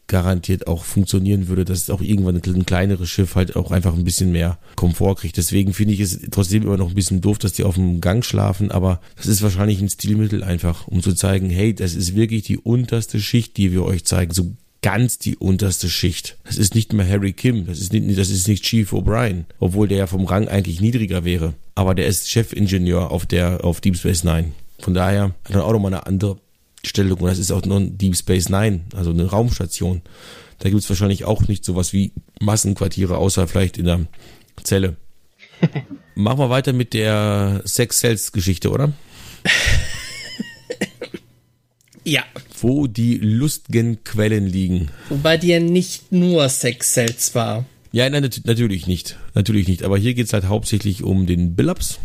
garantiert 0.06 0.66
auch 0.66 0.84
funktionieren 0.84 1.48
würde, 1.48 1.64
dass 1.64 1.88
auch 1.90 2.00
irgendwann 2.00 2.36
ein 2.36 2.66
kleineres 2.66 3.08
Schiff 3.08 3.34
halt 3.34 3.56
auch 3.56 3.70
einfach 3.70 3.94
ein 3.94 4.04
bisschen 4.04 4.32
mehr 4.32 4.58
Komfort 4.76 5.16
kriegt. 5.16 5.36
Deswegen 5.36 5.72
finde 5.72 5.94
ich 5.94 6.00
es 6.00 6.18
trotzdem 6.30 6.64
immer 6.64 6.76
noch 6.76 6.90
ein 6.90 6.94
bisschen 6.94 7.20
doof, 7.20 7.38
dass 7.38 7.52
die 7.52 7.64
auf 7.64 7.76
dem 7.76 8.00
Gang 8.00 8.24
schlafen, 8.24 8.70
aber 8.70 9.00
das 9.16 9.26
ist 9.26 9.42
wahrscheinlich 9.42 9.80
ein 9.80 9.88
Stilmittel 9.88 10.44
einfach, 10.44 10.86
um 10.86 11.02
zu 11.02 11.14
zeigen, 11.14 11.48
hey, 11.50 11.74
das 11.74 11.94
ist 11.94 12.14
wirklich 12.14 12.42
die 12.42 12.58
unterste 12.58 13.20
Schicht, 13.20 13.56
die 13.56 13.72
wir 13.72 13.84
euch 13.84 14.04
zeigen. 14.04 14.34
So 14.34 14.52
ganz 14.82 15.18
die 15.18 15.36
unterste 15.36 15.88
Schicht. 15.88 16.36
Das 16.44 16.58
ist 16.58 16.74
nicht 16.74 16.92
mehr 16.92 17.08
Harry 17.08 17.32
Kim, 17.32 17.66
das 17.66 17.78
ist 17.78 17.92
nicht, 17.92 18.18
das 18.18 18.28
ist 18.28 18.48
nicht 18.48 18.64
Chief 18.64 18.92
O'Brien, 18.92 19.44
obwohl 19.60 19.88
der 19.88 19.98
ja 19.98 20.06
vom 20.06 20.26
Rang 20.26 20.48
eigentlich 20.48 20.80
niedriger 20.80 21.24
wäre. 21.24 21.54
Aber 21.74 21.94
der 21.94 22.06
ist 22.06 22.28
Chefingenieur 22.28 23.10
auf 23.10 23.24
der, 23.24 23.64
auf 23.64 23.80
Deep 23.80 23.96
Space 23.96 24.24
Nine. 24.24 24.52
Von 24.80 24.94
daher 24.94 25.34
hat 25.44 25.54
er 25.54 25.64
auch 25.64 25.72
nochmal 25.72 25.94
eine 25.94 26.06
andere 26.06 26.38
Stellung 26.84 27.20
und 27.20 27.28
das 27.28 27.38
ist 27.38 27.52
auch 27.52 27.64
nur 27.64 27.78
ein 27.78 27.96
Deep 27.98 28.16
Space 28.16 28.48
Nine, 28.48 28.80
also 28.94 29.10
eine 29.10 29.26
Raumstation. 29.26 30.02
Da 30.58 30.68
gibt 30.68 30.82
es 30.82 30.88
wahrscheinlich 30.88 31.24
auch 31.24 31.48
nicht 31.48 31.64
sowas 31.64 31.92
wie 31.92 32.12
Massenquartiere, 32.40 33.16
außer 33.16 33.48
vielleicht 33.48 33.78
in 33.78 33.86
der 33.86 34.06
Zelle. 34.62 34.96
Machen 36.14 36.38
wir 36.38 36.50
weiter 36.50 36.72
mit 36.72 36.92
der 36.92 37.62
Sex 37.64 38.00
Cells 38.00 38.32
Geschichte, 38.32 38.70
oder? 38.70 38.92
Ja. 42.04 42.24
Wo 42.60 42.86
die 42.86 43.18
lustigen 43.18 44.04
Quellen 44.04 44.46
liegen. 44.46 44.88
Wobei 45.08 45.36
ja 45.38 45.60
nicht 45.60 46.12
nur 46.12 46.48
Sex 46.48 46.92
Cells 46.92 47.34
war. 47.34 47.64
Ja, 47.92 48.08
nein, 48.08 48.22
nat 48.22 48.40
natürlich 48.44 48.86
nicht. 48.86 49.18
Natürlich 49.34 49.68
nicht. 49.68 49.82
Aber 49.82 49.98
hier 49.98 50.14
geht's 50.14 50.32
halt 50.32 50.44
hauptsächlich 50.44 51.02
um 51.02 51.26
den 51.26 51.54
Billups, 51.54 51.98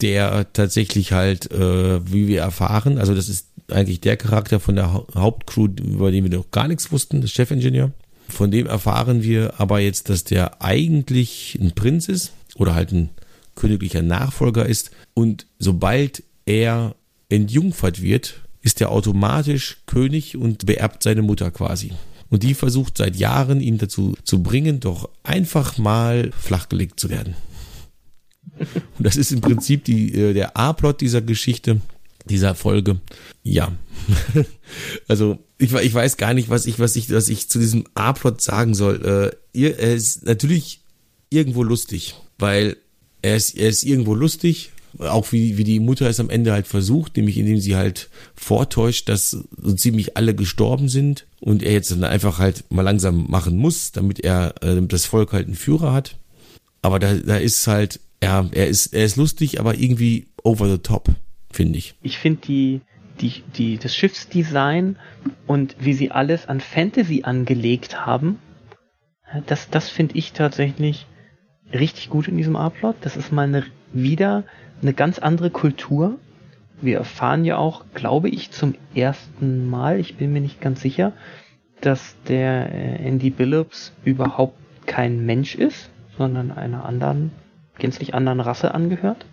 der 0.00 0.52
tatsächlich 0.52 1.12
halt, 1.12 1.50
äh, 1.52 2.12
wie 2.12 2.26
wir 2.26 2.40
erfahren, 2.40 2.98
also 2.98 3.14
das 3.14 3.28
ist 3.28 3.48
eigentlich 3.70 4.00
der 4.00 4.16
Charakter 4.16 4.60
von 4.60 4.76
der 4.76 4.92
ha 4.92 5.06
Hauptcrew, 5.14 5.68
über 5.82 6.10
den 6.10 6.24
wir 6.24 6.38
noch 6.38 6.50
gar 6.50 6.68
nichts 6.68 6.92
wussten, 6.92 7.20
das 7.20 7.30
Chefingenieur. 7.30 7.92
Von 8.28 8.50
dem 8.50 8.66
erfahren 8.66 9.22
wir 9.22 9.60
aber 9.60 9.80
jetzt, 9.80 10.08
dass 10.08 10.24
der 10.24 10.62
eigentlich 10.62 11.58
ein 11.60 11.72
Prinz 11.72 12.08
ist 12.08 12.32
oder 12.56 12.74
halt 12.74 12.92
ein 12.92 13.10
königlicher 13.54 14.02
Nachfolger 14.02 14.66
ist. 14.66 14.90
Und 15.14 15.46
sobald 15.58 16.22
er 16.46 16.94
entjungfert 17.28 18.02
wird, 18.02 18.40
ist 18.62 18.80
er 18.80 18.90
automatisch 18.90 19.82
König 19.86 20.36
und 20.36 20.66
beerbt 20.66 21.02
seine 21.02 21.22
Mutter 21.22 21.50
quasi. 21.50 21.92
Und 22.30 22.42
die 22.42 22.54
versucht 22.54 22.96
seit 22.96 23.16
Jahren, 23.16 23.60
ihn 23.60 23.76
dazu 23.76 24.14
zu 24.24 24.42
bringen, 24.42 24.80
doch 24.80 25.10
einfach 25.22 25.76
mal 25.76 26.30
flachgelegt 26.38 26.98
zu 26.98 27.10
werden. 27.10 27.34
Und 28.58 29.06
das 29.06 29.16
ist 29.16 29.32
im 29.32 29.40
Prinzip 29.40 29.84
die, 29.84 30.14
äh, 30.14 30.32
der 30.32 30.56
A-Plot 30.56 31.00
dieser 31.00 31.20
Geschichte, 31.20 31.80
dieser 32.28 32.54
Folge. 32.54 33.00
Ja. 33.42 33.72
also 35.08 35.38
ich, 35.58 35.72
ich 35.72 35.94
weiß 35.94 36.16
gar 36.16 36.34
nicht, 36.34 36.48
was 36.48 36.66
ich, 36.66 36.78
was 36.78 36.96
ich, 36.96 37.10
was 37.10 37.28
ich 37.28 37.48
zu 37.48 37.58
diesem 37.58 37.84
A-Plot 37.94 38.40
sagen 38.40 38.74
soll. 38.74 39.32
Äh, 39.54 39.58
ihr, 39.58 39.78
er 39.78 39.94
ist 39.94 40.24
natürlich 40.24 40.80
irgendwo 41.30 41.62
lustig, 41.62 42.14
weil 42.38 42.76
er 43.22 43.36
ist, 43.36 43.56
er 43.56 43.68
ist 43.68 43.84
irgendwo 43.84 44.14
lustig, 44.14 44.72
auch 44.98 45.32
wie, 45.32 45.56
wie 45.56 45.64
die 45.64 45.80
Mutter 45.80 46.08
es 46.08 46.20
am 46.20 46.30
Ende 46.30 46.52
halt 46.52 46.66
versucht, 46.66 47.16
nämlich 47.16 47.38
indem 47.38 47.58
sie 47.58 47.76
halt 47.76 48.10
vortäuscht, 48.34 49.08
dass 49.08 49.30
so 49.30 49.74
ziemlich 49.74 50.16
alle 50.16 50.34
gestorben 50.34 50.88
sind 50.88 51.26
und 51.40 51.62
er 51.62 51.72
jetzt 51.72 51.90
dann 51.90 52.04
einfach 52.04 52.38
halt 52.38 52.64
mal 52.70 52.82
langsam 52.82 53.26
machen 53.28 53.56
muss, 53.56 53.92
damit 53.92 54.20
er 54.20 54.54
äh, 54.62 54.82
das 54.82 55.06
Volk 55.06 55.32
halt 55.32 55.46
einen 55.46 55.56
Führer 55.56 55.92
hat. 55.92 56.18
Aber 56.82 56.98
da, 56.98 57.14
da 57.14 57.36
ist 57.36 57.66
halt, 57.66 58.00
ja, 58.22 58.48
er 58.52 58.68
ist, 58.68 58.88
er 58.88 59.04
ist 59.04 59.16
lustig, 59.16 59.60
aber 59.60 59.78
irgendwie 59.78 60.26
over 60.42 60.68
the 60.68 60.78
top, 60.78 61.08
finde 61.52 61.78
ich. 61.78 61.94
Ich 62.02 62.18
finde 62.18 62.40
die, 62.46 62.80
die, 63.20 63.42
die, 63.56 63.78
das 63.78 63.94
Schiffsdesign 63.94 64.96
und 65.46 65.76
wie 65.78 65.92
sie 65.92 66.10
alles 66.10 66.48
an 66.48 66.60
Fantasy 66.60 67.22
angelegt 67.24 68.04
haben, 68.06 68.38
das, 69.46 69.70
das 69.70 69.88
finde 69.88 70.16
ich 70.16 70.32
tatsächlich 70.32 71.06
richtig 71.72 72.10
gut 72.10 72.28
in 72.28 72.36
diesem 72.36 72.56
A-Plot. 72.56 72.96
Das 73.00 73.16
ist 73.16 73.32
mal 73.32 73.46
eine, 73.46 73.64
wieder 73.92 74.44
eine 74.82 74.92
ganz 74.92 75.18
andere 75.18 75.50
Kultur. 75.50 76.18
Wir 76.80 76.98
erfahren 76.98 77.44
ja 77.44 77.56
auch, 77.56 77.84
glaube 77.94 78.28
ich, 78.28 78.50
zum 78.50 78.74
ersten 78.94 79.70
Mal, 79.70 80.00
ich 80.00 80.16
bin 80.16 80.32
mir 80.32 80.40
nicht 80.40 80.60
ganz 80.60 80.80
sicher, 80.80 81.12
dass 81.80 82.16
der 82.28 82.72
äh, 82.72 83.06
Andy 83.06 83.30
Billups 83.30 83.92
überhaupt 84.04 84.58
kein 84.86 85.24
Mensch 85.24 85.54
ist, 85.54 85.90
sondern 86.18 86.50
einer 86.50 86.84
anderen, 86.84 87.32
gänzlich 87.78 88.14
anderen 88.14 88.40
Rasse 88.40 88.74
angehört. 88.74 89.24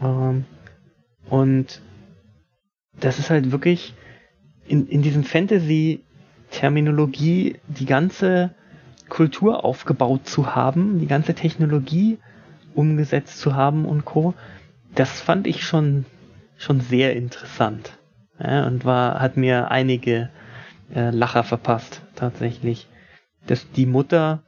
Ähm, 0.00 0.44
und 1.30 1.80
das 2.98 3.18
ist 3.18 3.30
halt 3.30 3.52
wirklich 3.52 3.94
in, 4.66 4.86
in 4.88 5.02
diesem 5.02 5.24
Fantasy-Terminologie 5.24 7.56
die 7.68 7.86
ganze 7.86 8.50
Kultur 9.08 9.64
aufgebaut 9.64 10.26
zu 10.26 10.54
haben, 10.54 11.00
die 11.00 11.06
ganze 11.06 11.34
Technologie 11.34 12.18
umgesetzt 12.74 13.38
zu 13.38 13.54
haben 13.54 13.84
und 13.84 14.04
Co. 14.04 14.34
Das 14.94 15.20
fand 15.20 15.46
ich 15.46 15.64
schon, 15.64 16.04
schon 16.56 16.80
sehr 16.80 17.14
interessant. 17.16 17.96
Ja, 18.38 18.66
und 18.66 18.84
war, 18.84 19.20
hat 19.20 19.36
mir 19.36 19.70
einige 19.70 20.30
äh, 20.94 21.10
Lacher 21.10 21.44
verpasst, 21.44 22.02
tatsächlich. 22.14 22.88
Dass 23.46 23.70
die 23.72 23.86
Mutter 23.86 24.42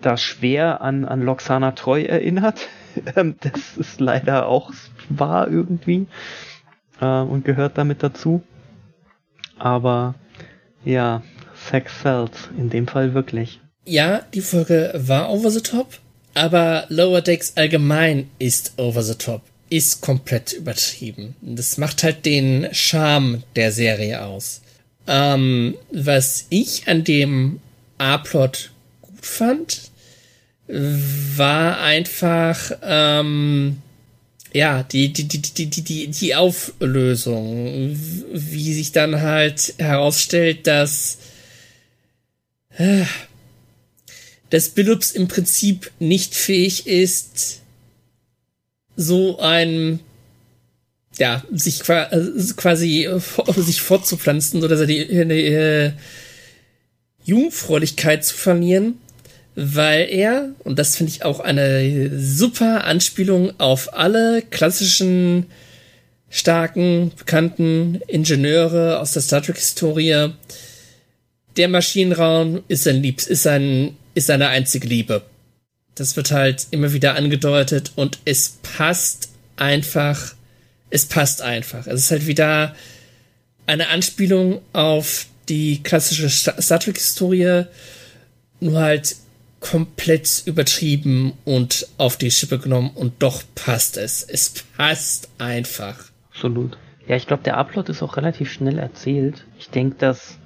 da 0.00 0.16
schwer 0.16 0.80
an, 0.80 1.04
an 1.04 1.22
Loxana 1.22 1.72
Treu 1.72 2.02
erinnert. 2.02 2.68
Das 3.14 3.76
ist 3.76 4.00
leider 4.00 4.48
auch 4.48 4.72
wahr 5.10 5.48
irgendwie 5.48 6.06
äh, 7.00 7.20
und 7.20 7.44
gehört 7.44 7.78
damit 7.78 8.02
dazu. 8.02 8.42
Aber 9.58 10.14
ja, 10.84 11.22
Sex 11.70 12.02
sells, 12.02 12.48
in 12.56 12.70
dem 12.70 12.86
Fall 12.86 13.14
wirklich. 13.14 13.60
Ja, 13.84 14.22
die 14.34 14.40
Folge 14.40 14.92
war 14.94 15.30
over 15.30 15.50
the 15.50 15.60
top, 15.60 15.98
aber 16.34 16.84
Lower 16.88 17.20
Decks 17.20 17.54
allgemein 17.56 18.30
ist 18.38 18.74
over 18.76 19.02
the 19.02 19.14
top, 19.14 19.42
ist 19.70 20.02
komplett 20.02 20.52
übertrieben. 20.52 21.34
Das 21.40 21.78
macht 21.78 22.02
halt 22.02 22.24
den 22.26 22.68
Charme 22.72 23.42
der 23.56 23.72
Serie 23.72 24.24
aus. 24.24 24.62
Ähm, 25.06 25.74
was 25.90 26.46
ich 26.50 26.86
an 26.86 27.02
dem 27.02 27.60
A-Plot 27.96 28.70
gut 29.00 29.24
fand, 29.24 29.90
war 30.68 31.80
einfach, 31.80 32.72
ähm, 32.82 33.78
ja, 34.52 34.82
die, 34.82 35.12
die, 35.12 35.28
die, 35.28 35.40
die, 35.42 35.66
die, 35.66 35.82
die, 35.82 36.06
die 36.08 36.34
Auflösung, 36.34 37.96
wie 38.32 38.74
sich 38.74 38.92
dann 38.92 39.20
halt 39.20 39.74
herausstellt, 39.78 40.66
dass, 40.66 41.18
äh, 42.76 43.04
dass 44.50 44.70
Billups 44.70 45.12
im 45.12 45.28
Prinzip 45.28 45.90
nicht 45.98 46.34
fähig 46.34 46.86
ist, 46.86 47.60
so 48.96 49.38
ein, 49.38 50.00
ja, 51.18 51.44
sich 51.52 51.80
quasi 51.80 53.08
sich 53.56 53.80
fortzupflanzen 53.80 54.64
oder 54.64 54.76
seine 54.76 55.34
äh, 55.34 55.92
Jungfräulichkeit 57.24 58.24
zu 58.24 58.34
verlieren 58.34 58.98
weil 59.60 60.08
er, 60.08 60.50
und 60.62 60.78
das 60.78 60.94
finde 60.94 61.10
ich 61.10 61.24
auch 61.24 61.40
eine 61.40 62.16
super 62.16 62.84
Anspielung 62.84 63.58
auf 63.58 63.92
alle 63.92 64.40
klassischen 64.40 65.46
starken, 66.30 67.10
bekannten 67.16 68.00
Ingenieure 68.06 69.00
aus 69.00 69.14
der 69.14 69.22
Star 69.22 69.42
Trek-Historie, 69.42 70.28
der 71.56 71.68
Maschinenraum 71.68 72.62
ist 72.68 72.84
sein 72.84 73.02
Liebs, 73.02 73.26
ist 73.26 73.42
sein, 73.42 73.96
ist 74.14 74.28
seine 74.28 74.46
einzige 74.46 74.86
Liebe. 74.86 75.22
Das 75.96 76.14
wird 76.14 76.30
halt 76.30 76.68
immer 76.70 76.92
wieder 76.92 77.16
angedeutet 77.16 77.90
und 77.96 78.20
es 78.24 78.58
passt 78.62 79.30
einfach, 79.56 80.34
es 80.90 81.06
passt 81.06 81.42
einfach. 81.42 81.88
Es 81.88 82.02
ist 82.04 82.10
halt 82.12 82.28
wieder 82.28 82.76
eine 83.66 83.88
Anspielung 83.88 84.60
auf 84.72 85.26
die 85.48 85.82
klassische 85.82 86.30
Star 86.30 86.78
Trek-Historie, 86.78 87.64
nur 88.60 88.78
halt 88.78 89.16
komplett 89.70 90.42
übertrieben 90.46 91.34
und 91.44 91.86
auf 91.98 92.16
die 92.16 92.30
Schippe 92.30 92.58
genommen 92.58 92.90
und 92.94 93.22
doch 93.22 93.42
passt 93.54 93.98
es. 93.98 94.22
Es 94.22 94.64
passt 94.76 95.28
einfach. 95.38 95.98
Absolut. 96.30 96.78
Ja, 97.06 97.16
ich 97.16 97.26
glaube, 97.26 97.42
der 97.42 97.58
Upload 97.58 97.90
ist 97.90 98.02
auch 98.02 98.16
relativ 98.16 98.50
schnell 98.50 98.78
erzählt. 98.78 99.44
Ich 99.58 99.68
denke, 99.70 99.96
dass 99.98 100.38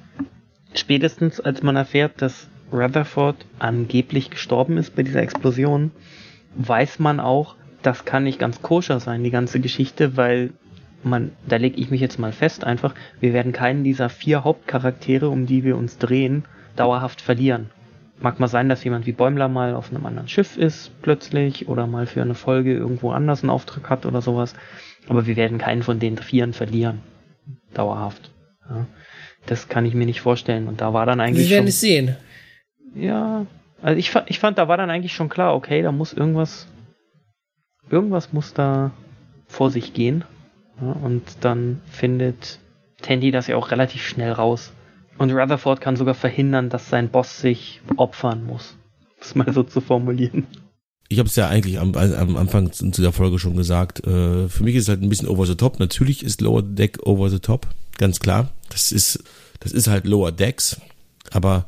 spätestens 0.75 1.39
als 1.41 1.63
man 1.63 1.77
erfährt, 1.77 2.21
dass 2.21 2.49
Rutherford 2.73 3.37
angeblich 3.59 4.31
gestorben 4.31 4.77
ist 4.77 4.97
bei 4.97 5.03
dieser 5.03 5.23
Explosion, 5.23 5.93
weiß 6.57 6.99
man 6.99 7.21
auch, 7.21 7.57
das 7.83 8.05
kann 8.05 8.25
nicht 8.25 8.39
ganz 8.39 8.63
koscher 8.63 8.99
sein, 8.99 9.23
die 9.23 9.31
ganze 9.31 9.61
Geschichte, 9.61 10.17
weil 10.17 10.53
man, 11.05 11.33
da 11.47 11.57
lege 11.57 11.81
ich 11.81 11.91
mich 11.91 12.01
jetzt 12.01 12.19
mal 12.19 12.33
fest 12.33 12.65
einfach, 12.65 12.95
wir 13.21 13.33
werden 13.33 13.53
keinen 13.53 13.85
dieser 13.85 14.09
vier 14.09 14.45
Hauptcharaktere, 14.45 15.29
um 15.29 15.47
die 15.47 15.65
wir 15.65 15.77
uns 15.77 15.99
drehen, 15.99 16.45
dauerhaft 16.77 17.21
verlieren. 17.21 17.71
Mag 18.23 18.39
mal 18.39 18.47
sein, 18.47 18.69
dass 18.69 18.85
jemand 18.85 19.05
wie 19.07 19.13
Bäumler 19.13 19.49
mal 19.49 19.75
auf 19.75 19.91
einem 19.91 20.07
anderen 20.07 20.29
Schiff 20.29 20.57
ist 20.57 20.93
plötzlich 21.03 21.69
oder 21.69 21.89
mal 21.89 22.07
für 22.07 22.23
eine 22.23 22.37
Folge 22.37 22.73
irgendwo 22.73 23.11
anders 23.11 23.43
einen 23.43 23.51
Auftrag 23.51 23.91
hat 23.91 24.07
oder 24.07 24.23
sowas. 24.23 24.55
Aber 25.09 25.27
wir 25.27 25.35
werden 25.35 25.59
keinen 25.59 25.83
von 25.83 25.99
den 25.99 26.17
Vieren 26.19 26.53
verlieren. 26.53 27.01
Dauerhaft. 27.75 28.31
Ja. 28.71 28.87
Das 29.47 29.69
kann 29.69 29.85
ich 29.85 29.95
mir 29.95 30.07
nicht 30.07 30.21
vorstellen. 30.21 30.69
Und 30.69 30.81
da 30.81 30.95
war 30.95 31.05
dann 31.05 31.21
eigentlich. 31.21 31.49
Wir 31.49 31.57
werden 31.57 31.65
schon, 31.65 31.69
es 31.69 31.81
sehen. 31.81 32.17
Ja. 32.95 33.47
Also 33.83 33.99
ich, 33.99 34.15
ich 34.27 34.39
fand, 34.39 34.59
da 34.59 34.69
war 34.69 34.77
dann 34.77 34.91
eigentlich 34.91 35.15
schon 35.15 35.29
klar, 35.29 35.57
okay, 35.57 35.83
da 35.83 35.91
muss 35.91 36.13
irgendwas. 36.13 36.69
Irgendwas 37.91 38.33
muss 38.33 38.55
da 38.55 38.93
vor 39.49 39.71
sich 39.71 39.95
gehen. 39.95 40.23
Ja, 40.81 40.93
und 40.93 41.23
dann 41.41 41.81
findet 41.87 42.61
Tandy 43.03 43.33
das 43.33 43.49
ja 43.49 43.57
auch 43.57 43.73
relativ 43.73 44.07
schnell 44.07 44.31
raus. 44.31 44.73
Und 45.23 45.31
Rutherford 45.31 45.81
kann 45.81 45.95
sogar 45.95 46.15
verhindern, 46.15 46.69
dass 46.69 46.91
sein 46.91 47.09
Boss 47.09 47.41
sich 47.41 47.81
opfern 47.97 48.45
muss. 48.45 48.75
Das 49.21 49.37
mal 49.37 49.53
so 49.53 49.63
zu 49.63 49.81
formulieren. 49.81 50.49
Ich 51.09 51.21
habe 51.21 51.29
es 51.29 51.37
ja 51.37 51.47
eigentlich 51.47 51.79
am, 51.79 51.95
am, 51.95 52.37
Anfang 52.37 52.73
zu, 52.73 52.91
der 52.91 53.13
Folge 53.13 53.39
schon 53.39 53.55
gesagt. 53.55 54.05
Äh, 54.05 54.49
für 54.49 54.65
mich 54.65 54.75
ist 54.75 54.83
es 54.83 54.89
halt 54.89 55.01
ein 55.01 55.09
bisschen 55.09 55.29
over 55.29 55.47
the 55.47 55.55
top. 55.55 55.79
Natürlich 55.79 56.25
ist 56.25 56.41
Lower 56.41 56.63
Deck 56.63 57.07
over 57.07 57.31
the 57.31 57.39
top, 57.39 57.69
ganz 57.99 58.19
klar. 58.19 58.51
Das 58.71 58.91
ist, 58.91 59.23
das 59.61 59.71
ist 59.71 59.87
halt 59.87 60.09
Lower 60.09 60.33
Decks. 60.33 60.81
Aber 61.31 61.67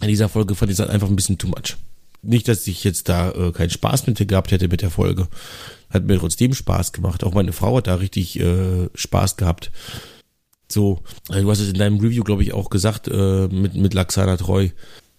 in 0.00 0.08
dieser 0.08 0.30
Folge 0.30 0.54
fand 0.54 0.70
ich 0.70 0.76
es 0.76 0.80
halt 0.80 0.88
einfach 0.88 1.08
ein 1.08 1.16
bisschen 1.16 1.36
too 1.36 1.48
much. 1.48 1.76
Nicht, 2.22 2.48
dass 2.48 2.66
ich 2.66 2.84
jetzt 2.84 3.10
da 3.10 3.32
äh, 3.32 3.52
keinen 3.52 3.68
Spaß 3.68 4.06
mit 4.06 4.26
gehabt 4.26 4.50
hätte 4.50 4.68
mit 4.68 4.80
der 4.80 4.90
Folge. 4.90 5.28
Hat 5.90 6.04
mir 6.04 6.18
trotzdem 6.18 6.54
Spaß 6.54 6.92
gemacht. 6.92 7.22
Auch 7.22 7.34
meine 7.34 7.52
Frau 7.52 7.76
hat 7.76 7.86
da 7.86 7.96
richtig 7.96 8.40
äh, 8.40 8.88
Spaß 8.94 9.36
gehabt. 9.36 9.70
So, 10.70 11.00
äh, 11.30 11.40
du 11.40 11.50
hast 11.50 11.60
es 11.60 11.68
in 11.68 11.78
deinem 11.78 11.98
Review, 11.98 12.24
glaube 12.24 12.42
ich, 12.42 12.52
auch 12.52 12.70
gesagt, 12.70 13.08
äh, 13.08 13.48
mit, 13.48 13.74
mit 13.74 13.94
Laxana 13.94 14.36
Treu, 14.36 14.68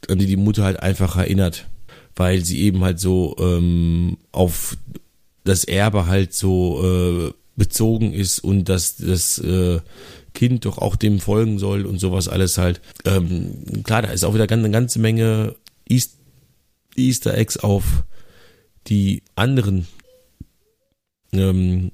an 0.10 0.20
die 0.20 0.26
die 0.26 0.38
Mutter 0.38 0.64
halt 0.64 0.80
einfach 0.80 1.18
erinnert, 1.18 1.70
weil 2.16 2.44
sie 2.44 2.62
eben 2.62 2.84
halt 2.84 3.00
so 3.00 3.36
ähm, 3.40 4.18
auf 4.32 4.78
das 5.44 5.64
Erbe 5.64 6.06
halt 6.06 6.34
so 6.34 6.84
äh, 6.84 7.34
bezogen 7.56 8.14
ist 8.14 8.40
und 8.40 8.70
dass 8.70 8.98
das 8.98 9.40
äh, 9.40 9.80
Kind 10.34 10.66
doch 10.66 10.78
auch 10.78 10.96
dem 10.96 11.20
folgen 11.20 11.60
soll 11.60 11.86
und 11.86 12.00
sowas 12.00 12.28
alles 12.28 12.58
halt. 12.58 12.80
Ähm, 13.06 13.84
klar, 13.84 14.04
da 14.04 14.10
ist 14.10 14.24
auch 14.24 14.34
wieder 14.34 14.50
eine 14.50 14.72
ganze 14.72 15.00
Menge 15.00 15.56
Easter 16.96 17.38
Eggs 17.38 17.58
auf 17.58 18.04
die 18.88 19.24
anderen 19.36 19.88
ähm, 21.34 21.92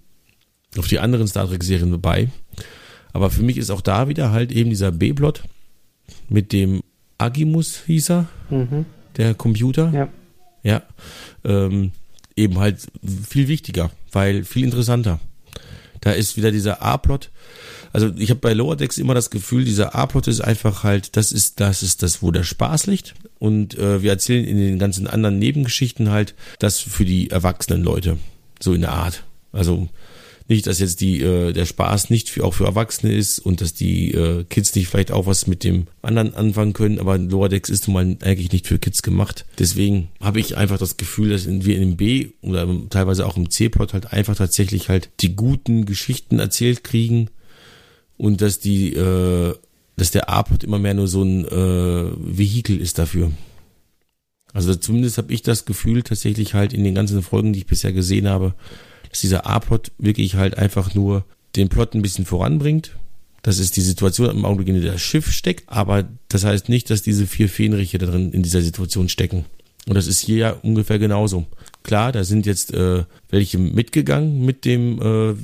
auf 0.78 0.88
die 0.88 1.00
anderen 1.00 1.28
Star 1.28 1.48
Trek 1.48 1.64
Serien 1.64 1.92
dabei. 1.92 2.30
Aber 3.14 3.30
für 3.30 3.44
mich 3.44 3.58
ist 3.58 3.70
auch 3.70 3.82
da 3.82 4.08
wieder 4.08 4.32
halt 4.32 4.52
eben 4.52 4.70
dieser 4.70 4.92
B-Plot 4.92 5.44
mit 6.30 6.54
dem 6.54 6.82
Agimus 7.18 7.82
hieß 7.86 8.12
er, 8.12 8.28
mhm. 8.50 8.86
der 9.18 9.34
Computer. 9.34 9.92
Ja. 9.94 10.10
Ja. 10.64 10.82
Ähm, 11.44 11.92
eben 12.36 12.60
halt 12.60 12.88
viel 13.28 13.48
wichtiger, 13.48 13.92
weil 14.12 14.44
viel 14.44 14.64
interessanter. 14.64 15.20
Da 16.02 16.12
ist 16.12 16.38
wieder 16.38 16.52
dieser 16.52 16.82
A-Plot. 16.82 17.32
Also 17.92 18.12
ich 18.18 18.30
habe 18.30 18.40
bei 18.40 18.54
Lower 18.54 18.76
Decks 18.76 18.98
immer 18.98 19.16
das 19.16 19.30
Gefühl, 19.30 19.66
dieser 19.66 19.96
A-Plot 19.96 20.28
ist 20.28 20.42
einfach 20.42 20.84
halt, 20.84 21.18
das 21.18 21.32
ist 21.32 21.60
das 21.60 21.82
ist 21.82 22.04
das, 22.04 22.22
wo 22.22 22.32
der 22.32 22.44
Spaß 22.44 22.86
liegt. 22.86 23.16
Und 23.40 23.78
äh, 23.78 24.04
wir 24.04 24.12
erzählen 24.12 24.46
in 24.46 24.58
den 24.58 24.80
ganzen 24.80 25.08
anderen 25.08 25.40
Nebengeschichten 25.40 26.12
halt 26.12 26.36
das 26.60 26.80
für 26.80 27.06
die 27.06 27.32
erwachsenen 27.32 27.84
Leute. 27.84 28.18
So 28.60 28.74
in 28.74 28.82
der 28.82 28.92
Art. 28.92 29.24
Also 29.52 29.88
nicht, 30.50 30.66
dass 30.66 30.80
jetzt 30.80 31.02
die, 31.02 31.22
äh, 31.22 31.52
der 31.52 31.66
Spaß 31.66 32.10
nicht 32.10 32.30
für, 32.30 32.46
auch 32.46 32.54
für 32.54 32.66
Erwachsene 32.66 33.14
ist 33.14 33.40
und 33.40 33.60
dass 33.60 33.74
die 33.74 34.14
äh, 34.14 34.46
Kids 34.46 34.76
nicht 34.76 34.88
vielleicht 34.88 35.12
auch 35.12 35.26
was 35.26 35.48
mit 35.48 35.64
dem 35.64 35.88
anderen 36.02 36.34
anfangen 36.36 36.74
können, 36.74 37.00
aber 37.00 37.18
Decks 37.50 37.70
ist 37.70 37.88
nun 37.88 37.94
mal 37.94 38.18
eigentlich 38.22 38.52
nicht 38.52 38.68
für 38.68 38.80
Kids 38.80 39.02
gemacht. 39.02 39.46
Deswegen 39.60 40.08
habe 40.22 40.40
ich 40.40 40.56
einfach 40.56 40.78
das 40.78 40.98
Gefühl, 40.98 41.30
dass 41.30 41.48
wir 41.48 41.76
in 41.76 41.82
dem 41.82 41.98
B 41.98 42.30
oder 42.42 42.68
teilweise 42.90 43.26
auch 43.26 43.36
im 43.36 43.50
C-Plot 43.50 43.94
halt 43.94 44.14
einfach 44.14 44.36
tatsächlich 44.36 44.90
halt 44.90 45.10
die 45.20 45.36
guten 45.36 45.86
Geschichten 45.86 46.40
erzählt 46.40 46.84
kriegen 46.84 47.30
und 48.16 48.42
dass 48.42 48.60
die, 48.60 48.94
äh, 48.94 49.54
dass 49.98 50.12
der 50.12 50.30
A-Plot 50.30 50.64
immer 50.64 50.80
mehr 50.80 50.94
nur 50.94 51.08
so 51.08 51.24
ein 51.24 51.46
äh, 51.46 52.12
Vehikel 52.18 52.80
ist 52.80 53.00
dafür. 53.00 53.32
Also 54.54 54.74
zumindest 54.76 55.18
habe 55.18 55.34
ich 55.34 55.42
das 55.42 55.66
Gefühl 55.66 56.04
tatsächlich 56.04 56.54
halt 56.54 56.72
in 56.72 56.84
den 56.84 56.96
ganzen 56.96 57.22
Folgen, 57.22 57.52
die 57.52 57.60
ich 57.60 57.68
bisher 57.68 57.92
gesehen 57.92 58.28
habe, 58.30 58.56
dass 59.10 59.22
dieser 59.22 59.46
A-Plot 59.46 59.92
wirklich 59.98 60.36
halt 60.36 60.58
einfach 60.58 60.94
nur 60.94 61.26
den 61.56 61.70
Plot 61.70 61.94
ein 61.94 62.02
bisschen 62.02 62.26
voranbringt. 62.26 62.96
Das 63.44 63.60
ist 63.60 63.78
die 63.78 63.82
Situation 63.82 64.30
im 64.30 64.46
Augenblick, 64.46 64.68
in 64.68 64.82
der 64.82 64.94
das 64.94 65.02
Schiff 65.02 65.32
steckt, 65.32 65.70
aber 65.70 66.08
das 66.28 66.44
heißt 66.44 66.70
nicht, 66.70 66.90
dass 66.90 67.02
diese 67.02 67.28
vier 67.28 67.50
Fähnriche 67.50 67.98
da 67.98 68.08
drin 68.08 68.34
in 68.34 68.44
dieser 68.44 68.62
Situation 68.62 69.10
stecken. 69.10 69.46
Und 69.88 69.96
das 69.96 70.08
ist 70.08 70.20
hier 70.20 70.38
ja 70.38 70.52
ungefähr 70.52 71.00
genauso. 71.00 71.46
Klar, 71.84 72.12
da 72.12 72.24
sind 72.24 72.46
jetzt 72.46 72.74
äh, 72.74 73.06
welche 73.30 73.58
mitgegangen 73.58 74.46
mit 74.46 74.66
dem 74.66 75.02
äh, 75.02 75.36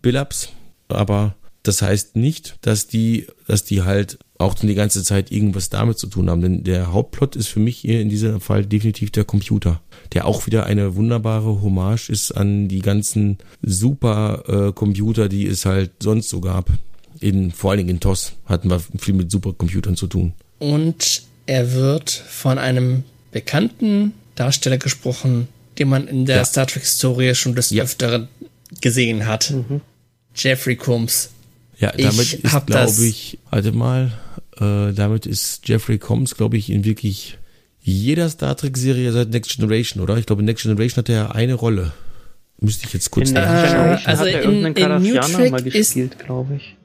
Billaps, 0.00 0.50
aber 0.88 1.34
das 1.62 1.82
heißt 1.82 2.16
nicht, 2.16 2.56
dass 2.62 2.86
die, 2.86 3.26
dass 3.46 3.64
die 3.64 3.82
halt 3.82 4.18
auch 4.38 4.54
die 4.54 4.74
ganze 4.74 5.04
Zeit 5.04 5.30
irgendwas 5.30 5.68
damit 5.68 5.98
zu 5.98 6.06
tun 6.06 6.30
haben. 6.30 6.40
Denn 6.40 6.64
der 6.64 6.92
Hauptplot 6.92 7.36
ist 7.36 7.48
für 7.48 7.60
mich 7.60 7.78
hier 7.78 8.00
in 8.00 8.08
diesem 8.08 8.40
Fall 8.40 8.64
definitiv 8.64 9.10
der 9.10 9.24
Computer, 9.24 9.82
der 10.12 10.26
auch 10.26 10.46
wieder 10.46 10.66
eine 10.66 10.96
wunderbare 10.96 11.62
Hommage 11.62 12.10
ist 12.10 12.32
an 12.32 12.68
die 12.68 12.80
ganzen 12.80 13.38
super 13.62 14.72
äh, 14.76 15.28
die 15.28 15.46
es 15.46 15.64
halt 15.64 15.92
sonst 16.02 16.28
so 16.28 16.40
gab. 16.40 16.70
In, 17.20 17.50
vor 17.52 17.70
allen 17.70 17.78
Dingen 17.78 17.90
in 17.90 18.00
TOS 18.00 18.32
hatten 18.46 18.70
wir 18.70 18.80
viel 18.98 19.14
mit 19.14 19.30
Supercomputern 19.30 19.96
zu 19.96 20.06
tun. 20.06 20.32
Und 20.58 21.22
er 21.46 21.72
wird 21.72 22.10
von 22.10 22.58
einem 22.58 23.04
bekannten 23.30 24.12
Darsteller 24.36 24.78
gesprochen, 24.78 25.48
den 25.78 25.88
man 25.88 26.08
in 26.08 26.26
der 26.26 26.36
ja. 26.36 26.44
Star 26.44 26.66
Trek-Historie 26.66 27.34
schon 27.34 27.54
des 27.54 27.70
ja. 27.70 27.84
Öfteren 27.84 28.28
gesehen 28.80 29.26
hat. 29.26 29.50
Mhm. 29.50 29.80
Jeffrey 30.34 30.76
Combs. 30.76 31.30
Ja, 31.78 31.92
damit 31.92 32.20
ich 32.20 32.44
ist, 32.44 32.66
glaube 32.66 33.06
ich, 33.06 33.38
warte 33.50 33.72
mal, 33.72 34.12
äh, 34.58 34.92
damit 34.92 35.26
ist 35.26 35.66
Jeffrey 35.66 35.98
Combs, 35.98 36.36
glaube 36.36 36.56
ich, 36.58 36.70
in 36.70 36.84
wirklich 36.84 37.38
jeder 37.82 38.28
Star 38.28 38.56
Trek-Serie 38.56 39.12
seit 39.12 39.30
Next 39.30 39.56
Generation, 39.56 40.02
oder? 40.02 40.16
Ich 40.16 40.26
glaube, 40.26 40.42
in 40.42 40.46
Next 40.46 40.62
Generation 40.62 40.98
hat 40.98 41.08
er 41.08 41.34
eine 41.34 41.54
Rolle. 41.54 41.92
Müsste 42.60 42.86
ich 42.86 42.92
jetzt 42.92 43.10
kurz 43.10 43.30
in 43.30 43.36
nachschauen. 43.36 43.98
Äh, 43.98 43.98
also 44.04 44.22
hat 44.22 44.28
er 44.28 44.42
in, 44.42 44.66
in 44.66 45.02
New 45.02 45.14
Track 45.14 45.50
mal 45.50 45.62
gespielt, 45.62 46.18
glaube 46.18 46.56
ich. 46.56 46.76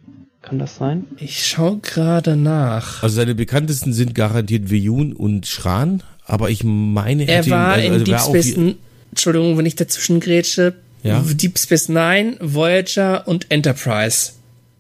Kann 0.42 0.60
das 0.60 0.78
sein? 0.78 1.06
Ich 1.18 1.48
schaue 1.48 1.80
gerade 1.80 2.36
nach. 2.36 3.02
Also 3.02 3.16
seine 3.16 3.34
bekanntesten 3.34 3.94
sind 3.94 4.14
garantiert 4.14 4.70
Veyun 4.70 5.14
und 5.14 5.48
Schran, 5.48 6.04
aber 6.24 6.50
ich 6.52 6.64
meine, 6.64 7.28
er 7.28 7.50
war 7.50 7.80
ihn, 7.80 7.94
also, 7.94 8.06
in 8.06 8.14
also 8.14 8.32
Deep 8.34 8.44
Space. 8.44 8.76
Entschuldigung, 9.10 9.58
wenn 9.58 9.66
ich 9.66 9.76
dazwischen 9.76 10.20
grätsche. 10.20 10.76
Ja? 11.02 11.24
Deep 11.28 11.58
Space 11.58 11.90
Nine, 11.90 12.38
Voyager 12.40 13.28
und 13.28 13.50
Enterprise. 13.50 14.34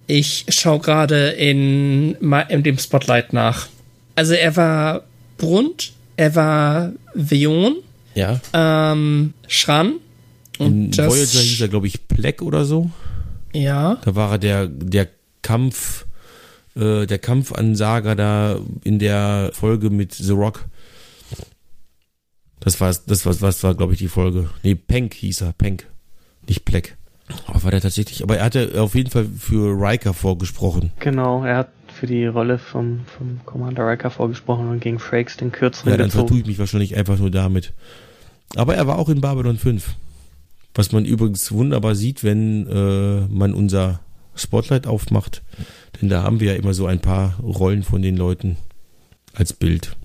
Ich 0.07 0.45
schaue 0.49 0.79
gerade 0.79 1.29
in, 1.29 2.15
in 2.49 2.63
dem 2.63 2.77
Spotlight 2.77 3.33
nach. 3.33 3.67
Also 4.15 4.33
er 4.33 4.55
war 4.55 5.03
Brunt, 5.37 5.93
er 6.17 6.35
war 6.35 6.91
Vion, 7.13 7.77
ja. 8.13 8.39
ähm, 8.53 9.33
Schran. 9.47 9.95
Und 10.57 10.85
in 10.85 10.91
das, 10.91 11.07
Voyager 11.07 11.39
hieß 11.39 11.61
er, 11.61 11.67
glaube 11.67 11.87
ich, 11.87 12.07
Pleck 12.07 12.41
oder 12.41 12.65
so. 12.65 12.89
Ja. 13.53 13.97
Da 14.03 14.15
war 14.15 14.31
er 14.31 14.37
der, 14.37 14.67
der 14.67 15.07
Kampf, 15.41 16.05
äh, 16.75 17.05
der 17.05 17.19
Kampfansager 17.19 18.15
da 18.15 18.59
in 18.83 18.99
der 18.99 19.51
Folge 19.53 19.89
mit 19.89 20.13
The 20.13 20.31
Rock. 20.31 20.65
Das 22.59 22.81
war, 22.81 22.95
das 23.05 23.25
war, 23.25 23.41
was 23.41 23.63
war, 23.63 23.75
glaube 23.75 23.93
ich, 23.93 23.99
die 23.99 24.07
Folge. 24.07 24.49
Nee, 24.63 24.75
Penk 24.75 25.13
hieß 25.13 25.41
er, 25.41 25.53
Penk. 25.53 25.87
Nicht 26.47 26.65
Pleck. 26.65 26.97
Aber 27.47 27.63
war 27.63 27.71
der 27.71 27.81
tatsächlich, 27.81 28.23
aber 28.23 28.37
er 28.37 28.45
hatte 28.45 28.81
auf 28.81 28.93
jeden 28.93 29.09
Fall 29.09 29.25
für 29.25 29.73
Riker 29.73 30.13
vorgesprochen. 30.13 30.91
Genau, 30.99 31.43
er 31.43 31.57
hat 31.57 31.69
für 31.95 32.07
die 32.07 32.25
Rolle 32.25 32.57
vom, 32.57 33.01
vom 33.05 33.39
Commander 33.45 33.87
Riker 33.87 34.09
vorgesprochen 34.09 34.69
und 34.69 34.79
gegen 34.79 34.99
Frakes 34.99 35.37
den 35.37 35.51
kürzeren 35.51 35.91
Ja, 35.91 35.97
dann 35.97 36.11
vertue 36.11 36.39
ich 36.39 36.45
mich 36.45 36.59
wahrscheinlich 36.59 36.95
einfach 36.95 37.17
nur 37.17 37.31
damit. 37.31 37.73
Aber 38.55 38.75
er 38.75 38.87
war 38.87 38.97
auch 38.97 39.09
in 39.09 39.21
Babylon 39.21 39.57
5. 39.57 39.95
Was 40.73 40.91
man 40.91 41.05
übrigens 41.05 41.51
wunderbar 41.51 41.95
sieht, 41.95 42.23
wenn 42.23 42.67
äh, 42.67 43.27
man 43.27 43.53
unser 43.53 44.01
Spotlight 44.35 44.87
aufmacht. 44.87 45.41
Denn 46.01 46.09
da 46.09 46.23
haben 46.23 46.39
wir 46.39 46.53
ja 46.53 46.59
immer 46.59 46.73
so 46.73 46.85
ein 46.85 46.99
paar 46.99 47.39
Rollen 47.39 47.83
von 47.83 48.01
den 48.01 48.17
Leuten 48.17 48.57
als 49.33 49.53
Bild. 49.53 49.95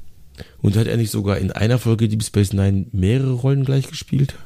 Und 0.63 0.77
hat 0.77 0.87
er 0.87 0.97
nicht 0.97 1.11
sogar 1.11 1.39
in 1.39 1.51
einer 1.51 1.79
Folge 1.79 2.09
Deep 2.09 2.23
Space 2.23 2.53
Nine 2.53 2.87
mehrere 2.93 3.33
Rollen 3.33 3.65
gleich 3.65 3.89
gespielt? 3.89 4.37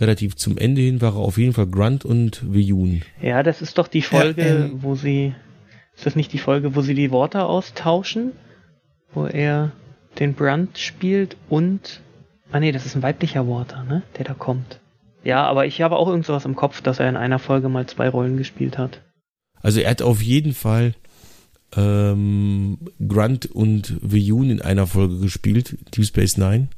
relativ 0.00 0.36
zum 0.36 0.58
Ende 0.58 0.80
hin 0.80 1.00
war 1.00 1.14
er 1.14 1.20
auf 1.20 1.38
jeden 1.38 1.52
Fall 1.52 1.66
Grunt 1.66 2.04
und 2.04 2.42
Viyun. 2.52 3.02
Ja, 3.20 3.42
das 3.42 3.62
ist 3.62 3.78
doch 3.78 3.88
die 3.88 4.02
Folge, 4.02 4.42
ja, 4.42 4.64
ähm, 4.64 4.82
wo 4.82 4.94
sie. 4.94 5.34
Ist 6.00 6.06
das 6.06 6.16
nicht 6.16 6.32
die 6.32 6.38
Folge, 6.38 6.74
wo 6.74 6.80
sie 6.80 6.94
die 6.94 7.10
Worte 7.10 7.44
austauschen? 7.44 8.32
Wo 9.12 9.26
er 9.26 9.72
den 10.18 10.32
Brunt 10.32 10.78
spielt 10.78 11.36
und. 11.50 12.00
Ah 12.50 12.58
nee, 12.58 12.72
das 12.72 12.86
ist 12.86 12.96
ein 12.96 13.02
weiblicher 13.02 13.46
Water, 13.46 13.84
ne? 13.84 14.02
Der 14.16 14.24
da 14.24 14.32
kommt. 14.32 14.80
Ja, 15.24 15.46
aber 15.46 15.66
ich 15.66 15.82
habe 15.82 15.96
auch 15.96 16.08
irgend 16.08 16.24
sowas 16.24 16.46
im 16.46 16.56
Kopf, 16.56 16.80
dass 16.80 17.00
er 17.00 17.08
in 17.10 17.18
einer 17.18 17.38
Folge 17.38 17.68
mal 17.68 17.84
zwei 17.84 18.08
Rollen 18.08 18.38
gespielt 18.38 18.78
hat. 18.78 19.02
Also 19.60 19.80
er 19.80 19.90
hat 19.90 20.00
auf 20.00 20.22
jeden 20.22 20.54
Fall 20.54 20.94
ähm, 21.76 22.78
Grunt 23.06 23.44
und 23.44 23.98
Viyun 24.00 24.48
in 24.48 24.62
einer 24.62 24.86
Folge 24.86 25.18
gespielt, 25.18 25.76
Deep 25.94 26.06
Space 26.06 26.38
Nine. 26.38 26.68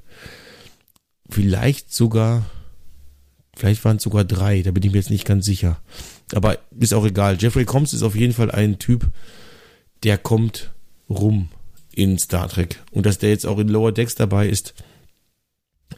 Vielleicht 1.31 1.95
sogar 1.95 2.43
Vielleicht 3.57 3.85
waren 3.85 3.99
es 3.99 4.03
sogar 4.03 4.25
drei, 4.25 4.63
da 4.63 4.71
bin 4.71 4.83
ich 4.83 4.93
mir 4.93 4.99
jetzt 4.99 5.11
nicht 5.11 5.27
ganz 5.27 5.45
sicher. 5.45 5.79
Aber 6.35 6.59
ist 6.79 6.95
auch 6.95 7.05
egal. 7.05 7.37
Jeffrey 7.39 7.65
Combs 7.65 7.93
ist 7.93 8.03
auf 8.03 8.17
jeden 8.17 8.33
Fall 8.33 8.51
ein 8.51 8.79
Typ, 8.79 9.11
der 10.05 10.19
kommt 10.19 10.73
rum 11.09 11.49
in 11.95 12.19
Star 12.19 12.49
Trek. 12.49 12.81
Und 12.91 13.05
dass 13.05 13.19
der 13.19 13.31
jetzt 13.31 13.47
auch 13.47 13.59
in 13.59 13.69
Lower 13.69 13.93
Decks 13.93 14.15
dabei 14.15 14.49
ist, 14.49 14.75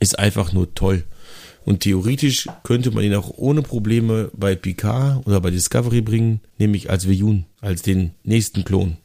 ist 0.01 0.18
einfach 0.18 0.52
nur 0.52 0.74
toll. 0.74 1.05
Und 1.64 1.81
theoretisch 1.81 2.48
könnte 2.64 2.90
man 2.90 3.05
ihn 3.05 3.14
auch 3.14 3.31
ohne 3.36 3.62
Probleme 3.62 4.31
bei 4.35 4.55
Picard 4.56 5.26
oder 5.26 5.40
bei 5.40 5.51
Discovery 5.51 6.02
bringen, 6.02 6.40
nämlich 6.59 6.90
als 6.90 7.09
Veyun, 7.09 7.47
als 7.60 7.82
den 7.82 8.10
nächsten 8.24 8.64
Klon. 8.64 8.98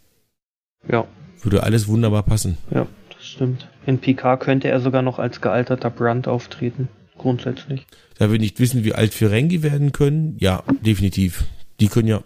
Ja. 0.91 1.07
Würde 1.41 1.63
alles 1.63 1.87
wunderbar 1.87 2.23
passen. 2.23 2.57
Ja, 2.71 2.85
das 3.15 3.25
stimmt. 3.25 3.69
In 3.85 3.99
Picard 3.99 4.41
könnte 4.41 4.67
er 4.67 4.81
sogar 4.81 5.03
noch 5.03 5.19
als 5.19 5.39
gealterter 5.39 5.89
Brand 5.89 6.27
auftreten 6.27 6.89
grundsätzlich. 7.19 7.85
Da 8.17 8.31
wir 8.31 8.39
nicht 8.39 8.59
wissen, 8.59 8.83
wie 8.83 8.93
alt 8.93 9.13
Ferengi 9.13 9.61
werden 9.61 9.91
können, 9.91 10.35
ja, 10.39 10.63
definitiv. 10.81 11.45
Die 11.79 11.87
können 11.87 12.07
ja 12.07 12.23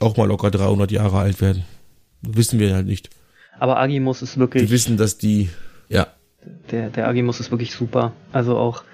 auch 0.00 0.16
mal 0.16 0.28
locker 0.28 0.50
300 0.50 0.90
Jahre 0.90 1.18
alt 1.18 1.40
werden. 1.40 1.64
wissen 2.20 2.58
wir 2.58 2.74
halt 2.74 2.86
nicht. 2.86 3.10
Aber 3.58 3.78
Agimus 3.78 4.22
ist 4.22 4.38
wirklich. 4.38 4.64
Wir 4.64 4.70
wissen, 4.70 4.96
dass 4.96 5.18
die, 5.18 5.48
ja. 5.88 6.08
Der, 6.70 6.90
der 6.90 7.08
Agimus 7.08 7.40
ist 7.40 7.50
wirklich 7.50 7.72
super. 7.72 8.12
Also 8.32 8.58
auch, 8.58 8.84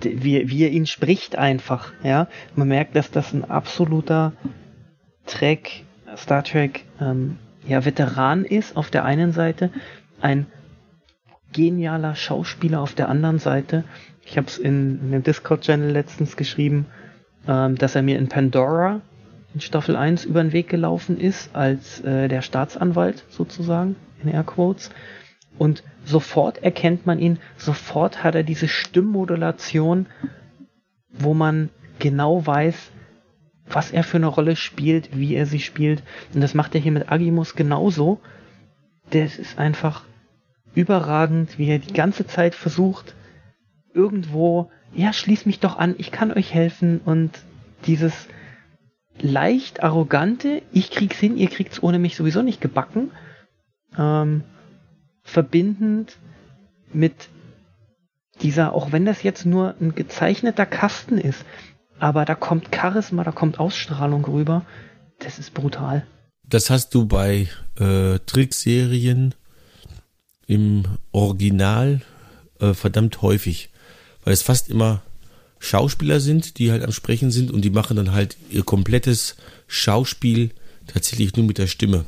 wie, 0.00 0.48
wie 0.48 0.62
er 0.62 0.70
ihn 0.70 0.86
spricht 0.86 1.36
einfach, 1.36 1.92
ja. 2.02 2.28
Man 2.54 2.68
merkt, 2.68 2.94
dass 2.96 3.10
das 3.10 3.32
ein 3.32 3.44
absoluter 3.44 4.32
Trek, 5.26 5.84
Star 6.16 6.44
Trek, 6.44 6.84
ähm, 7.00 7.38
ja, 7.66 7.84
Veteran 7.84 8.44
ist 8.44 8.76
auf 8.76 8.90
der 8.90 9.04
einen 9.04 9.32
Seite, 9.32 9.70
ein 10.20 10.46
genialer 11.54 12.14
Schauspieler 12.14 12.82
auf 12.82 12.94
der 12.94 13.08
anderen 13.08 13.38
Seite 13.38 13.84
ich 14.26 14.36
habe 14.36 14.46
es 14.46 14.58
in, 14.58 15.00
in 15.00 15.10
dem 15.12 15.22
Discord-Channel 15.22 15.90
letztens 15.90 16.36
geschrieben, 16.36 16.86
ähm, 17.46 17.76
dass 17.76 17.94
er 17.94 18.02
mir 18.02 18.18
in 18.18 18.28
Pandora 18.28 19.00
in 19.54 19.60
Staffel 19.60 19.96
1 19.96 20.24
über 20.24 20.42
den 20.42 20.52
Weg 20.52 20.68
gelaufen 20.68 21.18
ist, 21.18 21.54
als 21.54 22.00
äh, 22.00 22.28
der 22.28 22.42
Staatsanwalt 22.42 23.24
sozusagen, 23.28 23.96
in 24.22 24.28
Airquotes. 24.28 24.90
Und 25.58 25.84
sofort 26.04 26.62
erkennt 26.62 27.06
man 27.06 27.20
ihn, 27.20 27.38
sofort 27.56 28.24
hat 28.24 28.34
er 28.34 28.42
diese 28.42 28.66
Stimmmodulation, 28.66 30.06
wo 31.10 31.34
man 31.34 31.70
genau 32.00 32.44
weiß, 32.44 32.90
was 33.68 33.92
er 33.92 34.02
für 34.02 34.16
eine 34.16 34.26
Rolle 34.26 34.56
spielt, 34.56 35.16
wie 35.16 35.34
er 35.34 35.46
sie 35.46 35.60
spielt. 35.60 36.02
Und 36.34 36.40
das 36.40 36.54
macht 36.54 36.74
er 36.74 36.80
hier 36.80 36.92
mit 36.92 37.12
Agimus 37.12 37.54
genauso. 37.54 38.20
Das 39.10 39.38
ist 39.38 39.58
einfach 39.58 40.02
überragend, 40.74 41.58
wie 41.58 41.68
er 41.68 41.78
die 41.78 41.92
ganze 41.92 42.26
Zeit 42.26 42.54
versucht, 42.54 43.14
irgendwo, 43.92 44.70
ja, 44.94 45.12
schließ 45.12 45.46
mich 45.46 45.60
doch 45.60 45.78
an, 45.78 45.94
ich 45.98 46.10
kann 46.10 46.32
euch 46.32 46.52
helfen 46.52 47.00
und 47.04 47.30
dieses, 47.86 48.28
leicht 49.20 49.82
arrogante, 49.82 50.62
ich 50.72 50.90
krieg's 50.90 51.18
hin, 51.18 51.36
ihr 51.36 51.48
kriegt's 51.48 51.82
ohne 51.82 51.98
mich 51.98 52.16
sowieso 52.16 52.42
nicht 52.42 52.60
gebacken, 52.60 53.10
ähm, 53.96 54.42
verbindend 55.22 56.16
mit 56.92 57.28
dieser, 58.42 58.72
auch 58.72 58.92
wenn 58.92 59.04
das 59.04 59.22
jetzt 59.22 59.46
nur 59.46 59.74
ein 59.80 59.94
gezeichneter 59.94 60.66
Kasten 60.66 61.18
ist, 61.18 61.44
aber 61.98 62.24
da 62.24 62.34
kommt 62.34 62.74
Charisma, 62.74 63.22
da 63.24 63.32
kommt 63.32 63.60
Ausstrahlung 63.60 64.24
rüber, 64.24 64.66
das 65.20 65.38
ist 65.38 65.54
brutal. 65.54 66.04
Das 66.46 66.68
hast 66.68 66.94
du 66.94 67.06
bei 67.06 67.48
äh, 67.78 68.18
Trickserien 68.26 69.34
im 70.46 70.84
Original 71.12 72.02
äh, 72.60 72.74
verdammt 72.74 73.22
häufig, 73.22 73.70
weil 74.24 74.32
es 74.32 74.42
fast 74.42 74.68
immer 74.68 75.02
Schauspieler 75.58 76.20
sind, 76.20 76.58
die 76.58 76.70
halt 76.70 76.82
am 76.82 76.92
Sprechen 76.92 77.30
sind 77.30 77.50
und 77.50 77.62
die 77.62 77.70
machen 77.70 77.96
dann 77.96 78.12
halt 78.12 78.36
ihr 78.50 78.64
komplettes 78.64 79.36
Schauspiel 79.66 80.50
tatsächlich 80.86 81.34
nur 81.36 81.46
mit 81.46 81.58
der 81.58 81.66
Stimme. 81.66 82.04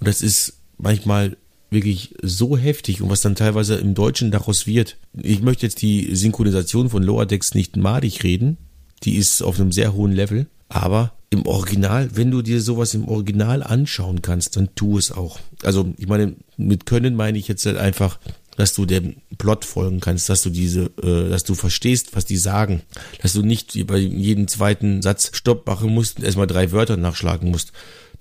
Und 0.00 0.08
das 0.08 0.22
ist 0.22 0.54
manchmal 0.76 1.36
wirklich 1.70 2.14
so 2.22 2.56
heftig 2.56 3.02
und 3.02 3.10
was 3.10 3.20
dann 3.20 3.34
teilweise 3.34 3.76
im 3.76 3.94
Deutschen 3.94 4.30
daraus 4.30 4.66
wird. 4.66 4.96
Ich 5.12 5.42
möchte 5.42 5.66
jetzt 5.66 5.82
die 5.82 6.14
Synchronisation 6.14 6.90
von 6.90 7.02
Lower 7.02 7.26
Decks 7.26 7.54
nicht 7.54 7.76
madig 7.76 8.22
reden. 8.24 8.56
Die 9.02 9.16
ist 9.16 9.42
auf 9.42 9.60
einem 9.60 9.72
sehr 9.72 9.92
hohen 9.92 10.12
Level. 10.12 10.46
Aber 10.68 11.12
im 11.34 11.46
Original, 11.46 12.10
wenn 12.14 12.30
du 12.30 12.40
dir 12.40 12.60
sowas 12.62 12.94
im 12.94 13.08
Original 13.08 13.62
anschauen 13.62 14.22
kannst, 14.22 14.56
dann 14.56 14.70
tu 14.74 14.96
es 14.96 15.12
auch. 15.12 15.38
Also, 15.62 15.92
ich 15.98 16.06
meine, 16.06 16.34
mit 16.56 16.86
können 16.86 17.14
meine 17.14 17.36
ich 17.38 17.48
jetzt 17.48 17.66
halt 17.66 17.76
einfach, 17.76 18.18
dass 18.56 18.72
du 18.72 18.86
dem 18.86 19.16
Plot 19.36 19.64
folgen 19.64 20.00
kannst, 20.00 20.28
dass 20.28 20.42
du 20.42 20.50
diese, 20.50 20.84
äh, 21.02 21.28
dass 21.28 21.44
du 21.44 21.54
verstehst, 21.54 22.14
was 22.14 22.24
die 22.24 22.36
sagen, 22.36 22.82
dass 23.20 23.32
du 23.32 23.42
nicht 23.42 23.86
bei 23.86 23.98
jedem 23.98 24.48
zweiten 24.48 25.02
Satz 25.02 25.30
Stopp 25.34 25.66
machen 25.66 25.92
musst 25.92 26.18
und 26.18 26.24
erstmal 26.24 26.46
drei 26.46 26.72
Wörter 26.72 26.96
nachschlagen 26.96 27.50
musst. 27.50 27.72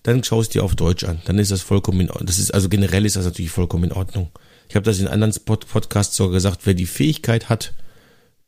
Dann 0.01 0.23
schaust 0.23 0.53
dir 0.53 0.63
auf 0.63 0.75
Deutsch 0.75 1.05
an. 1.05 1.21
Dann 1.25 1.39
ist 1.39 1.51
das 1.51 1.61
vollkommen 1.61 2.01
in 2.01 2.09
Ordnung. 2.09 2.25
Das 2.25 2.39
ist, 2.39 2.53
also 2.53 2.67
generell 2.67 3.05
ist 3.05 3.15
das 3.15 3.25
natürlich 3.25 3.51
vollkommen 3.51 3.85
in 3.85 3.93
Ordnung. 3.93 4.31
Ich 4.67 4.75
habe 4.75 4.85
das 4.85 4.99
in 4.99 5.07
anderen 5.07 5.33
Pod 5.45 5.67
Podcasts 5.67 6.15
sogar 6.15 6.33
gesagt, 6.33 6.61
wer 6.65 6.73
die 6.73 6.87
Fähigkeit 6.87 7.47
hat, 7.47 7.73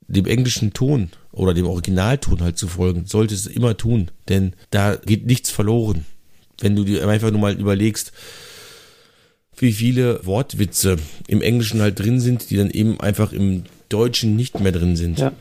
dem 0.07 0.25
englischen 0.25 0.73
Ton 0.73 1.11
oder 1.35 1.53
dem 1.53 1.67
Originalton 1.67 2.41
halt 2.41 2.57
zu 2.57 2.67
folgen, 2.67 3.05
sollte 3.05 3.33
es 3.33 3.45
immer 3.45 3.77
tun, 3.77 4.11
denn 4.29 4.53
da 4.71 4.95
geht 4.95 5.25
nichts 5.25 5.49
verloren. 5.49 6.05
Wenn 6.59 6.75
du 6.75 6.83
dir 6.83 7.07
einfach 7.07 7.31
nur 7.31 7.41
mal 7.41 7.59
überlegst, 7.59 8.13
wie 9.57 9.73
viele 9.73 10.25
Wortwitze 10.25 10.97
im 11.27 11.41
Englischen 11.41 11.81
halt 11.81 11.99
drin 11.99 12.19
sind, 12.19 12.49
die 12.49 12.57
dann 12.57 12.71
eben 12.71 12.99
einfach 12.99 13.31
im 13.31 13.63
Deutschen 13.89 14.35
nicht 14.35 14.59
mehr 14.59 14.71
drin 14.71 14.95
sind. 14.95 15.19
Ja. 15.19 15.31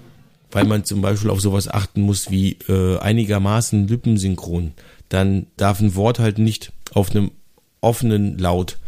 Weil 0.50 0.64
man 0.64 0.84
zum 0.84 1.00
Beispiel 1.00 1.30
auf 1.30 1.40
sowas 1.40 1.66
achten 1.66 2.02
muss 2.02 2.30
wie 2.30 2.58
äh, 2.68 2.98
einigermaßen 2.98 3.88
lippensynchron. 3.88 4.72
Dann 5.08 5.46
darf 5.56 5.80
ein 5.80 5.96
Wort 5.96 6.18
halt 6.20 6.38
nicht 6.38 6.72
auf 6.92 7.10
einem 7.10 7.32
offenen 7.80 8.38
Laut 8.38 8.78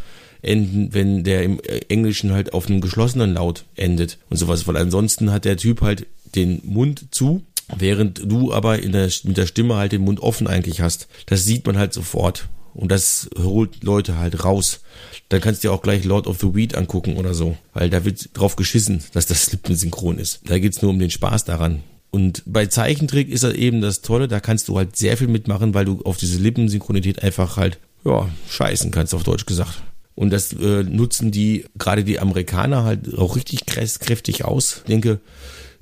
enden, 0.43 0.95
wenn 0.95 1.25
der 1.25 1.43
im 1.43 1.61
Englischen 1.89 2.33
halt 2.33 2.53
auf 2.53 2.69
einem 2.69 2.81
geschlossenen 2.81 3.35
Laut 3.35 3.65
endet 3.75 4.19
und 4.31 4.37
sowas, 4.37 4.67
weil 4.67 4.77
ansonsten 4.77 5.33
hat 5.33 5.45
der 5.45 5.57
Typ 5.57 5.81
halt 5.81 6.07
den 6.37 6.61
Mund 6.65 7.07
zu, 7.11 7.43
während 7.77 8.21
du 8.31 8.53
aber 8.53 8.79
der, 8.79 9.11
mit 9.25 9.37
der 9.37 9.47
Stimme 9.47 9.77
halt 9.77 9.93
den 9.93 10.03
Mund 10.03 10.21
offen 10.21 10.47
eigentlich 10.47 10.81
hast. 10.81 11.09
Das 11.27 11.45
sieht 11.45 11.67
man 11.67 11.79
halt 11.79 11.93
sofort 11.93 12.49
und 12.75 12.91
das 12.91 13.29
holt 13.39 13.83
Leute 13.83 14.19
halt 14.19 14.45
raus. 14.45 14.81
Dann 15.29 15.41
kannst 15.41 15.65
du 15.65 15.69
dir 15.69 15.73
auch 15.73 15.83
gleich 15.83 16.05
Lord 16.05 16.27
of 16.27 16.39
the 16.41 16.55
Weed 16.55 16.75
angucken 16.77 17.17
oder 17.17 17.35
so, 17.35 17.57
weil 17.73 17.91
da 17.91 18.05
wird 18.05 18.29
drauf 18.35 18.57
geschissen, 18.57 19.03
dass 19.13 19.27
das 19.27 19.51
lippensynchron 19.51 20.19
ist. 20.19 20.41
Da 20.45 20.59
geht's 20.59 20.83
nur 20.83 20.91
um 20.91 20.99
den 20.99 21.11
Spaß 21.11 21.45
daran. 21.45 21.83
Und 22.11 22.43
bei 22.47 22.67
Zeichentrick 22.67 23.29
ist 23.29 23.45
das 23.45 23.55
eben 23.55 23.81
das 23.81 24.01
Tolle, 24.01 24.29
da 24.29 24.41
kannst 24.41 24.69
du 24.69 24.79
halt 24.79 24.97
sehr 24.97 25.17
viel 25.17 25.29
mitmachen, 25.29 25.75
weil 25.75 25.85
du 25.85 26.03
auf 26.03 26.17
diese 26.17 26.39
Lippensynchronität 26.39 27.23
einfach 27.23 27.57
halt, 27.57 27.79
ja, 28.05 28.29
scheißen 28.49 28.91
kannst, 28.91 29.15
auf 29.15 29.25
Deutsch 29.25 29.47
gesagt. 29.47 29.83
Und 30.15 30.31
das 30.31 30.53
äh, 30.55 30.83
nutzen 30.83 31.31
die, 31.31 31.67
gerade 31.77 32.05
die 32.05 32.19
Amerikaner 32.19 32.85
halt 32.85 33.19
auch 33.19 33.37
richtig 33.37 33.67
kräftig 33.67 34.45
aus. 34.45 34.79
Ich 34.79 34.89
denke, 34.89 35.21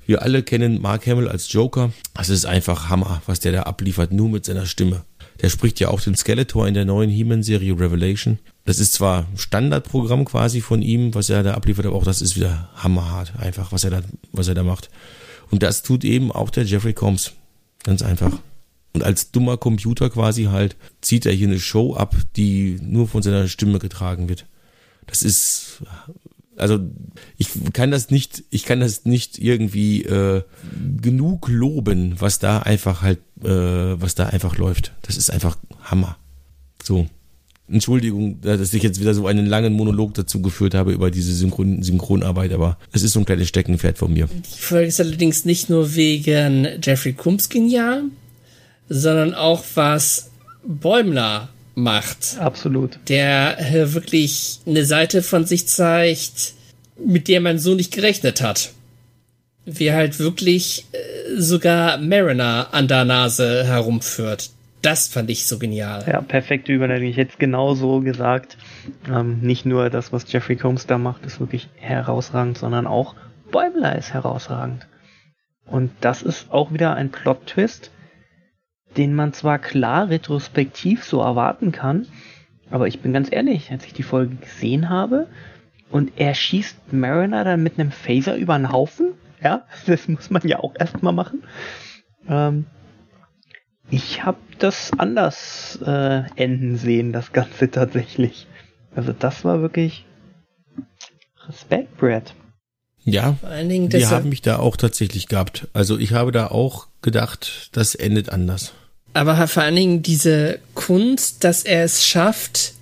wir 0.05 0.21
alle 0.21 0.43
kennen 0.43 0.81
Mark 0.81 1.07
Hamill 1.07 1.27
als 1.27 1.51
Joker. 1.51 1.91
Das 2.13 2.29
ist 2.29 2.45
einfach 2.45 2.89
Hammer, 2.89 3.21
was 3.25 3.39
der 3.39 3.51
da 3.51 3.63
abliefert, 3.63 4.11
nur 4.11 4.29
mit 4.29 4.45
seiner 4.45 4.65
Stimme. 4.65 5.03
Der 5.41 5.49
spricht 5.49 5.79
ja 5.79 5.89
auch 5.89 5.99
den 5.99 6.15
Skeletor 6.15 6.67
in 6.67 6.73
der 6.73 6.85
neuen 6.85 7.09
He-Man-Serie 7.09 7.73
Revelation. 7.73 8.39
Das 8.63 8.79
ist 8.79 8.93
zwar 8.93 9.27
Standardprogramm 9.35 10.25
quasi 10.25 10.61
von 10.61 10.81
ihm, 10.81 11.13
was 11.13 11.29
er 11.29 11.43
da 11.43 11.53
abliefert, 11.53 11.85
aber 11.85 11.95
auch 11.95 12.03
das 12.03 12.21
ist 12.21 12.35
wieder 12.35 12.69
hammerhart, 12.75 13.33
einfach, 13.37 13.71
was 13.71 13.83
er 13.83 13.91
da, 13.91 14.01
was 14.31 14.47
er 14.47 14.55
da 14.55 14.63
macht. 14.63 14.89
Und 15.51 15.63
das 15.63 15.83
tut 15.83 16.03
eben 16.03 16.31
auch 16.31 16.49
der 16.49 16.63
Jeffrey 16.63 16.93
Combs. 16.93 17.33
Ganz 17.83 18.01
einfach. 18.01 18.31
Und 18.93 19.03
als 19.03 19.31
dummer 19.31 19.57
Computer 19.57 20.09
quasi 20.09 20.45
halt 20.45 20.75
zieht 21.01 21.25
er 21.25 21.33
hier 21.33 21.47
eine 21.47 21.59
Show 21.59 21.95
ab, 21.95 22.15
die 22.35 22.79
nur 22.81 23.07
von 23.07 23.21
seiner 23.21 23.47
Stimme 23.47 23.79
getragen 23.79 24.29
wird. 24.29 24.45
Das 25.05 25.21
ist, 25.21 25.83
also 26.57 26.79
ich 27.37 27.49
kann 27.73 27.91
das 27.91 28.09
nicht, 28.09 28.43
ich 28.49 28.65
kann 28.65 28.79
das 28.79 29.05
nicht 29.05 29.37
irgendwie 29.39 30.03
äh, 30.03 30.43
genug 31.01 31.47
loben, 31.49 32.15
was 32.19 32.39
da 32.39 32.59
einfach 32.59 33.01
halt, 33.01 33.19
äh, 33.43 33.47
was 33.47 34.15
da 34.15 34.27
einfach 34.27 34.57
läuft. 34.57 34.93
Das 35.01 35.17
ist 35.17 35.29
einfach 35.29 35.57
Hammer. 35.83 36.17
So. 36.83 37.07
Entschuldigung, 37.67 38.41
dass 38.41 38.73
ich 38.75 38.83
jetzt 38.83 38.99
wieder 38.99 39.15
so 39.15 39.25
einen 39.25 39.47
langen 39.47 39.73
Monolog 39.73 40.13
dazu 40.13 40.39
geführt 40.39 40.75
habe 40.75 40.91
über 40.91 41.09
diese 41.09 41.33
Synchron 41.33 41.81
Synchronarbeit, 41.81 42.53
aber 42.53 42.77
es 42.91 43.01
ist 43.01 43.13
so 43.13 43.19
ein 43.19 43.25
kleines 43.25 43.47
Steckenpferd 43.47 43.97
von 43.97 44.13
mir. 44.13 44.27
Die 44.27 44.59
Folge 44.59 44.87
ist 44.87 44.99
allerdings 44.99 45.45
nicht 45.45 45.67
nur 45.71 45.95
wegen 45.95 46.67
Jeffrey 46.83 47.13
Combs 47.13 47.49
genial, 47.49 48.03
sondern 48.87 49.33
auch 49.33 49.63
was 49.73 50.29
Bäumler 50.63 51.49
macht. 51.75 52.37
Absolut. 52.39 52.99
Der 53.07 53.59
äh, 53.59 53.93
wirklich 53.93 54.59
eine 54.65 54.85
Seite 54.85 55.21
von 55.21 55.45
sich 55.45 55.67
zeigt, 55.67 56.53
mit 56.97 57.27
der 57.27 57.41
man 57.41 57.59
so 57.59 57.75
nicht 57.75 57.93
gerechnet 57.93 58.41
hat. 58.41 58.71
Wie 59.65 59.91
halt 59.91 60.19
wirklich 60.19 60.85
äh, 60.91 61.39
sogar 61.39 61.97
Mariner 61.97 62.69
an 62.71 62.87
der 62.87 63.05
Nase 63.05 63.65
herumführt. 63.65 64.51
Das 64.81 65.07
fand 65.07 65.31
ich 65.31 65.47
so 65.47 65.57
genial. 65.57 66.05
Ja, 66.07 66.21
perfekte 66.21 66.71
Überleitung. 66.71 67.07
Ich 67.07 67.17
hätte 67.17 67.31
es 67.33 67.39
genau 67.39 67.73
so 67.73 68.01
gesagt. 68.01 68.57
Ähm, 69.09 69.39
nicht 69.41 69.65
nur 69.65 69.89
das, 69.89 70.13
was 70.13 70.31
Jeffrey 70.31 70.55
Combs 70.55 70.85
da 70.85 70.99
macht, 70.99 71.25
ist 71.25 71.39
wirklich 71.39 71.69
herausragend, 71.77 72.57
sondern 72.57 72.85
auch 72.85 73.15
Bäumler 73.51 73.97
ist 73.97 74.13
herausragend. 74.13 74.85
Und 75.65 75.91
das 76.01 76.21
ist 76.21 76.51
auch 76.51 76.71
wieder 76.71 76.93
ein 76.93 77.09
Plot-Twist, 77.09 77.89
den 78.97 79.13
man 79.13 79.33
zwar 79.33 79.59
klar 79.59 80.09
retrospektiv 80.09 81.03
so 81.03 81.21
erwarten 81.21 81.71
kann, 81.71 82.07
aber 82.69 82.87
ich 82.87 82.99
bin 82.99 83.13
ganz 83.13 83.31
ehrlich, 83.31 83.71
als 83.71 83.85
ich 83.85 83.93
die 83.93 84.03
Folge 84.03 84.35
gesehen 84.35 84.89
habe 84.89 85.27
und 85.89 86.13
er 86.17 86.33
schießt 86.33 86.93
Mariner 86.93 87.43
dann 87.43 87.63
mit 87.63 87.79
einem 87.79 87.91
Phaser 87.91 88.35
über 88.35 88.55
einen 88.55 88.71
Haufen, 88.71 89.13
ja, 89.41 89.65
das 89.85 90.07
muss 90.07 90.29
man 90.29 90.47
ja 90.47 90.59
auch 90.59 90.73
erstmal 90.77 91.13
machen. 91.13 91.43
Ähm, 92.27 92.65
ich 93.89 94.23
habe 94.23 94.37
das 94.57 94.91
anders 94.97 95.79
äh, 95.85 96.23
enden 96.35 96.77
sehen, 96.77 97.13
das 97.13 97.31
Ganze 97.33 97.69
tatsächlich. 97.71 98.47
Also 98.95 99.13
das 99.13 99.45
war 99.45 99.61
wirklich 99.61 100.05
Respekt, 101.47 101.97
Brad. 101.97 102.33
Ja, 103.03 103.33
Vor 103.33 103.49
allen 103.49 103.69
Dingen 103.69 103.91
wir 103.91 104.09
haben 104.09 104.29
mich 104.29 104.41
da 104.41 104.57
auch 104.57 104.77
tatsächlich 104.77 105.27
gehabt. 105.27 105.67
Also 105.73 105.99
ich 105.99 106.13
habe 106.13 106.31
da 106.31 106.47
auch 106.47 106.87
gedacht, 107.03 107.69
das 107.73 107.93
endet 107.93 108.29
anders 108.29 108.73
aber 109.15 109.47
vor 109.47 109.63
allen 109.63 109.77
Dingen 109.77 110.03
diese 110.03 110.59
Kunst, 110.73 111.45
dass 111.45 111.63
er 111.63 111.85
es 111.85 112.05
schafft, 112.05 112.73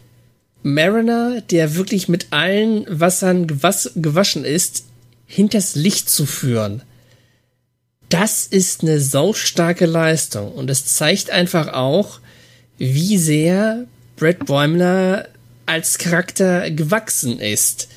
Mariner, 0.63 1.41
der 1.41 1.75
wirklich 1.75 2.07
mit 2.07 2.27
allen 2.31 2.85
Wassern 2.89 3.45
gewas 3.45 3.91
gewaschen 3.95 4.43
ist, 4.43 4.85
hinters 5.27 5.75
Licht 5.75 6.09
zu 6.09 6.25
führen. 6.25 6.81
Das 8.09 8.47
ist 8.47 8.81
eine 8.81 8.99
saustarke 8.99 9.85
Leistung 9.85 10.51
und 10.51 10.71
es 10.71 10.95
zeigt 10.95 11.29
einfach 11.29 11.67
auch, 11.73 12.19
wie 12.79 13.19
sehr 13.19 13.85
Brett 14.15 14.47
Bäumler 14.47 15.27
als 15.67 15.99
Charakter 15.99 16.71
gewachsen 16.71 17.39
ist 17.39 17.89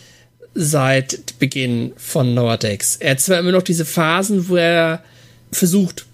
seit 0.55 1.39
Beginn 1.39 1.95
von 1.97 2.37
Decks. 2.59 2.97
Er 2.97 3.13
hat 3.13 3.21
zwar 3.21 3.39
immer 3.39 3.53
noch 3.53 3.63
diese 3.63 3.87
Phasen, 3.87 4.51
wo 4.51 4.57
er 4.57 5.03
versucht, 5.53 6.05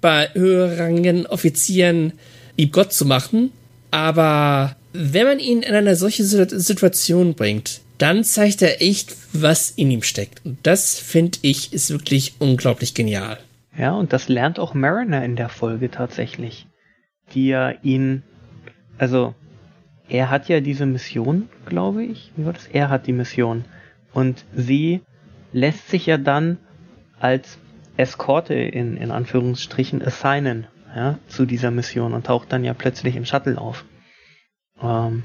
bei 0.00 0.28
höherrangigen 0.32 1.26
Offizieren 1.26 2.12
lieb 2.56 2.72
Gott 2.72 2.92
zu 2.92 3.04
machen, 3.04 3.52
aber 3.90 4.76
wenn 4.92 5.26
man 5.26 5.38
ihn 5.38 5.62
in 5.62 5.74
eine 5.74 5.96
solche 5.96 6.24
Situation 6.24 7.34
bringt, 7.34 7.80
dann 7.98 8.24
zeigt 8.24 8.62
er 8.62 8.80
echt, 8.80 9.16
was 9.32 9.70
in 9.70 9.90
ihm 9.90 10.02
steckt. 10.02 10.44
Und 10.44 10.58
das, 10.62 10.98
finde 10.98 11.38
ich, 11.42 11.72
ist 11.72 11.90
wirklich 11.90 12.34
unglaublich 12.38 12.94
genial. 12.94 13.38
Ja, 13.76 13.92
und 13.92 14.12
das 14.12 14.28
lernt 14.28 14.58
auch 14.58 14.74
Mariner 14.74 15.24
in 15.24 15.36
der 15.36 15.48
Folge 15.48 15.90
tatsächlich. 15.90 16.66
Die 17.34 17.48
ja 17.48 17.72
ihn, 17.82 18.22
also, 18.98 19.34
er 20.08 20.30
hat 20.30 20.48
ja 20.48 20.60
diese 20.60 20.86
Mission, 20.86 21.48
glaube 21.66 22.04
ich. 22.04 22.32
Wie 22.36 22.46
war 22.46 22.52
das? 22.52 22.66
Er 22.72 22.88
hat 22.88 23.06
die 23.06 23.12
Mission. 23.12 23.64
Und 24.12 24.44
sie 24.54 25.00
lässt 25.52 25.88
sich 25.90 26.06
ja 26.06 26.18
dann 26.18 26.58
als 27.20 27.58
Eskorte 27.98 28.54
in, 28.54 28.96
in 28.96 29.10
Anführungsstrichen 29.10 30.02
assignen. 30.02 30.66
ja, 30.94 31.18
zu 31.28 31.44
dieser 31.44 31.70
Mission 31.70 32.14
und 32.14 32.26
taucht 32.26 32.52
dann 32.52 32.64
ja 32.64 32.72
plötzlich 32.72 33.16
im 33.16 33.26
Shuttle 33.26 33.58
auf. 33.58 33.84
Ähm, 34.82 35.24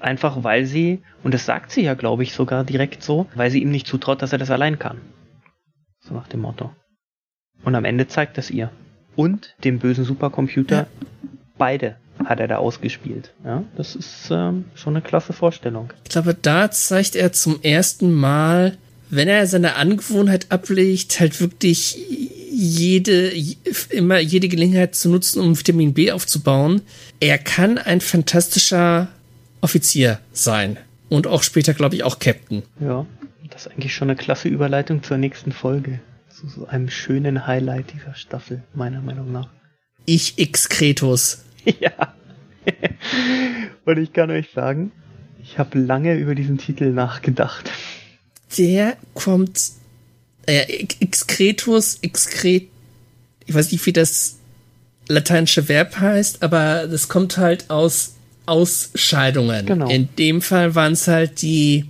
einfach 0.00 0.42
weil 0.42 0.66
sie, 0.66 1.02
und 1.22 1.34
das 1.34 1.46
sagt 1.46 1.70
sie 1.70 1.82
ja, 1.82 1.94
glaube 1.94 2.22
ich, 2.22 2.32
sogar 2.32 2.64
direkt 2.64 3.02
so, 3.02 3.26
weil 3.34 3.50
sie 3.50 3.62
ihm 3.62 3.70
nicht 3.70 3.86
zutraut, 3.86 4.22
dass 4.22 4.32
er 4.32 4.38
das 4.38 4.50
allein 4.50 4.78
kann. 4.78 5.00
So 6.00 6.14
nach 6.14 6.28
dem 6.28 6.40
Motto. 6.40 6.72
Und 7.64 7.74
am 7.74 7.84
Ende 7.84 8.08
zeigt 8.08 8.38
das 8.38 8.50
ihr. 8.50 8.70
Und 9.14 9.54
dem 9.62 9.78
bösen 9.78 10.04
Supercomputer 10.04 10.76
ja. 10.76 10.86
beide 11.58 11.96
hat 12.24 12.40
er 12.40 12.48
da 12.48 12.56
ausgespielt. 12.56 13.32
Ja, 13.44 13.62
das 13.76 13.94
ist 13.94 14.30
ähm, 14.30 14.64
schon 14.74 14.94
eine 14.94 15.02
klasse 15.02 15.32
Vorstellung. 15.32 15.92
Ich 16.04 16.10
glaube, 16.10 16.34
da 16.34 16.70
zeigt 16.70 17.14
er 17.14 17.32
zum 17.32 17.60
ersten 17.62 18.12
Mal, 18.12 18.78
wenn 19.12 19.28
er 19.28 19.46
seine 19.46 19.76
Angewohnheit 19.76 20.46
ablegt, 20.50 21.20
halt 21.20 21.38
wirklich 21.38 21.98
jede, 22.50 23.30
immer 23.90 24.18
jede 24.18 24.48
Gelegenheit 24.48 24.94
zu 24.94 25.10
nutzen, 25.10 25.42
um 25.42 25.58
Vitamin 25.58 25.92
B 25.92 26.10
aufzubauen. 26.10 26.80
Er 27.20 27.36
kann 27.36 27.76
ein 27.76 28.00
fantastischer 28.00 29.08
Offizier 29.60 30.18
sein. 30.32 30.78
Und 31.10 31.26
auch 31.26 31.42
später, 31.42 31.74
glaube 31.74 31.94
ich, 31.94 32.04
auch 32.04 32.20
Captain. 32.20 32.62
Ja, 32.80 33.04
das 33.50 33.66
ist 33.66 33.72
eigentlich 33.72 33.94
schon 33.94 34.08
eine 34.08 34.16
klasse 34.16 34.48
Überleitung 34.48 35.02
zur 35.02 35.18
nächsten 35.18 35.52
Folge. 35.52 36.00
Zu 36.30 36.48
so 36.48 36.66
einem 36.66 36.88
schönen 36.88 37.46
Highlight 37.46 37.92
dieser 37.92 38.14
Staffel, 38.14 38.62
meiner 38.74 39.02
Meinung 39.02 39.30
nach. 39.30 39.50
Ich 40.06 40.38
Excretus. 40.38 41.44
ja. 41.80 42.14
Und 43.84 43.98
ich 43.98 44.14
kann 44.14 44.30
euch 44.30 44.52
sagen, 44.54 44.90
ich 45.42 45.58
habe 45.58 45.78
lange 45.78 46.14
über 46.14 46.34
diesen 46.34 46.56
Titel 46.56 46.92
nachgedacht. 46.92 47.70
Der 48.58 48.96
kommt. 49.14 49.72
Äh, 50.46 50.86
excretus, 51.00 51.98
excret. 52.02 52.68
Ich 53.46 53.54
weiß 53.54 53.70
nicht, 53.72 53.84
wie 53.86 53.92
das 53.92 54.36
lateinische 55.08 55.68
Verb 55.68 55.98
heißt, 55.98 56.42
aber 56.42 56.86
das 56.86 57.08
kommt 57.08 57.36
halt 57.38 57.70
aus 57.70 58.14
Ausscheidungen. 58.46 59.66
Genau. 59.66 59.88
In 59.88 60.08
dem 60.16 60.42
Fall 60.42 60.74
waren 60.74 60.94
es 60.94 61.06
halt 61.06 61.42
die, 61.42 61.86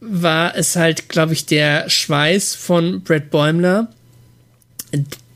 war 0.00 0.56
es 0.56 0.76
halt, 0.76 1.08
glaube 1.08 1.32
ich, 1.32 1.46
der 1.46 1.88
Schweiß 1.90 2.54
von 2.54 3.02
Brett 3.02 3.30
Bäumler, 3.30 3.88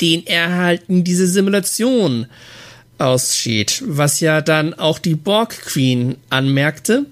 den 0.01 0.27
er 0.27 0.57
halt 0.57 0.83
in 0.89 1.05
diese 1.05 1.27
Simulation 1.27 2.27
ausschied, 2.99 3.83
was 3.87 4.21
ja 4.21 4.41
dann 4.41 4.75
auch 4.75 4.99
die 4.99 5.17
Borg 5.17 5.51
Queen 5.51 6.17
anmerkte. 6.31 7.07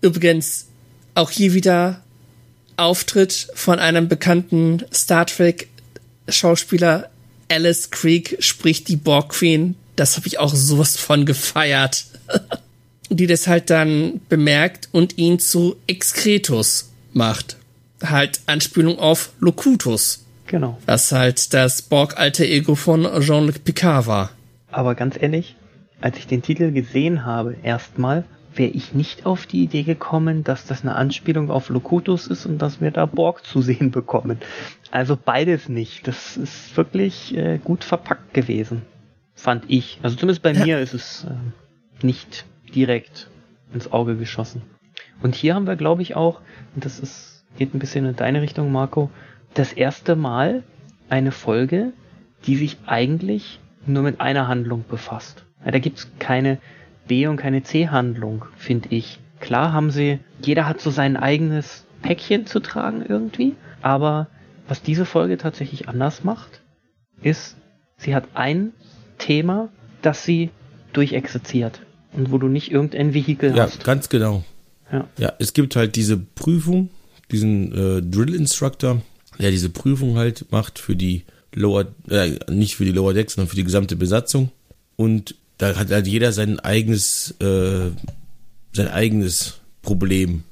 Übrigens 0.00 0.66
auch 1.14 1.30
hier 1.30 1.54
wieder 1.54 2.02
Auftritt 2.78 3.48
von 3.54 3.78
einem 3.78 4.08
bekannten 4.08 4.84
Star 4.92 5.26
Trek 5.26 5.68
Schauspieler 6.28 7.10
Alice 7.50 7.90
Creek 7.90 8.36
spricht 8.40 8.88
die 8.88 8.96
Borg 8.96 9.30
Queen. 9.30 9.76
Das 9.96 10.16
habe 10.16 10.26
ich 10.26 10.38
auch 10.38 10.54
sowas 10.54 10.96
von 10.96 11.24
gefeiert. 11.26 12.04
die 13.10 13.26
das 13.26 13.46
halt 13.46 13.70
dann 13.70 14.20
bemerkt 14.28 14.88
und 14.92 15.18
ihn 15.18 15.38
zu 15.38 15.76
Excretus 15.86 16.92
macht. 17.12 17.56
Halt 18.02 18.40
Anspielung 18.46 18.98
auf 18.98 19.30
Locutus. 19.40 20.24
Genau. 20.46 20.78
Was 20.86 21.12
halt 21.12 21.52
das 21.52 21.82
Borg-alter 21.82 22.44
Ego 22.44 22.74
von 22.74 23.06
Jean-Luc 23.20 23.64
Picard 23.64 24.06
war. 24.06 24.30
Aber 24.70 24.94
ganz 24.94 25.16
ehrlich, 25.20 25.56
als 26.00 26.18
ich 26.18 26.26
den 26.26 26.42
Titel 26.42 26.70
gesehen 26.72 27.24
habe, 27.24 27.56
erstmal, 27.62 28.24
wäre 28.58 28.70
ich 28.70 28.92
nicht 28.92 29.24
auf 29.24 29.46
die 29.46 29.62
Idee 29.62 29.84
gekommen, 29.84 30.44
dass 30.44 30.66
das 30.66 30.82
eine 30.82 30.96
Anspielung 30.96 31.50
auf 31.50 31.68
Locutus 31.68 32.26
ist 32.26 32.44
und 32.46 32.58
dass 32.58 32.80
wir 32.80 32.90
da 32.90 33.06
Borg 33.06 33.44
zu 33.44 33.62
sehen 33.62 33.90
bekommen. 33.90 34.38
Also 34.90 35.16
beides 35.16 35.68
nicht. 35.68 36.06
Das 36.08 36.36
ist 36.36 36.76
wirklich 36.76 37.36
äh, 37.36 37.58
gut 37.58 37.84
verpackt 37.84 38.34
gewesen. 38.34 38.82
Fand 39.34 39.64
ich. 39.68 40.00
Also 40.02 40.16
zumindest 40.16 40.42
bei 40.42 40.52
ja. 40.52 40.64
mir 40.64 40.80
ist 40.80 40.94
es 40.94 41.24
äh, 41.24 42.04
nicht 42.04 42.44
direkt 42.74 43.30
ins 43.72 43.92
Auge 43.92 44.16
geschossen. 44.16 44.62
Und 45.22 45.34
hier 45.34 45.54
haben 45.54 45.66
wir, 45.66 45.76
glaube 45.76 46.02
ich, 46.02 46.16
auch, 46.16 46.40
und 46.74 46.84
das 46.84 46.98
ist, 46.98 47.44
geht 47.56 47.74
ein 47.74 47.78
bisschen 47.78 48.04
in 48.06 48.16
deine 48.16 48.42
Richtung, 48.42 48.72
Marco, 48.72 49.10
das 49.54 49.72
erste 49.72 50.16
Mal 50.16 50.62
eine 51.08 51.32
Folge, 51.32 51.92
die 52.46 52.56
sich 52.56 52.78
eigentlich 52.86 53.60
nur 53.86 54.02
mit 54.02 54.20
einer 54.20 54.48
Handlung 54.48 54.84
befasst. 54.88 55.44
Ja, 55.64 55.70
da 55.70 55.78
gibt's 55.78 56.10
keine 56.18 56.58
B- 57.08 57.26
und 57.26 57.36
keine 57.36 57.62
C-Handlung, 57.62 58.44
finde 58.56 58.90
ich. 58.90 59.18
Klar 59.40 59.72
haben 59.72 59.90
sie, 59.90 60.20
jeder 60.42 60.66
hat 60.66 60.80
so 60.80 60.90
sein 60.90 61.16
eigenes 61.16 61.84
Päckchen 62.02 62.46
zu 62.46 62.60
tragen 62.60 63.04
irgendwie, 63.06 63.54
aber 63.82 64.28
was 64.68 64.82
diese 64.82 65.04
Folge 65.04 65.38
tatsächlich 65.38 65.88
anders 65.88 66.24
macht, 66.24 66.60
ist, 67.22 67.56
sie 67.96 68.14
hat 68.14 68.24
ein 68.34 68.72
Thema, 69.18 69.70
das 70.02 70.24
sie 70.24 70.50
durchexerziert 70.92 71.80
und 72.12 72.30
wo 72.30 72.38
du 72.38 72.48
nicht 72.48 72.70
irgendein 72.70 73.14
Vehikel 73.14 73.56
ja, 73.56 73.64
hast. 73.64 73.78
Ja, 73.78 73.84
ganz 73.84 74.08
genau. 74.08 74.44
Ja. 74.92 75.06
ja, 75.18 75.32
es 75.38 75.52
gibt 75.52 75.76
halt 75.76 75.96
diese 75.96 76.16
Prüfung, 76.16 76.90
diesen 77.30 77.72
äh, 77.72 78.02
Drill 78.02 78.34
Instructor, 78.34 79.02
der 79.38 79.50
diese 79.50 79.68
Prüfung 79.68 80.16
halt 80.16 80.50
macht 80.50 80.78
für 80.78 80.96
die 80.96 81.24
Lower, 81.54 81.86
äh, 82.08 82.38
nicht 82.50 82.76
für 82.76 82.84
die 82.84 82.92
Lower 82.92 83.14
Decks, 83.14 83.34
sondern 83.34 83.48
für 83.48 83.56
die 83.56 83.64
gesamte 83.64 83.96
Besatzung. 83.96 84.50
Und 84.96 85.34
da 85.58 85.76
hat 85.76 85.90
halt 85.90 86.06
jeder 86.06 86.32
sein 86.32 86.60
eigenes, 86.60 87.32
äh, 87.40 87.90
sein 88.72 88.88
eigenes 88.88 89.54
Problem 89.82 90.44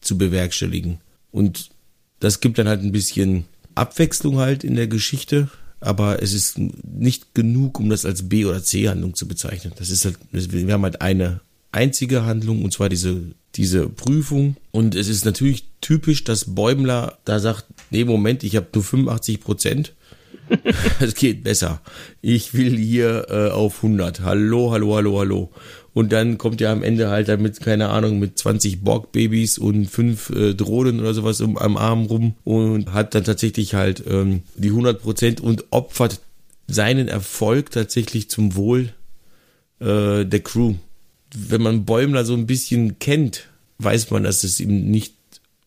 zu 0.00 0.18
bewerkstelligen. 0.18 0.98
Und 1.30 1.70
das 2.18 2.40
gibt 2.40 2.58
dann 2.58 2.68
halt 2.68 2.82
ein 2.82 2.92
bisschen 2.92 3.44
Abwechslung 3.74 4.38
halt 4.38 4.64
in 4.64 4.76
der 4.76 4.88
Geschichte, 4.88 5.48
aber 5.80 6.22
es 6.22 6.32
ist 6.32 6.58
nicht 6.58 7.34
genug, 7.34 7.80
um 7.80 7.88
das 7.88 8.04
als 8.04 8.28
B- 8.28 8.44
oder 8.44 8.62
C-Handlung 8.62 9.14
zu 9.14 9.26
bezeichnen. 9.26 9.72
Das 9.76 9.90
ist 9.90 10.04
halt, 10.04 10.18
wir 10.32 10.72
haben 10.72 10.82
halt 10.82 11.00
eine 11.00 11.40
einzige 11.72 12.24
Handlung 12.24 12.62
und 12.62 12.72
zwar 12.72 12.88
diese, 12.88 13.22
diese 13.54 13.88
Prüfung. 13.88 14.56
Und 14.72 14.94
es 14.94 15.08
ist 15.08 15.24
natürlich 15.24 15.64
typisch, 15.80 16.24
dass 16.24 16.54
Bäumler 16.54 17.18
da 17.24 17.38
sagt, 17.38 17.66
nee, 17.90 18.04
Moment, 18.04 18.42
ich 18.44 18.56
habe 18.56 18.66
nur 18.74 18.84
85 18.84 19.40
Prozent. 19.40 19.94
Es 21.00 21.14
geht 21.14 21.44
besser. 21.44 21.80
Ich 22.20 22.54
will 22.54 22.76
hier 22.76 23.26
äh, 23.28 23.50
auf 23.50 23.76
100. 23.76 24.20
Hallo, 24.20 24.72
hallo, 24.72 24.96
hallo, 24.96 25.18
hallo. 25.18 25.50
Und 25.92 26.12
dann 26.12 26.38
kommt 26.38 26.60
er 26.60 26.70
am 26.70 26.82
Ende 26.82 27.08
halt 27.08 27.28
damit, 27.28 27.60
keine 27.60 27.88
Ahnung, 27.88 28.18
mit 28.18 28.38
20 28.38 28.82
Borg-Babys 28.82 29.58
und 29.58 29.86
fünf 29.86 30.30
äh, 30.30 30.54
Drohnen 30.54 31.00
oder 31.00 31.14
sowas 31.14 31.40
um, 31.40 31.58
am 31.58 31.76
Arm 31.76 32.04
rum 32.06 32.34
und 32.44 32.92
hat 32.92 33.14
dann 33.14 33.24
tatsächlich 33.24 33.74
halt 33.74 34.04
ähm, 34.08 34.42
die 34.54 34.68
100 34.68 35.02
Prozent 35.02 35.40
und 35.40 35.64
opfert 35.70 36.20
seinen 36.68 37.08
Erfolg 37.08 37.72
tatsächlich 37.72 38.30
zum 38.30 38.54
Wohl 38.54 38.92
äh, 39.80 40.24
der 40.24 40.40
Crew. 40.40 40.74
Wenn 41.34 41.62
man 41.62 41.84
Bäumler 41.84 42.24
so 42.24 42.34
ein 42.34 42.46
bisschen 42.46 42.98
kennt, 43.00 43.48
weiß 43.78 44.10
man, 44.10 44.22
dass 44.22 44.44
es 44.44 44.60
ihm 44.60 44.90
nicht 44.90 45.14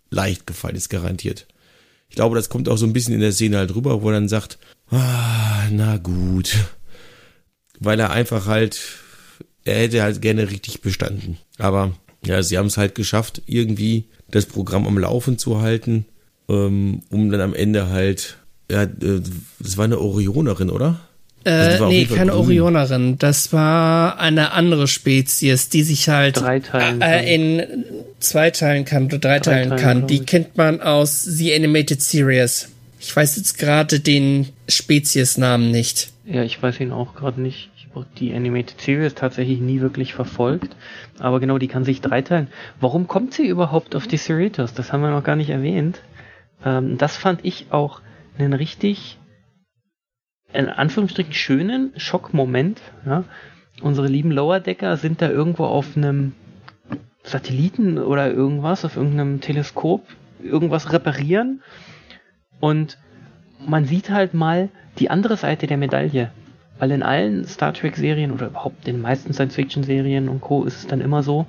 leicht 0.10 0.48
gefallen 0.48 0.76
ist, 0.76 0.90
garantiert. 0.90 1.48
Ich 2.14 2.15
glaube, 2.15 2.35
das 2.35 2.49
kommt 2.49 2.69
auch 2.69 2.77
so 2.77 2.85
ein 2.85 2.94
bisschen 2.94 3.15
in 3.15 3.22
der 3.22 3.31
Szene 3.31 3.57
halt 3.57 3.73
rüber, 3.73 4.03
wo 4.03 4.10
er 4.10 4.14
dann 4.14 4.30
sagt, 4.30 4.60
ah, 4.91 5.68
na 5.72 5.98
gut. 5.98 6.56
Weil 7.80 7.99
er 7.99 8.11
einfach 8.11 8.45
halt 8.45 8.80
er 9.65 9.76
hätte 9.76 10.02
halt 10.02 10.22
gerne 10.22 10.49
richtig 10.49 10.81
bestanden. 10.81 11.38
Aber 11.57 11.94
ja, 12.26 12.41
sie 12.44 12.57
haben 12.57 12.68
es 12.68 12.77
halt 12.77 12.95
geschafft, 12.95 13.41
irgendwie 13.45 14.06
das 14.30 14.45
Programm 14.45 14.88
am 14.88 14.98
Laufen 14.98 15.38
zu 15.38 15.61
halten, 15.61 16.06
ähm, 16.49 17.02
um 17.10 17.30
dann 17.30 17.41
am 17.41 17.53
Ende 17.53 17.90
halt, 17.90 18.38
ja, 18.69 18.85
das 18.85 19.77
war 19.77 19.85
eine 19.85 19.99
Orionerin, 19.99 20.69
oder? 20.69 20.99
Äh, 21.45 21.80
nee, 21.88 22.06
keine 22.06 22.32
grün. 22.32 22.40
Orionerin. 22.40 23.18
Das 23.20 23.52
war 23.52 24.20
eine 24.20 24.52
andere 24.53 24.88
Spezies, 24.88 25.70
die 25.70 25.84
sich 25.84 26.10
halt 26.10 26.41
äh, 26.41 27.36
in 27.36 27.86
zwei 28.20 28.49
Teilen 28.52 28.86
kann 28.86 29.06
oder 29.06 29.20
drei, 29.20 29.40
drei 29.40 29.52
Teilen, 29.52 29.70
Teilen 29.70 29.82
kann. 29.82 30.07
Die 30.07 30.20
kennt 30.20 30.56
man 30.56 30.82
aus 30.82 31.24
The 31.24 31.53
Animated 31.53 32.02
Series. 32.02 32.70
Ich 32.99 33.14
weiß 33.14 33.36
jetzt 33.36 33.57
gerade 33.57 33.99
den 33.99 34.49
Speziesnamen 34.70 35.72
nicht. 35.72 36.11
Ja, 36.26 36.44
ich 36.44 36.64
weiß 36.64 36.80
ihn 36.80 36.94
auch 36.94 37.15
gerade 37.15 37.41
nicht 37.41 37.70
die 38.18 38.34
Animated 38.34 38.80
Series 38.82 39.14
tatsächlich 39.14 39.60
nie 39.60 39.82
wirklich 39.82 40.14
verfolgt. 40.14 40.76
Aber 41.20 41.40
genau, 41.40 41.57
die 41.57 41.68
kann 41.68 41.84
sich 41.84 42.02
dreiteilen. 42.02 42.48
Warum 42.80 43.07
kommt 43.07 43.34
sie 43.34 43.45
überhaupt 43.45 43.95
auf 43.95 44.07
die 44.07 44.18
Cerritos? 44.18 44.74
Das 44.74 44.91
haben 44.91 45.02
wir 45.02 45.11
noch 45.11 45.24
gar 45.24 45.36
nicht 45.36 45.49
erwähnt. 45.49 46.02
Ähm, 46.65 46.98
das 46.98 47.18
fand 47.18 47.41
ich 47.44 47.68
auch 47.72 48.02
einen 48.38 48.53
richtig, 48.53 49.20
in 50.54 50.70
Anführungsstrichen, 50.70 51.34
schönen 51.34 51.92
Schockmoment. 51.98 52.82
Ja? 53.06 53.24
Unsere 53.82 54.08
lieben 54.08 54.32
Lower 54.32 54.60
Decker 54.60 54.98
sind 54.98 55.22
da 55.22 55.30
irgendwo 55.30 55.66
auf 55.66 55.98
einem 55.98 56.34
Satelliten 57.24 57.98
oder 57.98 58.32
irgendwas, 58.32 58.86
auf 58.86 58.96
irgendeinem 58.96 59.42
Teleskop, 59.42 60.06
irgendwas 60.42 60.92
reparieren. 60.92 61.62
Und 62.60 62.98
man 63.66 63.86
sieht 63.86 64.10
halt 64.10 64.34
mal 64.34 64.70
die 65.00 65.10
andere 65.10 65.38
Seite 65.38 65.68
der 65.68 65.78
Medaille. 65.78 66.32
Weil 66.80 66.92
in 66.92 67.04
allen 67.04 67.46
Star 67.46 67.74
Trek-Serien 67.74 68.32
oder 68.32 68.48
überhaupt 68.48 68.88
in 68.88 68.96
den 68.96 69.02
meisten 69.02 69.34
Science-Fiction-Serien 69.34 70.28
und 70.28 70.42
Co. 70.42 70.64
ist 70.66 70.78
es 70.78 70.88
dann 70.88 71.02
immer 71.02 71.24
so, 71.24 71.46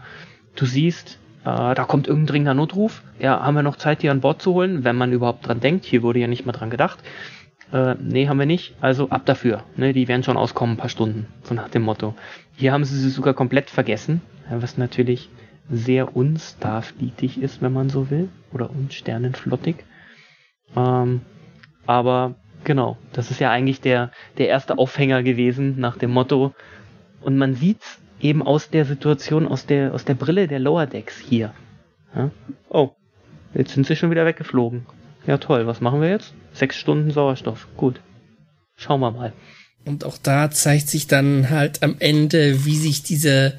du 0.55 0.67
siehst, 0.67 1.19
äh, 1.45 1.75
da 1.75 1.85
kommt 1.85 2.07
irgendein 2.07 2.27
dringender 2.29 2.55
Notruf, 2.55 3.03
ja, 3.19 3.41
haben 3.41 3.55
wir 3.55 3.63
noch 3.63 3.77
Zeit, 3.77 4.03
die 4.03 4.11
an 4.11 4.21
Bord 4.21 4.43
zu 4.43 4.55
holen, 4.55 4.85
wenn 4.85 4.97
man 4.97 5.13
überhaupt 5.13 5.47
dran 5.47 5.61
denkt, 5.61 5.87
hier 5.87 6.03
wurde 6.03 6.21
ja 6.21 6.27
nicht 6.27 6.47
mal 6.47 6.53
dran 6.53 6.71
gedacht. 6.71 6.99
Äh, 7.75 7.97
nee, 8.01 8.29
haben 8.29 8.39
wir 8.39 8.47
nicht, 8.47 8.77
also 8.81 9.11
ab 9.11 9.27
dafür. 9.27 9.65
Ne, 9.77 9.93
die 9.93 10.07
werden 10.07 10.23
schon 10.23 10.37
auskommen, 10.37 10.77
ein 10.77 10.79
paar 10.79 10.89
Stunden, 10.89 11.27
so 11.43 11.55
nach 11.55 11.69
dem 11.69 11.83
Motto. 11.83 12.15
Hier 12.57 12.73
haben 12.73 12.85
sie 12.85 12.97
sie 12.97 13.11
sogar 13.11 13.35
komplett 13.35 13.69
vergessen, 13.69 14.23
was 14.49 14.79
natürlich 14.79 15.29
sehr 15.69 16.17
unstarfleetig 16.17 17.43
ist, 17.43 17.63
wenn 17.63 17.73
man 17.73 17.89
so 17.89 18.11
will, 18.11 18.29
oder 18.53 18.71
unsternenflottig. 18.71 19.77
Ähm, 20.77 21.23
aber 21.85 22.37
genau, 22.63 22.97
das 23.13 23.33
ist 23.33 23.41
ja 23.41 23.51
eigentlich 23.51 23.81
der, 23.81 24.13
der 24.39 24.49
erste 24.49 24.79
Aufhänger 24.79 25.25
gewesen 25.25 25.81
nach 25.81 25.97
dem 25.97 26.13
Motto. 26.13 26.55
Und 27.23 27.39
man 27.39 27.55
sieht's 27.55 28.01
eben 28.21 28.43
aus 28.43 28.71
der 28.71 28.85
Situation, 28.85 29.49
aus 29.49 29.67
der, 29.67 29.95
aus 29.95 30.05
der 30.05 30.15
Brille 30.15 30.47
der 30.47 30.61
Lower 30.61 30.87
Decks 30.87 31.19
hier. 31.19 31.53
Ja? 32.15 32.31
Oh, 32.69 32.91
jetzt 33.53 33.73
sind 33.73 33.85
sie 33.87 33.97
schon 33.97 34.11
wieder 34.13 34.27
weggeflogen. 34.27 34.87
Ja 35.27 35.39
toll, 35.39 35.67
was 35.67 35.81
machen 35.81 36.01
wir 36.01 36.11
jetzt? 36.11 36.35
Sechs 36.53 36.77
Stunden 36.77 37.11
Sauerstoff. 37.11 37.67
Gut. 37.77 38.01
Schauen 38.77 39.01
wir 39.01 39.11
mal. 39.11 39.33
Und 39.85 40.05
auch 40.05 40.19
da 40.19 40.51
zeigt 40.51 40.89
sich 40.89 41.07
dann 41.07 41.51
halt 41.51 41.83
am 41.83 41.97
Ende, 41.99 42.65
wie 42.65 42.77
sich 42.77 43.03
diese 43.03 43.59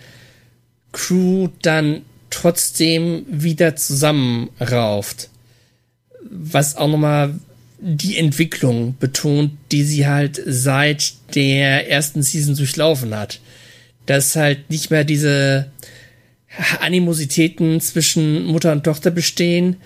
Crew 0.91 1.49
dann 1.61 2.01
trotzdem 2.29 3.25
wieder 3.27 3.75
zusammenrauft. 3.75 5.29
Was 6.29 6.75
auch 6.75 6.87
nochmal 6.87 7.35
die 7.79 8.17
Entwicklung 8.17 8.95
betont, 8.99 9.51
die 9.71 9.83
sie 9.83 10.07
halt 10.07 10.41
seit 10.45 11.13
der 11.35 11.89
ersten 11.89 12.23
Season 12.23 12.55
durchlaufen 12.55 13.15
hat. 13.15 13.39
Dass 14.05 14.35
halt 14.35 14.69
nicht 14.69 14.89
mehr 14.89 15.03
diese 15.03 15.67
Animositäten 16.79 17.81
zwischen 17.81 18.45
Mutter 18.45 18.71
und 18.71 18.83
Tochter 18.83 19.11
bestehen. 19.11 19.77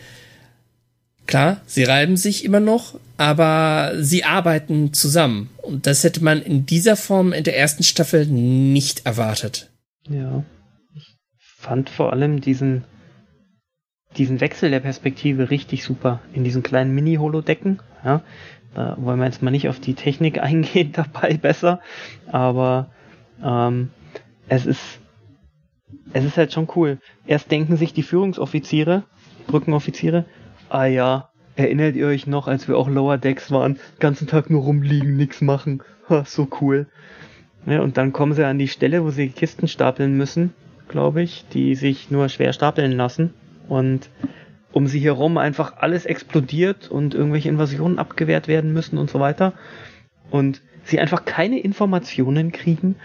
Klar, 1.30 1.62
sie 1.68 1.84
reiben 1.84 2.18
sich 2.18 2.44
immer 2.44 2.60
noch, 2.60 3.00
aber 3.18 3.92
sie 4.00 4.24
arbeiten 4.24 4.94
zusammen. 4.94 5.52
Und 5.62 5.86
das 5.86 6.04
hätte 6.04 6.24
man 6.24 6.42
in 6.42 6.66
dieser 6.66 6.96
Form 6.96 7.34
in 7.34 7.44
der 7.44 7.56
ersten 7.56 7.84
Staffel 7.84 8.26
nicht 8.26 9.06
erwartet. 9.06 9.70
Ja. 10.10 10.44
Ich 10.96 11.18
fand 11.38 11.92
vor 11.92 12.14
allem 12.14 12.42
diesen, 12.42 12.84
diesen 14.18 14.42
Wechsel 14.42 14.72
der 14.72 14.80
Perspektive 14.80 15.52
richtig 15.52 15.84
super 15.84 16.20
in 16.34 16.44
diesen 16.44 16.64
kleinen 16.64 16.96
Mini-Holodecken. 16.96 17.80
Ja, 18.04 18.24
da 18.74 18.98
wollen 19.00 19.20
wir 19.20 19.28
jetzt 19.28 19.44
mal 19.44 19.52
nicht 19.52 19.70
auf 19.70 19.80
die 19.80 19.94
Technik 19.94 20.40
eingehen 20.42 20.94
dabei 20.94 21.38
besser, 21.38 21.80
aber 22.26 22.90
ähm, 23.44 23.92
es 24.48 24.66
ist 24.66 24.82
es 26.12 26.26
ist 26.26 26.38
halt 26.38 26.54
schon 26.54 26.68
cool. 26.76 26.98
Erst 27.28 27.52
denken 27.52 27.78
sich 27.78 27.94
die 27.94 28.02
Führungsoffiziere, 28.02 29.04
Brückenoffiziere, 29.46 30.26
ah 30.70 30.86
ja, 30.86 31.30
erinnert 31.56 31.96
ihr 31.96 32.08
euch 32.08 32.28
noch, 32.28 32.48
als 32.48 32.68
wir 32.68 32.78
auch 32.78 32.88
Lower 32.88 33.18
Decks 33.18 33.52
waren, 33.52 33.80
ganzen 34.00 34.28
Tag 34.28 34.50
nur 34.50 34.64
rumliegen, 34.64 35.18
nix 35.18 35.42
machen, 35.42 35.82
ha, 36.10 36.24
so 36.26 36.48
cool. 36.62 36.88
Ja, 37.66 37.82
und 37.82 37.98
dann 37.98 38.14
kommen 38.14 38.34
sie 38.34 38.46
an 38.46 38.58
die 38.58 38.68
Stelle, 38.68 39.04
wo 39.04 39.10
sie 39.10 39.30
Kisten 39.30 39.68
stapeln 39.68 40.16
müssen, 40.16 40.54
glaube 40.88 41.22
ich, 41.22 41.46
die 41.54 41.76
sich 41.76 42.10
nur 42.10 42.30
schwer 42.30 42.54
stapeln 42.54 42.94
lassen 42.94 43.34
und 43.68 44.10
um 44.72 44.88
sie 44.88 45.00
herum 45.00 45.38
einfach 45.38 45.78
alles 45.78 46.06
explodiert 46.06 46.90
und 46.90 47.16
irgendwelche 47.16 47.50
Invasionen 47.50 48.00
abgewehrt 48.00 48.48
werden 48.48 48.72
müssen 48.72 48.98
und 48.98 49.10
so 49.10 49.20
weiter. 49.20 49.54
Und 50.30 50.62
sie 50.84 51.00
einfach 51.00 51.26
keine 51.26 51.60
Informationen 51.60 52.52
kriegen, 52.52 52.96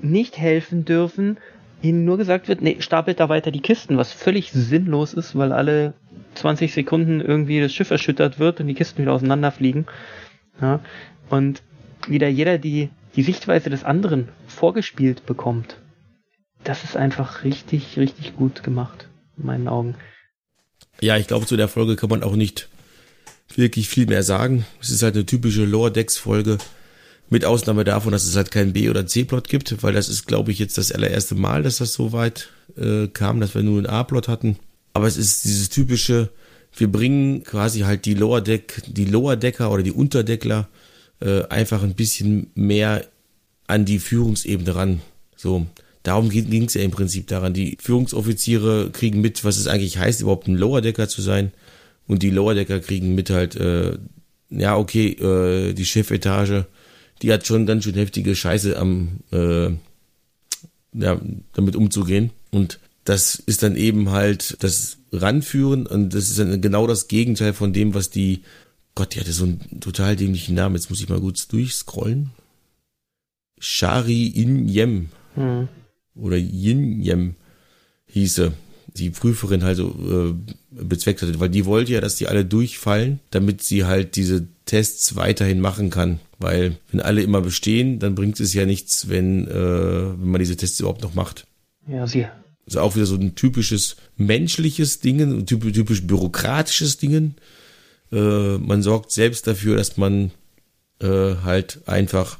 nicht 0.00 0.38
helfen 0.38 0.84
dürfen, 0.84 1.38
ihnen 1.82 2.04
nur 2.04 2.18
gesagt 2.18 2.48
wird, 2.48 2.62
nee, 2.62 2.76
stapelt 2.80 3.20
da 3.20 3.28
weiter 3.28 3.50
die 3.50 3.60
Kisten, 3.60 3.96
was 3.96 4.12
völlig 4.12 4.52
sinnlos 4.52 5.14
ist, 5.14 5.36
weil 5.36 5.52
alle 5.52 5.94
20 6.34 6.72
Sekunden 6.72 7.20
irgendwie 7.20 7.60
das 7.60 7.72
Schiff 7.72 7.90
erschüttert 7.90 8.38
wird 8.38 8.60
und 8.60 8.66
die 8.66 8.74
Kisten 8.74 9.02
wieder 9.02 9.12
auseinanderfliegen. 9.12 9.86
Ja, 10.60 10.80
und 11.28 11.62
wieder 12.08 12.28
jeder 12.28 12.58
die, 12.58 12.90
die 13.14 13.22
Sichtweise 13.22 13.70
des 13.70 13.84
anderen 13.84 14.28
vorgespielt 14.46 15.26
bekommt. 15.26 15.78
Das 16.64 16.84
ist 16.84 16.96
einfach 16.96 17.44
richtig, 17.44 17.96
richtig 17.96 18.36
gut 18.36 18.62
gemacht, 18.62 19.08
in 19.36 19.46
meinen 19.46 19.68
Augen. 19.68 19.94
Ja, 21.00 21.16
ich 21.16 21.26
glaube, 21.26 21.46
zu 21.46 21.56
der 21.56 21.68
Folge 21.68 21.96
kann 21.96 22.10
man 22.10 22.22
auch 22.22 22.36
nicht 22.36 22.68
wirklich 23.54 23.88
viel 23.88 24.06
mehr 24.06 24.22
sagen. 24.22 24.66
Es 24.80 24.90
ist 24.90 25.02
halt 25.02 25.14
eine 25.14 25.26
typische 25.26 25.64
Lower 25.64 25.90
Decks 25.90 26.16
Folge. 26.16 26.58
Mit 27.28 27.44
Ausnahme 27.44 27.82
davon, 27.82 28.12
dass 28.12 28.24
es 28.24 28.36
halt 28.36 28.52
keinen 28.52 28.72
B- 28.72 28.88
oder 28.88 29.04
C-Plot 29.04 29.48
gibt, 29.48 29.82
weil 29.82 29.92
das 29.92 30.08
ist, 30.08 30.26
glaube 30.26 30.52
ich, 30.52 30.60
jetzt 30.60 30.78
das 30.78 30.92
allererste 30.92 31.34
Mal, 31.34 31.64
dass 31.64 31.78
das 31.78 31.92
so 31.92 32.12
weit 32.12 32.50
äh, 32.76 33.08
kam, 33.08 33.40
dass 33.40 33.54
wir 33.54 33.64
nur 33.64 33.78
einen 33.78 33.86
A-Plot 33.86 34.28
hatten. 34.28 34.56
Aber 34.96 35.08
es 35.08 35.18
ist 35.18 35.44
dieses 35.44 35.68
typische, 35.68 36.30
wir 36.74 36.90
bringen 36.90 37.44
quasi 37.44 37.80
halt 37.80 38.06
die 38.06 38.14
Lower 38.14 38.40
Deck, 38.40 38.80
die 38.86 39.04
Lower 39.04 39.36
Decker 39.36 39.70
oder 39.70 39.82
die 39.82 39.92
Unterdeckler 39.92 40.70
äh, 41.20 41.42
einfach 41.48 41.82
ein 41.82 41.92
bisschen 41.92 42.50
mehr 42.54 43.04
an 43.66 43.84
die 43.84 43.98
Führungsebene 43.98 44.74
ran. 44.74 45.02
So, 45.36 45.66
darum 46.02 46.30
ging 46.30 46.64
es 46.64 46.72
ja 46.72 46.80
im 46.80 46.92
Prinzip 46.92 47.26
daran. 47.26 47.52
Die 47.52 47.76
Führungsoffiziere 47.78 48.88
kriegen 48.90 49.20
mit, 49.20 49.44
was 49.44 49.58
es 49.58 49.66
eigentlich 49.66 49.98
heißt, 49.98 50.22
überhaupt 50.22 50.48
ein 50.48 50.56
Lower 50.56 50.80
Decker 50.80 51.10
zu 51.10 51.20
sein. 51.20 51.52
Und 52.06 52.22
die 52.22 52.30
Lower 52.30 52.54
Decker 52.54 52.80
kriegen 52.80 53.14
mit 53.14 53.28
halt, 53.28 53.54
äh, 53.54 53.98
ja, 54.48 54.78
okay, 54.78 55.08
äh, 55.10 55.74
die 55.74 55.84
Chefetage, 55.84 56.64
die 57.20 57.34
hat 57.34 57.46
schon 57.46 57.66
ganz 57.66 57.84
schön 57.84 57.96
heftige 57.96 58.34
Scheiße 58.34 58.78
am, 58.78 59.20
äh, 59.30 59.72
ja, 60.94 61.20
damit 61.52 61.76
umzugehen. 61.76 62.30
Und 62.50 62.78
das 63.06 63.36
ist 63.36 63.62
dann 63.62 63.76
eben 63.76 64.10
halt 64.10 64.62
das 64.62 64.98
Ranführen 65.12 65.86
und 65.86 66.12
das 66.12 66.28
ist 66.28 66.38
dann 66.38 66.60
genau 66.60 66.86
das 66.86 67.08
Gegenteil 67.08 67.54
von 67.54 67.72
dem, 67.72 67.94
was 67.94 68.10
die, 68.10 68.42
Gott, 68.94 69.14
die 69.14 69.20
hatte 69.20 69.32
so 69.32 69.44
einen 69.44 69.80
total 69.80 70.16
dämlichen 70.16 70.54
Namen, 70.54 70.74
jetzt 70.74 70.90
muss 70.90 71.00
ich 71.00 71.08
mal 71.08 71.20
kurz 71.20 71.48
durchscrollen. 71.48 72.30
Shari 73.58 74.26
In 74.26 74.68
Yem. 74.68 75.08
Hm. 75.34 75.68
Oder 76.14 76.36
Yin 76.36 77.00
Yem 77.00 77.36
hieße 78.06 78.52
die 78.96 79.10
Prüferin 79.10 79.62
halt 79.62 79.76
so 79.76 79.88
äh, 79.88 80.34
bezweckt 80.70 81.22
hatte, 81.22 81.38
weil 81.38 81.50
die 81.50 81.66
wollte 81.66 81.92
ja, 81.92 82.00
dass 82.00 82.16
die 82.16 82.28
alle 82.28 82.44
durchfallen, 82.44 83.20
damit 83.30 83.62
sie 83.62 83.84
halt 83.84 84.16
diese 84.16 84.46
Tests 84.64 85.16
weiterhin 85.16 85.60
machen 85.60 85.90
kann. 85.90 86.18
Weil 86.38 86.76
wenn 86.90 87.00
alle 87.00 87.22
immer 87.22 87.40
bestehen, 87.40 87.98
dann 87.98 88.14
bringt 88.14 88.40
es 88.40 88.52
ja 88.54 88.66
nichts, 88.66 89.08
wenn, 89.08 89.46
äh, 89.46 89.54
wenn 89.54 90.30
man 90.30 90.38
diese 90.38 90.56
Tests 90.56 90.80
überhaupt 90.80 91.02
noch 91.02 91.14
macht. 91.14 91.46
Ja, 91.86 92.06
sie. 92.06 92.26
Also 92.66 92.80
auch 92.80 92.96
wieder 92.96 93.06
so 93.06 93.16
ein 93.16 93.34
typisches 93.36 93.96
menschliches 94.16 95.00
Dingen, 95.00 95.46
typisch, 95.46 95.72
typisch 95.72 96.06
bürokratisches 96.06 96.98
Dingen. 96.98 97.36
Äh, 98.12 98.58
man 98.58 98.82
sorgt 98.82 99.12
selbst 99.12 99.46
dafür, 99.46 99.76
dass 99.76 99.96
man 99.96 100.32
äh, 101.00 101.36
halt 101.44 101.80
einfach 101.86 102.38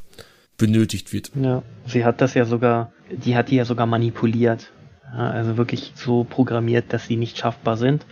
benötigt 0.58 1.12
wird. 1.12 1.30
Ja, 1.40 1.62
sie 1.86 2.04
hat 2.04 2.20
das 2.20 2.34
ja 2.34 2.44
sogar, 2.44 2.92
die 3.10 3.36
hat 3.36 3.50
die 3.50 3.56
ja 3.56 3.64
sogar 3.64 3.86
manipuliert. 3.86 4.72
Ja, 5.12 5.30
also 5.30 5.56
wirklich 5.56 5.92
so 5.94 6.24
programmiert, 6.24 6.92
dass 6.92 7.06
sie 7.06 7.16
nicht 7.16 7.38
schaffbar 7.38 7.76
sind. 7.76 8.04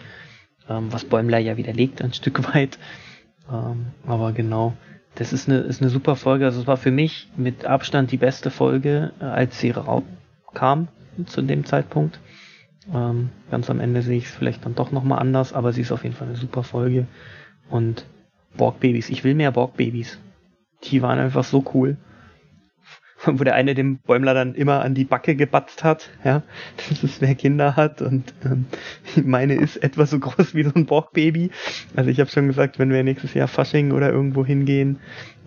Ähm, 0.69 0.93
was 0.93 1.05
Bäumler 1.05 1.39
ja 1.39 1.57
widerlegt 1.57 2.01
ein 2.01 2.13
Stück 2.15 2.55
weit. 2.55 2.79
Ähm, 3.51 3.87
aber 4.07 4.33
genau, 4.33 4.75
das 5.17 5.33
ist 5.33 5.49
eine, 5.49 5.59
ist 5.61 5.81
eine 5.81 5.91
super 5.91 6.15
Folge. 6.15 6.45
Also 6.45 6.61
es 6.61 6.67
war 6.67 6.77
für 6.77 6.93
mich 6.93 7.29
mit 7.37 7.65
Abstand 7.65 8.13
die 8.13 8.19
beste 8.19 8.51
Folge, 8.51 9.13
äh, 9.21 9.25
als 9.25 9.59
sie 9.59 9.75
kam 10.53 10.89
zu 11.27 11.43
dem 11.43 11.65
Zeitpunkt. 11.65 12.21
Ähm, 12.93 13.31
ganz 13.51 13.71
am 13.71 13.81
Ende 13.81 14.03
sehe 14.03 14.19
ich 14.19 14.27
es 14.27 14.31
vielleicht 14.31 14.65
dann 14.65 14.75
doch 14.75 14.93
nochmal 14.93 15.19
anders, 15.19 15.53
aber 15.53 15.73
sie 15.73 15.81
ist 15.81 15.93
auf 15.93 16.05
jeden 16.05 16.15
Fall 16.15 16.29
eine 16.29 16.37
super 16.37 16.63
Folge. 16.63 17.07
Und 17.71 18.05
Borg-Babys, 18.57 19.09
ich 19.09 19.25
will 19.25 19.35
mehr 19.35 19.53
Borg-Babys. 19.53 20.19
Die 20.85 21.03
waren 21.03 21.19
einfach 21.19 21.45
so 21.45 21.65
cool. 21.75 21.97
Wo 23.25 23.43
der 23.43 23.55
eine 23.55 23.75
dem 23.75 23.99
Bäumler 23.99 24.35
dann 24.35 24.55
immer 24.55 24.83
an 24.83 24.95
die 24.95 25.05
Backe 25.05 25.35
gebatzt 25.35 25.83
hat, 25.83 26.11
ja, 26.25 26.43
dass 26.89 27.03
es 27.03 27.23
mehr 27.23 27.35
Kinder 27.35 27.75
hat 27.75 28.03
und 28.03 28.35
ähm, 28.45 28.67
meine 29.25 29.55
ist 29.55 29.79
etwa 29.79 30.05
so 30.05 30.19
groß 30.19 30.55
wie 30.55 30.65
so 30.65 30.73
ein 30.75 30.85
Borg-Baby. 30.85 31.51
Also 31.97 32.11
ich 32.11 32.21
habe 32.21 32.31
schon 32.31 32.49
gesagt, 32.49 32.79
wenn 32.79 32.91
wir 32.91 33.03
nächstes 33.03 33.33
Jahr 33.33 33.49
Fasching 33.49 33.93
oder 33.93 34.11
irgendwo 34.11 34.45
hingehen 34.45 34.99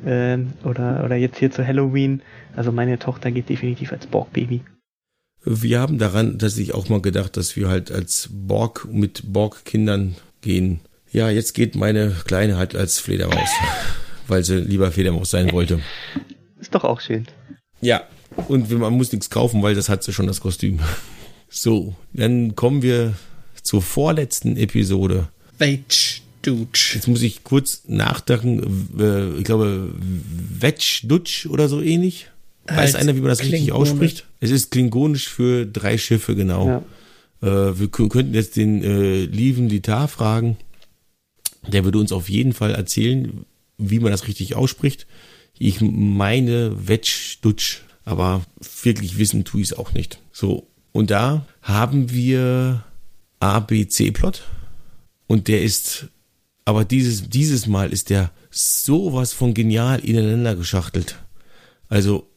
äh, 0.04 0.40
oder, 0.64 1.04
oder 1.06 1.16
jetzt 1.16 1.38
hier 1.38 1.52
zu 1.52 1.66
Halloween, 1.66 2.24
also 2.56 2.72
meine 2.72 2.98
Tochter 2.98 3.30
geht 3.30 3.50
definitiv 3.50 3.92
als 3.92 4.08
Borg-Baby. 4.08 4.64
Wir 5.50 5.80
haben 5.80 5.98
daran 5.98 6.40
tatsächlich 6.40 6.74
auch 6.74 6.90
mal 6.90 7.00
gedacht, 7.00 7.38
dass 7.38 7.56
wir 7.56 7.70
halt 7.70 7.90
als 7.90 8.28
Borg 8.30 8.86
mit 8.92 9.32
Borg-Kindern 9.32 10.16
gehen. 10.42 10.82
Ja, 11.10 11.30
jetzt 11.30 11.54
geht 11.54 11.74
meine 11.74 12.14
Kleine 12.26 12.58
halt 12.58 12.76
als 12.76 13.00
Fledermaus, 13.00 13.50
weil 14.28 14.44
sie 14.44 14.58
lieber 14.58 14.92
Fledermaus 14.92 15.32
sein 15.32 15.54
wollte. 15.54 15.80
Ist 16.60 16.76
doch 16.76 16.84
auch 16.84 17.00
schön. 17.00 17.28
Ja, 17.80 18.04
und 18.50 18.70
man 18.72 18.92
muss 18.92 19.14
nichts 19.14 19.30
kaufen, 19.30 19.64
weil 19.64 19.74
das 19.74 19.88
hat 19.88 20.04
sie 20.04 20.12
schon 20.12 20.28
das 20.28 20.42
Kostüm. 20.42 20.80
So, 21.48 21.96
dann 22.12 22.58
kommen 22.58 22.82
wir 22.82 23.14
zur 23.64 23.82
vorletzten 23.82 24.58
Episode. 24.58 25.30
Vetch 25.58 26.24
Dutch. 26.42 26.96
Jetzt 26.96 27.08
muss 27.08 27.22
ich 27.22 27.46
kurz 27.46 27.84
nachdenken. 27.88 28.90
Äh, 29.00 29.40
ich 29.40 29.46
glaube, 29.46 29.94
Vetch 30.60 31.08
Dutch 31.08 31.46
oder 31.46 31.70
so 31.70 31.82
ähnlich. 31.82 32.32
Weiß 32.68 32.94
halt 32.94 32.96
einer, 32.96 33.16
wie 33.16 33.22
man 33.22 33.30
das 33.30 33.42
richtig 33.42 33.72
ausspricht? 33.72 34.26
Es 34.40 34.52
ist 34.52 34.72
klingonisch 34.72 35.30
für 35.30 35.66
drei 35.66 35.98
Schiffe, 35.98 36.36
genau. 36.36 36.84
Ja. 37.42 37.70
Äh, 37.70 37.80
wir 37.80 37.88
könnten 37.90 38.34
jetzt 38.34 38.56
den 38.56 38.84
äh, 38.84 39.26
Lieven 39.26 39.70
Litar 39.70 40.08
fragen. 40.08 40.58
Der 41.68 41.84
würde 41.84 42.00
uns 42.00 42.12
auf 42.12 42.30
jeden 42.30 42.54
Fall 42.54 42.76
erzählen, 42.76 43.46
wie 43.78 44.00
man 44.00 44.12
das 44.12 44.28
richtig 44.28 44.56
ausspricht. 44.56 45.08
Ich 45.58 45.82
meine 45.82 46.88
Wetsch-Dutsch, 46.88 47.82
aber 48.06 48.42
wirklich 48.84 49.18
wissen 49.18 49.44
tue 49.44 49.62
ich 49.62 49.72
es 49.72 49.78
auch 49.78 49.94
nicht. 49.94 50.20
So, 50.32 50.68
und 50.92 51.12
da 51.12 51.46
haben 51.62 52.12
wir 52.12 52.84
ABC-Plot 53.40 54.44
und 55.28 55.48
der 55.48 55.62
ist, 55.62 56.08
aber 56.66 56.86
dieses, 56.86 57.30
dieses 57.30 57.68
Mal 57.68 57.92
ist 57.92 58.10
der 58.10 58.32
sowas 58.50 59.34
von 59.34 59.54
genial 59.54 60.00
ineinander 60.00 60.56
geschachtelt. 60.56 61.18
Also, 61.90 62.30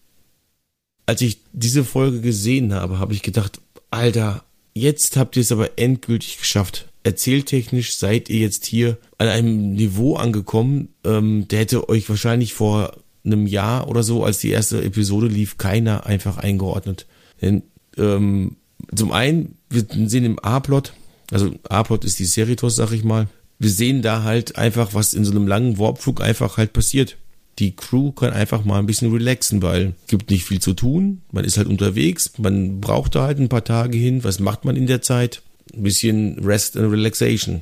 als 1.10 1.22
ich 1.22 1.40
diese 1.52 1.82
Folge 1.82 2.20
gesehen 2.20 2.72
habe, 2.72 3.00
habe 3.00 3.14
ich 3.14 3.22
gedacht, 3.22 3.60
Alter, 3.90 4.44
jetzt 4.74 5.16
habt 5.16 5.34
ihr 5.34 5.40
es 5.40 5.50
aber 5.50 5.76
endgültig 5.76 6.38
geschafft. 6.38 6.86
Erzähltechnisch 7.02 7.96
seid 7.96 8.30
ihr 8.30 8.38
jetzt 8.38 8.64
hier 8.64 8.96
an 9.18 9.26
einem 9.26 9.72
Niveau 9.72 10.14
angekommen, 10.14 10.90
ähm, 11.02 11.48
der 11.48 11.58
hätte 11.58 11.88
euch 11.88 12.08
wahrscheinlich 12.08 12.54
vor 12.54 12.96
einem 13.24 13.48
Jahr 13.48 13.88
oder 13.88 14.04
so, 14.04 14.22
als 14.22 14.38
die 14.38 14.50
erste 14.50 14.84
Episode 14.84 15.26
lief, 15.26 15.58
keiner 15.58 16.06
einfach 16.06 16.38
eingeordnet. 16.38 17.08
Denn 17.42 17.64
ähm, 17.96 18.58
zum 18.94 19.10
einen, 19.10 19.56
wir 19.68 19.84
sehen 19.90 20.24
im 20.24 20.38
A-Plot, 20.38 20.92
also 21.32 21.50
A-Plot 21.68 22.04
ist 22.04 22.20
die 22.20 22.24
Seritos, 22.24 22.76
sag 22.76 22.92
ich 22.92 23.02
mal, 23.02 23.26
wir 23.58 23.70
sehen 23.70 24.00
da 24.00 24.22
halt 24.22 24.56
einfach, 24.56 24.94
was 24.94 25.12
in 25.12 25.24
so 25.24 25.32
einem 25.32 25.48
langen 25.48 25.76
Warpflug 25.76 26.20
einfach 26.20 26.56
halt 26.56 26.72
passiert. 26.72 27.16
Die 27.60 27.76
Crew 27.76 28.10
kann 28.12 28.32
einfach 28.32 28.64
mal 28.64 28.78
ein 28.78 28.86
bisschen 28.86 29.12
relaxen, 29.12 29.60
weil 29.60 29.92
es 30.04 30.08
gibt 30.08 30.30
nicht 30.30 30.44
viel 30.46 30.60
zu 30.60 30.72
tun. 30.72 31.20
Man 31.30 31.44
ist 31.44 31.58
halt 31.58 31.68
unterwegs, 31.68 32.32
man 32.38 32.80
braucht 32.80 33.14
da 33.14 33.24
halt 33.24 33.38
ein 33.38 33.50
paar 33.50 33.64
Tage 33.64 33.98
hin. 33.98 34.24
Was 34.24 34.40
macht 34.40 34.64
man 34.64 34.76
in 34.76 34.86
der 34.86 35.02
Zeit? 35.02 35.42
Ein 35.74 35.82
bisschen 35.82 36.38
Rest 36.38 36.78
and 36.78 36.90
Relaxation. 36.90 37.60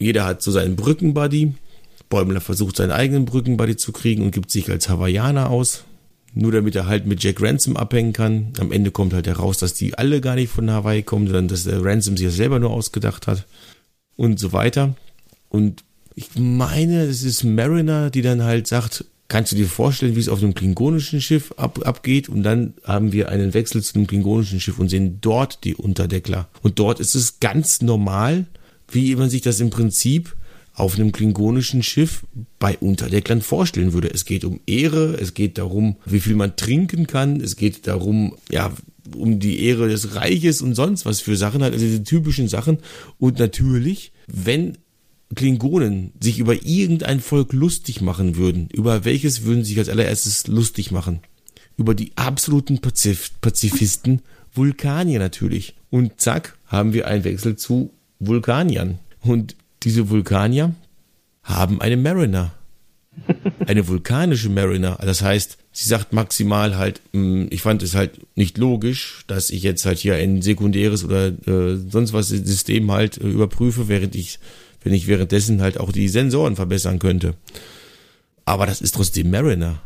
Jeder 0.00 0.24
hat 0.24 0.42
so 0.42 0.50
seinen 0.50 0.74
Brückenbuddy. 0.74 1.54
Bäumler 2.08 2.40
versucht 2.40 2.76
seinen 2.76 2.90
eigenen 2.90 3.24
Brückenbuddy 3.24 3.76
zu 3.76 3.92
kriegen 3.92 4.22
und 4.22 4.32
gibt 4.32 4.50
sich 4.50 4.68
als 4.68 4.88
Hawaiianer 4.88 5.48
aus. 5.48 5.84
Nur 6.34 6.50
damit 6.50 6.74
er 6.74 6.86
halt 6.86 7.06
mit 7.06 7.22
Jack 7.22 7.40
Ransom 7.40 7.76
abhängen 7.76 8.12
kann. 8.12 8.52
Am 8.58 8.72
Ende 8.72 8.90
kommt 8.90 9.14
halt 9.14 9.28
heraus, 9.28 9.58
dass 9.58 9.74
die 9.74 9.96
alle 9.96 10.20
gar 10.20 10.34
nicht 10.34 10.50
von 10.50 10.70
Hawaii 10.70 11.02
kommen, 11.02 11.26
sondern 11.26 11.48
dass 11.48 11.64
der 11.64 11.84
Ransom 11.84 12.16
sich 12.16 12.26
das 12.26 12.36
selber 12.36 12.58
nur 12.58 12.70
ausgedacht 12.70 13.28
hat. 13.28 13.46
Und 14.16 14.40
so 14.40 14.52
weiter. 14.52 14.96
Und 15.48 15.84
ich 16.18 16.30
meine, 16.36 17.02
es 17.04 17.22
ist 17.22 17.44
Mariner, 17.44 18.10
die 18.10 18.22
dann 18.22 18.42
halt 18.42 18.66
sagt, 18.66 19.04
kannst 19.28 19.52
du 19.52 19.56
dir 19.56 19.68
vorstellen, 19.68 20.16
wie 20.16 20.20
es 20.20 20.28
auf 20.28 20.42
einem 20.42 20.52
klingonischen 20.52 21.20
Schiff 21.20 21.54
ab, 21.56 21.86
abgeht? 21.86 22.28
Und 22.28 22.42
dann 22.42 22.74
haben 22.82 23.12
wir 23.12 23.28
einen 23.28 23.54
Wechsel 23.54 23.84
zu 23.84 23.94
einem 23.94 24.08
klingonischen 24.08 24.58
Schiff 24.58 24.80
und 24.80 24.88
sehen 24.88 25.18
dort 25.20 25.62
die 25.62 25.76
Unterdeckler. 25.76 26.48
Und 26.60 26.80
dort 26.80 26.98
ist 26.98 27.14
es 27.14 27.38
ganz 27.38 27.82
normal, 27.82 28.46
wie 28.90 29.14
man 29.14 29.30
sich 29.30 29.42
das 29.42 29.60
im 29.60 29.70
Prinzip 29.70 30.34
auf 30.74 30.96
einem 30.96 31.12
klingonischen 31.12 31.84
Schiff 31.84 32.24
bei 32.58 32.76
Unterdecklern 32.78 33.40
vorstellen 33.40 33.92
würde. 33.92 34.10
Es 34.12 34.24
geht 34.24 34.44
um 34.44 34.58
Ehre, 34.66 35.16
es 35.20 35.34
geht 35.34 35.56
darum, 35.56 35.96
wie 36.04 36.20
viel 36.20 36.34
man 36.34 36.56
trinken 36.56 37.06
kann, 37.06 37.40
es 37.40 37.54
geht 37.54 37.86
darum, 37.86 38.34
ja, 38.50 38.72
um 39.14 39.38
die 39.38 39.62
Ehre 39.62 39.88
des 39.88 40.16
Reiches 40.16 40.62
und 40.62 40.74
sonst 40.74 41.06
was 41.06 41.20
für 41.20 41.36
Sachen 41.36 41.62
halt, 41.62 41.74
also 41.74 41.84
diese 41.84 42.02
typischen 42.02 42.48
Sachen. 42.48 42.78
Und 43.18 43.38
natürlich, 43.38 44.10
wenn 44.26 44.78
Klingonen 45.34 46.12
sich 46.20 46.38
über 46.38 46.54
irgendein 46.64 47.20
Volk 47.20 47.52
lustig 47.52 48.00
machen 48.00 48.36
würden, 48.36 48.68
über 48.72 49.04
welches 49.04 49.44
würden 49.44 49.62
sie 49.62 49.70
sich 49.70 49.78
als 49.78 49.88
allererstes 49.88 50.46
lustig 50.46 50.90
machen? 50.90 51.20
Über 51.76 51.94
die 51.94 52.12
absoluten 52.16 52.80
Pazif 52.80 53.30
Pazifisten, 53.40 54.22
Vulkanier 54.52 55.18
natürlich. 55.18 55.74
Und 55.90 56.20
zack, 56.20 56.56
haben 56.66 56.92
wir 56.92 57.06
einen 57.06 57.24
Wechsel 57.24 57.56
zu 57.56 57.90
Vulkaniern. 58.18 58.98
Und 59.20 59.54
diese 59.82 60.10
Vulkanier 60.10 60.74
haben 61.42 61.80
eine 61.80 61.96
Mariner. 61.96 62.52
Eine 63.66 63.88
vulkanische 63.88 64.48
Mariner. 64.48 64.96
Das 65.02 65.22
heißt, 65.22 65.58
sie 65.72 65.88
sagt 65.88 66.12
maximal 66.12 66.76
halt, 66.76 67.00
mm, 67.12 67.46
ich 67.50 67.62
fand 67.62 67.82
es 67.82 67.96
halt 67.96 68.12
nicht 68.36 68.58
logisch, 68.58 69.24
dass 69.26 69.50
ich 69.50 69.64
jetzt 69.64 69.84
halt 69.84 69.98
hier 69.98 70.14
ein 70.14 70.40
sekundäres 70.40 71.04
oder 71.04 71.26
äh, 71.26 71.76
sonst 71.76 72.12
was 72.12 72.28
System 72.28 72.90
halt 72.92 73.18
äh, 73.18 73.26
überprüfe, 73.26 73.88
während 73.88 74.14
ich, 74.14 74.38
wenn 74.88 74.94
ich 74.94 75.06
währenddessen 75.06 75.60
halt 75.60 75.78
auch 75.78 75.92
die 75.92 76.08
Sensoren 76.08 76.56
verbessern 76.56 76.98
könnte. 76.98 77.34
Aber 78.46 78.64
das 78.64 78.80
ist 78.80 78.94
trotzdem 78.94 79.30
Mariner. 79.30 79.82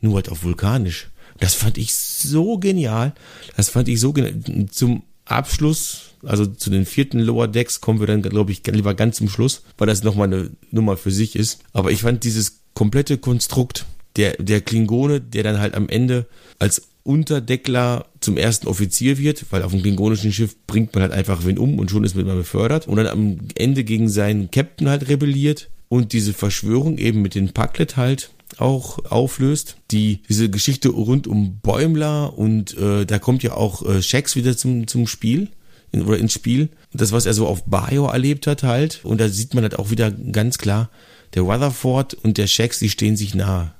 Nur 0.00 0.14
halt 0.14 0.30
auf 0.30 0.44
vulkanisch. 0.44 1.10
Das 1.38 1.52
fand 1.52 1.76
ich 1.76 1.92
so 1.92 2.56
genial. 2.56 3.12
Das 3.54 3.68
fand 3.68 3.86
ich 3.88 4.00
so 4.00 4.14
genial. 4.14 4.40
Zum 4.70 5.02
Abschluss, 5.26 6.14
also 6.22 6.46
zu 6.46 6.70
den 6.70 6.86
vierten 6.86 7.18
Lower 7.18 7.48
Decks, 7.48 7.82
kommen 7.82 8.00
wir 8.00 8.06
dann, 8.06 8.22
glaube 8.22 8.50
ich, 8.50 8.66
lieber 8.66 8.94
ganz 8.94 9.18
zum 9.18 9.28
Schluss, 9.28 9.62
weil 9.76 9.88
das 9.88 10.02
nochmal 10.02 10.32
eine 10.32 10.50
Nummer 10.70 10.96
für 10.96 11.10
sich 11.10 11.36
ist. 11.36 11.60
Aber 11.74 11.90
ich 11.90 12.00
fand 12.00 12.24
dieses 12.24 12.60
komplette 12.72 13.18
Konstrukt 13.18 13.84
der, 14.16 14.38
der 14.38 14.62
Klingone, 14.62 15.20
der 15.20 15.42
dann 15.42 15.60
halt 15.60 15.74
am 15.74 15.90
Ende 15.90 16.24
als 16.58 16.88
Unterdeckler 17.06 18.06
zum 18.20 18.36
ersten 18.36 18.66
Offizier 18.66 19.18
wird, 19.18 19.46
weil 19.50 19.62
auf 19.62 19.72
dem 19.72 19.82
klingonischen 19.82 20.32
Schiff 20.32 20.56
bringt 20.66 20.94
man 20.94 21.02
halt 21.02 21.12
einfach 21.12 21.44
wen 21.44 21.58
um 21.58 21.78
und 21.78 21.90
schon 21.90 22.04
ist 22.04 22.16
man 22.16 22.26
befördert 22.26 22.88
und 22.88 22.96
dann 22.96 23.06
am 23.06 23.38
Ende 23.54 23.84
gegen 23.84 24.08
seinen 24.08 24.50
Captain 24.50 24.88
halt 24.88 25.08
rebelliert 25.08 25.70
und 25.88 26.12
diese 26.12 26.32
Verschwörung 26.32 26.98
eben 26.98 27.22
mit 27.22 27.34
den 27.34 27.52
Packlet 27.52 27.96
halt 27.96 28.30
auch 28.58 29.04
auflöst. 29.10 29.76
Die, 29.90 30.22
diese 30.28 30.50
Geschichte 30.50 30.88
rund 30.88 31.26
um 31.26 31.58
Bäumler 31.60 32.36
und 32.36 32.76
äh, 32.76 33.04
da 33.04 33.18
kommt 33.18 33.42
ja 33.42 33.54
auch 33.54 33.86
äh, 33.86 34.02
Shax 34.02 34.36
wieder 34.36 34.56
zum, 34.56 34.86
zum 34.86 35.06
Spiel 35.06 35.48
in, 35.92 36.02
oder 36.02 36.18
ins 36.18 36.32
Spiel. 36.32 36.70
Das, 36.92 37.12
was 37.12 37.26
er 37.26 37.34
so 37.34 37.46
auf 37.46 37.64
Bayo 37.64 38.06
erlebt 38.06 38.46
hat 38.46 38.62
halt. 38.62 39.04
Und 39.04 39.20
da 39.20 39.28
sieht 39.28 39.54
man 39.54 39.62
halt 39.62 39.78
auch 39.78 39.90
wieder 39.90 40.10
ganz 40.10 40.58
klar, 40.58 40.90
der 41.34 41.42
Rutherford 41.42 42.14
und 42.14 42.38
der 42.38 42.46
Shax, 42.46 42.78
die 42.78 42.90
stehen 42.90 43.16
sich 43.16 43.34
nahe. 43.34 43.74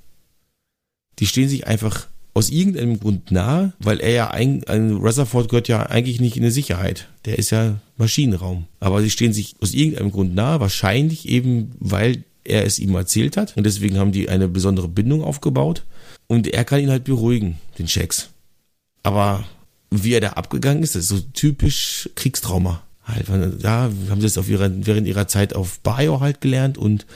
Die 1.19 1.27
stehen 1.27 1.49
sich 1.49 1.67
einfach 1.67 2.09
aus 2.37 2.51
irgendeinem 2.51 3.01
Grund 3.01 3.31
nahe, 3.31 3.73
weil 3.79 3.99
er 3.99 4.11
ja 4.11 4.31
ein, 4.31 4.63
ein 4.65 4.93
Rutherford 4.93 5.49
gehört 5.49 5.69
ja 5.69 5.87
eigentlich 5.87 6.21
nicht 6.21 6.37
in 6.37 6.43
eine 6.43 6.53
Sicherheit. 6.53 7.09
Der 7.25 7.39
ist 7.39 7.49
ja 7.49 7.81
Maschinenraum. 7.97 8.67
Aber 8.79 9.01
sie 9.01 9.09
stehen 9.09 9.33
sich 9.33 9.55
aus 9.63 9.73
irgendeinem 9.73 10.13
Grund 10.13 10.35
nahe, 10.35 10.61
wahrscheinlich 10.61 11.27
eben, 11.27 11.73
weil 11.81 12.25
er 12.45 12.67
es 12.67 12.79
ihm 12.79 12.95
erzählt 12.95 13.39
hat. 13.39 13.57
Und 13.57 13.65
deswegen 13.65 13.97
haben 13.97 14.13
die 14.13 14.29
eine 14.29 14.49
besondere 14.49 14.87
Bindung 14.87 15.25
aufgebaut. 15.25 15.85
Und 16.27 16.47
er 16.47 16.67
kann 16.67 16.81
ihn 16.81 16.91
halt 16.91 17.05
beruhigen, 17.05 17.57
den 17.79 17.89
Shacks. 17.89 18.29
Aber 19.03 19.45
wie 19.91 20.13
er 20.13 20.21
da 20.21 20.31
abgegangen 20.31 20.83
ist, 20.83 20.95
das 20.95 21.05
ist 21.05 21.09
so 21.09 21.21
typisch 21.33 22.11
Kriegstrauma. 22.17 22.83
Halt, 23.05 23.29
da 23.63 23.91
haben 24.11 24.21
sie 24.21 24.27
es 24.27 24.37
auf 24.37 24.51
ihrer, 24.51 24.71
während 24.85 25.07
ihrer 25.07 25.27
Zeit 25.27 25.55
auf 25.55 25.81
Bayo 25.81 26.21
halt 26.21 26.43
gelernt 26.43 26.77
und 26.77 27.07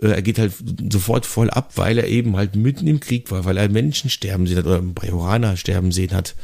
er 0.00 0.22
geht 0.22 0.38
halt 0.38 0.52
sofort 0.90 1.26
voll 1.26 1.50
ab, 1.50 1.72
weil 1.76 1.98
er 1.98 2.08
eben 2.08 2.36
halt 2.36 2.54
mitten 2.56 2.86
im 2.86 3.00
Krieg 3.00 3.30
war, 3.30 3.44
weil 3.44 3.56
er 3.56 3.68
Menschen 3.68 4.10
sterben 4.10 4.46
sehen 4.46 4.58
hat 4.58 4.66
oder 4.66 4.82
Bajoraner 4.82 5.56
sterben 5.56 5.92
sehen 5.92 6.12
hat 6.12 6.34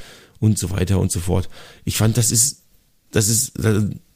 und 0.40 0.58
so 0.58 0.70
weiter 0.70 0.98
und 0.98 1.12
so 1.12 1.20
fort. 1.20 1.48
Ich 1.84 1.96
fand, 1.96 2.16
das 2.16 2.30
ist, 2.30 2.62
das 3.10 3.28
ist, 3.28 3.52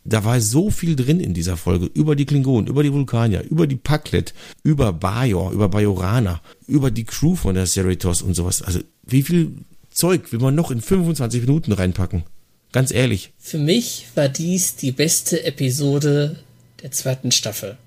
da 0.05 0.25
war 0.25 0.41
so 0.41 0.71
viel 0.71 0.97
drin 0.97 1.21
in 1.21 1.35
dieser 1.35 1.57
Folge. 1.57 1.87
Über 1.87 2.17
die 2.17 2.25
Klingonen, 2.25 2.69
über 2.69 2.83
die 2.83 2.93
Vulkanier, 2.93 3.43
über 3.43 3.67
die 3.67 3.77
Paklet, 3.77 4.33
über 4.63 4.93
Bajor, 4.93 5.53
über 5.53 5.69
Bajorana, 5.69 6.41
über 6.67 6.91
die 6.91 7.05
Crew 7.05 7.35
von 7.35 7.55
der 7.55 7.67
Cerritos 7.67 8.23
und 8.23 8.35
sowas. 8.35 8.63
Also 8.63 8.81
wie 9.05 9.23
viel 9.23 9.53
Zeug 9.91 10.33
will 10.33 10.41
man 10.41 10.55
noch 10.55 10.71
in 10.71 10.81
25 10.81 11.43
Minuten 11.43 11.73
reinpacken? 11.73 12.25
Ganz 12.73 12.93
ehrlich. 12.93 13.33
Für 13.39 13.59
mich 13.59 14.07
war 14.15 14.29
dies 14.29 14.77
die 14.77 14.93
beste 14.93 15.45
Episode 15.45 16.37
der 16.83 16.91
zweiten 16.91 17.33
Staffel. 17.33 17.79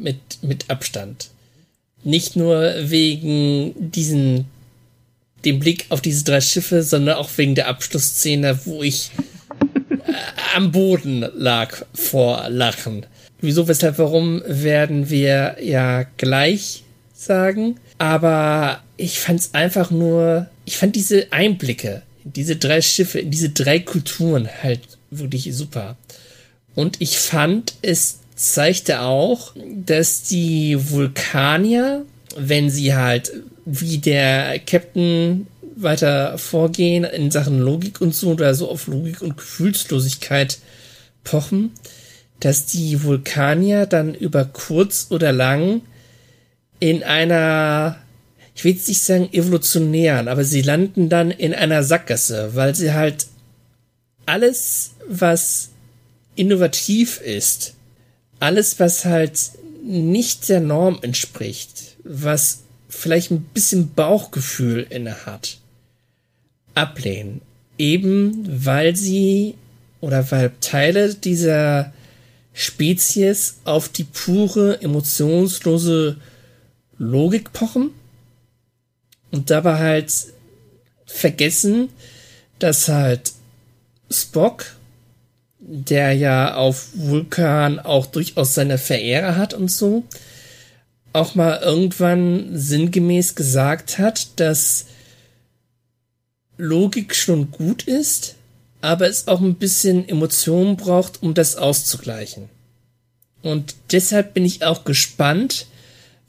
Mit, 0.00 0.42
mit 0.42 0.70
Abstand. 0.70 1.30
Nicht 2.02 2.34
nur 2.34 2.72
wegen 2.80 3.74
diesen, 3.76 4.46
dem 5.44 5.58
Blick 5.60 5.86
auf 5.90 6.00
diese 6.00 6.24
drei 6.24 6.40
Schiffe, 6.40 6.82
sondern 6.82 7.16
auch 7.16 7.28
wegen 7.36 7.54
der 7.54 7.68
Abschlussszene, 7.68 8.60
wo 8.64 8.82
ich 8.82 9.10
am 10.54 10.72
Boden 10.72 11.26
lag 11.34 11.84
vor 11.94 12.48
Lachen. 12.48 13.06
Wieso, 13.40 13.68
weshalb, 13.68 13.98
warum 13.98 14.42
werden 14.46 15.10
wir 15.10 15.56
ja 15.62 16.04
gleich 16.16 16.82
sagen. 17.20 17.76
Aber 17.98 18.82
ich 18.96 19.18
fand 19.20 19.40
es 19.40 19.54
einfach 19.54 19.90
nur, 19.90 20.48
ich 20.64 20.76
fand 20.76 20.96
diese 20.96 21.32
Einblicke 21.32 22.02
in 22.24 22.32
diese 22.32 22.56
drei 22.56 22.80
Schiffe, 22.80 23.20
in 23.20 23.30
diese 23.30 23.50
drei 23.50 23.78
Kulturen 23.78 24.48
halt 24.62 24.80
wirklich 25.10 25.54
super. 25.54 25.96
Und 26.74 27.00
ich 27.00 27.18
fand, 27.18 27.74
es 27.82 28.19
zeigte 28.40 29.02
auch, 29.02 29.52
dass 29.84 30.22
die 30.22 30.90
Vulkanier, 30.90 32.06
wenn 32.36 32.70
sie 32.70 32.94
halt 32.94 33.32
wie 33.66 33.98
der 33.98 34.58
Captain 34.60 35.46
weiter 35.76 36.38
vorgehen 36.38 37.04
in 37.04 37.30
Sachen 37.30 37.58
Logik 37.58 38.00
und 38.00 38.14
so 38.14 38.30
oder 38.30 38.54
so 38.54 38.70
auf 38.70 38.86
Logik 38.86 39.20
und 39.20 39.36
Gefühlslosigkeit 39.36 40.58
pochen, 41.22 41.72
dass 42.40 42.64
die 42.64 43.02
Vulkanier 43.02 43.84
dann 43.84 44.14
über 44.14 44.46
kurz 44.46 45.08
oder 45.10 45.32
lang 45.32 45.82
in 46.78 47.02
einer, 47.02 47.98
ich 48.54 48.64
will 48.64 48.72
jetzt 48.72 48.88
nicht 48.88 49.02
sagen 49.02 49.28
evolutionären, 49.32 50.28
aber 50.28 50.44
sie 50.44 50.62
landen 50.62 51.10
dann 51.10 51.30
in 51.30 51.52
einer 51.52 51.82
Sackgasse, 51.82 52.54
weil 52.54 52.74
sie 52.74 52.94
halt 52.94 53.26
alles, 54.24 54.92
was 55.06 55.68
innovativ 56.36 57.20
ist, 57.20 57.74
alles, 58.40 58.80
was 58.80 59.04
halt 59.04 59.38
nicht 59.82 60.48
der 60.48 60.60
Norm 60.60 60.98
entspricht, 61.02 61.96
was 62.04 62.62
vielleicht 62.88 63.30
ein 63.30 63.42
bisschen 63.42 63.94
Bauchgefühl 63.94 64.86
inne 64.90 65.26
hat, 65.26 65.58
ablehnen. 66.74 67.40
Eben 67.78 68.64
weil 68.64 68.96
sie 68.96 69.54
oder 70.00 70.30
weil 70.30 70.52
Teile 70.60 71.14
dieser 71.14 71.92
Spezies 72.52 73.58
auf 73.64 73.88
die 73.88 74.04
pure, 74.04 74.82
emotionslose 74.82 76.16
Logik 76.98 77.52
pochen 77.52 77.90
und 79.30 79.50
dabei 79.50 79.78
halt 79.78 80.12
vergessen, 81.06 81.88
dass 82.58 82.88
halt 82.88 83.32
Spock, 84.10 84.76
der 85.60 86.14
ja 86.14 86.54
auf 86.54 86.88
Vulkan 86.94 87.78
auch 87.78 88.06
durchaus 88.06 88.54
seine 88.54 88.78
Verehrer 88.78 89.36
hat 89.36 89.54
und 89.54 89.70
so, 89.70 90.04
auch 91.12 91.34
mal 91.34 91.60
irgendwann 91.62 92.56
sinngemäß 92.56 93.34
gesagt 93.34 93.98
hat, 93.98 94.40
dass 94.40 94.86
Logik 96.56 97.14
schon 97.14 97.50
gut 97.50 97.84
ist, 97.84 98.36
aber 98.80 99.08
es 99.08 99.28
auch 99.28 99.40
ein 99.40 99.56
bisschen 99.56 100.08
Emotionen 100.08 100.76
braucht, 100.76 101.22
um 101.22 101.34
das 101.34 101.56
auszugleichen. 101.56 102.48
Und 103.42 103.74
deshalb 103.92 104.34
bin 104.34 104.44
ich 104.44 104.64
auch 104.64 104.84
gespannt, 104.84 105.66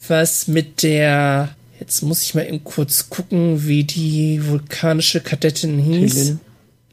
was 0.08 0.48
mit 0.48 0.84
der, 0.84 1.56
jetzt 1.80 2.02
muss 2.02 2.24
ich 2.24 2.34
mal 2.34 2.48
eben 2.48 2.64
kurz 2.64 3.10
gucken, 3.10 3.68
wie 3.68 3.84
die 3.84 4.48
vulkanische 4.48 5.22
Kadettin 5.22 5.78
hieß. 5.78 6.38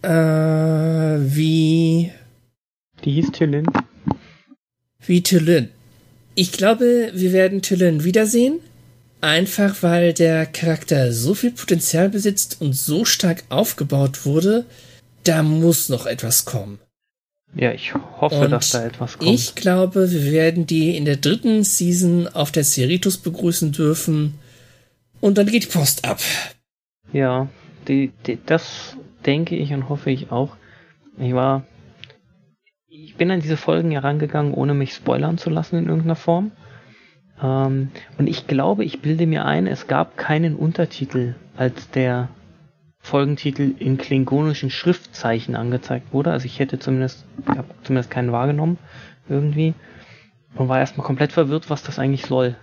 Äh, 0.02 0.08
wie. 0.08 2.12
Die 3.04 3.12
hieß 3.12 3.32
Tillin. 3.32 3.66
Wie 5.04 5.22
Tillin. 5.22 5.68
Ich 6.34 6.52
glaube, 6.52 7.10
wir 7.14 7.32
werden 7.32 7.62
Tillin 7.62 8.04
wiedersehen. 8.04 8.60
Einfach 9.20 9.82
weil 9.82 10.12
der 10.12 10.46
Charakter 10.46 11.12
so 11.12 11.34
viel 11.34 11.50
Potenzial 11.50 12.08
besitzt 12.08 12.60
und 12.60 12.74
so 12.74 13.04
stark 13.04 13.42
aufgebaut 13.48 14.24
wurde, 14.24 14.64
da 15.24 15.42
muss 15.42 15.88
noch 15.88 16.06
etwas 16.06 16.44
kommen. 16.44 16.78
Ja, 17.54 17.72
ich 17.72 17.94
hoffe, 17.94 18.36
und 18.36 18.50
dass 18.50 18.70
da 18.70 18.84
etwas 18.84 19.18
kommt. 19.18 19.30
Ich 19.30 19.54
glaube, 19.54 20.10
wir 20.12 20.30
werden 20.30 20.66
die 20.66 20.96
in 20.96 21.04
der 21.04 21.16
dritten 21.16 21.64
Season 21.64 22.28
auf 22.28 22.52
der 22.52 22.62
Cerritos 22.62 23.16
begrüßen 23.16 23.72
dürfen. 23.72 24.34
Und 25.20 25.38
dann 25.38 25.46
geht 25.46 25.64
die 25.64 25.78
Post 25.78 26.04
ab. 26.04 26.20
Ja, 27.12 27.48
die, 27.88 28.12
die, 28.26 28.38
das 28.44 28.96
denke 29.26 29.56
ich 29.56 29.72
und 29.72 29.88
hoffe 29.88 30.10
ich 30.10 30.30
auch. 30.30 30.56
Ich 31.18 31.32
war. 31.32 31.66
Bin 33.18 33.30
an 33.30 33.40
diese 33.40 33.56
Folgen 33.56 33.90
herangegangen, 33.90 34.54
ohne 34.54 34.74
mich 34.74 34.94
spoilern 34.94 35.38
zu 35.38 35.50
lassen 35.50 35.76
in 35.76 35.86
irgendeiner 35.86 36.16
Form. 36.16 36.52
Ähm, 37.42 37.90
und 38.16 38.26
ich 38.26 38.46
glaube, 38.46 38.84
ich 38.84 39.02
bilde 39.02 39.26
mir 39.26 39.44
ein, 39.44 39.66
es 39.66 39.86
gab 39.86 40.16
keinen 40.16 40.56
Untertitel, 40.56 41.34
als 41.56 41.90
der 41.90 42.28
Folgentitel 43.00 43.74
in 43.78 43.98
klingonischen 43.98 44.70
Schriftzeichen 44.70 45.56
angezeigt 45.56 46.12
wurde. 46.12 46.30
Also 46.30 46.46
ich 46.46 46.58
hätte 46.58 46.78
zumindest, 46.78 47.24
ich 47.40 47.58
habe 47.58 47.68
zumindest 47.82 48.10
keinen 48.10 48.32
wahrgenommen 48.32 48.78
irgendwie 49.28 49.74
und 50.54 50.68
war 50.68 50.78
erstmal 50.78 51.06
komplett 51.06 51.32
verwirrt, 51.32 51.70
was 51.70 51.82
das 51.82 51.98
eigentlich 51.98 52.26
soll. 52.26 52.56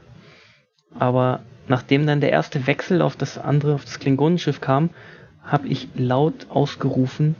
Aber 0.97 1.41
nachdem 1.67 2.05
dann 2.05 2.21
der 2.21 2.31
erste 2.31 2.67
Wechsel 2.67 3.01
auf 3.01 3.15
das 3.15 3.37
andere, 3.37 3.73
auf 3.73 3.85
das 3.85 3.99
Klingonenschiff 3.99 4.61
kam, 4.61 4.89
habe 5.43 5.67
ich 5.67 5.89
laut 5.95 6.47
ausgerufen, 6.49 7.35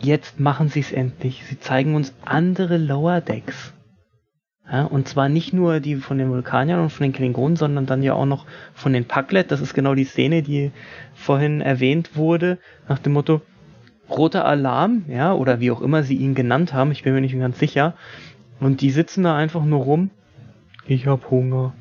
jetzt 0.00 0.40
machen 0.40 0.68
sie 0.68 0.80
es 0.80 0.92
endlich. 0.92 1.44
Sie 1.48 1.58
zeigen 1.58 1.94
uns 1.94 2.14
andere 2.24 2.76
Lower 2.76 3.20
Decks. 3.20 3.72
Ja, 4.70 4.84
und 4.84 5.08
zwar 5.08 5.28
nicht 5.28 5.52
nur 5.52 5.80
die 5.80 5.96
von 5.96 6.16
den 6.16 6.30
Vulkaniern 6.30 6.80
und 6.80 6.90
von 6.90 7.04
den 7.04 7.12
Klingonen, 7.12 7.56
sondern 7.56 7.84
dann 7.84 8.02
ja 8.02 8.14
auch 8.14 8.24
noch 8.24 8.46
von 8.72 8.94
den 8.94 9.04
Paklet. 9.04 9.50
Das 9.50 9.60
ist 9.60 9.74
genau 9.74 9.94
die 9.94 10.04
Szene, 10.04 10.42
die 10.42 10.72
vorhin 11.14 11.60
erwähnt 11.60 12.16
wurde, 12.16 12.58
nach 12.88 12.98
dem 12.98 13.12
Motto 13.12 13.42
roter 14.08 14.44
Alarm, 14.44 15.04
ja, 15.08 15.34
oder 15.34 15.60
wie 15.60 15.70
auch 15.70 15.80
immer 15.80 16.02
sie 16.02 16.16
ihn 16.16 16.34
genannt 16.34 16.72
haben, 16.72 16.92
ich 16.92 17.02
bin 17.02 17.14
mir 17.14 17.20
nicht 17.20 17.38
ganz 17.38 17.58
sicher. 17.58 17.94
Und 18.60 18.80
die 18.80 18.90
sitzen 18.90 19.24
da 19.24 19.36
einfach 19.36 19.64
nur 19.64 19.84
rum. 19.84 20.10
Ich 20.86 21.06
hab 21.06 21.30
Hunger. 21.30 21.74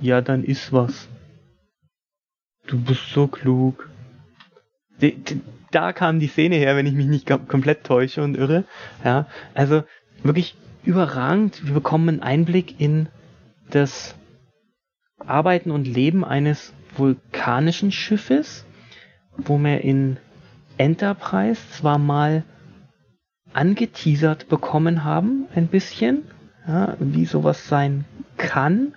Ja, 0.00 0.20
dann 0.20 0.44
iss 0.44 0.72
was. 0.72 1.08
Du 2.66 2.82
bist 2.82 3.10
so 3.10 3.28
klug. 3.28 3.88
Da 5.76 5.92
kam 5.92 6.20
die 6.20 6.28
Szene 6.28 6.56
her, 6.56 6.74
wenn 6.74 6.86
ich 6.86 6.94
mich 6.94 7.04
nicht 7.04 7.26
komplett 7.26 7.84
täusche 7.84 8.22
und 8.22 8.34
irre. 8.34 8.64
Ja, 9.04 9.26
also 9.52 9.84
wirklich 10.22 10.56
überragend. 10.84 11.66
Wir 11.66 11.74
bekommen 11.74 12.08
einen 12.08 12.22
Einblick 12.22 12.80
in 12.80 13.10
das 13.68 14.14
Arbeiten 15.18 15.70
und 15.70 15.86
Leben 15.86 16.24
eines 16.24 16.72
vulkanischen 16.96 17.92
Schiffes, 17.92 18.64
wo 19.36 19.58
wir 19.58 19.82
in 19.82 20.16
Enterprise 20.78 21.60
zwar 21.72 21.98
mal 21.98 22.44
angeteasert 23.52 24.48
bekommen 24.48 25.04
haben, 25.04 25.44
ein 25.54 25.66
bisschen, 25.66 26.22
ja, 26.66 26.96
wie 27.00 27.26
sowas 27.26 27.68
sein 27.68 28.06
kann, 28.38 28.94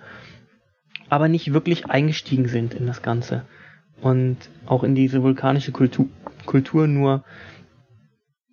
aber 1.10 1.28
nicht 1.28 1.52
wirklich 1.52 1.90
eingestiegen 1.90 2.48
sind 2.48 2.72
in 2.72 2.86
das 2.86 3.02
Ganze. 3.02 3.44
Und 4.00 4.38
auch 4.64 4.82
in 4.82 4.94
diese 4.94 5.22
vulkanische 5.22 5.72
Kultur, 5.72 6.08
Kultur 6.46 6.86
nur 6.86 7.24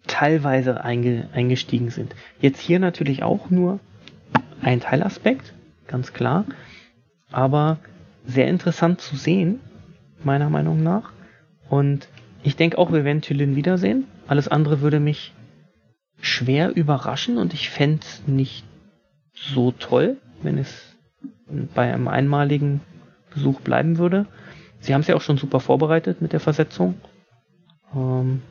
teilweise 0.08 0.84
einge, 0.84 1.30
eingestiegen 1.34 1.90
sind. 1.90 2.16
Jetzt 2.40 2.60
hier 2.60 2.80
natürlich 2.80 3.24
auch 3.24 3.50
nur 3.50 3.80
ein 4.62 4.80
Teilaspekt, 4.80 5.54
ganz 5.88 6.14
klar, 6.14 6.46
aber 7.32 7.78
sehr 8.26 8.48
interessant 8.48 9.02
zu 9.02 9.16
sehen, 9.16 9.60
meiner 10.24 10.50
Meinung 10.50 10.82
nach. 10.82 11.12
Und 11.70 12.08
ich 12.44 12.56
denke 12.56 12.78
auch, 12.78 12.92
wir 12.92 13.04
werden 13.04 13.22
Thülin 13.22 13.56
wiedersehen. 13.56 14.06
Alles 14.28 14.48
andere 14.48 14.82
würde 14.82 15.00
mich 15.00 15.34
schwer 16.22 16.76
überraschen 16.76 17.38
und 17.38 17.54
ich 17.54 17.70
fände 17.70 18.00
es 18.02 18.28
nicht 18.28 18.66
so 19.34 19.72
toll, 19.72 20.18
wenn 20.42 20.58
es 20.58 20.96
bei 21.76 21.94
einem 21.94 22.08
einmaligen 22.08 22.82
Besuch 23.34 23.62
bleiben 23.62 23.98
würde. 23.98 24.26
Sie 24.80 24.94
haben 24.94 25.02
es 25.02 25.08
ja 25.08 25.16
auch 25.16 25.22
schon 25.22 25.38
super 25.38 25.60
vorbereitet 25.60 26.22
mit 26.22 26.34
der 26.34 26.40
Versetzung. 26.40 26.96
Ähm, 27.96 28.42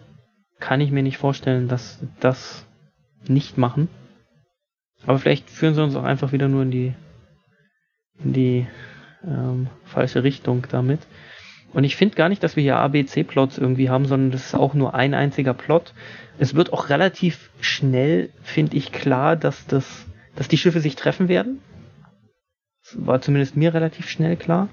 kann 0.58 0.80
ich 0.80 0.90
mir 0.90 1.02
nicht 1.02 1.18
vorstellen, 1.18 1.68
dass 1.68 2.00
das 2.20 2.66
nicht 3.26 3.58
machen. 3.58 3.88
Aber 5.04 5.18
vielleicht 5.18 5.50
führen 5.50 5.74
sie 5.74 5.82
uns 5.82 5.94
auch 5.94 6.04
einfach 6.04 6.32
wieder 6.32 6.48
nur 6.48 6.62
in 6.62 6.70
die 6.70 6.94
in 8.22 8.32
die 8.32 8.66
ähm, 9.24 9.68
falsche 9.84 10.22
Richtung 10.22 10.66
damit. 10.70 11.00
Und 11.72 11.84
ich 11.84 11.96
finde 11.96 12.16
gar 12.16 12.28
nicht, 12.28 12.42
dass 12.42 12.56
wir 12.56 12.62
hier 12.62 12.76
ABC-Plots 12.76 13.58
irgendwie 13.58 13.90
haben, 13.90 14.06
sondern 14.06 14.30
das 14.30 14.46
ist 14.46 14.54
auch 14.54 14.74
nur 14.74 14.94
ein 14.94 15.14
einziger 15.14 15.52
Plot. 15.52 15.92
Es 16.38 16.54
wird 16.54 16.72
auch 16.72 16.88
relativ 16.88 17.50
schnell, 17.60 18.30
finde 18.42 18.76
ich, 18.76 18.92
klar, 18.92 19.36
dass 19.36 19.66
das, 19.66 20.06
dass 20.36 20.48
die 20.48 20.56
Schiffe 20.56 20.80
sich 20.80 20.96
treffen 20.96 21.28
werden. 21.28 21.60
Das 22.84 23.06
war 23.06 23.20
zumindest 23.20 23.56
mir 23.56 23.74
relativ 23.74 24.08
schnell 24.08 24.36
klar. 24.36 24.68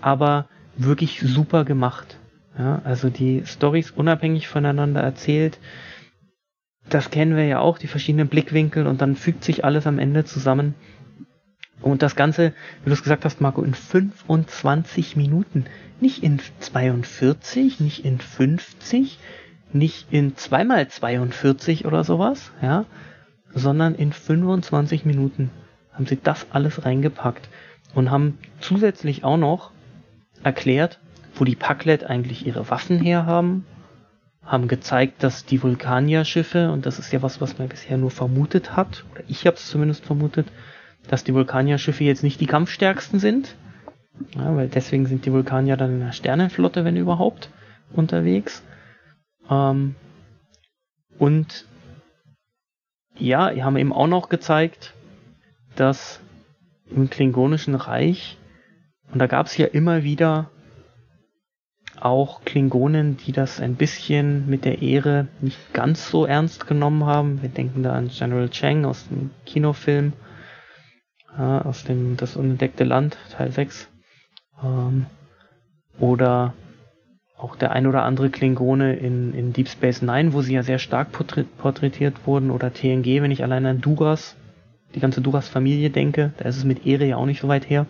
Aber 0.00 0.48
wirklich 0.76 1.20
super 1.20 1.64
gemacht. 1.64 2.17
Ja, 2.58 2.82
also 2.84 3.08
die 3.08 3.44
Stories 3.46 3.92
unabhängig 3.92 4.48
voneinander 4.48 5.00
erzählt. 5.00 5.58
Das 6.88 7.10
kennen 7.10 7.36
wir 7.36 7.44
ja 7.44 7.60
auch, 7.60 7.78
die 7.78 7.86
verschiedenen 7.86 8.28
Blickwinkel 8.28 8.86
und 8.86 9.00
dann 9.00 9.14
fügt 9.14 9.44
sich 9.44 9.64
alles 9.64 9.86
am 9.86 9.98
Ende 9.98 10.24
zusammen. 10.24 10.74
Und 11.80 12.02
das 12.02 12.16
Ganze, 12.16 12.52
wie 12.82 12.90
du 12.90 12.92
es 12.92 13.02
gesagt 13.02 13.24
hast, 13.24 13.40
Marco, 13.40 13.62
in 13.62 13.74
25 13.74 15.14
Minuten. 15.16 15.66
Nicht 16.00 16.24
in 16.24 16.40
42, 16.58 17.78
nicht 17.78 18.04
in 18.04 18.18
50, 18.18 19.18
nicht 19.72 20.12
in 20.12 20.36
zweimal 20.36 20.88
42 20.88 21.84
oder 21.84 22.02
sowas, 22.02 22.52
ja, 22.60 22.86
sondern 23.54 23.94
in 23.94 24.12
25 24.12 25.04
Minuten 25.04 25.50
haben 25.92 26.06
sie 26.06 26.18
das 26.20 26.46
alles 26.50 26.84
reingepackt 26.84 27.48
und 27.94 28.10
haben 28.10 28.38
zusätzlich 28.60 29.24
auch 29.24 29.36
noch 29.36 29.72
erklärt, 30.42 31.00
wo 31.38 31.44
die 31.44 31.56
Paklet 31.56 32.04
eigentlich 32.04 32.46
ihre 32.46 32.70
Waffen 32.70 33.00
herhaben, 33.00 33.64
haben 34.44 34.68
gezeigt, 34.68 35.22
dass 35.22 35.44
die 35.44 35.62
Vulkanier-Schiffe, 35.62 36.70
und 36.70 36.86
das 36.86 36.98
ist 36.98 37.12
ja 37.12 37.22
was, 37.22 37.40
was 37.40 37.58
man 37.58 37.68
bisher 37.68 37.98
nur 37.98 38.10
vermutet 38.10 38.76
hat, 38.76 39.04
oder 39.12 39.22
ich 39.28 39.46
habe 39.46 39.56
es 39.56 39.68
zumindest 39.68 40.04
vermutet, 40.04 40.48
dass 41.08 41.24
die 41.24 41.34
Vulkanier-Schiffe 41.34 42.04
jetzt 42.04 42.22
nicht 42.22 42.40
die 42.40 42.46
kampfstärksten 42.46 43.18
sind, 43.18 43.56
ja, 44.34 44.56
weil 44.56 44.68
deswegen 44.68 45.06
sind 45.06 45.26
die 45.26 45.32
Vulkanier 45.32 45.76
dann 45.76 45.94
in 45.94 46.00
der 46.00 46.12
Sternenflotte, 46.12 46.84
wenn 46.84 46.96
überhaupt, 46.96 47.50
unterwegs. 47.92 48.62
Ähm, 49.50 49.94
und 51.18 51.66
ja, 53.18 53.52
die 53.52 53.62
haben 53.62 53.76
eben 53.76 53.92
auch 53.92 54.06
noch 54.06 54.28
gezeigt, 54.28 54.94
dass 55.76 56.20
im 56.90 57.10
Klingonischen 57.10 57.74
Reich, 57.74 58.38
und 59.12 59.18
da 59.18 59.26
gab 59.26 59.46
es 59.46 59.56
ja 59.56 59.66
immer 59.66 60.04
wieder 60.04 60.50
auch 62.02 62.44
Klingonen, 62.44 63.16
die 63.16 63.32
das 63.32 63.60
ein 63.60 63.74
bisschen 63.74 64.48
mit 64.48 64.64
der 64.64 64.82
Ehre 64.82 65.28
nicht 65.40 65.72
ganz 65.72 66.10
so 66.10 66.24
ernst 66.24 66.66
genommen 66.66 67.04
haben. 67.06 67.42
Wir 67.42 67.48
denken 67.48 67.82
da 67.82 67.92
an 67.92 68.08
General 68.08 68.48
Chang 68.48 68.84
aus 68.84 69.08
dem 69.08 69.30
Kinofilm 69.46 70.12
ja, 71.38 71.62
aus 71.62 71.84
dem 71.84 72.16
Das 72.16 72.36
unentdeckte 72.36 72.84
Land, 72.84 73.16
Teil 73.30 73.52
6. 73.52 73.88
Ähm, 74.62 75.06
oder 75.98 76.54
auch 77.36 77.54
der 77.54 77.70
ein 77.70 77.86
oder 77.86 78.02
andere 78.02 78.30
Klingone 78.30 78.96
in, 78.96 79.32
in 79.32 79.52
Deep 79.52 79.68
Space 79.68 80.02
Nine, 80.02 80.32
wo 80.32 80.42
sie 80.42 80.54
ja 80.54 80.62
sehr 80.64 80.80
stark 80.80 81.08
porträtiert 81.12 82.26
wurden, 82.26 82.50
oder 82.50 82.72
TNG, 82.72 83.22
wenn 83.22 83.30
ich 83.30 83.44
allein 83.44 83.64
an 83.66 83.80
Duras, 83.80 84.36
die 84.94 85.00
ganze 85.00 85.20
Duras-Familie 85.20 85.90
denke, 85.90 86.32
da 86.38 86.48
ist 86.48 86.56
es 86.56 86.64
mit 86.64 86.84
Ere 86.86 87.04
ja 87.04 87.16
auch 87.16 87.26
nicht 87.26 87.40
so 87.40 87.48
weit 87.48 87.70
her. 87.70 87.86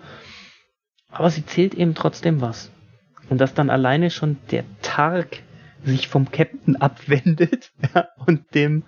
Aber 1.11 1.31
sie 1.31 1.47
zählt 1.47 1.75
eben 1.75 1.95
trotzdem 1.95 2.43
was. 2.43 2.71
Und 3.29 3.41
dass 3.41 3.55
dann 3.55 3.71
alleine 3.71 4.11
schon 4.11 4.39
der 4.51 4.65
Targ 4.83 5.43
sich 5.85 6.09
vom 6.09 6.31
Captain 6.31 6.77
abwendet 6.77 7.71
ja, 7.95 8.09
und 8.27 8.55
dem 8.55 8.85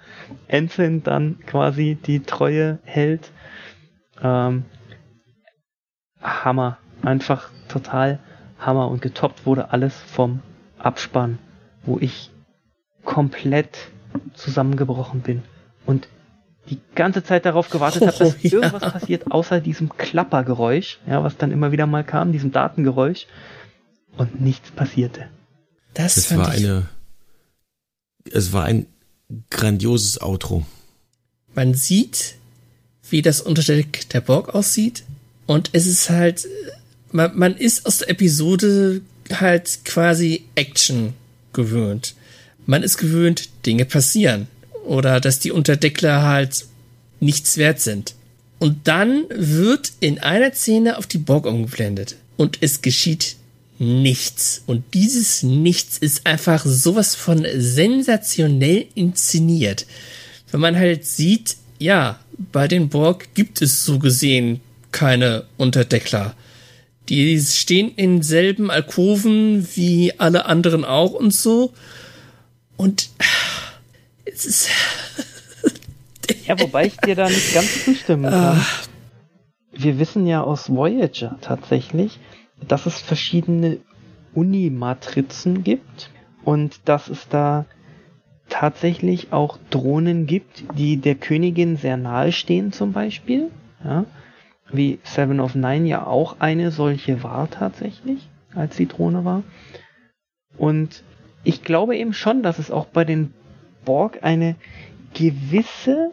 Ensign 0.49 1.03
dann 1.03 1.39
quasi 1.47 1.95
die 1.95 2.21
Treue 2.21 2.79
hält. 2.85 3.31
Ähm, 4.23 4.65
Hammer. 6.21 6.79
Einfach 7.03 7.51
total 7.69 8.19
Hammer. 8.59 8.89
Und 8.89 9.03
getoppt 9.03 9.47
wurde 9.47 9.73
alles 9.73 9.97
vom 9.97 10.41
Abspann, 10.79 11.39
wo 11.85 11.99
ich 11.99 12.31
komplett 13.05 13.91
zusammengebrochen 14.35 15.21
bin 15.21 15.43
und 15.87 16.09
die 16.69 16.81
ganze 16.95 17.25
Zeit 17.25 17.47
darauf 17.47 17.71
gewartet 17.71 18.03
oh, 18.03 18.07
habe, 18.07 18.19
dass 18.19 18.43
ja. 18.43 18.53
irgendwas 18.53 18.93
passiert, 18.93 19.31
außer 19.33 19.61
diesem 19.61 19.89
Klappergeräusch, 19.97 20.99
ja, 21.07 21.23
was 21.23 21.37
dann 21.37 21.51
immer 21.51 21.73
wieder 21.73 21.87
mal 21.87 22.05
kam, 22.05 22.33
diesem 22.33 22.53
Datengeräusch. 22.53 23.27
Und 24.17 24.41
nichts 24.41 24.71
passierte. 24.71 25.29
Das 25.95 26.17
es 26.17 26.37
war 26.37 26.49
eine, 26.49 26.89
es 28.31 28.53
war 28.53 28.65
ein 28.65 28.87
grandioses 29.51 30.21
Outro. 30.21 30.67
Man 31.55 31.75
sieht, 31.75 32.37
wie 33.09 33.23
das 33.23 33.41
Unterdeck 33.41 34.09
der 34.11 34.21
Borg 34.21 34.55
aussieht. 34.55 35.05
Und 35.47 35.71
es 35.73 35.87
ist 35.87 36.11
halt, 36.11 36.47
man, 37.13 37.37
man 37.37 37.57
ist 37.57 37.87
aus 37.87 37.99
der 37.99 38.11
Episode 38.11 39.01
halt 39.33 39.81
quasi 39.85 40.45
Action 40.55 41.15
gewöhnt. 41.53 42.15
Man 42.67 42.83
ist 42.83 42.99
gewöhnt, 42.99 43.49
Dinge 43.67 43.85
passieren. 43.85 44.49
Oder 44.85 45.21
dass 45.21 45.41
die 45.41 45.51
Unterdeckler 45.51 46.23
halt 46.23 46.67
nichts 47.21 47.57
wert 47.57 47.81
sind. 47.81 48.15
Und 48.59 48.87
dann 48.89 49.25
wird 49.31 49.93
in 50.01 50.19
einer 50.21 50.53
Szene 50.53 50.99
auf 50.99 51.07
die 51.07 51.19
Borg 51.19 51.47
umgeblendet. 51.47 52.17
Und 52.37 52.59
es 52.61 52.83
geschieht 52.83 53.37
nichts. 53.81 54.63
Und 54.67 54.85
dieses 54.95 55.43
Nichts 55.43 55.99
ist 55.99 56.27
einfach 56.27 56.65
sowas 56.65 57.15
von 57.15 57.47
sensationell 57.57 58.87
inszeniert. 58.95 59.87
Wenn 60.51 60.61
man 60.61 60.77
halt 60.77 61.07
sieht, 61.07 61.57
ja, 61.79 62.21
bei 62.53 62.69
den 62.69 62.91
Borg 62.91 63.35
gibt 63.35 63.63
es 63.63 63.85
so 63.85 63.99
gesehen 63.99 64.61
keine 64.93 65.45
Unterdeckler. 65.57 66.35
Die 67.09 67.41
stehen 67.41 67.93
in 67.97 68.23
selben 68.23 68.71
Alkoven 68.71 69.67
wie 69.75 70.13
alle 70.19 70.45
anderen 70.47 70.85
auch 70.85 71.13
und 71.13 71.33
so. 71.33 71.73
Und 72.77 73.09
es 74.25 74.47
ist. 74.47 74.69
ja, 76.47 76.61
wobei 76.61 76.87
ich 76.87 76.97
dir 76.99 77.17
da 77.17 77.29
nicht 77.29 77.55
ganz 77.55 77.85
zustimmen 77.85 78.31
kann. 78.31 78.59
Ah. 78.59 78.67
Wir 79.73 79.99
wissen 79.99 80.27
ja 80.27 80.43
aus 80.43 80.69
Voyager 80.69 81.39
tatsächlich, 81.41 82.19
dass 82.67 82.87
es 82.87 83.01
verschiedene 83.01 83.79
Unimatrizen 84.35 85.65
gibt 85.65 86.11
und 86.45 86.89
dass 86.89 87.09
es 87.09 87.29
da 87.29 87.67
tatsächlich 88.49 89.33
auch 89.33 89.59
Drohnen 89.71 90.27
gibt, 90.27 90.65
die 90.77 90.97
der 90.97 91.15
Königin 91.15 91.77
sehr 91.77 91.97
nahe 91.97 92.33
stehen 92.33 92.73
zum 92.73 92.93
Beispiel. 92.93 93.51
Ja, 93.85 94.05
wie 94.73 94.99
Seven 95.05 95.41
of 95.41 95.55
Nine 95.55 95.89
ja 95.89 96.07
auch 96.07 96.37
eine 96.41 96.71
solche 96.71 97.23
war 97.23 97.51
tatsächlich, 97.51 98.29
als 98.55 98.77
die 98.77 98.87
Drohne 98.87 99.25
war. 99.25 99.43
Und 100.57 101.03
ich 101.45 101.63
glaube 101.63 101.97
eben 101.97 102.13
schon, 102.13 102.43
dass 102.43 102.59
es 102.59 102.71
auch 102.71 102.87
bei 102.87 103.05
den 103.05 103.33
Borg 103.85 104.19
eine 104.23 104.57
gewisse, 105.15 106.13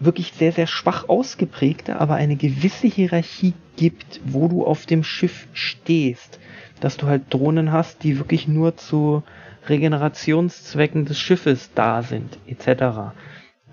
wirklich 0.00 0.32
sehr, 0.32 0.52
sehr 0.52 0.66
schwach 0.66 1.08
ausgeprägte, 1.08 2.00
aber 2.00 2.14
eine 2.14 2.36
gewisse 2.36 2.86
Hierarchie 2.86 3.54
gibt, 3.76 4.20
wo 4.24 4.48
du 4.48 4.64
auf 4.64 4.86
dem 4.86 5.04
Schiff 5.04 5.48
stehst. 5.52 6.38
Dass 6.80 6.96
du 6.96 7.06
halt 7.06 7.22
Drohnen 7.30 7.72
hast, 7.72 8.04
die 8.04 8.18
wirklich 8.18 8.46
nur 8.46 8.76
zu 8.76 9.22
Regenerationszwecken 9.68 11.04
des 11.04 11.18
Schiffes 11.18 11.70
da 11.74 12.02
sind, 12.02 12.38
etc. 12.46 13.12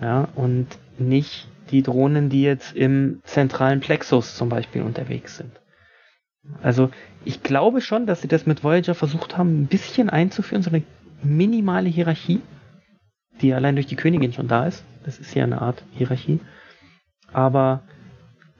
Ja, 0.00 0.28
und 0.34 0.66
nicht 0.98 1.48
die 1.70 1.82
Drohnen, 1.82 2.28
die 2.28 2.42
jetzt 2.42 2.74
im 2.74 3.20
zentralen 3.24 3.80
Plexus 3.80 4.36
zum 4.36 4.48
Beispiel 4.48 4.82
unterwegs 4.82 5.36
sind. 5.36 5.52
Also 6.62 6.90
ich 7.24 7.42
glaube 7.42 7.80
schon, 7.80 8.06
dass 8.06 8.22
sie 8.22 8.28
das 8.28 8.46
mit 8.46 8.62
Voyager 8.62 8.94
versucht 8.94 9.36
haben, 9.36 9.62
ein 9.62 9.66
bisschen 9.66 10.10
einzuführen, 10.10 10.62
so 10.62 10.70
eine 10.70 10.82
minimale 11.22 11.88
Hierarchie, 11.88 12.40
die 13.40 13.52
allein 13.52 13.74
durch 13.74 13.86
die 13.86 13.96
Königin 13.96 14.32
schon 14.32 14.48
da 14.48 14.66
ist. 14.66 14.84
Das 15.06 15.18
ist 15.18 15.34
ja 15.34 15.44
eine 15.44 15.62
Art 15.62 15.82
Hierarchie. 15.92 16.40
Aber 17.32 17.82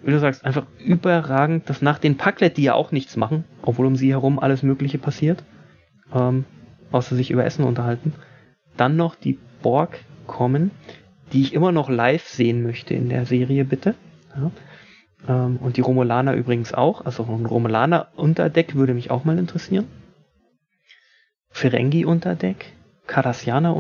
wie 0.03 0.13
du 0.13 0.21
sagst, 0.21 0.45
einfach 0.45 0.67
überragend, 0.79 1.69
dass 1.69 1.83
nach 1.83 1.99
den 1.99 2.17
Packlet, 2.17 2.57
die 2.57 2.63
ja 2.63 2.75
auch 2.75 2.93
nichts 2.93 3.17
machen, 3.17 3.45
obwohl 3.63 3.87
um 3.87 3.97
sie 3.97 4.11
herum 4.11 4.39
alles 4.39 4.63
Mögliche 4.63 4.99
passiert, 4.99 5.43
ähm, 6.15 6.45
außer 6.93 7.17
sich 7.17 7.31
über 7.31 7.45
Essen 7.45 7.65
unterhalten, 7.65 8.15
dann 8.77 8.97
noch 8.97 9.15
die 9.15 9.39
Borg 9.63 9.99
kommen, 10.27 10.71
die 11.33 11.43
ich 11.43 11.53
immer 11.53 11.73
noch 11.73 11.89
live 11.89 12.27
sehen 12.27 12.63
möchte 12.63 12.95
in 12.95 13.09
der 13.09 13.27
Serie, 13.27 13.65
bitte. 13.65 13.95
Ja. 14.37 14.51
Ähm, 15.29 15.57
und 15.57 15.77
die 15.77 15.81
Romulaner 15.81 16.35
übrigens 16.35 16.73
auch. 16.73 17.05
Also 17.05 17.25
ein 17.25 17.47
Romulaner 17.47 18.09
Unterdeck 18.17 18.75
würde 18.75 18.95
mich 18.95 19.11
auch 19.11 19.25
mal 19.25 19.39
interessieren. 19.39 19.87
Ferengi 21.51 22.05
Unterdeck, 22.05 22.67
Cardassianer 23.07 23.75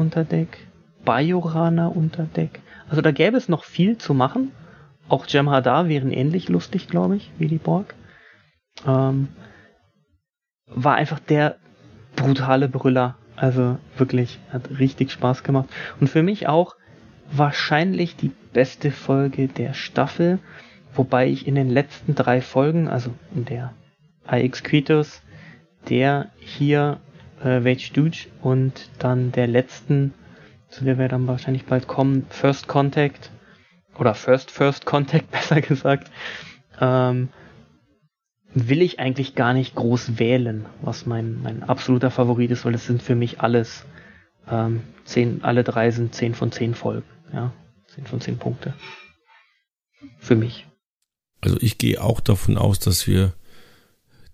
Unterdeck, 1.06 1.32
Bajoraner 1.32 1.96
Unterdeck. 1.96 2.60
Also 2.88 3.02
da 3.02 3.10
gäbe 3.10 3.36
es 3.36 3.48
noch 3.48 3.64
viel 3.64 3.98
zu 3.98 4.14
machen. 4.14 4.52
Auch 5.08 5.26
Jem'Hadar 5.26 5.88
wären 5.88 6.12
ähnlich 6.12 6.48
lustig, 6.48 6.88
glaube 6.88 7.16
ich, 7.16 7.30
wie 7.38 7.46
die 7.48 7.58
Borg. 7.58 7.94
Ähm, 8.86 9.28
war 10.66 10.96
einfach 10.96 11.20
der 11.20 11.56
brutale 12.16 12.68
Brüller. 12.68 13.16
Also 13.36 13.78
wirklich, 13.96 14.40
hat 14.50 14.78
richtig 14.78 15.12
Spaß 15.12 15.42
gemacht. 15.42 15.68
Und 16.00 16.08
für 16.08 16.22
mich 16.22 16.48
auch 16.48 16.74
wahrscheinlich 17.30 18.16
die 18.16 18.32
beste 18.52 18.90
Folge 18.90 19.48
der 19.48 19.74
Staffel, 19.74 20.38
wobei 20.94 21.28
ich 21.28 21.46
in 21.46 21.54
den 21.54 21.68
letzten 21.68 22.14
drei 22.14 22.40
Folgen, 22.40 22.88
also 22.88 23.10
in 23.34 23.44
der 23.44 23.74
IX 24.30 24.62
Quitus, 24.62 25.22
der 25.88 26.30
hier 26.38 26.98
äh, 27.42 27.64
Wage 27.64 27.90
Dude 27.92 28.16
und 28.40 28.90
dann 28.98 29.32
der 29.32 29.46
letzten, 29.46 30.14
zu 30.76 30.84
der 30.84 30.98
wir 30.98 31.08
dann 31.08 31.26
wahrscheinlich 31.26 31.64
bald 31.64 31.88
kommen, 31.88 32.26
First 32.28 32.68
Contact 32.68 33.30
oder 33.98 34.14
First 34.14 34.50
First 34.50 34.84
Contact 34.84 35.30
besser 35.30 35.62
gesagt, 35.62 36.10
ähm, 36.78 37.30
will 38.52 38.82
ich 38.82 39.00
eigentlich 39.00 39.34
gar 39.34 39.54
nicht 39.54 39.74
groß 39.74 40.18
wählen, 40.18 40.66
was 40.82 41.06
mein, 41.06 41.40
mein 41.42 41.62
absoluter 41.62 42.10
Favorit 42.10 42.50
ist, 42.50 42.66
weil 42.66 42.74
es 42.74 42.86
sind 42.86 43.02
für 43.02 43.14
mich 43.14 43.40
alles 43.40 43.86
ähm, 44.50 44.82
zehn, 45.04 45.42
alle 45.42 45.64
drei 45.64 45.90
sind 45.90 46.14
10 46.14 46.34
von 46.34 46.52
10 46.52 46.74
Folgen. 46.74 47.06
Ja, 47.32 47.52
10 47.94 48.06
von 48.06 48.20
10 48.20 48.36
Punkte. 48.36 48.74
Für 50.18 50.36
mich. 50.36 50.66
Also 51.40 51.56
ich 51.60 51.78
gehe 51.78 52.02
auch 52.02 52.20
davon 52.20 52.58
aus, 52.58 52.78
dass 52.78 53.06
wir 53.06 53.32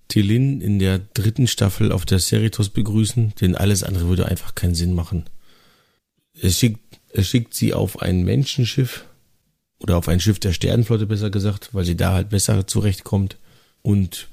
Tilin 0.09 0.61
in 0.61 0.81
der 0.81 0.99
dritten 0.99 1.47
Staffel 1.47 1.93
auf 1.93 2.05
der 2.05 2.19
Seritos 2.19 2.69
begrüßen, 2.69 3.35
denn 3.41 3.55
alles 3.55 3.85
andere 3.85 4.09
würde 4.09 4.27
einfach 4.27 4.57
keinen 4.57 4.75
Sinn 4.75 4.95
machen. 4.95 5.25
Es 6.41 6.59
schickt, 6.59 7.01
es 7.13 7.29
schickt 7.29 7.55
sie 7.55 7.75
auf 7.75 8.01
ein 8.01 8.23
Menschenschiff 8.25 9.05
oder 9.79 9.97
auf 9.97 10.09
ein 10.09 10.21
Schiff 10.21 10.39
der 10.39 10.53
Sternenflotte 10.53 11.07
besser 11.07 11.31
gesagt, 11.31 11.71
weil 11.73 11.85
sie 11.85 11.97
da 11.97 12.13
halt 12.13 12.31
besser 12.31 12.67
zurechtkommt. 12.67 13.37
Und 13.83 14.29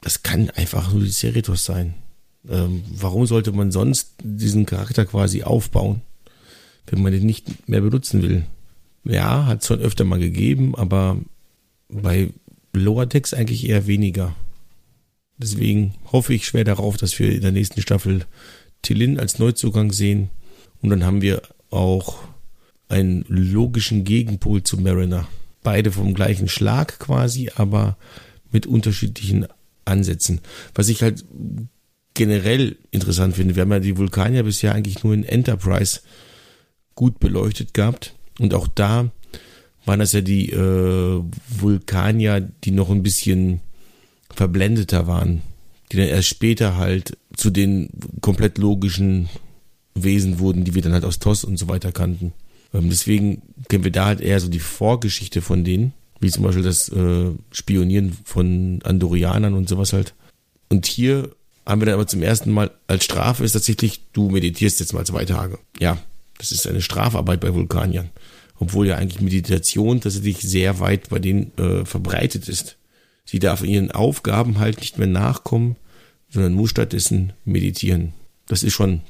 das 0.00 0.22
kann 0.22 0.50
einfach 0.50 0.92
nur 0.92 1.02
die 1.02 1.10
Seritos 1.10 1.64
sein. 1.64 1.94
Ähm, 2.48 2.82
warum 2.88 3.26
sollte 3.26 3.52
man 3.52 3.70
sonst 3.72 4.14
diesen 4.22 4.66
Charakter 4.66 5.06
quasi 5.06 5.42
aufbauen? 5.42 6.02
wenn 6.86 7.02
man 7.02 7.12
den 7.12 7.26
nicht 7.26 7.68
mehr 7.68 7.80
benutzen 7.80 8.22
will. 8.22 8.44
Ja, 9.04 9.46
hat 9.46 9.62
es 9.62 9.66
schon 9.66 9.80
öfter 9.80 10.04
mal 10.04 10.18
gegeben, 10.18 10.74
aber 10.74 11.18
bei 11.88 12.30
Lower 12.72 13.06
Decks 13.06 13.34
eigentlich 13.34 13.68
eher 13.68 13.86
weniger. 13.86 14.34
Deswegen 15.36 15.94
hoffe 16.12 16.34
ich 16.34 16.46
schwer 16.46 16.64
darauf, 16.64 16.96
dass 16.96 17.18
wir 17.18 17.32
in 17.32 17.42
der 17.42 17.52
nächsten 17.52 17.82
Staffel 17.82 18.24
Tillin 18.82 19.18
als 19.18 19.38
Neuzugang 19.38 19.92
sehen. 19.92 20.30
Und 20.82 20.90
dann 20.90 21.04
haben 21.04 21.22
wir 21.22 21.42
auch 21.70 22.18
einen 22.88 23.24
logischen 23.28 24.04
Gegenpol 24.04 24.62
zu 24.62 24.76
Mariner. 24.78 25.26
Beide 25.62 25.92
vom 25.92 26.12
gleichen 26.12 26.48
Schlag 26.48 26.98
quasi, 26.98 27.50
aber 27.54 27.96
mit 28.50 28.66
unterschiedlichen 28.66 29.46
Ansätzen. 29.84 30.40
Was 30.74 30.88
ich 30.88 31.02
halt 31.02 31.24
generell 32.14 32.76
interessant 32.90 33.36
finde, 33.36 33.56
wir 33.56 33.62
haben 33.62 33.72
ja 33.72 33.80
die 33.80 33.96
Vulkanier 33.96 34.42
bisher 34.42 34.74
eigentlich 34.74 35.02
nur 35.02 35.14
in 35.14 35.24
Enterprise 35.24 36.00
gut 36.94 37.18
beleuchtet 37.20 37.72
gehabt. 37.72 38.14
Und 38.38 38.54
auch 38.54 38.68
da 38.68 39.10
waren 39.84 40.00
das 40.00 40.12
ja 40.12 40.20
die 40.20 40.50
äh, 40.50 41.22
Vulkanier, 41.48 42.40
die 42.40 42.70
noch 42.70 42.90
ein 42.90 43.02
bisschen 43.02 43.60
verblendeter 44.34 45.06
waren, 45.06 45.42
die 45.90 45.96
dann 45.96 46.06
erst 46.06 46.28
später 46.28 46.76
halt 46.76 47.16
zu 47.36 47.50
den 47.50 47.88
komplett 48.20 48.58
logischen 48.58 49.28
Wesen 49.94 50.38
wurden, 50.38 50.64
die 50.64 50.74
wir 50.74 50.82
dann 50.82 50.92
halt 50.92 51.04
aus 51.04 51.18
TOS 51.18 51.44
und 51.44 51.58
so 51.58 51.68
weiter 51.68 51.92
kannten. 51.92 52.32
Ähm, 52.74 52.88
deswegen 52.88 53.42
kennen 53.68 53.84
wir 53.84 53.92
da 53.92 54.06
halt 54.06 54.20
eher 54.20 54.40
so 54.40 54.48
die 54.48 54.58
Vorgeschichte 54.58 55.42
von 55.42 55.64
denen, 55.64 55.92
wie 56.20 56.30
zum 56.30 56.44
Beispiel 56.44 56.62
das 56.62 56.88
äh, 56.88 57.30
Spionieren 57.50 58.16
von 58.24 58.80
Andorianern 58.84 59.54
und 59.54 59.68
sowas 59.68 59.92
halt. 59.92 60.14
Und 60.68 60.86
hier 60.86 61.30
haben 61.66 61.80
wir 61.80 61.86
dann 61.86 61.94
aber 61.94 62.06
zum 62.06 62.22
ersten 62.22 62.50
Mal 62.50 62.70
als 62.86 63.04
Strafe 63.04 63.44
ist 63.44 63.52
tatsächlich, 63.52 64.02
du 64.12 64.30
meditierst 64.30 64.80
jetzt 64.80 64.92
mal 64.92 65.06
zwei 65.06 65.24
Tage. 65.24 65.58
Ja, 65.78 65.98
das 66.38 66.50
ist 66.50 66.66
eine 66.66 66.82
Strafarbeit 66.82 67.40
bei 67.40 67.54
Vulkaniern. 67.54 68.10
Obwohl 68.58 68.86
ja 68.86 68.96
eigentlich 68.96 69.20
Meditation 69.20 70.00
tatsächlich 70.00 70.40
sehr 70.40 70.80
weit 70.80 71.08
bei 71.08 71.18
denen 71.18 71.56
äh, 71.58 71.84
verbreitet 71.84 72.48
ist. 72.48 72.76
Sie 73.24 73.38
darf 73.38 73.62
ihren 73.62 73.90
Aufgaben 73.90 74.58
halt 74.58 74.80
nicht 74.80 74.98
mehr 74.98 75.06
nachkommen, 75.06 75.76
sondern 76.28 76.54
muss 76.54 76.70
stattdessen 76.70 77.32
meditieren. 77.44 78.14
Das 78.46 78.62
ist 78.62 78.72
schon 78.72 79.02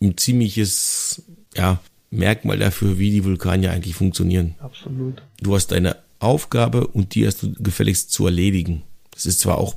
ein 0.00 0.16
ziemliches 0.16 1.22
ja, 1.56 1.80
Merkmal 2.10 2.58
dafür, 2.58 2.98
wie 2.98 3.10
die 3.10 3.24
Vulkanier 3.24 3.70
eigentlich 3.70 3.94
funktionieren. 3.94 4.54
Absolut. 4.60 5.22
Du 5.40 5.54
hast 5.54 5.68
deine 5.68 5.96
Aufgabe 6.20 6.86
und 6.86 7.14
die 7.14 7.26
hast 7.26 7.42
du 7.42 7.52
gefälligst 7.54 8.10
zu 8.12 8.26
erledigen. 8.26 8.82
Das 9.10 9.26
ist 9.26 9.40
zwar 9.40 9.58
auch 9.58 9.76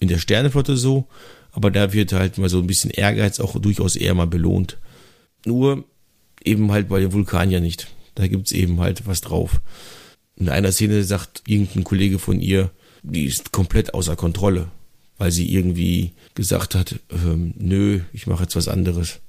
in 0.00 0.08
der 0.08 0.18
Sternenflotte 0.18 0.76
so, 0.76 1.06
aber 1.52 1.70
da 1.70 1.92
wird 1.92 2.12
halt 2.12 2.38
mal 2.38 2.48
so 2.48 2.58
ein 2.58 2.66
bisschen 2.66 2.90
Ehrgeiz 2.90 3.38
auch 3.38 3.58
durchaus 3.58 3.96
eher 3.96 4.14
mal 4.14 4.26
belohnt. 4.26 4.78
Nur 5.46 5.84
eben 6.44 6.72
halt 6.72 6.88
bei 6.88 7.00
den 7.00 7.12
Vulkaniern 7.12 7.62
nicht. 7.62 7.88
Da 8.14 8.26
gibt's 8.26 8.52
eben 8.52 8.80
halt 8.80 9.06
was 9.06 9.20
drauf. 9.20 9.60
In 10.36 10.48
einer 10.48 10.72
Szene 10.72 11.04
sagt 11.04 11.42
irgendein 11.46 11.84
Kollege 11.84 12.18
von 12.18 12.40
ihr, 12.40 12.70
die 13.02 13.26
ist 13.26 13.52
komplett 13.52 13.94
außer 13.94 14.16
Kontrolle, 14.16 14.68
weil 15.18 15.30
sie 15.30 15.52
irgendwie 15.52 16.12
gesagt 16.34 16.74
hat, 16.74 16.96
ähm, 17.10 17.54
nö, 17.56 18.00
ich 18.12 18.26
mache 18.26 18.42
jetzt 18.42 18.56
was 18.56 18.68
anderes. 18.68 19.20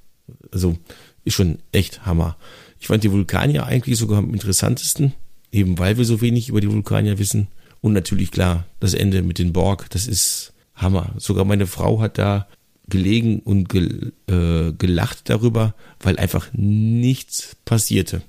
Also 0.50 0.76
ist 1.24 1.34
schon 1.34 1.58
echt 1.72 2.06
Hammer. 2.06 2.36
Ich 2.78 2.88
fand 2.88 3.04
die 3.04 3.12
Vulkanier 3.12 3.66
eigentlich 3.66 3.98
sogar 3.98 4.18
am 4.18 4.32
interessantesten, 4.32 5.12
eben 5.50 5.78
weil 5.78 5.98
wir 5.98 6.04
so 6.04 6.20
wenig 6.20 6.48
über 6.48 6.60
die 6.60 6.70
Vulkanier 6.70 7.18
wissen. 7.18 7.48
Und 7.80 7.92
natürlich 7.92 8.30
klar, 8.30 8.64
das 8.80 8.94
Ende 8.94 9.22
mit 9.22 9.38
den 9.38 9.52
Borg, 9.52 9.90
das 9.90 10.06
ist 10.06 10.52
Hammer. 10.74 11.14
Sogar 11.18 11.44
meine 11.44 11.66
Frau 11.66 12.00
hat 12.00 12.18
da 12.18 12.46
gelegen 12.88 13.40
und 13.40 13.68
gel, 13.68 14.12
äh, 14.28 14.72
gelacht 14.72 15.28
darüber, 15.28 15.74
weil 16.00 16.18
einfach 16.18 16.48
nichts 16.52 17.56
passierte. 17.64 18.22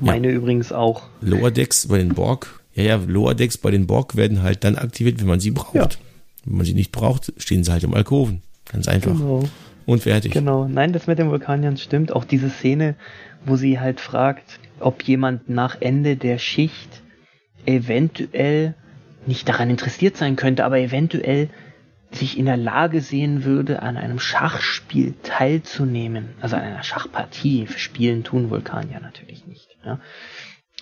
Meine 0.00 0.28
ja. 0.28 0.34
übrigens 0.34 0.72
auch. 0.72 1.02
Lower 1.20 1.50
Decks 1.50 1.88
bei 1.88 1.98
den 1.98 2.14
Borg, 2.14 2.60
ja, 2.76 2.82
ja, 2.82 2.96
Lower 2.96 3.34
Decks 3.34 3.56
bei 3.56 3.70
den 3.70 3.86
Borg 3.86 4.16
werden 4.16 4.42
halt 4.42 4.62
dann 4.62 4.76
aktiviert, 4.76 5.20
wenn 5.20 5.26
man 5.26 5.40
sie 5.40 5.50
braucht. 5.50 5.74
Ja. 5.74 5.88
Wenn 6.44 6.58
man 6.58 6.66
sie 6.66 6.74
nicht 6.74 6.92
braucht, 6.92 7.32
stehen 7.38 7.64
sie 7.64 7.72
halt 7.72 7.84
im 7.84 7.94
Alkoven. 7.94 8.42
Ganz 8.66 8.86
einfach. 8.86 9.12
Genau. 9.12 9.48
Und 9.86 10.02
fertig. 10.02 10.32
Genau. 10.32 10.66
Nein, 10.66 10.92
das 10.92 11.06
mit 11.06 11.18
den 11.18 11.30
Vulkaniern 11.30 11.76
stimmt. 11.76 12.12
Auch 12.12 12.24
diese 12.24 12.50
Szene, 12.50 12.96
wo 13.44 13.56
sie 13.56 13.78
halt 13.78 14.00
fragt, 14.00 14.58
ob 14.80 15.02
jemand 15.04 15.48
nach 15.48 15.80
Ende 15.80 16.16
der 16.16 16.38
Schicht 16.38 17.02
eventuell 17.64 18.74
nicht 19.26 19.48
daran 19.48 19.70
interessiert 19.70 20.16
sein 20.16 20.36
könnte, 20.36 20.64
aber 20.64 20.78
eventuell 20.78 21.48
sich 22.12 22.38
in 22.38 22.46
der 22.46 22.56
Lage 22.56 23.00
sehen 23.00 23.44
würde, 23.44 23.82
an 23.82 23.96
einem 23.96 24.18
Schachspiel 24.18 25.14
teilzunehmen, 25.22 26.30
also 26.40 26.56
an 26.56 26.62
einer 26.62 26.82
Schachpartie, 26.82 27.66
spielen 27.76 28.24
tun 28.24 28.50
Vulkanier 28.50 29.00
natürlich 29.00 29.46
nicht. 29.46 29.68
Ja. 29.84 29.98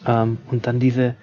Ähm, 0.07 0.39
und 0.51 0.67
dann 0.67 0.81
diese 0.81 1.15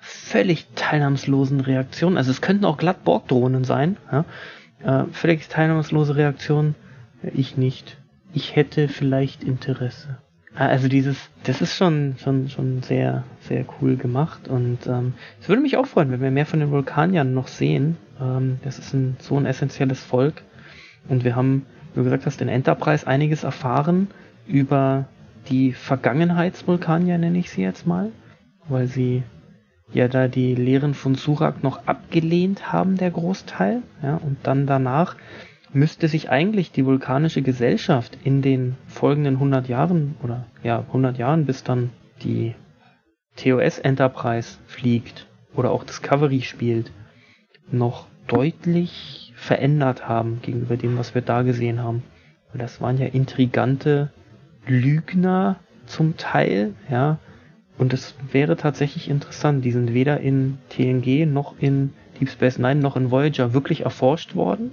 völlig 0.00 0.66
teilnahmslosen 0.74 1.60
Reaktionen, 1.60 2.16
also 2.16 2.30
es 2.30 2.40
könnten 2.40 2.64
auch 2.64 2.76
glatt 2.76 3.04
Borgdrohnen 3.04 3.64
sein, 3.64 3.96
ja. 4.10 4.24
äh, 4.82 5.04
völlig 5.12 5.48
teilnahmslose 5.48 6.16
Reaktionen, 6.16 6.74
ich 7.22 7.56
nicht. 7.56 7.98
Ich 8.32 8.56
hätte 8.56 8.88
vielleicht 8.88 9.44
Interesse. 9.44 10.18
Ah, 10.54 10.68
also 10.68 10.88
dieses, 10.88 11.30
das 11.44 11.60
ist 11.60 11.76
schon, 11.76 12.16
schon, 12.18 12.48
schon 12.48 12.82
sehr, 12.82 13.24
sehr 13.40 13.66
cool 13.80 13.96
gemacht 13.96 14.48
und 14.48 14.86
ähm, 14.86 15.12
es 15.38 15.50
würde 15.50 15.60
mich 15.60 15.76
auch 15.76 15.86
freuen, 15.86 16.10
wenn 16.10 16.22
wir 16.22 16.30
mehr 16.30 16.46
von 16.46 16.60
den 16.60 16.70
Vulkaniern 16.70 17.34
noch 17.34 17.48
sehen. 17.48 17.98
Ähm, 18.18 18.58
das 18.64 18.78
ist 18.78 18.94
ein, 18.94 19.16
so 19.18 19.36
ein 19.36 19.44
essentielles 19.44 20.02
Volk 20.02 20.42
und 21.10 21.24
wir 21.24 21.36
haben, 21.36 21.66
wie 21.92 21.98
du 21.98 22.04
gesagt 22.04 22.24
hast, 22.24 22.40
in 22.40 22.48
Enterprise 22.48 23.06
einiges 23.06 23.44
erfahren 23.44 24.08
über 24.46 25.04
die 25.50 25.74
Vergangenheitsvulkanier, 25.74 27.18
nenne 27.18 27.38
ich 27.38 27.50
sie 27.50 27.62
jetzt 27.62 27.86
mal, 27.86 28.10
weil 28.66 28.86
sie 28.86 29.24
ja 29.92 30.08
da 30.08 30.26
die 30.26 30.54
Lehren 30.54 30.94
von 30.94 31.16
Surak 31.16 31.62
noch 31.62 31.86
abgelehnt 31.86 32.72
haben, 32.72 32.96
der 32.96 33.10
Großteil, 33.10 33.82
ja, 34.02 34.16
und 34.16 34.38
dann 34.42 34.66
danach 34.66 35.16
müsste 35.76 36.08
sich 36.08 36.30
eigentlich 36.30 36.72
die 36.72 36.86
vulkanische 36.86 37.42
Gesellschaft 37.42 38.16
in 38.24 38.40
den 38.40 38.76
folgenden 38.86 39.34
100 39.34 39.68
Jahren 39.68 40.16
oder 40.22 40.46
ja 40.62 40.78
100 40.78 41.18
Jahren, 41.18 41.44
bis 41.44 41.64
dann 41.64 41.90
die 42.22 42.54
TOS 43.36 43.78
Enterprise 43.78 44.56
fliegt 44.66 45.26
oder 45.54 45.70
auch 45.70 45.84
Discovery 45.84 46.40
spielt, 46.40 46.92
noch 47.70 48.06
deutlich 48.26 49.34
verändert 49.36 50.08
haben 50.08 50.40
gegenüber 50.40 50.78
dem, 50.78 50.96
was 50.96 51.14
wir 51.14 51.20
da 51.20 51.42
gesehen 51.42 51.82
haben. 51.82 52.02
Weil 52.50 52.60
das 52.60 52.80
waren 52.80 52.96
ja 52.96 53.06
intrigante 53.06 54.10
Lügner 54.66 55.56
zum 55.84 56.16
Teil, 56.16 56.72
ja. 56.90 57.18
Und 57.76 57.92
es 57.92 58.14
wäre 58.32 58.56
tatsächlich 58.56 59.10
interessant. 59.10 59.62
Die 59.62 59.72
sind 59.72 59.92
weder 59.92 60.20
in 60.20 60.56
TNG 60.70 61.26
noch 61.26 61.54
in 61.58 61.92
Deep 62.18 62.30
Space 62.30 62.58
Nine 62.58 62.80
noch 62.80 62.96
in 62.96 63.10
Voyager 63.10 63.52
wirklich 63.52 63.82
erforscht 63.82 64.34
worden 64.34 64.70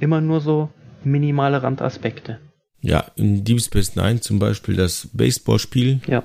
immer 0.00 0.20
nur 0.20 0.40
so 0.40 0.70
minimale 1.04 1.62
Randaspekte. 1.62 2.38
Ja, 2.82 3.06
in 3.16 3.44
Deep 3.44 3.60
Space 3.60 3.96
Nine 3.96 4.20
zum 4.20 4.38
Beispiel 4.38 4.76
das 4.76 5.08
Baseballspiel 5.12 6.00
ja. 6.06 6.22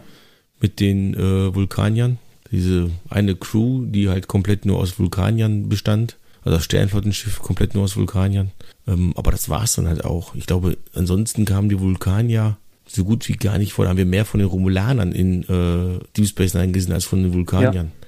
mit 0.60 0.80
den 0.80 1.14
äh, 1.14 1.56
Vulkaniern. 1.56 2.18
Diese 2.52 2.91
eine 3.10 3.35
Crew, 3.35 3.85
die 3.85 4.10
halt 4.10 4.27
komplett 4.27 4.65
nur 4.65 4.80
aus 4.80 4.99
Vulkaniern 4.99 5.69
bestand. 5.69 6.18
Also 6.43 6.57
das 6.57 6.65
Sternflottenschiff 6.65 7.39
komplett 7.39 7.76
nur 7.76 7.85
aus 7.85 7.95
Vulkaniern. 7.95 8.52
Ähm, 8.88 9.14
aber 9.15 9.31
das 9.31 9.48
war's 9.48 9.76
dann 9.76 9.88
halt 9.88 10.03
auch. 10.03 10.35
Ich 10.35 10.48
glaube, 10.48 10.77
ansonsten 10.93 11.45
kamen 11.45 11.69
die 11.69 11.80
Vulkanier 11.80 12.57
so 12.88 13.06
gut 13.06 13.27
wie 13.30 13.34
gar 13.34 13.57
nicht 13.57 13.73
vor. 13.73 13.85
Da 13.85 13.89
haben 13.89 13.98
wir 13.98 14.06
mehr 14.06 14.26
von 14.26 14.39
den 14.39 14.49
Romulanern 14.49 15.14
in 15.14 15.43
äh, 15.43 15.99
Deep 16.18 16.27
Space 16.27 16.53
Nine 16.53 16.73
gesehen 16.73 16.93
als 16.93 17.06
von 17.06 17.23
den 17.23 17.34
Vulkaniern. 17.34 17.73
Ja. 17.88 18.07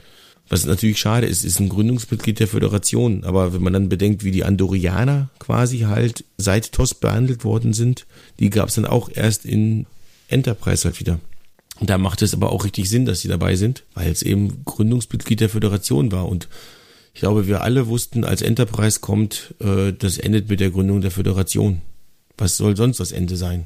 Was 0.54 0.68
natürlich 0.68 1.00
schade 1.00 1.26
ist, 1.26 1.44
ist 1.44 1.60
ein 1.60 1.68
Gründungsmitglied 1.68 2.40
der 2.40 2.48
Föderation. 2.48 3.24
Aber 3.24 3.56
wenn 3.56 3.64
man 3.64 3.74
dann 3.74 3.90
bedenkt, 3.90 4.24
wie 4.24 4.30
die 4.30 4.44
Andorianer 4.44 5.32
quasi 5.40 5.80
halt 5.80 6.26
seit 6.38 6.72
TOS 6.74 6.94
behandelt 6.94 7.44
worden 7.44 7.74
sind, 7.74 8.06
die 8.40 8.52
gab 8.52 8.70
es 8.70 8.76
dann 8.76 8.86
auch 8.86 9.10
erst 9.12 9.46
in 9.46 9.88
Enterprise 10.28 10.84
halt 10.86 11.00
wieder. 11.00 11.20
Und 11.80 11.90
da 11.90 11.98
macht 11.98 12.22
es 12.22 12.36
aber 12.36 12.52
auch 12.52 12.66
richtig 12.66 12.88
Sinn, 12.88 13.06
dass 13.06 13.22
sie 13.22 13.30
dabei 13.30 13.56
sind, 13.56 13.82
weil 13.96 14.12
es 14.12 14.22
eben 14.22 14.64
Gründungsmitglied 14.64 15.40
der 15.40 15.50
Föderation 15.50 16.12
war. 16.12 16.30
Und 16.30 16.48
ich 17.16 17.22
glaube, 17.22 17.48
wir 17.48 17.64
alle 17.64 17.88
wussten, 17.88 18.24
als 18.24 18.44
Enterprise 18.44 19.00
kommt, 19.00 19.56
äh, 19.60 19.92
das 19.92 20.20
endet 20.20 20.50
mit 20.50 20.60
der 20.60 20.70
Gründung 20.70 21.02
der 21.02 21.10
Föderation. 21.10 21.82
Was 22.38 22.58
soll 22.58 22.78
sonst 22.78 23.00
das 23.00 23.12
Ende 23.12 23.38
sein? 23.38 23.66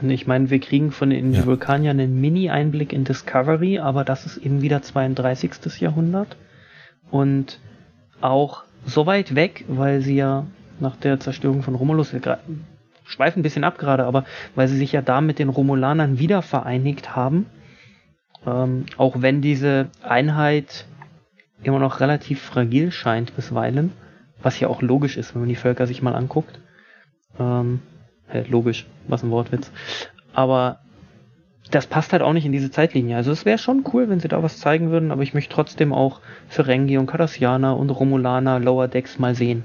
Und 0.00 0.10
ich 0.10 0.26
meine, 0.26 0.50
wir 0.50 0.60
kriegen 0.60 0.92
von 0.92 1.10
den 1.10 1.32
ja. 1.32 1.44
Vulkaniern 1.44 1.98
einen 1.98 2.20
Mini-Einblick 2.20 2.92
in 2.92 3.04
Discovery, 3.04 3.78
aber 3.78 4.04
das 4.04 4.26
ist 4.26 4.36
eben 4.38 4.62
wieder 4.62 4.82
32. 4.82 5.80
Jahrhundert. 5.80 6.36
Und 7.10 7.58
auch 8.20 8.64
so 8.84 9.06
weit 9.06 9.34
weg, 9.34 9.64
weil 9.68 10.00
sie 10.00 10.16
ja 10.16 10.46
nach 10.80 10.96
der 10.96 11.18
Zerstörung 11.18 11.62
von 11.62 11.74
Romulus, 11.74 12.12
wir 12.12 12.38
schweifen 13.04 13.40
ein 13.40 13.42
bisschen 13.42 13.64
ab 13.64 13.78
gerade, 13.78 14.04
aber 14.04 14.24
weil 14.54 14.68
sie 14.68 14.76
sich 14.76 14.92
ja 14.92 15.02
da 15.02 15.20
mit 15.20 15.38
den 15.38 15.48
Romulanern 15.48 16.18
wieder 16.18 16.42
vereinigt 16.42 17.16
haben, 17.16 17.46
ähm, 18.46 18.86
auch 18.96 19.20
wenn 19.20 19.40
diese 19.40 19.88
Einheit 20.02 20.86
immer 21.62 21.78
noch 21.78 22.00
relativ 22.00 22.40
fragil 22.40 22.92
scheint 22.92 23.34
bisweilen, 23.34 23.92
was 24.40 24.60
ja 24.60 24.68
auch 24.68 24.82
logisch 24.82 25.16
ist, 25.16 25.34
wenn 25.34 25.42
man 25.42 25.48
die 25.48 25.56
Völker 25.56 25.86
sich 25.86 26.02
mal 26.02 26.14
anguckt. 26.14 26.60
Ähm, 27.38 27.80
Hä, 28.28 28.44
logisch, 28.48 28.86
was 29.06 29.22
ein 29.22 29.30
Wortwitz. 29.30 29.70
Aber 30.32 30.80
das 31.70 31.86
passt 31.86 32.12
halt 32.12 32.22
auch 32.22 32.32
nicht 32.32 32.46
in 32.46 32.52
diese 32.52 32.70
Zeitlinie. 32.70 33.16
Also 33.16 33.30
es 33.30 33.44
wäre 33.44 33.58
schon 33.58 33.84
cool, 33.92 34.08
wenn 34.08 34.20
sie 34.20 34.28
da 34.28 34.42
was 34.42 34.58
zeigen 34.58 34.90
würden, 34.90 35.10
aber 35.10 35.22
ich 35.22 35.34
möchte 35.34 35.54
trotzdem 35.54 35.92
auch 35.92 36.20
Ferengi 36.48 36.98
und 36.98 37.06
Cardassianer 37.06 37.76
und 37.76 37.90
Romulaner 37.90 38.58
Lower 38.58 38.88
Decks 38.88 39.18
mal 39.18 39.34
sehen. 39.34 39.64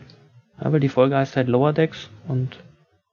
Ja, 0.62 0.72
weil 0.72 0.80
die 0.80 0.90
Folge 0.90 1.16
heißt 1.16 1.36
halt 1.36 1.48
Lower 1.48 1.74
Decks 1.74 2.10
und 2.28 2.58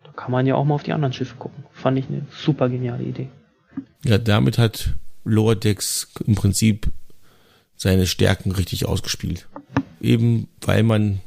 da 0.05 0.10
kann 0.12 0.32
man 0.32 0.47
ja 0.47 0.55
auch 0.55 0.64
mal 0.64 0.74
auf 0.74 0.82
die 0.82 0.93
anderen 0.93 1.12
Schiffe 1.12 1.36
gucken. 1.36 1.64
Fand 1.72 1.98
ich 1.98 2.09
eine 2.09 2.27
super 2.31 2.68
geniale 2.68 3.05
Idee. 3.05 3.28
Ja, 4.05 4.18
damit 4.18 4.59
hat 4.59 4.94
Lower 5.24 5.56
Decks 5.56 6.12
im 6.27 6.35
Prinzip 6.35 6.90
seine 7.77 8.06
Stärken 8.06 8.52
richtig 8.52 8.86
ausgespielt. 8.86 9.48
Eben 10.01 10.48
weil 10.60 10.82
man 10.82 11.20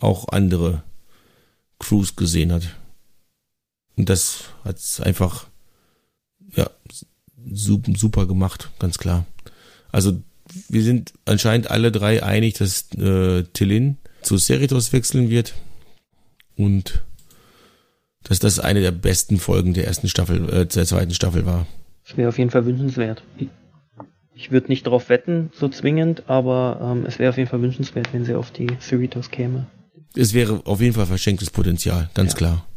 auch 0.00 0.28
andere 0.28 0.82
Crews 1.78 2.16
gesehen 2.16 2.52
hat. 2.52 2.76
Und 3.98 4.08
das 4.08 4.44
hat's 4.62 5.00
einfach, 5.00 5.48
ja, 6.54 6.70
super 7.44 8.26
gemacht, 8.26 8.70
ganz 8.78 8.96
klar. 8.96 9.26
Also 9.90 10.22
wir 10.68 10.82
sind 10.84 11.12
anscheinend 11.24 11.70
alle 11.70 11.90
drei 11.90 12.22
einig, 12.22 12.54
dass 12.54 12.92
äh, 12.92 13.42
Tillin 13.52 13.98
zu 14.22 14.38
Cerritos 14.38 14.92
wechseln 14.92 15.30
wird 15.30 15.54
und 16.56 17.02
dass 18.22 18.38
das 18.38 18.60
eine 18.60 18.80
der 18.80 18.92
besten 18.92 19.38
Folgen 19.38 19.74
der 19.74 19.86
ersten 19.86 20.08
Staffel, 20.08 20.48
äh, 20.48 20.66
der 20.66 20.86
zweiten 20.86 21.12
Staffel 21.12 21.44
war. 21.44 21.66
Das 22.06 22.16
wäre 22.16 22.28
auf 22.28 22.38
jeden 22.38 22.50
Fall 22.50 22.66
wünschenswert. 22.66 23.24
Ich 24.34 24.52
würde 24.52 24.68
nicht 24.68 24.86
darauf 24.86 25.08
wetten, 25.08 25.50
so 25.52 25.68
zwingend, 25.68 26.22
aber 26.28 26.78
ähm, 26.80 27.04
es 27.04 27.18
wäre 27.18 27.30
auf 27.30 27.36
jeden 27.36 27.50
Fall 27.50 27.62
wünschenswert, 27.62 28.12
wenn 28.12 28.24
sie 28.24 28.36
auf 28.36 28.52
die 28.52 28.68
Cerritos 28.80 29.30
käme. 29.32 29.66
Es 30.14 30.34
wäre 30.34 30.62
auf 30.66 30.80
jeden 30.80 30.94
Fall 30.94 31.06
verschenktes 31.06 31.50
Potenzial, 31.50 32.10
ganz 32.14 32.32
ja. 32.32 32.38
klar. 32.38 32.67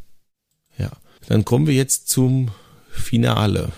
Dann 1.27 1.45
kommen 1.45 1.67
wir 1.67 1.73
jetzt 1.73 2.09
zum 2.09 2.51
Finale. 2.89 3.71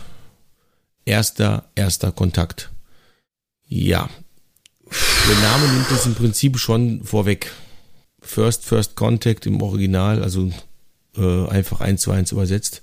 Erster, 1.05 1.69
erster 1.75 2.11
Kontakt. 2.11 2.71
Ja. 3.67 4.09
Der 5.27 5.35
Name 5.41 5.67
nimmt 5.73 5.91
es 5.91 6.05
im 6.05 6.15
Prinzip 6.15 6.57
schon 6.57 7.03
vorweg. 7.03 7.51
First, 8.21 8.63
First 8.63 8.95
Contact 8.95 9.45
im 9.45 9.61
Original, 9.61 10.23
also 10.23 10.51
äh, 11.17 11.47
einfach 11.47 11.81
eins 11.81 12.01
zu 12.01 12.11
eins 12.11 12.31
übersetzt. 12.31 12.81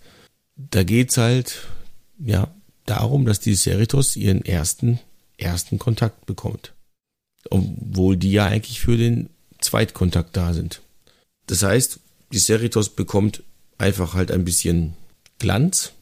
Da 0.57 0.82
geht's 0.82 1.16
halt, 1.16 1.66
ja, 2.19 2.55
darum, 2.85 3.24
dass 3.24 3.41
die 3.41 3.55
Cerritos 3.55 4.16
ihren 4.16 4.45
ersten, 4.45 4.99
ersten 5.39 5.78
Kontakt 5.78 6.27
bekommt. 6.27 6.74
Obwohl 7.49 8.16
die 8.16 8.32
ja 8.32 8.47
eigentlich 8.47 8.81
für 8.81 8.97
den 8.97 9.31
Zweitkontakt 9.61 10.37
da 10.37 10.53
sind. 10.53 10.82
Das 11.47 11.62
heißt, 11.62 12.01
die 12.32 12.39
Cerritos 12.39 12.91
bekommt 12.91 13.43
einfach 13.81 14.15
halt 14.15 14.31
ein 14.31 14.44
bisschen 14.44 14.94
Glanz. 15.39 15.93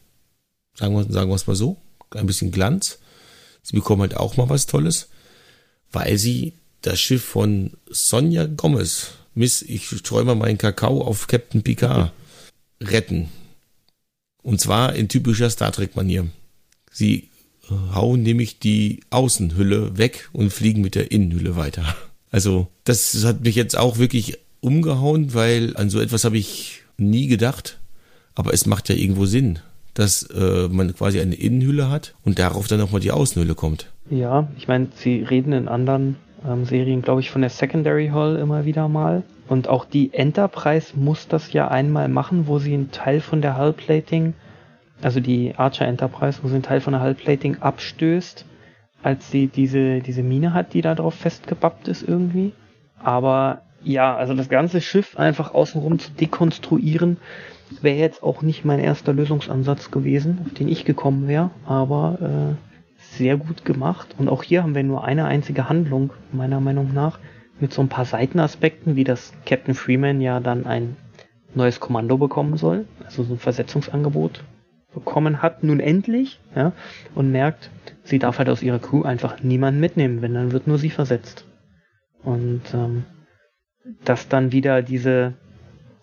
Sagen 0.75 0.95
wir, 0.95 1.11
sagen 1.11 1.29
wir 1.29 1.35
es 1.35 1.47
mal 1.47 1.55
so. 1.55 1.77
Ein 2.11 2.25
bisschen 2.25 2.51
Glanz. 2.51 2.99
Sie 3.63 3.75
bekommen 3.75 4.01
halt 4.01 4.17
auch 4.17 4.37
mal 4.37 4.49
was 4.49 4.65
Tolles, 4.65 5.09
weil 5.91 6.17
sie 6.17 6.53
das 6.81 6.99
Schiff 6.99 7.23
von 7.23 7.73
Sonja 7.89 8.45
Gomez, 8.45 9.11
Miss, 9.35 9.61
ich 9.61 9.87
träume 10.03 10.35
meinen 10.35 10.57
Kakao 10.57 11.01
auf 11.01 11.27
Captain 11.27 11.61
Picard, 11.61 12.11
retten. 12.81 13.29
Und 14.41 14.59
zwar 14.59 14.95
in 14.95 15.07
typischer 15.07 15.49
Star 15.49 15.71
Trek-Manier. 15.71 16.27
Sie 16.91 17.29
hauen 17.69 18.23
nämlich 18.23 18.59
die 18.59 19.01
Außenhülle 19.09 19.97
weg 19.97 20.29
und 20.33 20.51
fliegen 20.51 20.81
mit 20.81 20.95
der 20.95 21.11
Innenhülle 21.11 21.55
weiter. 21.55 21.95
Also 22.31 22.67
das 22.83 23.23
hat 23.23 23.41
mich 23.41 23.55
jetzt 23.55 23.77
auch 23.77 23.97
wirklich 23.97 24.37
umgehauen, 24.61 25.33
weil 25.33 25.75
an 25.77 25.89
so 25.89 25.99
etwas 25.99 26.23
habe 26.23 26.37
ich 26.37 26.83
nie 26.99 27.27
gedacht. 27.27 27.79
Aber 28.35 28.53
es 28.53 28.65
macht 28.65 28.89
ja 28.89 28.95
irgendwo 28.95 29.25
Sinn, 29.25 29.59
dass 29.93 30.23
äh, 30.23 30.67
man 30.69 30.93
quasi 30.95 31.19
eine 31.19 31.35
Innenhülle 31.35 31.89
hat 31.89 32.13
und 32.23 32.39
darauf 32.39 32.67
dann 32.67 32.79
nochmal 32.79 33.01
die 33.01 33.11
Außenhülle 33.11 33.55
kommt. 33.55 33.91
Ja, 34.09 34.47
ich 34.57 34.67
meine, 34.67 34.87
sie 34.95 35.23
reden 35.23 35.51
in 35.53 35.67
anderen 35.67 36.15
ähm, 36.47 36.65
Serien, 36.65 37.01
glaube 37.01 37.21
ich, 37.21 37.31
von 37.31 37.41
der 37.41 37.49
Secondary 37.49 38.11
Hull 38.13 38.37
immer 38.37 38.65
wieder 38.65 38.87
mal. 38.87 39.23
Und 39.47 39.67
auch 39.67 39.85
die 39.85 40.13
Enterprise 40.13 40.93
muss 40.95 41.27
das 41.27 41.51
ja 41.53 41.67
einmal 41.67 42.07
machen, 42.07 42.47
wo 42.47 42.59
sie 42.59 42.73
einen 42.73 42.91
Teil 42.91 43.19
von 43.19 43.41
der 43.41 43.57
Hullplating 43.57 44.33
also 45.01 45.19
die 45.19 45.55
Archer 45.55 45.87
Enterprise, 45.87 46.39
wo 46.43 46.47
sie 46.47 46.55
einen 46.55 46.63
Teil 46.63 46.81
von 46.81 46.93
der 46.93 47.03
Hullplating 47.03 47.57
abstößt, 47.59 48.45
als 49.01 49.31
sie 49.31 49.47
diese, 49.47 50.01
diese 50.01 50.23
Mine 50.23 50.53
hat, 50.53 50.73
die 50.73 50.81
da 50.81 50.95
drauf 50.95 51.15
festgebappt 51.15 51.87
ist 51.87 52.07
irgendwie. 52.07 52.51
Aber 53.01 53.61
ja, 53.83 54.15
also 54.15 54.33
das 54.33 54.49
ganze 54.49 54.81
Schiff 54.81 55.17
einfach 55.17 55.53
außenrum 55.53 55.99
zu 55.99 56.11
dekonstruieren, 56.11 57.17
wäre 57.81 57.97
jetzt 57.97 58.23
auch 58.23 58.41
nicht 58.41 58.65
mein 58.65 58.79
erster 58.79 59.13
Lösungsansatz 59.13 59.91
gewesen, 59.91 60.39
auf 60.45 60.53
den 60.53 60.67
ich 60.67 60.85
gekommen 60.85 61.27
wäre, 61.27 61.51
aber 61.65 62.57
äh, 62.57 62.69
sehr 63.15 63.37
gut 63.37 63.65
gemacht. 63.65 64.15
Und 64.17 64.29
auch 64.29 64.43
hier 64.43 64.63
haben 64.63 64.75
wir 64.75 64.83
nur 64.83 65.03
eine 65.03 65.25
einzige 65.25 65.69
Handlung, 65.69 66.11
meiner 66.31 66.59
Meinung 66.59 66.93
nach, 66.93 67.19
mit 67.59 67.73
so 67.73 67.81
ein 67.81 67.89
paar 67.89 68.05
Seitenaspekten, 68.05 68.95
wie 68.95 69.03
das 69.03 69.33
Captain 69.45 69.73
Freeman 69.73 70.21
ja 70.21 70.39
dann 70.39 70.65
ein 70.65 70.95
neues 71.53 71.79
Kommando 71.79 72.17
bekommen 72.17 72.57
soll, 72.57 72.85
also 73.03 73.23
so 73.23 73.33
ein 73.33 73.39
Versetzungsangebot 73.39 74.43
bekommen 74.93 75.41
hat, 75.41 75.63
nun 75.63 75.79
endlich, 75.79 76.39
ja, 76.55 76.71
und 77.15 77.31
merkt, 77.31 77.69
sie 78.03 78.19
darf 78.19 78.39
halt 78.39 78.49
aus 78.49 78.63
ihrer 78.63 78.79
Crew 78.79 79.03
einfach 79.03 79.43
niemanden 79.43 79.79
mitnehmen, 79.79 80.21
wenn 80.21 80.33
dann 80.33 80.51
wird 80.51 80.67
nur 80.67 80.77
sie 80.77 80.89
versetzt. 80.89 81.45
Und 82.23 82.61
ähm, 82.73 83.05
dass 84.03 84.27
dann 84.27 84.51
wieder 84.51 84.81
diese, 84.81 85.33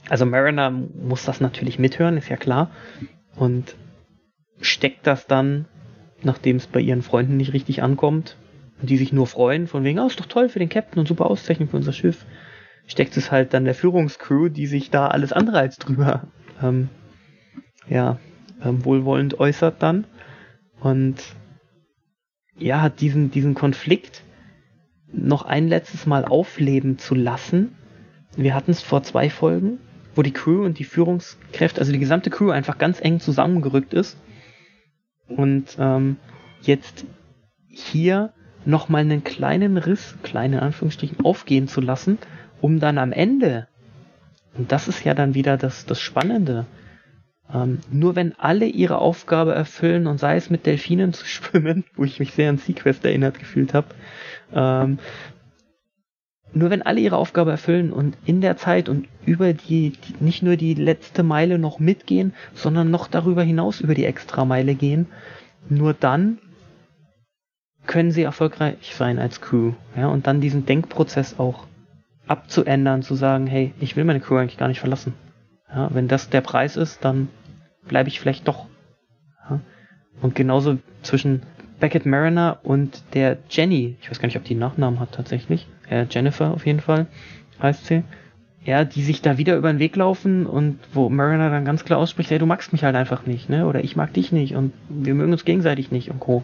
also 0.08 0.26
Mariner 0.26 0.70
muss 0.70 1.24
das 1.24 1.40
natürlich 1.40 1.78
mithören, 1.78 2.16
ist 2.16 2.28
ja 2.28 2.36
klar, 2.36 2.70
und 3.34 3.76
steckt 4.60 5.06
das 5.06 5.26
dann, 5.26 5.66
nachdem 6.22 6.56
es 6.56 6.66
bei 6.66 6.80
ihren 6.80 7.02
Freunden 7.02 7.36
nicht 7.36 7.52
richtig 7.52 7.82
ankommt, 7.82 8.36
und 8.80 8.90
die 8.90 8.96
sich 8.98 9.12
nur 9.12 9.26
freuen, 9.26 9.66
von 9.66 9.84
wegen, 9.84 9.98
oh, 9.98 10.06
ist 10.06 10.20
doch 10.20 10.26
toll 10.26 10.48
für 10.48 10.58
den 10.58 10.68
Captain 10.68 10.98
und 10.98 11.08
super 11.08 11.26
Auszeichnung 11.26 11.68
für 11.68 11.76
unser 11.76 11.92
Schiff, 11.92 12.26
steckt 12.86 13.16
es 13.16 13.30
halt 13.32 13.54
dann 13.54 13.64
der 13.64 13.74
Führungscrew, 13.74 14.48
die 14.48 14.66
sich 14.66 14.90
da 14.90 15.08
alles 15.08 15.32
andere 15.32 15.58
als 15.58 15.78
drüber 15.78 16.28
ähm, 16.62 16.88
ja, 17.88 18.18
ähm, 18.62 18.84
wohlwollend 18.84 19.40
äußert 19.40 19.82
dann. 19.82 20.04
Und 20.80 21.16
ja, 22.58 22.80
hat 22.82 23.00
diesen, 23.00 23.30
diesen 23.30 23.54
Konflikt 23.54 24.22
noch 25.16 25.44
ein 25.44 25.68
letztes 25.68 26.06
Mal 26.06 26.24
aufleben 26.24 26.98
zu 26.98 27.14
lassen. 27.14 27.74
Wir 28.36 28.54
hatten 28.54 28.70
es 28.70 28.82
vor 28.82 29.02
zwei 29.02 29.30
Folgen, 29.30 29.78
wo 30.14 30.22
die 30.22 30.32
Crew 30.32 30.64
und 30.64 30.78
die 30.78 30.84
Führungskräfte, 30.84 31.80
also 31.80 31.92
die 31.92 31.98
gesamte 31.98 32.30
Crew 32.30 32.50
einfach 32.50 32.78
ganz 32.78 33.00
eng 33.00 33.20
zusammengerückt 33.20 33.94
ist. 33.94 34.18
Und 35.28 35.76
ähm, 35.78 36.16
jetzt 36.62 37.04
hier 37.68 38.32
nochmal 38.64 39.02
einen 39.02 39.24
kleinen 39.24 39.78
Riss, 39.78 40.16
kleine 40.22 40.62
Anführungsstrichen, 40.62 41.24
aufgehen 41.24 41.68
zu 41.68 41.80
lassen, 41.80 42.18
um 42.60 42.80
dann 42.80 42.98
am 42.98 43.12
Ende, 43.12 43.68
und 44.56 44.72
das 44.72 44.88
ist 44.88 45.04
ja 45.04 45.14
dann 45.14 45.34
wieder 45.34 45.56
das, 45.56 45.86
das 45.86 46.00
Spannende, 46.00 46.66
ähm, 47.52 47.78
nur 47.90 48.16
wenn 48.16 48.34
alle 48.38 48.66
ihre 48.66 48.98
Aufgabe 48.98 49.54
erfüllen 49.54 50.06
und 50.06 50.18
sei 50.18 50.36
es 50.36 50.50
mit 50.50 50.66
Delfinen 50.66 51.12
zu 51.12 51.26
schwimmen, 51.26 51.84
wo 51.94 52.04
ich 52.04 52.18
mich 52.18 52.32
sehr 52.32 52.50
an 52.50 52.58
Sequest 52.58 53.04
erinnert 53.04 53.38
gefühlt 53.38 53.74
habe, 53.74 53.88
ähm, 54.52 54.98
nur 56.52 56.70
wenn 56.70 56.82
alle 56.82 57.00
ihre 57.00 57.16
Aufgabe 57.16 57.50
erfüllen 57.50 57.92
und 57.92 58.16
in 58.24 58.40
der 58.40 58.56
Zeit 58.56 58.88
und 58.88 59.08
über 59.26 59.52
die, 59.52 59.90
die, 59.90 60.24
nicht 60.24 60.42
nur 60.42 60.56
die 60.56 60.74
letzte 60.74 61.22
Meile 61.22 61.58
noch 61.58 61.78
mitgehen, 61.78 62.32
sondern 62.54 62.90
noch 62.90 63.08
darüber 63.08 63.42
hinaus 63.42 63.80
über 63.80 63.94
die 63.94 64.06
Extrameile 64.06 64.74
gehen, 64.74 65.06
nur 65.68 65.92
dann 65.92 66.38
können 67.86 68.10
sie 68.10 68.22
erfolgreich 68.22 68.94
sein 68.94 69.18
als 69.18 69.40
Crew. 69.40 69.72
Ja, 69.96 70.08
und 70.08 70.26
dann 70.26 70.40
diesen 70.40 70.66
Denkprozess 70.66 71.38
auch 71.38 71.64
abzuändern, 72.26 73.02
zu 73.02 73.14
sagen, 73.14 73.46
hey, 73.46 73.72
ich 73.80 73.96
will 73.96 74.04
meine 74.04 74.20
Crew 74.20 74.36
eigentlich 74.36 74.58
gar 74.58 74.68
nicht 74.68 74.80
verlassen. 74.80 75.14
Ja, 75.68 75.90
wenn 75.92 76.08
das 76.08 76.30
der 76.30 76.40
Preis 76.40 76.76
ist, 76.76 77.04
dann 77.04 77.28
bleibe 77.86 78.08
ich 78.08 78.20
vielleicht 78.20 78.48
doch. 78.48 78.66
Ja. 79.48 79.60
Und 80.22 80.34
genauso 80.34 80.78
zwischen 81.02 81.42
Beckett 81.78 82.06
Mariner 82.06 82.58
und 82.62 83.02
der 83.14 83.38
Jenny, 83.50 83.96
ich 84.00 84.10
weiß 84.10 84.18
gar 84.18 84.26
nicht, 84.26 84.36
ob 84.36 84.44
die 84.44 84.54
einen 84.54 84.60
Nachnamen 84.60 85.00
hat 85.00 85.12
tatsächlich, 85.12 85.66
äh, 85.90 86.06
Jennifer 86.10 86.52
auf 86.52 86.66
jeden 86.66 86.80
Fall 86.80 87.06
heißt 87.60 87.86
sie, 87.86 88.02
ja, 88.64 88.84
die 88.84 89.02
sich 89.02 89.22
da 89.22 89.38
wieder 89.38 89.56
über 89.56 89.72
den 89.72 89.78
Weg 89.78 89.94
laufen 89.94 90.46
und 90.46 90.78
wo 90.92 91.08
Mariner 91.08 91.50
dann 91.50 91.64
ganz 91.64 91.84
klar 91.84 91.98
ausspricht, 91.98 92.30
hey, 92.30 92.38
du 92.38 92.46
magst 92.46 92.72
mich 92.72 92.82
halt 92.82 92.96
einfach 92.96 93.24
nicht, 93.24 93.48
ne? 93.48 93.66
Oder 93.66 93.84
ich 93.84 93.94
mag 93.94 94.12
dich 94.12 94.32
nicht 94.32 94.56
und 94.56 94.72
wir 94.88 95.14
mögen 95.14 95.32
uns 95.32 95.44
gegenseitig 95.44 95.92
nicht 95.92 96.10
und 96.10 96.18
Co. 96.18 96.42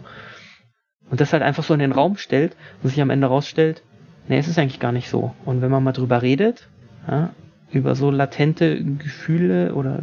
Und 1.09 1.19
das 1.19 1.33
halt 1.33 1.43
einfach 1.43 1.63
so 1.63 1.73
in 1.73 1.81
den 1.81 1.91
Raum 1.91 2.17
stellt 2.17 2.55
und 2.81 2.89
sich 2.89 3.01
am 3.01 3.09
Ende 3.09 3.27
rausstellt, 3.27 3.83
ne, 4.29 4.37
es 4.37 4.47
ist 4.47 4.57
eigentlich 4.57 4.79
gar 4.79 4.93
nicht 4.93 5.09
so. 5.09 5.33
Und 5.43 5.61
wenn 5.61 5.69
man 5.69 5.83
mal 5.83 5.91
drüber 5.91 6.21
redet, 6.21 6.69
ja, 7.07 7.31
über 7.71 7.95
so 7.95 8.09
latente 8.09 8.81
Gefühle 8.81 9.75
oder 9.75 10.01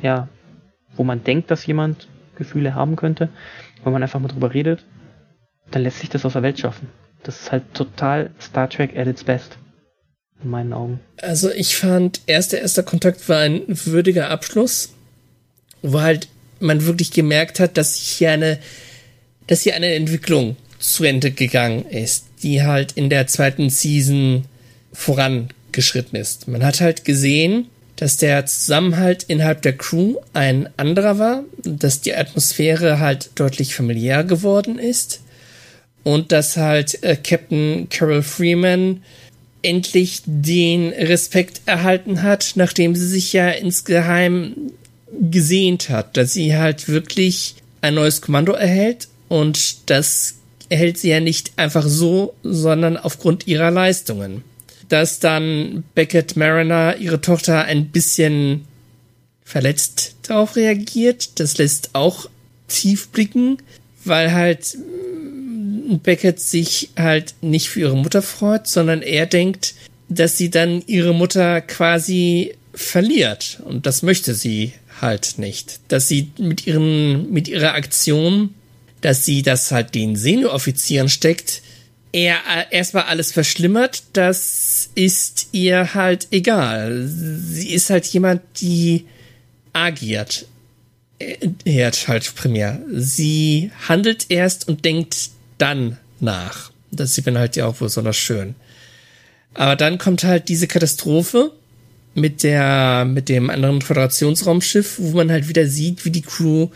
ja, 0.00 0.28
wo 0.94 1.02
man 1.02 1.24
denkt, 1.24 1.50
dass 1.50 1.66
jemand 1.66 2.08
Gefühle 2.38 2.74
haben 2.74 2.96
könnte, 2.96 3.28
wenn 3.84 3.92
man 3.92 4.02
einfach 4.02 4.20
mal 4.20 4.28
drüber 4.28 4.54
redet, 4.54 4.84
dann 5.70 5.82
lässt 5.82 6.00
sich 6.00 6.08
das 6.08 6.24
aus 6.24 6.32
der 6.32 6.42
Welt 6.42 6.58
schaffen. 6.58 6.88
Das 7.22 7.40
ist 7.40 7.52
halt 7.52 7.62
total 7.74 8.30
Star 8.40 8.70
Trek 8.70 8.96
at 8.96 9.06
its 9.06 9.24
best. 9.24 9.58
In 10.42 10.50
meinen 10.50 10.72
Augen. 10.72 11.00
Also 11.20 11.50
ich 11.50 11.76
fand, 11.76 12.20
erster, 12.26 12.60
erster 12.60 12.84
Kontakt 12.84 13.28
war 13.28 13.40
ein 13.40 13.62
würdiger 13.66 14.30
Abschluss, 14.30 14.94
wo 15.82 16.00
halt 16.00 16.28
man 16.60 16.86
wirklich 16.86 17.10
gemerkt 17.10 17.60
hat, 17.60 17.76
dass 17.76 17.96
hier 17.96 18.30
eine, 18.30 18.58
dass 19.46 19.62
hier 19.62 19.74
eine 19.74 19.94
Entwicklung 19.94 20.56
zu 20.78 21.04
Ende 21.04 21.32
gegangen 21.32 21.84
ist, 21.86 22.26
die 22.42 22.62
halt 22.62 22.92
in 22.92 23.10
der 23.10 23.26
zweiten 23.26 23.68
Season 23.68 24.44
voran 24.92 25.48
geschritten 25.72 26.16
ist. 26.16 26.48
Man 26.48 26.64
hat 26.64 26.80
halt 26.80 27.04
gesehen, 27.04 27.66
dass 27.98 28.16
der 28.16 28.46
Zusammenhalt 28.46 29.24
innerhalb 29.24 29.62
der 29.62 29.76
Crew 29.76 30.16
ein 30.32 30.68
anderer 30.76 31.18
war, 31.18 31.44
dass 31.64 32.00
die 32.00 32.14
Atmosphäre 32.14 33.00
halt 33.00 33.30
deutlich 33.34 33.74
familiär 33.74 34.22
geworden 34.22 34.78
ist 34.78 35.20
und 36.04 36.30
dass 36.30 36.56
halt 36.56 37.02
äh, 37.02 37.16
Captain 37.16 37.88
Carol 37.90 38.22
Freeman 38.22 39.02
endlich 39.62 40.22
den 40.26 40.90
Respekt 40.90 41.62
erhalten 41.66 42.22
hat, 42.22 42.52
nachdem 42.54 42.94
sie 42.94 43.06
sich 43.06 43.32
ja 43.32 43.50
insgeheim 43.50 44.54
gesehnt 45.12 45.88
hat, 45.90 46.16
dass 46.16 46.32
sie 46.32 46.56
halt 46.56 46.88
wirklich 46.88 47.56
ein 47.80 47.94
neues 47.94 48.20
Kommando 48.20 48.52
erhält 48.52 49.08
und 49.28 49.90
dass 49.90 50.36
erhält 50.68 50.98
sie 50.98 51.08
ja 51.10 51.18
nicht 51.18 51.52
einfach 51.56 51.84
so, 51.84 52.34
sondern 52.44 52.96
aufgrund 52.96 53.48
ihrer 53.48 53.72
Leistungen. 53.72 54.44
Dass 54.88 55.20
dann 55.20 55.84
Beckett 55.94 56.36
Mariner, 56.36 56.96
ihre 56.96 57.20
Tochter, 57.20 57.64
ein 57.64 57.88
bisschen 57.88 58.66
verletzt 59.44 60.16
darauf 60.22 60.56
reagiert, 60.56 61.40
das 61.40 61.58
lässt 61.58 61.90
auch 61.94 62.28
tief 62.68 63.08
blicken, 63.08 63.58
weil 64.04 64.32
halt 64.32 64.76
Beckett 66.02 66.40
sich 66.40 66.90
halt 66.98 67.34
nicht 67.40 67.68
für 67.68 67.80
ihre 67.80 67.96
Mutter 67.96 68.22
freut, 68.22 68.66
sondern 68.66 69.02
er 69.02 69.26
denkt, 69.26 69.74
dass 70.08 70.36
sie 70.36 70.50
dann 70.50 70.82
ihre 70.86 71.14
Mutter 71.14 71.60
quasi 71.60 72.54
verliert. 72.74 73.60
Und 73.64 73.86
das 73.86 74.02
möchte 74.02 74.34
sie 74.34 74.72
halt 75.00 75.38
nicht. 75.38 75.80
Dass 75.88 76.08
sie 76.08 76.30
mit 76.38 76.66
ihren, 76.66 77.32
mit 77.32 77.48
ihrer 77.48 77.74
Aktion, 77.74 78.54
dass 79.00 79.24
sie 79.24 79.42
das 79.42 79.70
halt 79.70 79.94
den 79.94 80.16
Senioroffizieren 80.16 81.08
steckt, 81.08 81.62
er 82.12 82.38
erstmal 82.70 83.04
alles 83.04 83.32
verschlimmert, 83.32 84.02
das 84.12 84.90
ist 84.94 85.48
ihr 85.52 85.94
halt 85.94 86.28
egal. 86.30 87.06
Sie 87.06 87.70
ist 87.70 87.90
halt 87.90 88.06
jemand, 88.06 88.42
die 88.60 89.06
agiert. 89.72 90.46
Er 91.64 91.88
hat 91.88 92.08
halt 92.08 92.34
primär. 92.34 92.80
Sie 92.92 93.70
handelt 93.88 94.26
erst 94.30 94.68
und 94.68 94.84
denkt 94.84 95.30
dann 95.58 95.98
nach. 96.20 96.70
Das 96.90 97.14
sieht 97.14 97.26
man 97.26 97.38
halt 97.38 97.56
ja 97.56 97.66
auch 97.66 97.76
besonders 97.76 98.16
schön. 98.16 98.54
Aber 99.54 99.76
dann 99.76 99.98
kommt 99.98 100.24
halt 100.24 100.48
diese 100.48 100.68
Katastrophe 100.68 101.52
mit 102.14 102.42
der, 102.42 103.04
mit 103.04 103.28
dem 103.28 103.50
anderen 103.50 103.82
Föderationsraumschiff, 103.82 104.96
wo 104.98 105.16
man 105.16 105.30
halt 105.30 105.48
wieder 105.48 105.66
sieht, 105.66 106.04
wie 106.04 106.10
die 106.10 106.22
Crew 106.22 106.68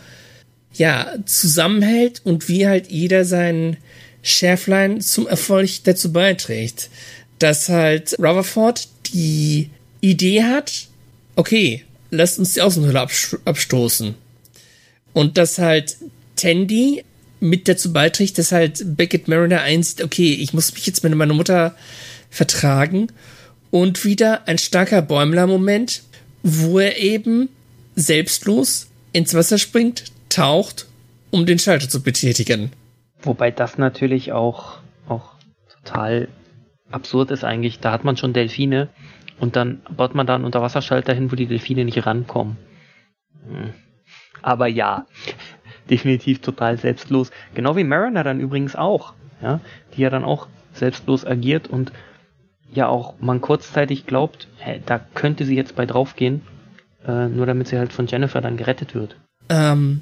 ja 0.73 1.07
zusammenhält 1.25 2.21
und 2.23 2.49
wie 2.49 2.67
halt 2.67 2.91
jeder 2.91 3.25
sein 3.25 3.77
Schärflein 4.23 5.01
zum 5.01 5.27
Erfolg 5.27 5.83
dazu 5.83 6.11
beiträgt. 6.11 6.89
Dass 7.37 7.69
halt 7.69 8.17
Rutherford 8.17 8.87
die 9.13 9.69
Idee 10.01 10.43
hat, 10.43 10.87
okay, 11.35 11.83
lasst 12.09 12.39
uns 12.39 12.53
die 12.53 12.61
Außenhülle 12.61 13.07
abstoßen. 13.45 14.15
Und 15.13 15.37
dass 15.37 15.59
halt 15.59 15.97
Tandy 16.35 17.03
mit 17.39 17.67
dazu 17.67 17.93
beiträgt, 17.93 18.37
dass 18.37 18.51
halt 18.51 18.97
Beckett 18.97 19.27
Mariner 19.27 19.61
einsieht, 19.61 20.01
okay, 20.01 20.33
ich 20.33 20.53
muss 20.53 20.73
mich 20.73 20.85
jetzt 20.87 21.03
mit 21.03 21.13
meiner 21.13 21.33
Mutter 21.33 21.75
vertragen. 22.29 23.07
Und 23.69 24.05
wieder 24.05 24.47
ein 24.47 24.57
starker 24.57 25.01
Bäumler-Moment, 25.01 26.03
wo 26.43 26.79
er 26.79 26.97
eben 26.97 27.49
selbstlos 27.95 28.87
ins 29.11 29.33
Wasser 29.33 29.57
springt, 29.57 30.05
taucht, 30.29 30.87
um 31.31 31.45
den 31.45 31.59
Schalter 31.59 31.89
zu 31.89 32.01
betätigen. 32.01 32.71
Wobei 33.23 33.51
das 33.51 33.77
natürlich 33.77 34.31
auch, 34.33 34.79
auch 35.07 35.31
total 35.69 36.27
absurd 36.91 37.31
ist 37.31 37.43
eigentlich. 37.43 37.79
Da 37.79 37.91
hat 37.91 38.03
man 38.03 38.17
schon 38.17 38.33
Delfine 38.33 38.89
und 39.39 39.55
dann 39.55 39.81
baut 39.89 40.15
man 40.15 40.27
da 40.27 40.35
einen 40.35 40.45
Unterwasserschalter 40.45 41.13
hin, 41.13 41.31
wo 41.31 41.35
die 41.35 41.47
Delfine 41.47 41.85
nicht 41.85 42.05
rankommen. 42.05 42.57
Hm. 43.47 43.73
Aber 44.41 44.67
ja, 44.67 45.05
definitiv 45.89 46.41
total 46.41 46.77
selbstlos. 46.77 47.31
Genau 47.55 47.75
wie 47.75 47.83
Mariner 47.83 48.23
dann 48.23 48.39
übrigens 48.39 48.75
auch, 48.75 49.13
ja, 49.41 49.59
die 49.95 50.01
ja 50.01 50.09
dann 50.09 50.23
auch 50.23 50.47
selbstlos 50.73 51.25
agiert 51.25 51.67
und 51.67 51.91
ja 52.73 52.87
auch 52.87 53.15
man 53.19 53.41
kurzzeitig 53.41 54.05
glaubt, 54.05 54.47
hä, 54.57 54.81
da 54.85 54.99
könnte 54.99 55.45
sie 55.45 55.55
jetzt 55.55 55.75
bei 55.75 55.85
draufgehen, 55.85 56.41
äh, 57.05 57.27
nur 57.27 57.45
damit 57.45 57.67
sie 57.67 57.77
halt 57.77 57.93
von 57.93 58.07
Jennifer 58.07 58.41
dann 58.41 58.57
gerettet 58.57 58.95
wird. 58.95 59.15
Ähm, 59.49 60.01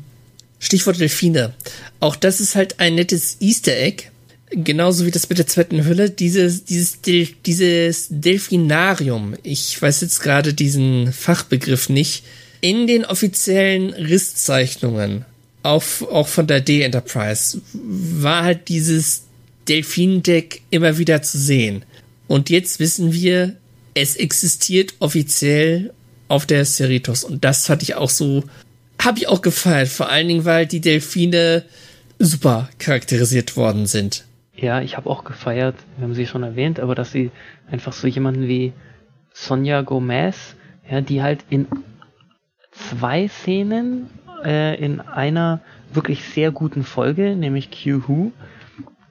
Stichwort 0.62 1.00
Delfine. 1.00 1.54
Auch 2.00 2.16
das 2.16 2.40
ist 2.40 2.56
halt 2.56 2.80
ein 2.80 2.96
nettes 2.96 3.38
Easter 3.42 3.76
Egg. 3.76 4.06
Genauso 4.52 5.06
wie 5.06 5.12
das 5.12 5.28
mit 5.28 5.40
der 5.40 5.48
zweiten 5.48 5.86
Hülle. 5.86 6.10
Dieses, 6.10 6.64
dieses, 6.66 7.02
Del 7.02 7.28
dieses 7.46 8.08
Delfinarium. 8.10 9.36
Ich 9.44 9.82
weiß 9.82 10.02
jetzt 10.02 10.22
gerade 10.22 10.54
diesen 10.54 11.12
Fachbegriff 11.12 11.90
nicht. 11.90 12.24
In 12.62 12.86
den 12.86 13.06
offiziellen 13.06 13.90
Risszeichnungen 13.90 15.26
auch, 15.64 15.84
auch 16.12 16.28
von 16.28 16.48
der 16.48 16.62
D-Enterprise, 16.62 17.62
war 17.74 18.44
halt 18.44 18.68
dieses 18.68 19.24
Delfindeck 19.68 20.62
immer 20.70 20.98
wieder 20.98 21.22
zu 21.24 21.40
sehen. 21.40 21.86
Und 22.28 22.50
jetzt 22.50 22.80
wissen 22.80 23.14
wir, 23.14 23.56
es 23.94 24.16
existiert 24.16 24.94
offiziell 25.00 25.92
auf 26.28 26.46
der 26.46 26.66
Cerritos. 26.66 27.24
Und 27.24 27.44
das 27.44 27.68
hatte 27.70 27.84
ich 27.84 27.96
auch 27.96 28.10
so, 28.10 28.44
habe 29.04 29.20
ich 29.20 29.28
auch 29.28 29.42
gefeiert. 29.42 29.90
Vor 29.90 30.10
allen 30.10 30.28
Dingen, 30.28 30.46
weil 30.46 30.66
die 30.66 30.82
Delfine 30.82 31.64
super 32.20 32.70
charakterisiert 32.80 33.58
worden 33.58 33.88
sind. 33.88 34.26
Ja, 34.56 34.82
ich 34.82 34.96
habe 34.98 35.10
auch 35.10 35.24
gefeiert, 35.24 35.76
wir 35.98 36.04
haben 36.04 36.14
sie 36.14 36.28
schon 36.28 36.44
erwähnt, 36.44 36.80
aber 36.80 36.94
dass 36.94 37.12
sie 37.12 37.32
einfach 37.70 37.94
so 37.94 38.08
jemanden 38.08 38.48
wie 38.48 38.74
Sonja 39.34 39.82
Gomez, 39.82 40.56
ja, 40.90 41.02
die 41.02 41.22
halt 41.22 41.46
in 41.50 41.68
zwei 42.72 43.28
Szenen 43.28 44.10
äh, 44.44 44.76
in 44.84 45.00
einer 45.00 45.62
wirklich 45.94 46.24
sehr 46.26 46.52
guten 46.52 46.84
Folge, 46.84 47.36
nämlich 47.36 47.70
Q-Who 47.72 48.32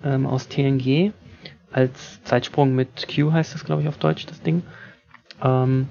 ähm, 0.05 0.27
aus 0.27 0.49
TNG, 0.49 1.13
als 1.73 2.23
Zeitsprung 2.25 2.75
mit 2.75 3.09
Q 3.09 3.33
heißt 3.33 3.55
das, 3.55 3.65
glaube 3.65 3.83
ich, 3.83 3.89
auf 3.89 3.97
Deutsch, 3.97 4.27
das 4.27 4.43
Ding, 4.43 4.63
ähm, 5.43 5.89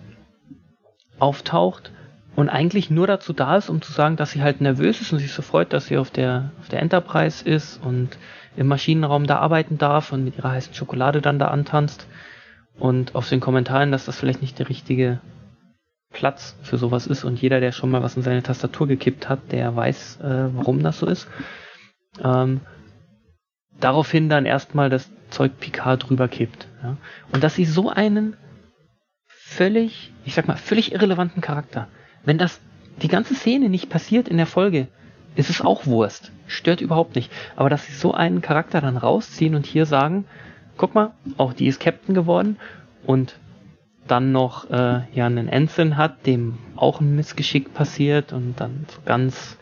auftaucht 1.20 1.92
und 2.40 2.48
eigentlich 2.48 2.90
nur 2.90 3.06
dazu 3.06 3.34
da 3.34 3.58
ist, 3.58 3.70
um 3.70 3.82
zu 3.82 3.92
sagen, 3.92 4.16
dass 4.16 4.32
sie 4.32 4.42
halt 4.42 4.62
nervös 4.62 5.02
ist 5.02 5.12
und 5.12 5.20
sich 5.20 5.34
so 5.34 5.42
freut, 5.42 5.74
dass 5.74 5.88
sie 5.88 5.98
auf 5.98 6.10
der, 6.10 6.52
auf 6.62 6.70
der 6.70 6.82
Enterprise 6.82 7.44
ist 7.44 7.84
und 7.84 8.18
im 8.56 8.68
Maschinenraum 8.68 9.28
da 9.28 9.40
arbeiten 9.40 9.78
darf 9.78 10.14
und 10.14 10.24
mit 10.24 10.38
ihrer 10.38 10.52
heißen 10.52 10.74
Schokolade 10.74 11.20
dann 11.20 11.38
da 11.38 11.50
antanzt 11.50 12.08
und 12.80 13.14
auf 13.14 13.28
den 13.28 13.42
Kommentaren, 13.42 13.92
dass 13.92 14.06
das 14.06 14.18
vielleicht 14.18 14.42
nicht 14.42 14.58
der 14.58 14.70
richtige 14.70 15.20
Platz 16.14 16.56
für 16.62 16.78
sowas 16.78 17.08
ist 17.08 17.26
und 17.26 17.42
jeder, 17.42 17.60
der 17.60 17.74
schon 17.74 17.92
mal 17.92 18.02
was 18.02 18.16
in 18.16 18.24
seine 18.24 18.42
Tastatur 18.42 18.88
gekippt 18.88 19.28
hat, 19.28 19.52
der 19.52 19.76
weiß, 19.76 20.22
äh, 20.22 20.56
warum 20.56 20.82
das 20.82 20.98
so 20.98 21.08
ist. 21.08 21.28
Ähm, 22.24 22.62
daraufhin 23.82 24.30
dann 24.30 24.46
erstmal 24.46 24.90
das 24.90 25.12
Zeug 25.30 25.60
Picard 25.60 26.08
drüber 26.08 26.30
kippt. 26.30 26.70
Ja? 26.84 26.96
Und 27.34 27.44
dass 27.44 27.56
sie 27.56 27.66
so 27.66 27.90
einen 27.90 28.38
völlig, 29.28 30.14
ich 30.24 30.36
sag 30.36 30.48
mal, 30.48 30.56
völlig 30.56 30.94
irrelevanten 30.94 31.42
Charakter, 31.42 31.90
wenn 32.24 32.38
das 32.38 32.60
die 33.02 33.08
ganze 33.08 33.36
Szene 33.36 33.70
nicht 33.70 33.90
passiert 33.90 34.28
in 34.28 34.38
der 34.38 34.46
Folge, 34.46 34.88
ist 35.36 35.50
es 35.50 35.62
auch 35.62 35.86
Wurst. 35.86 36.32
Stört 36.48 36.82
überhaupt 36.82 37.16
nicht. 37.16 37.32
Aber 37.56 37.70
dass 37.70 37.86
sie 37.86 37.94
so 37.94 38.14
einen 38.14 38.42
Charakter 38.42 38.82
dann 38.82 38.98
rausziehen 38.98 39.56
und 39.56 39.66
hier 39.66 39.86
sagen, 39.86 40.26
guck 40.78 40.96
mal, 40.96 41.12
auch 41.38 41.54
die 41.54 41.68
ist 41.68 41.80
Captain 41.80 42.16
geworden 42.16 42.58
und 43.06 43.36
dann 44.08 44.32
noch 44.32 44.70
äh, 44.70 45.02
ja 45.14 45.26
einen 45.26 45.48
Ensign 45.48 45.98
hat, 45.98 46.26
dem 46.26 46.58
auch 46.76 47.00
ein 47.00 47.16
Missgeschick 47.16 47.74
passiert 47.74 48.34
und 48.34 48.60
dann 48.60 48.86
so 48.90 49.00
ganz 49.06 49.58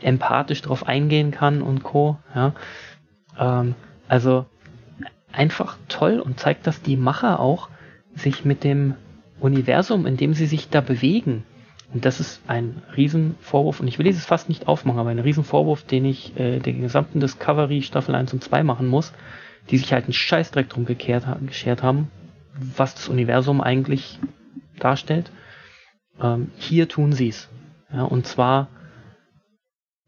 empathisch 0.00 0.62
drauf 0.62 0.86
eingehen 0.86 1.30
kann 1.30 1.62
und 1.62 1.82
co. 1.82 2.18
Ja. 2.34 2.52
Ähm, 3.38 3.74
also 4.08 4.46
einfach 5.32 5.76
toll 5.88 6.20
und 6.20 6.38
zeigt, 6.38 6.66
dass 6.66 6.82
die 6.82 6.96
Macher 6.96 7.40
auch 7.40 7.68
sich 8.14 8.44
mit 8.44 8.64
dem 8.64 8.94
Universum, 9.40 10.06
in 10.06 10.16
dem 10.16 10.34
sie 10.34 10.46
sich 10.46 10.68
da 10.68 10.80
bewegen, 10.80 11.44
und 11.92 12.04
das 12.04 12.20
ist 12.20 12.42
ein 12.46 12.82
Riesenvorwurf, 12.96 13.80
und 13.80 13.88
ich 13.88 13.98
will 13.98 14.04
dieses 14.04 14.26
fast 14.26 14.48
nicht 14.48 14.68
aufmachen, 14.68 15.00
aber 15.00 15.10
ein 15.10 15.18
Riesenvorwurf, 15.18 15.84
den 15.84 16.04
ich 16.04 16.38
äh, 16.38 16.58
der 16.58 16.74
gesamten 16.74 17.20
Discovery 17.20 17.82
Staffel 17.82 18.14
1 18.14 18.32
und 18.34 18.44
2 18.44 18.62
machen 18.62 18.86
muss, 18.86 19.12
die 19.70 19.78
sich 19.78 19.92
halt 19.92 20.04
einen 20.04 20.12
Scheißdreck 20.12 20.68
drum 20.68 20.84
gekehrt, 20.84 21.26
geschert 21.46 21.82
haben, 21.82 22.10
was 22.76 22.94
das 22.94 23.08
Universum 23.08 23.60
eigentlich 23.60 24.18
darstellt. 24.78 25.30
Ähm, 26.20 26.50
hier 26.58 26.88
tun 26.88 27.12
sie 27.12 27.28
es. 27.28 27.48
Ja, 27.92 28.02
und 28.02 28.26
zwar 28.26 28.68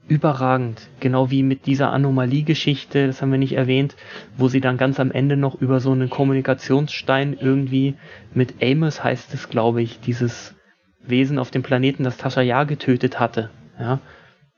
überragend. 0.07 0.89
Genau 0.99 1.31
wie 1.31 1.43
mit 1.43 1.67
dieser 1.67 1.93
Anomalie-Geschichte, 1.93 3.07
das 3.07 3.23
haben 3.23 3.31
wir 3.31 3.39
nicht 3.39 3.53
erwähnt, 3.53 3.97
wo 4.37 4.49
sie 4.49 4.61
dann 4.61 4.77
ganz 4.77 4.99
am 5.01 5.13
Ende 5.13 5.37
noch 5.37 5.55
über 5.61 5.81
so 5.81 5.93
einen 5.93 6.11
Kommunikationsstein 6.11 7.37
irgendwie 7.41 7.95
mit 8.35 8.63
Amos 8.63 9.03
heißt 9.03 9.33
es, 9.35 9.49
glaube 9.49 9.83
ich, 9.83 10.01
dieses 10.01 10.55
Wesen 11.03 11.39
auf 11.39 11.51
dem 11.51 11.63
Planeten, 11.63 12.05
das 12.05 12.17
Tascha 12.17 12.43
Ja 12.43 12.65
getötet 12.65 13.19
hatte. 13.21 13.51
Ja, 13.79 14.01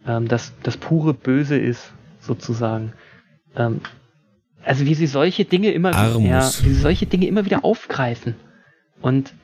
ähm, 0.07 0.29
das, 0.29 0.53
das 0.63 0.77
pure 0.77 1.15
Böse 1.15 1.57
ist, 1.57 1.93
sozusagen. 2.21 2.93
Ähm, 3.57 3.81
also 4.65 4.87
wie 4.87 4.95
sie 4.95 5.07
solche 5.07 5.45
Dinge 5.45 5.73
immer, 5.73 5.91
ja, 5.91 6.45
wie 6.63 6.69
sie 6.69 6.75
solche 6.75 7.07
Dinge 7.07 7.27
immer 7.27 7.45
wieder 7.45 7.65
aufgreifen 7.65 8.37
und 9.01 9.35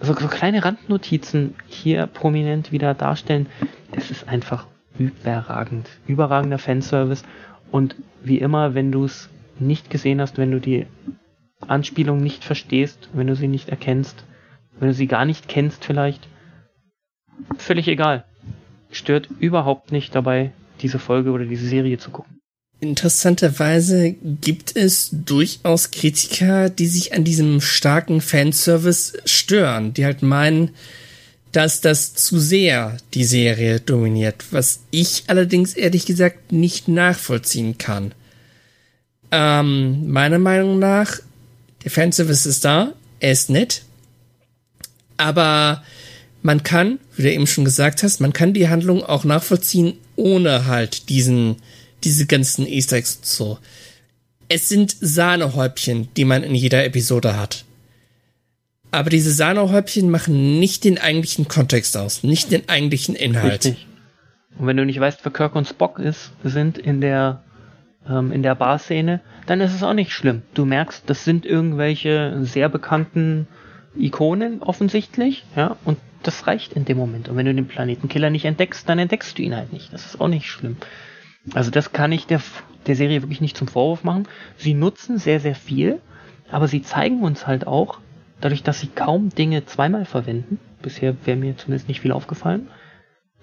so, 0.00 0.14
so 0.14 0.28
kleine 0.28 0.64
Randnotizen 0.64 1.54
hier 1.66 2.06
prominent 2.06 2.70
wieder 2.70 2.94
darstellen, 2.94 3.46
das 3.92 4.10
ist 4.10 4.28
einfach 4.28 4.66
überragend, 4.98 5.88
überragender 6.06 6.58
Fanservice 6.58 7.24
und 7.70 7.96
wie 8.22 8.38
immer, 8.38 8.74
wenn 8.74 8.92
du 8.92 9.04
es 9.04 9.30
nicht 9.58 9.90
gesehen 9.90 10.20
hast, 10.20 10.38
wenn 10.38 10.50
du 10.50 10.60
die 10.60 10.86
Anspielung 11.60 12.18
nicht 12.18 12.44
verstehst, 12.44 13.08
wenn 13.14 13.26
du 13.26 13.34
sie 13.34 13.48
nicht 13.48 13.68
erkennst, 13.68 14.24
wenn 14.78 14.88
du 14.88 14.94
sie 14.94 15.06
gar 15.06 15.24
nicht 15.24 15.48
kennst 15.48 15.84
vielleicht, 15.84 16.28
völlig 17.58 17.88
egal. 17.88 18.24
Stört 18.90 19.28
überhaupt 19.38 19.92
nicht 19.92 20.14
dabei, 20.14 20.52
diese 20.80 20.98
Folge 20.98 21.30
oder 21.30 21.44
diese 21.44 21.66
Serie 21.66 21.98
zu 21.98 22.10
gucken. 22.10 22.36
Interessanterweise 22.80 24.12
gibt 24.12 24.76
es 24.76 25.08
durchaus 25.10 25.90
Kritiker, 25.90 26.68
die 26.68 26.86
sich 26.86 27.14
an 27.14 27.24
diesem 27.24 27.62
starken 27.62 28.20
Fanservice 28.20 29.14
stören, 29.24 29.94
die 29.94 30.04
halt 30.04 30.22
meinen, 30.22 30.70
dass 31.52 31.80
das 31.80 32.12
zu 32.12 32.38
sehr 32.38 32.98
die 33.14 33.24
Serie 33.24 33.80
dominiert, 33.80 34.44
was 34.50 34.80
ich 34.90 35.24
allerdings 35.28 35.72
ehrlich 35.72 36.04
gesagt 36.04 36.52
nicht 36.52 36.86
nachvollziehen 36.86 37.78
kann. 37.78 38.12
Ähm, 39.30 40.12
meiner 40.12 40.38
Meinung 40.38 40.78
nach, 40.78 41.18
der 41.82 41.90
Fanservice 41.90 42.44
ist 42.44 42.66
da, 42.66 42.92
er 43.20 43.32
ist 43.32 43.48
nett, 43.48 43.85
aber 45.16 45.82
man 46.42 46.62
kann, 46.62 46.98
wie 47.16 47.22
du 47.22 47.32
eben 47.32 47.46
schon 47.46 47.64
gesagt 47.64 48.02
hast, 48.02 48.20
man 48.20 48.32
kann 48.32 48.52
die 48.52 48.68
Handlung 48.68 49.02
auch 49.02 49.24
nachvollziehen, 49.24 49.94
ohne 50.14 50.66
halt 50.66 51.08
diesen, 51.08 51.56
diese 52.04 52.26
ganzen 52.26 52.66
Easter 52.66 52.96
Eggs 52.96 53.16
und 53.16 53.26
so. 53.26 53.58
Es 54.48 54.68
sind 54.68 54.96
Sahnehäubchen, 55.00 56.08
die 56.16 56.24
man 56.24 56.44
in 56.44 56.54
jeder 56.54 56.84
Episode 56.84 57.36
hat. 57.36 57.64
Aber 58.92 59.10
diese 59.10 59.32
Sahnehäubchen 59.32 60.10
machen 60.10 60.60
nicht 60.60 60.84
den 60.84 60.98
eigentlichen 60.98 61.48
Kontext 61.48 61.96
aus, 61.96 62.22
nicht 62.22 62.52
den 62.52 62.68
eigentlichen 62.68 63.16
Inhalt. 63.16 63.66
Richtig. 63.66 63.86
Und 64.58 64.66
wenn 64.66 64.76
du 64.76 64.86
nicht 64.86 65.00
weißt, 65.00 65.20
wer 65.24 65.32
Kirk 65.32 65.54
und 65.54 65.66
Spock 65.66 65.98
ist, 65.98 66.30
sind 66.44 66.78
in 66.78 67.00
der 67.00 67.42
ähm, 68.08 68.32
in 68.32 68.42
der 68.42 68.54
Bar-Szene, 68.54 69.20
dann 69.46 69.60
ist 69.60 69.74
es 69.74 69.82
auch 69.82 69.92
nicht 69.92 70.12
schlimm. 70.12 70.42
Du 70.54 70.64
merkst, 70.64 71.02
das 71.06 71.24
sind 71.24 71.44
irgendwelche 71.44 72.38
sehr 72.42 72.68
bekannten 72.68 73.48
Ikonen 73.98 74.62
offensichtlich, 74.62 75.44
ja, 75.54 75.76
und 75.84 75.98
das 76.22 76.46
reicht 76.46 76.72
in 76.72 76.84
dem 76.84 76.98
Moment. 76.98 77.28
Und 77.28 77.36
wenn 77.36 77.46
du 77.46 77.54
den 77.54 77.68
Planetenkiller 77.68 78.30
nicht 78.30 78.44
entdeckst, 78.44 78.88
dann 78.88 78.98
entdeckst 78.98 79.38
du 79.38 79.42
ihn 79.42 79.54
halt 79.54 79.72
nicht. 79.72 79.92
Das 79.92 80.06
ist 80.06 80.20
auch 80.20 80.28
nicht 80.28 80.46
schlimm. 80.46 80.76
Also 81.54 81.70
das 81.70 81.92
kann 81.92 82.12
ich 82.12 82.26
der, 82.26 82.40
der 82.86 82.96
Serie 82.96 83.22
wirklich 83.22 83.40
nicht 83.40 83.56
zum 83.56 83.68
Vorwurf 83.68 84.02
machen. 84.04 84.26
Sie 84.56 84.74
nutzen 84.74 85.18
sehr, 85.18 85.40
sehr 85.40 85.54
viel, 85.54 86.00
aber 86.50 86.68
sie 86.68 86.82
zeigen 86.82 87.22
uns 87.22 87.46
halt 87.46 87.66
auch, 87.66 88.00
dadurch, 88.40 88.62
dass 88.62 88.80
sie 88.80 88.88
kaum 88.88 89.30
Dinge 89.30 89.64
zweimal 89.66 90.04
verwenden, 90.04 90.58
bisher 90.82 91.14
wäre 91.24 91.36
mir 91.36 91.56
zumindest 91.56 91.88
nicht 91.88 92.00
viel 92.00 92.12
aufgefallen, 92.12 92.68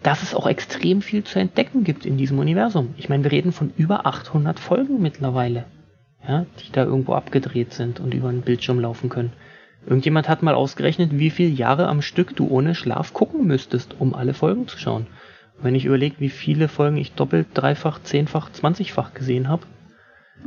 dass 0.02 0.22
es 0.22 0.36
auch 0.36 0.48
extrem 0.48 1.02
viel 1.02 1.24
zu 1.24 1.40
entdecken 1.40 1.84
gibt 1.84 2.06
in 2.06 2.18
diesem 2.18 2.40
Universum. 2.40 2.94
Ich 2.98 3.08
meine, 3.08 3.24
wir 3.24 3.32
reden 3.32 3.54
von 3.54 3.72
über 3.78 4.06
800 4.06 4.60
Folgen 4.60 5.02
mittlerweile, 5.02 5.66
ja, 6.28 6.46
die 6.60 6.72
da 6.72 6.84
irgendwo 6.84 7.14
abgedreht 7.14 7.74
sind 7.74 8.00
und 8.02 8.14
über 8.14 8.30
den 8.30 8.42
Bildschirm 8.42 8.80
laufen 8.80 9.10
können. 9.10 9.32
Irgendjemand 9.86 10.30
hat 10.30 10.44
mal 10.44 10.56
ausgerechnet, 10.56 11.18
wie 11.18 11.30
viele 11.30 11.50
Jahre 11.50 11.88
am 11.88 12.02
Stück 12.02 12.36
du 12.36 12.48
ohne 12.48 12.74
Schlaf 12.74 13.14
gucken 13.14 13.46
müsstest, 13.46 13.96
um 14.00 14.14
alle 14.14 14.34
Folgen 14.34 14.68
zu 14.68 14.78
schauen. 14.78 15.08
Und 15.58 15.66
wenn 15.66 15.76
ich 15.76 15.86
überlege, 15.86 16.20
wie 16.20 16.30
viele 16.30 16.68
Folgen 16.68 16.98
ich 16.98 17.14
doppelt, 17.14 17.48
dreifach, 17.54 18.02
zehnfach, 18.02 18.52
zwanzigfach 18.52 19.14
gesehen 19.14 19.50
habe, 19.50 19.64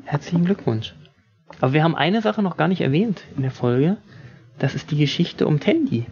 herzlichen 0.05 0.45
Glückwunsch. 0.45 0.95
Aber 1.61 1.73
wir 1.73 1.85
haben 1.85 1.95
eine 1.95 2.23
Sache 2.23 2.43
noch 2.43 2.57
gar 2.57 2.69
nicht 2.69 2.81
erwähnt 2.81 3.23
in 3.37 3.43
der 3.43 3.51
Folge. 3.51 3.99
Das 4.59 4.75
ist 4.75 4.91
die 4.91 4.99
Geschichte 4.99 5.47
um 5.47 5.61
Tandy. 5.61 6.07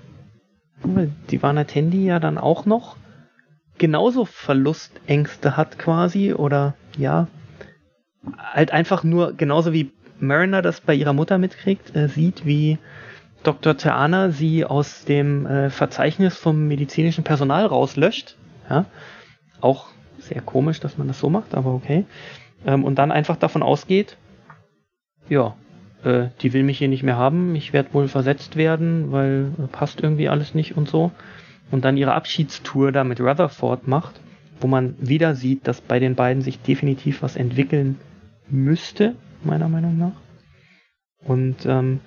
Die 1.31 1.43
Warner 1.43 1.67
Tandy 1.67 2.05
ja 2.05 2.21
dann 2.21 2.37
auch 2.37 2.67
noch 2.67 2.97
genauso 3.79 4.27
Verlustängste 4.27 5.57
hat 5.57 5.79
quasi 5.79 6.35
oder 6.35 6.75
ja, 6.97 7.27
halt 8.39 8.71
einfach 8.71 9.03
nur 9.03 9.33
genauso 9.33 9.73
wie 9.73 9.91
Mariner 10.21 10.63
das 10.63 10.81
bei 10.81 10.95
ihrer 10.95 11.13
Mutter 11.13 11.39
mitkriegt, 11.39 11.97
äh, 11.97 12.09
sieht, 12.09 12.47
wie 12.47 12.79
Dr. 13.45 13.77
Theana 13.77 14.31
sie 14.31 14.65
aus 14.65 15.05
dem 15.05 15.47
äh, 15.47 15.71
Verzeichnis 15.71 16.37
vom 16.37 16.67
medizinischen 16.67 17.25
Personal 17.25 17.67
rauslöscht. 17.67 18.37
Ja? 18.69 18.87
Auch 19.61 19.87
sehr 20.19 20.41
komisch, 20.41 20.81
dass 20.81 20.99
man 20.99 21.09
das 21.09 21.21
so 21.21 21.31
macht, 21.31 21.55
aber 21.55 21.73
okay. 21.73 22.05
Ähm, 22.67 22.85
und 22.85 22.97
dann 22.97 23.13
einfach 23.13 23.37
davon 23.37 23.63
ausgeht, 23.63 24.17
ja, 25.29 25.55
äh, 26.05 26.29
die 26.41 26.53
will 26.53 26.63
mich 26.63 26.79
hier 26.79 26.89
nicht 26.89 27.03
mehr 27.03 27.17
haben, 27.17 27.55
ich 27.55 27.73
werde 27.73 27.95
wohl 27.95 28.09
versetzt 28.09 28.57
werden, 28.57 29.13
weil 29.13 29.53
äh, 29.59 29.67
passt 29.69 30.01
irgendwie 30.01 30.29
alles 30.29 30.55
nicht 30.55 30.77
und 30.77 30.89
so 30.89 31.13
und 31.71 31.85
dann 31.85 31.97
ihre 31.97 32.15
Abschiedstour 32.15 32.93
da 32.93 33.05
mit 33.05 33.21
Rutherford 33.21 33.89
macht, 33.89 34.21
wo 34.61 34.67
man 34.67 34.97
wieder 34.99 35.35
sieht, 35.35 35.67
dass 35.67 35.81
bei 35.81 35.99
den 35.99 36.15
beiden 36.15 36.43
sich 36.43 36.61
definitiv 36.61 37.23
was 37.23 37.37
entwickeln 37.37 37.99
müsste, 38.49 39.17
meiner 39.43 39.69
Meinung 39.69 39.99
nach. 39.99 40.13
Und 41.27 41.67
ähm, 41.67 42.01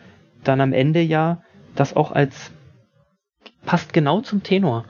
dann 0.43 0.61
am 0.61 0.73
Ende 0.73 1.01
ja 1.01 1.41
das 1.76 1.95
auch 1.95 2.11
als 2.11 2.51
passt 3.65 3.93
genau 3.93 4.22
zum 4.22 4.43
Tenor. 4.43 4.85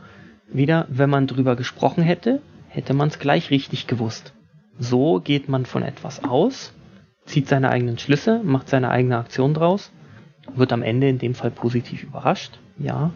Wieder, 0.48 0.86
wenn 0.90 1.10
man 1.10 1.28
drüber 1.28 1.56
gesprochen 1.56 2.04
hätte, 2.04 2.42
hätte 2.70 2.94
man 2.94 3.10
es 3.10 3.20
gleich 3.20 3.52
richtig 3.52 3.88
gewusst. 3.88 4.34
So 4.80 5.20
geht 5.20 5.50
man 5.50 5.66
von 5.66 5.84
etwas 5.84 6.24
aus, 6.24 6.74
zieht 7.26 7.50
seine 7.50 7.70
eigenen 7.70 7.98
Schlüsse, 7.98 8.42
macht 8.44 8.70
seine 8.70 8.90
eigene 8.90 9.18
Aktion 9.18 9.54
draus, 9.54 9.92
wird 10.56 10.72
am 10.72 10.84
Ende 10.84 11.10
in 11.10 11.18
dem 11.18 11.34
Fall 11.34 11.52
positiv 11.52 12.04
überrascht, 12.04 12.60
ja, 12.78 13.12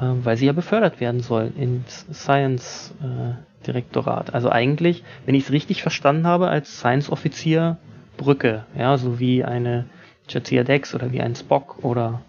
ähm, 0.00 0.24
weil 0.24 0.36
sie 0.36 0.46
ja 0.46 0.52
befördert 0.52 1.00
werden 1.00 1.20
soll 1.20 1.52
ins 1.56 2.06
Science-Direktorat. 2.12 4.30
Äh, 4.30 4.32
also 4.32 4.50
eigentlich, 4.50 5.04
wenn 5.26 5.34
ich 5.34 5.44
es 5.44 5.52
richtig 5.52 5.82
verstanden 5.82 6.26
habe, 6.26 6.48
als 6.48 6.78
Science-Offizier 6.78 7.76
Brücke, 8.16 8.64
ja, 8.76 8.98
so 8.98 9.20
wie 9.20 9.44
eine 9.44 9.86
Jadzia 10.28 10.64
Dex 10.64 10.94
oder 10.94 11.12
wie 11.12 11.20
ein 11.20 11.34
Spock 11.34 11.84
oder 11.84 12.22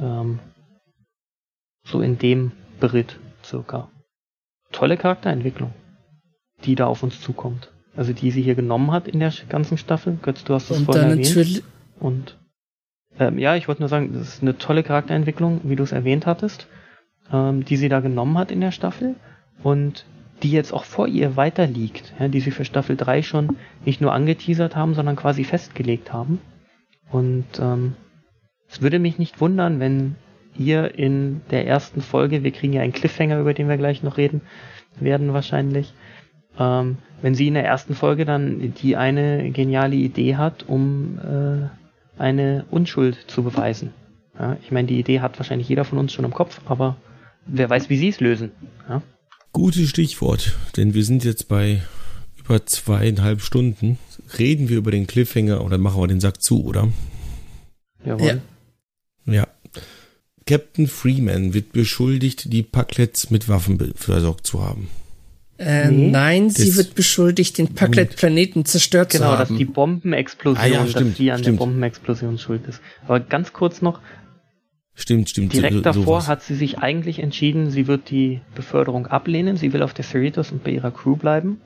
ähm, 0.00 0.38
so 1.84 2.00
in 2.00 2.18
dem 2.18 2.52
Brit 2.80 3.18
circa. 3.42 3.88
Tolle 4.72 4.96
Charakterentwicklung, 4.96 5.72
die 6.64 6.74
da 6.74 6.86
auf 6.86 7.02
uns 7.02 7.20
zukommt. 7.20 7.70
Also 7.96 8.12
die 8.12 8.30
sie 8.30 8.42
hier 8.42 8.54
genommen 8.54 8.90
hat 8.90 9.06
in 9.06 9.20
der 9.20 9.32
ganzen 9.48 9.78
Staffel. 9.78 10.18
Götz, 10.20 10.44
du 10.44 10.54
hast 10.54 10.70
das 10.70 10.80
vorhin 10.82 11.10
erwähnt. 11.10 11.62
Und 12.00 12.38
ähm, 13.18 13.38
ja, 13.38 13.54
ich 13.54 13.68
wollte 13.68 13.82
nur 13.82 13.88
sagen, 13.88 14.12
das 14.12 14.28
ist 14.28 14.42
eine 14.42 14.58
tolle 14.58 14.82
Charakterentwicklung, 14.82 15.60
wie 15.64 15.76
du 15.76 15.84
es 15.84 15.92
erwähnt 15.92 16.26
hattest 16.26 16.66
ähm, 17.32 17.64
die 17.64 17.76
sie 17.76 17.88
da 17.88 18.00
genommen 18.00 18.38
hat 18.38 18.50
in 18.50 18.60
der 18.60 18.72
Staffel 18.72 19.16
und 19.62 20.04
die 20.42 20.50
jetzt 20.50 20.72
auch 20.72 20.84
vor 20.84 21.08
ihr 21.08 21.36
weiter 21.36 21.66
liegt, 21.66 22.12
ja, 22.18 22.28
die 22.28 22.40
sie 22.40 22.50
für 22.50 22.64
Staffel 22.64 22.96
3 22.96 23.22
schon 23.22 23.56
nicht 23.84 24.00
nur 24.00 24.12
angeteasert 24.12 24.76
haben, 24.76 24.94
sondern 24.94 25.16
quasi 25.16 25.44
festgelegt 25.44 26.12
haben. 26.12 26.40
Und 27.10 27.46
ähm, 27.60 27.94
es 28.68 28.82
würde 28.82 28.98
mich 28.98 29.18
nicht 29.18 29.40
wundern, 29.40 29.80
wenn 29.80 30.16
ihr 30.56 30.98
in 30.98 31.42
der 31.50 31.66
ersten 31.66 32.00
Folge, 32.00 32.42
wir 32.42 32.52
kriegen 32.52 32.72
ja 32.72 32.82
einen 32.82 32.92
Cliffhanger, 32.92 33.40
über 33.40 33.54
den 33.54 33.68
wir 33.68 33.76
gleich 33.76 34.02
noch 34.02 34.16
reden 34.16 34.42
werden 35.00 35.32
wahrscheinlich, 35.32 35.92
ähm, 36.58 36.98
wenn 37.20 37.34
sie 37.34 37.48
in 37.48 37.54
der 37.54 37.64
ersten 37.64 37.94
Folge 37.94 38.24
dann 38.24 38.74
die 38.74 38.96
eine 38.96 39.50
geniale 39.50 39.96
Idee 39.96 40.36
hat, 40.36 40.68
um 40.68 41.18
äh, 41.18 42.20
eine 42.20 42.64
Unschuld 42.70 43.16
zu 43.26 43.42
beweisen. 43.42 43.92
Ja, 44.38 44.56
ich 44.62 44.70
meine, 44.72 44.88
die 44.88 44.98
Idee 44.98 45.20
hat 45.20 45.38
wahrscheinlich 45.38 45.68
jeder 45.68 45.84
von 45.84 45.98
uns 45.98 46.12
schon 46.12 46.24
im 46.24 46.32
Kopf, 46.32 46.60
aber 46.66 46.96
wer 47.46 47.70
weiß, 47.70 47.90
wie 47.90 47.96
sie 47.96 48.08
es 48.08 48.20
lösen. 48.20 48.52
Ja? 48.88 49.02
Gutes 49.52 49.88
Stichwort, 49.88 50.56
denn 50.76 50.94
wir 50.94 51.04
sind 51.04 51.24
jetzt 51.24 51.48
bei 51.48 51.82
über 52.44 52.64
zweieinhalb 52.66 53.40
Stunden. 53.40 53.98
Reden 54.38 54.68
wir 54.68 54.78
über 54.78 54.90
den 54.90 55.06
Cliffhanger 55.06 55.64
oder 55.64 55.78
machen 55.78 56.00
wir 56.00 56.08
den 56.08 56.20
Sack 56.20 56.42
zu, 56.42 56.64
oder? 56.64 56.88
Jawohl. 58.04 58.42
Ja. 59.26 59.32
ja. 59.32 59.48
Captain 60.46 60.86
Freeman 60.86 61.54
wird 61.54 61.72
beschuldigt, 61.72 62.52
die 62.52 62.62
Packlets 62.62 63.30
mit 63.30 63.48
Waffen 63.48 63.94
versorgt 63.96 64.46
zu 64.46 64.62
haben. 64.62 64.88
Äh, 65.56 65.90
nee. 65.90 66.10
Nein, 66.10 66.50
sie 66.50 66.66
das 66.66 66.76
wird 66.76 66.94
beschuldigt, 66.94 67.56
den 67.58 67.74
Packlet-Planeten 67.74 68.64
zerstört 68.64 69.10
genau, 69.10 69.24
zu 69.24 69.30
haben. 69.30 69.36
Genau, 69.38 69.48
dass 69.50 69.58
die 69.58 69.64
Bombenexplosion, 69.64 70.64
ah, 70.64 70.66
ja, 70.66 70.86
stimmt, 70.86 71.10
dass 71.10 71.16
die 71.16 71.30
an 71.30 71.38
stimmt. 71.38 71.60
der 71.60 71.64
Bombenexplosion 71.64 72.38
schuld 72.38 72.66
ist. 72.66 72.80
Aber 73.06 73.20
ganz 73.20 73.52
kurz 73.52 73.80
noch, 73.80 74.00
Stimmt, 74.96 75.28
stimmt. 75.28 75.52
Direkt 75.52 75.74
so, 75.74 75.80
davor 75.80 76.04
sowas. 76.04 76.28
hat 76.28 76.42
sie 76.42 76.54
sich 76.54 76.78
eigentlich 76.78 77.18
entschieden, 77.18 77.70
sie 77.70 77.88
wird 77.88 78.10
die 78.10 78.40
Beförderung 78.54 79.08
ablehnen, 79.08 79.56
sie 79.56 79.72
will 79.72 79.82
auf 79.82 79.92
der 79.92 80.04
Cerritos 80.04 80.52
und 80.52 80.62
bei 80.62 80.70
ihrer 80.70 80.92
Crew 80.92 81.16
bleiben. 81.16 81.60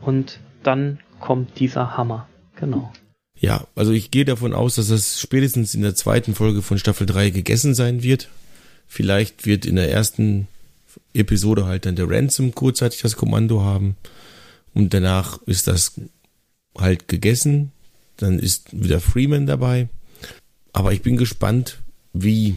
Und 0.00 0.40
dann 0.62 1.00
kommt 1.20 1.58
dieser 1.60 1.96
Hammer. 1.96 2.28
Genau. 2.56 2.92
Ja, 3.40 3.66
also 3.74 3.92
ich 3.92 4.10
gehe 4.10 4.24
davon 4.24 4.52
aus, 4.52 4.74
dass 4.76 4.88
das 4.88 5.20
spätestens 5.20 5.74
in 5.74 5.82
der 5.82 5.94
zweiten 5.94 6.34
Folge 6.34 6.62
von 6.62 6.78
Staffel 6.78 7.06
3 7.06 7.30
gegessen 7.30 7.74
sein 7.74 8.02
wird. 8.02 8.28
Vielleicht 8.88 9.46
wird 9.46 9.64
in 9.64 9.76
der 9.76 9.90
ersten 9.90 10.48
Episode 11.14 11.66
halt 11.66 11.86
dann 11.86 11.96
der 11.96 12.10
Ransom 12.10 12.54
kurzzeitig 12.54 13.02
das 13.02 13.16
Kommando 13.16 13.62
haben. 13.62 13.96
Und 14.74 14.92
danach 14.94 15.40
ist 15.42 15.68
das 15.68 16.00
halt 16.76 17.08
gegessen. 17.08 17.70
Dann 18.16 18.38
ist 18.38 18.68
wieder 18.72 19.00
Freeman 19.00 19.46
dabei. 19.46 19.88
Aber 20.72 20.92
ich 20.92 21.02
bin 21.02 21.16
gespannt, 21.16 21.78
wie 22.12 22.56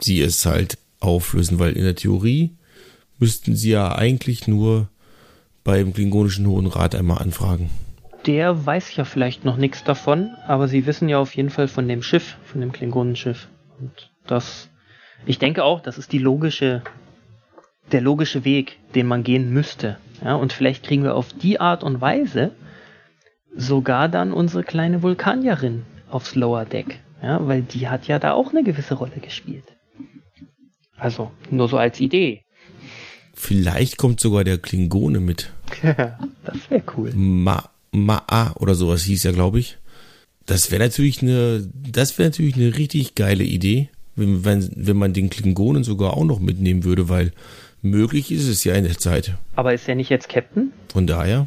sie 0.00 0.20
es 0.20 0.46
halt 0.46 0.78
auflösen, 1.00 1.58
weil 1.58 1.72
in 1.72 1.84
der 1.84 1.96
Theorie 1.96 2.50
müssten 3.18 3.56
sie 3.56 3.70
ja 3.70 3.94
eigentlich 3.94 4.46
nur 4.46 4.88
beim 5.68 5.92
klingonischen 5.92 6.46
Hohen 6.46 6.66
Rat 6.66 6.94
einmal 6.94 7.18
anfragen. 7.18 7.68
Der 8.24 8.64
weiß 8.64 8.96
ja 8.96 9.04
vielleicht 9.04 9.44
noch 9.44 9.58
nichts 9.58 9.84
davon, 9.84 10.30
aber 10.46 10.66
sie 10.66 10.86
wissen 10.86 11.10
ja 11.10 11.18
auf 11.18 11.36
jeden 11.36 11.50
Fall 11.50 11.68
von 11.68 11.86
dem 11.86 12.02
Schiff, 12.02 12.38
von 12.44 12.62
dem 12.62 12.72
Klingonenschiff. 12.72 13.48
Und 13.78 14.10
das, 14.26 14.70
ich 15.26 15.38
denke 15.38 15.64
auch, 15.64 15.82
das 15.82 15.98
ist 15.98 16.12
die 16.12 16.18
logische, 16.18 16.82
der 17.92 18.00
logische 18.00 18.46
Weg, 18.46 18.78
den 18.94 19.06
man 19.06 19.24
gehen 19.24 19.52
müsste. 19.52 19.98
Ja, 20.24 20.36
und 20.36 20.54
vielleicht 20.54 20.84
kriegen 20.84 21.04
wir 21.04 21.14
auf 21.14 21.34
die 21.34 21.60
Art 21.60 21.84
und 21.84 22.00
Weise 22.00 22.52
sogar 23.54 24.08
dann 24.08 24.32
unsere 24.32 24.64
kleine 24.64 25.02
Vulkanierin 25.02 25.84
aufs 26.08 26.34
Lower 26.34 26.64
Deck. 26.64 27.00
Ja, 27.22 27.46
weil 27.46 27.60
die 27.60 27.90
hat 27.90 28.08
ja 28.08 28.18
da 28.18 28.32
auch 28.32 28.52
eine 28.52 28.64
gewisse 28.64 28.94
Rolle 28.94 29.20
gespielt. 29.20 29.76
Also, 30.96 31.30
nur 31.50 31.68
so 31.68 31.76
als 31.76 32.00
Idee. 32.00 32.42
Vielleicht 33.34 33.98
kommt 33.98 34.18
sogar 34.18 34.44
der 34.44 34.56
Klingone 34.56 35.20
mit. 35.20 35.52
Das 35.82 36.70
wäre 36.70 36.82
cool. 36.96 37.12
Ma, 37.14 37.68
Ma'a 37.92 38.56
oder 38.56 38.74
sowas 38.74 39.02
hieß 39.02 39.24
ja, 39.24 39.32
glaube 39.32 39.58
ich. 39.58 39.78
Das 40.46 40.70
wäre 40.70 40.82
natürlich 40.82 41.22
eine, 41.22 41.68
das 41.74 42.18
wäre 42.18 42.30
natürlich 42.30 42.56
eine 42.56 42.76
richtig 42.76 43.14
geile 43.14 43.44
Idee, 43.44 43.90
wenn, 44.16 44.44
wenn, 44.44 44.70
wenn 44.74 44.96
man 44.96 45.12
den 45.12 45.30
Klingonen 45.30 45.84
sogar 45.84 46.14
auch 46.16 46.24
noch 46.24 46.40
mitnehmen 46.40 46.84
würde, 46.84 47.08
weil 47.08 47.32
möglich 47.82 48.32
ist 48.32 48.48
es 48.48 48.64
ja 48.64 48.74
in 48.74 48.84
der 48.84 48.98
Zeit. 48.98 49.34
Aber 49.56 49.74
ist 49.74 49.88
er 49.88 49.94
nicht 49.94 50.10
jetzt 50.10 50.28
Captain? 50.28 50.72
Von 50.92 51.06
daher. 51.06 51.46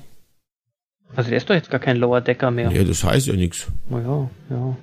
Also 1.15 1.30
der 1.30 1.38
ist 1.38 1.49
doch 1.49 1.56
jetzt 1.56 1.69
gar 1.69 1.80
kein 1.80 1.98
Lower 1.98 2.22
Decker 2.22 2.52
mehr. 2.52 2.72
Ja, 2.72 2.84
das 2.84 3.03
heißt 3.03 3.27
ja 3.27 3.34
nichts. 3.34 3.68
Naja, 3.89 4.30
ja. 4.49 4.77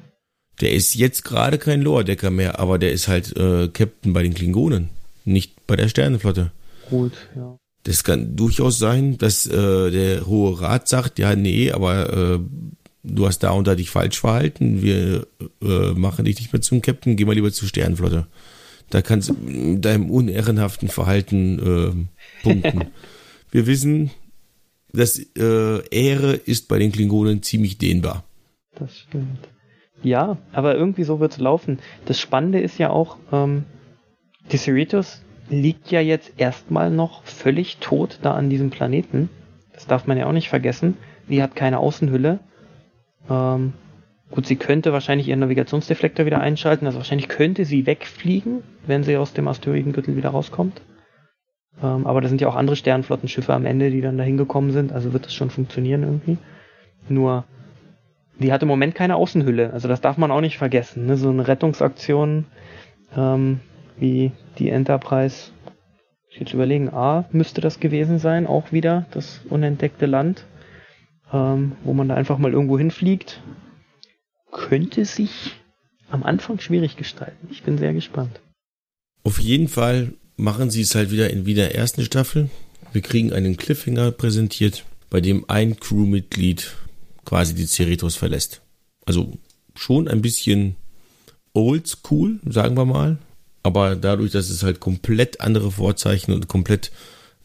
Der 0.61 0.73
ist 0.73 0.95
jetzt 0.95 1.25
gerade 1.25 1.59
kein 1.59 1.83
Lower 1.83 2.05
Decker 2.05 2.31
mehr, 2.31 2.59
aber 2.59 2.79
der 2.79 2.93
ist 2.93 3.09
halt 3.09 3.37
äh, 3.37 3.69
Captain 3.69 4.13
bei 4.13 4.23
den 4.23 4.35
Klingonen, 4.35 4.91
nicht 5.25 5.67
bei 5.67 5.77
der 5.77 5.89
Sternenflotte. 5.89 6.51
Gut, 6.91 7.13
ja. 7.37 7.57
Das 7.89 8.05
kann 8.05 8.37
durchaus 8.37 8.79
sein, 8.79 9.17
dass 9.17 9.47
äh, 9.47 9.91
der 9.91 10.27
Hohe 10.27 10.61
Rat 10.61 10.89
sagt, 10.89 11.19
ja, 11.19 11.35
nee, 11.35 11.73
aber 11.73 12.13
äh, 12.13 12.39
du 13.03 13.27
hast 13.27 13.39
da 13.39 13.53
und 13.53 13.67
da 13.67 13.75
dich 13.75 13.89
falsch 13.89 14.21
verhalten, 14.21 14.83
wir 14.83 15.27
äh, 15.63 15.93
machen 15.95 16.27
dich 16.27 16.39
nicht 16.39 16.53
mehr 16.53 16.61
zum 16.61 16.83
Captain, 16.83 17.17
geh 17.17 17.25
mal 17.25 17.33
lieber 17.33 17.51
zur 17.51 17.67
Sternenflotte. 17.67 18.27
Da 18.91 19.01
kannst 19.01 19.31
du 19.31 19.33
mit 19.33 19.87
deinem 19.87 20.11
unehrenhaften 20.11 20.91
Verhalten 20.91 21.59
äh, 21.59 22.43
punkten. 22.43 22.85
wir 23.51 23.67
wissen, 23.67 24.11
dass 24.93 25.19
äh, 25.19 25.89
Ehre 25.89 26.35
ist 26.35 26.69
bei 26.69 26.79
den 26.79 26.93
Klingonen 26.93 27.43
ziemlich 27.43 27.79
dehnbar. 27.79 28.23
Das 28.75 28.99
stimmt. 28.99 29.49
Ja, 30.03 30.37
aber 30.53 30.75
irgendwie 30.75 31.05
so 31.05 31.21
wird's 31.21 31.39
laufen. 31.39 31.79
Das 32.05 32.21
Spannende 32.21 32.61
ist 32.61 32.77
ja 32.77 32.91
auch, 32.91 33.17
ähm, 33.33 33.65
die 34.53 34.59
Cerritos 34.59 35.23
liegt 35.51 35.91
ja 35.91 36.01
jetzt 36.01 36.33
erstmal 36.37 36.91
noch 36.91 37.23
völlig 37.25 37.79
tot 37.79 38.19
da 38.23 38.35
an 38.35 38.51
diesem 38.51 38.71
Planeten. 38.71 39.31
Das 39.73 39.87
darf 39.87 40.07
man 40.07 40.19
ja 40.19 40.27
auch 40.27 40.33
nicht 40.33 40.49
vergessen. 40.49 40.97
Sie 41.29 41.43
hat 41.43 41.55
keine 41.55 41.79
Außenhülle. 41.79 42.41
Ähm, 43.31 43.73
gut, 44.31 44.47
sie 44.47 44.57
könnte 44.57 44.93
wahrscheinlich 44.93 45.29
ihren 45.29 45.41
Navigationsdeflektor 45.41 46.27
wieder 46.27 46.41
einschalten. 46.41 46.87
Also 46.87 46.99
wahrscheinlich 46.99 47.29
könnte 47.29 47.65
sie 47.65 47.87
wegfliegen, 47.87 48.63
wenn 48.87 49.05
sie 49.05 49.17
aus 49.17 49.35
dem 49.35 49.49
Asteroidengürtel 49.49 50.17
wieder 50.17 50.31
rauskommt. 50.31 50.81
Ähm, 51.83 52.07
aber 52.07 52.21
da 52.21 52.29
sind 52.29 52.41
ja 52.41 52.49
auch 52.49 52.57
andere 52.57 52.77
Sternflottenschiffe 52.77 53.55
am 53.55 53.67
Ende, 53.67 53.91
die 53.91 54.01
dann 54.01 54.19
da 54.19 54.25
hingekommen 54.25 54.73
sind. 54.73 54.93
Also 54.93 55.13
wird 55.13 55.27
das 55.27 55.35
schon 55.35 55.51
funktionieren 55.51 56.03
irgendwie. 56.03 56.39
Nur, 57.09 57.45
die 58.39 58.53
hat 58.53 58.63
im 58.63 58.69
Moment 58.69 58.95
keine 58.95 59.17
Außenhülle. 59.17 59.73
Also 59.73 59.89
das 59.89 60.01
darf 60.01 60.17
man 60.17 60.31
auch 60.31 60.41
nicht 60.41 60.59
vergessen. 60.59 61.07
Ne? 61.07 61.17
So 61.17 61.31
eine 61.31 61.47
Rettungsaktion 61.47 62.47
ähm, 63.17 63.61
wie 64.01 64.33
die 64.59 64.71
Enterprise. 64.71 65.51
Ich 66.31 66.39
jetzt 66.39 66.53
überlegen, 66.53 66.91
A 66.91 67.29
müsste 67.33 67.61
das 67.61 67.81
gewesen 67.81 68.19
sein, 68.19 68.47
auch 68.47 68.73
wieder 68.73 69.07
das 69.13 69.41
unentdeckte 69.49 70.07
Land, 70.07 70.45
ähm, 71.33 71.73
wo 71.85 71.93
man 71.95 72.09
da 72.09 72.15
einfach 72.15 72.39
mal 72.39 72.53
irgendwo 72.53 72.79
hinfliegt. 72.79 73.41
Könnte 74.53 75.05
sich 75.05 75.53
am 76.11 76.23
Anfang 76.23 76.61
schwierig 76.61 76.97
gestalten. 76.97 77.49
Ich 77.51 77.63
bin 77.63 77.79
sehr 77.79 77.93
gespannt. 77.93 78.41
Auf 79.25 79.39
jeden 79.39 79.69
Fall 79.69 80.15
machen 80.37 80.71
sie 80.71 80.83
es 80.83 80.95
halt 80.95 81.11
wieder 81.11 81.31
in 81.31 81.47
wieder 81.47 81.75
ersten 81.75 82.03
Staffel. 82.03 82.49
Wir 82.93 83.03
kriegen 83.03 83.33
einen 83.33 83.57
Cliffhanger 83.57 84.13
präsentiert, 84.13 84.85
bei 85.11 85.21
dem 85.21 85.45
ein 85.49 85.79
Crewmitglied 85.79 86.77
quasi 87.25 87.55
die 87.55 87.67
Cerritos 87.67 88.17
verlässt. 88.17 88.63
Also 89.05 89.39
schon 89.75 90.09
ein 90.09 90.23
bisschen 90.23 90.77
oldschool, 91.53 92.41
sagen 92.47 92.77
wir 92.77 92.85
mal. 92.85 93.19
Aber 93.69 93.97
dadurch, 93.97 94.31
dass 94.31 94.49
es 94.49 94.63
halt 94.63 94.81
komplett 94.81 95.43
andere 95.43 95.71
Vorzeichen 95.71 96.33
und 96.33 96.49
komplett 96.49 96.91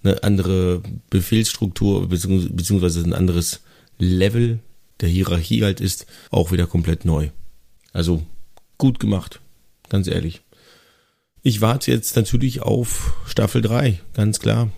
eine 0.05 0.23
andere 0.23 0.81
Befehlsstruktur 1.09 2.07
beziehungsweise 2.07 3.01
ein 3.01 3.11
anderes 3.11 3.59
Level 3.99 4.59
der 5.01 5.09
Hierarchie 5.09 5.65
halt 5.65 5.81
ist, 5.81 6.05
auch 6.31 6.53
wieder 6.53 6.65
komplett 6.65 7.03
neu. 7.03 7.27
Also 7.91 8.23
gut 8.77 9.01
gemacht, 9.01 9.41
ganz 9.89 10.07
ehrlich. 10.07 10.39
Ich 11.41 11.59
warte 11.59 11.91
jetzt 11.91 12.15
natürlich 12.15 12.61
auf 12.61 13.17
Staffel 13.27 13.61
3, 13.61 13.99
ganz 14.13 14.39
klar. 14.39 14.71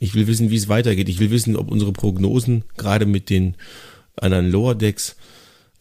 Ich 0.00 0.14
will 0.14 0.26
wissen, 0.26 0.50
wie 0.50 0.56
es 0.56 0.68
weitergeht. 0.68 1.08
Ich 1.08 1.20
will 1.20 1.30
wissen, 1.30 1.54
ob 1.54 1.70
unsere 1.70 1.92
Prognosen 1.92 2.64
gerade 2.76 3.06
mit 3.06 3.30
den 3.30 3.54
anderen 4.16 4.50
Lower 4.50 4.74
Decks 4.74 5.14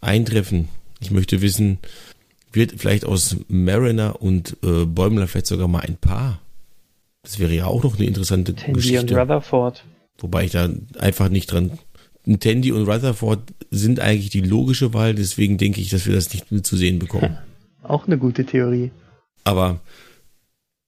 eintreffen. 0.02 0.70
Ich 1.00 1.10
möchte 1.10 1.42
wissen, 1.42 1.80
wird 2.52 2.74
vielleicht 2.78 3.06
aus 3.06 3.38
Mariner 3.48 4.22
und 4.22 4.58
äh, 4.64 4.86
Bäumler 4.86 5.28
vielleicht 5.28 5.48
sogar 5.48 5.68
mal 5.68 5.82
ein 5.82 5.98
Paar. 5.98 6.42
Das 7.24 7.40
wäre 7.40 7.54
ja 7.54 7.66
auch 7.66 7.84
noch 7.84 7.98
eine 7.98 8.06
interessante 8.06 8.56
Tandy 8.56 8.74
Geschichte. 8.74 9.14
und 9.14 9.22
Rutherford. 9.22 9.84
Wobei 10.20 10.46
ich 10.46 10.52
da 10.52 10.70
einfach 10.98 11.30
nicht 11.30 11.52
dran. 11.52 11.72
Tandy 12.40 12.72
und 12.72 12.88
Rutherford 12.88 13.40
sind 13.72 14.00
eigentlich 14.00 14.30
die 14.30 14.42
logische 14.42 14.94
Wahl, 14.94 15.16
deswegen 15.16 15.58
denke 15.58 15.82
ich, 15.82 15.90
dass 15.90 16.06
wir 16.06 16.14
das 16.14 16.34
nicht 16.34 16.66
zu 16.66 16.76
sehen 16.76 17.00
bekommen. 17.00 17.38
Auch 17.84 18.08
eine 18.08 18.18
gute 18.18 18.46
Theorie. 18.46 18.92
Aber 19.44 19.80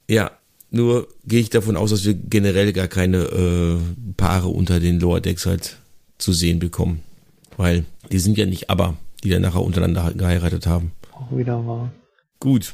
ja, 0.09 0.31
nur 0.71 1.07
gehe 1.25 1.39
ich 1.39 1.49
davon 1.49 1.77
aus, 1.77 1.91
dass 1.91 2.05
wir 2.05 2.13
generell 2.13 2.73
gar 2.73 2.87
keine 2.87 3.17
äh, 3.17 3.77
Paare 4.17 4.49
unter 4.49 4.79
den 4.79 4.99
Lower 4.99 5.21
Decks 5.21 5.45
halt 5.45 5.77
zu 6.17 6.33
sehen 6.33 6.59
bekommen. 6.59 7.01
Weil 7.57 7.85
die 8.11 8.19
sind 8.19 8.37
ja 8.37 8.45
nicht 8.45 8.69
aber, 8.69 8.97
die 9.23 9.29
dann 9.29 9.41
nachher 9.41 9.61
untereinander 9.61 10.13
geheiratet 10.13 10.67
haben. 10.67 10.91
Auch 11.13 11.35
wieder 11.35 11.65
wahr. 11.65 11.91
Gut, 12.39 12.73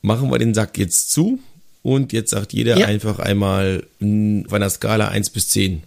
machen 0.00 0.30
wir 0.30 0.38
den 0.38 0.54
Sack 0.54 0.78
jetzt 0.78 1.10
zu. 1.10 1.38
Und 1.82 2.12
jetzt 2.12 2.30
sagt 2.30 2.52
jeder 2.52 2.78
Ja. 2.78 2.86
einfach 2.86 3.18
einmal 3.18 3.84
auf 4.00 4.52
einer 4.52 4.70
Skala 4.70 5.08
1 5.08 5.30
bis 5.30 5.48
10. 5.48 5.82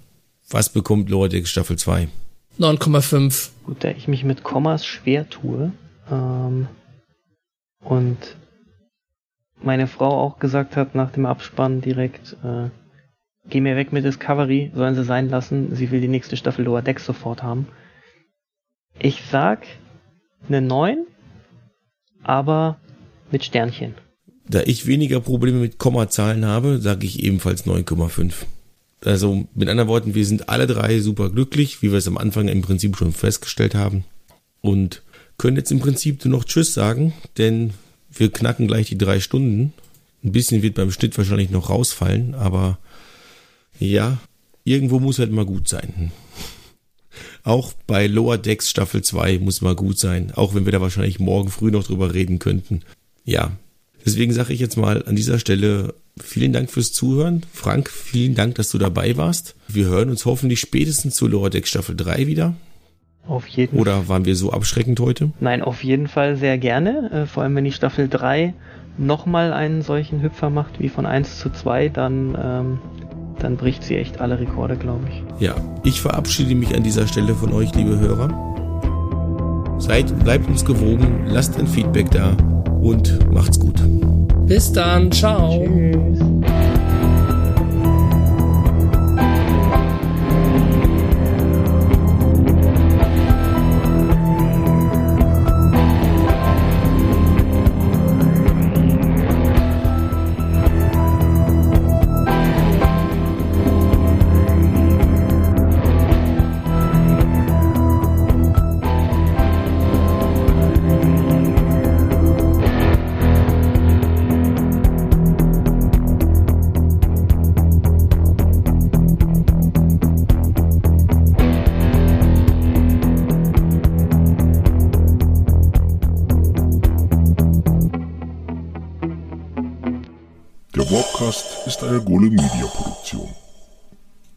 Was 0.49 0.69
bekommt 0.69 1.09
Lower 1.09 1.30
Decks 1.30 1.49
Staffel 1.49 1.77
2? 1.77 2.09
9,5. 2.59 3.49
Gut, 3.64 3.83
da 3.83 3.89
ich 3.89 4.07
mich 4.09 4.23
mit 4.25 4.43
Kommas 4.43 4.85
schwer 4.85 5.30
tue 5.30 5.72
ähm, 6.11 6.67
und 7.81 8.17
meine 9.61 9.88
Frau 9.88 10.09
auch 10.22 10.38
gesagt 10.39 10.75
hat 10.75 10.95
nach 10.95 11.11
dem 11.11 11.25
Abspann 11.25 11.81
direkt, 11.81 12.35
äh, 12.43 12.69
geh 13.49 13.61
mir 13.61 13.75
weg 13.75 13.91
mit 13.93 14.03
Discovery, 14.05 14.72
sollen 14.75 14.95
sie 14.95 15.03
sein 15.03 15.30
lassen, 15.30 15.75
sie 15.75 15.91
will 15.91 16.01
die 16.01 16.07
nächste 16.09 16.35
Staffel 16.38 16.65
Lower 16.65 16.81
Decks 16.81 17.05
sofort 17.05 17.41
haben. 17.41 17.67
Ich 18.99 19.23
sag 19.31 19.65
eine 20.47 20.61
9, 20.61 21.05
aber 22.26 22.78
mit 23.32 23.44
Sternchen. 23.44 23.94
Da 24.48 24.62
ich 24.62 24.86
weniger 24.86 25.20
Probleme 25.20 25.60
mit 25.60 25.78
Kommazahlen 25.78 26.45
habe, 26.45 26.80
sage 26.80 27.06
ich 27.06 27.24
ebenfalls 27.24 27.66
9,5. 27.66 28.34
Also 29.04 29.48
mit 29.54 29.70
anderen 29.70 29.90
Worten, 29.90 30.16
wir 30.16 30.26
sind 30.26 30.50
alle 30.50 30.68
drei 30.68 31.00
super 31.00 31.30
glücklich, 31.30 31.82
wie 31.82 31.92
wir 31.92 31.98
es 31.98 32.08
am 32.08 32.18
Anfang 32.18 32.48
im 32.48 32.62
Prinzip 32.62 32.98
schon 32.98 33.14
festgestellt 33.14 33.76
haben. 33.76 34.04
Und 34.62 35.04
können 35.38 35.58
jetzt 35.58 35.72
im 35.72 35.80
Prinzip 35.80 36.24
nur 36.26 36.38
noch 36.38 36.45
Tschüss 36.45 36.74
sagen, 36.74 37.14
denn 37.38 37.74
wir 38.12 38.32
knacken 38.32 38.68
gleich 38.68 38.88
die 38.88 38.98
drei 38.98 39.20
Stunden. 39.20 39.74
Ein 40.24 40.32
bisschen 40.32 40.62
wird 40.62 40.76
beim 40.76 40.92
Schnitt 40.92 41.18
wahrscheinlich 41.18 41.50
noch 41.50 41.70
rausfallen, 41.70 42.34
aber 42.36 42.80
ja, 43.80 44.18
irgendwo 44.64 45.00
muss 45.00 45.20
halt 45.20 45.32
mal 45.32 45.45
gut 45.45 45.68
sein. 45.68 46.12
Auch 47.45 47.74
bei 47.85 48.07
Lower 48.07 48.40
Decks 48.40 48.72
Staffel 48.72 49.03
2 49.03 49.38
muss 49.38 49.61
mal 49.61 49.75
gut 49.75 49.99
sein, 49.99 50.32
auch 50.33 50.56
wenn 50.56 50.65
wir 50.65 50.72
da 50.72 50.82
wahrscheinlich 50.82 51.19
morgen 51.19 51.49
früh 51.49 51.69
noch 51.69 51.83
drüber 51.83 52.15
reden 52.15 52.40
könnten. 52.40 52.82
Ja, 53.24 53.51
deswegen 54.03 54.33
sage 54.33 54.51
ich 54.51 54.59
jetzt 54.59 54.77
mal 54.77 55.03
an 55.06 55.15
dieser 55.15 55.38
Stelle 55.38 55.93
vielen 56.19 56.53
Dank 56.53 56.72
fürs 56.72 56.91
Zuhören. 56.91 57.43
Frank, 57.53 57.91
vielen 57.91 58.33
Dank, 58.33 58.56
dass 58.56 58.72
du 58.72 58.80
dabei 58.80 59.15
warst. 59.15 59.56
Wir 59.67 59.85
hören 59.85 60.09
uns 60.09 60.25
hoffentlich 60.25 60.59
spätestens 60.59 61.14
zu 61.14 61.27
Lower 61.27 61.51
Decks 61.51 61.69
Staffel 61.69 61.95
3 61.95 62.25
wieder. 62.25 62.56
Auf 63.27 63.45
jeden 63.48 63.77
Oder 63.77 64.07
waren 64.07 64.25
wir 64.25 64.35
so 64.35 64.51
abschreckend 64.51 64.99
heute? 64.99 65.32
Nein, 65.40 65.61
auf 65.61 65.83
jeden 65.83 66.07
Fall 66.07 66.38
sehr 66.38 66.57
gerne. 66.57 67.11
Äh, 67.11 67.25
vor 67.27 67.43
allem 67.43 67.56
wenn 67.56 67.65
die 67.65 67.72
Staffel 67.72 68.09
3 68.09 68.56
nochmal 68.98 69.53
einen 69.53 69.83
solchen 69.83 70.24
Hüpfer 70.24 70.49
macht 70.49 70.80
wie 70.80 70.90
von 70.90 71.06
1 71.06 71.40
zu 71.40 71.51
2, 71.51 71.90
dann, 71.90 72.35
ähm, 72.41 72.80
dann 73.39 73.57
bricht 73.57 73.83
sie 73.83 73.97
echt 73.97 74.22
alle 74.22 74.39
Rekorde, 74.39 74.75
glaube 74.75 75.05
ich. 75.09 75.23
Ja, 75.39 75.55
ich 75.83 76.01
verabschiede 76.01 76.55
mich 76.55 76.75
an 76.75 76.83
dieser 76.83 77.07
Stelle 77.07 77.33
von 77.35 77.53
euch, 77.53 77.73
liebe 77.75 77.99
Hörer. 77.99 78.30
Seid, 79.80 80.17
bleibt 80.23 80.47
uns 80.47 80.64
gewogen, 80.64 81.25
lasst 81.27 81.59
ein 81.59 81.67
Feedback 81.67 82.09
da 82.11 82.35
und 82.81 83.31
macht's 83.31 83.59
gut. 83.59 83.81
Bis 84.47 84.72
dann. 84.72 85.11
Ciao. 85.11 85.65
Tschüss. 85.65 86.75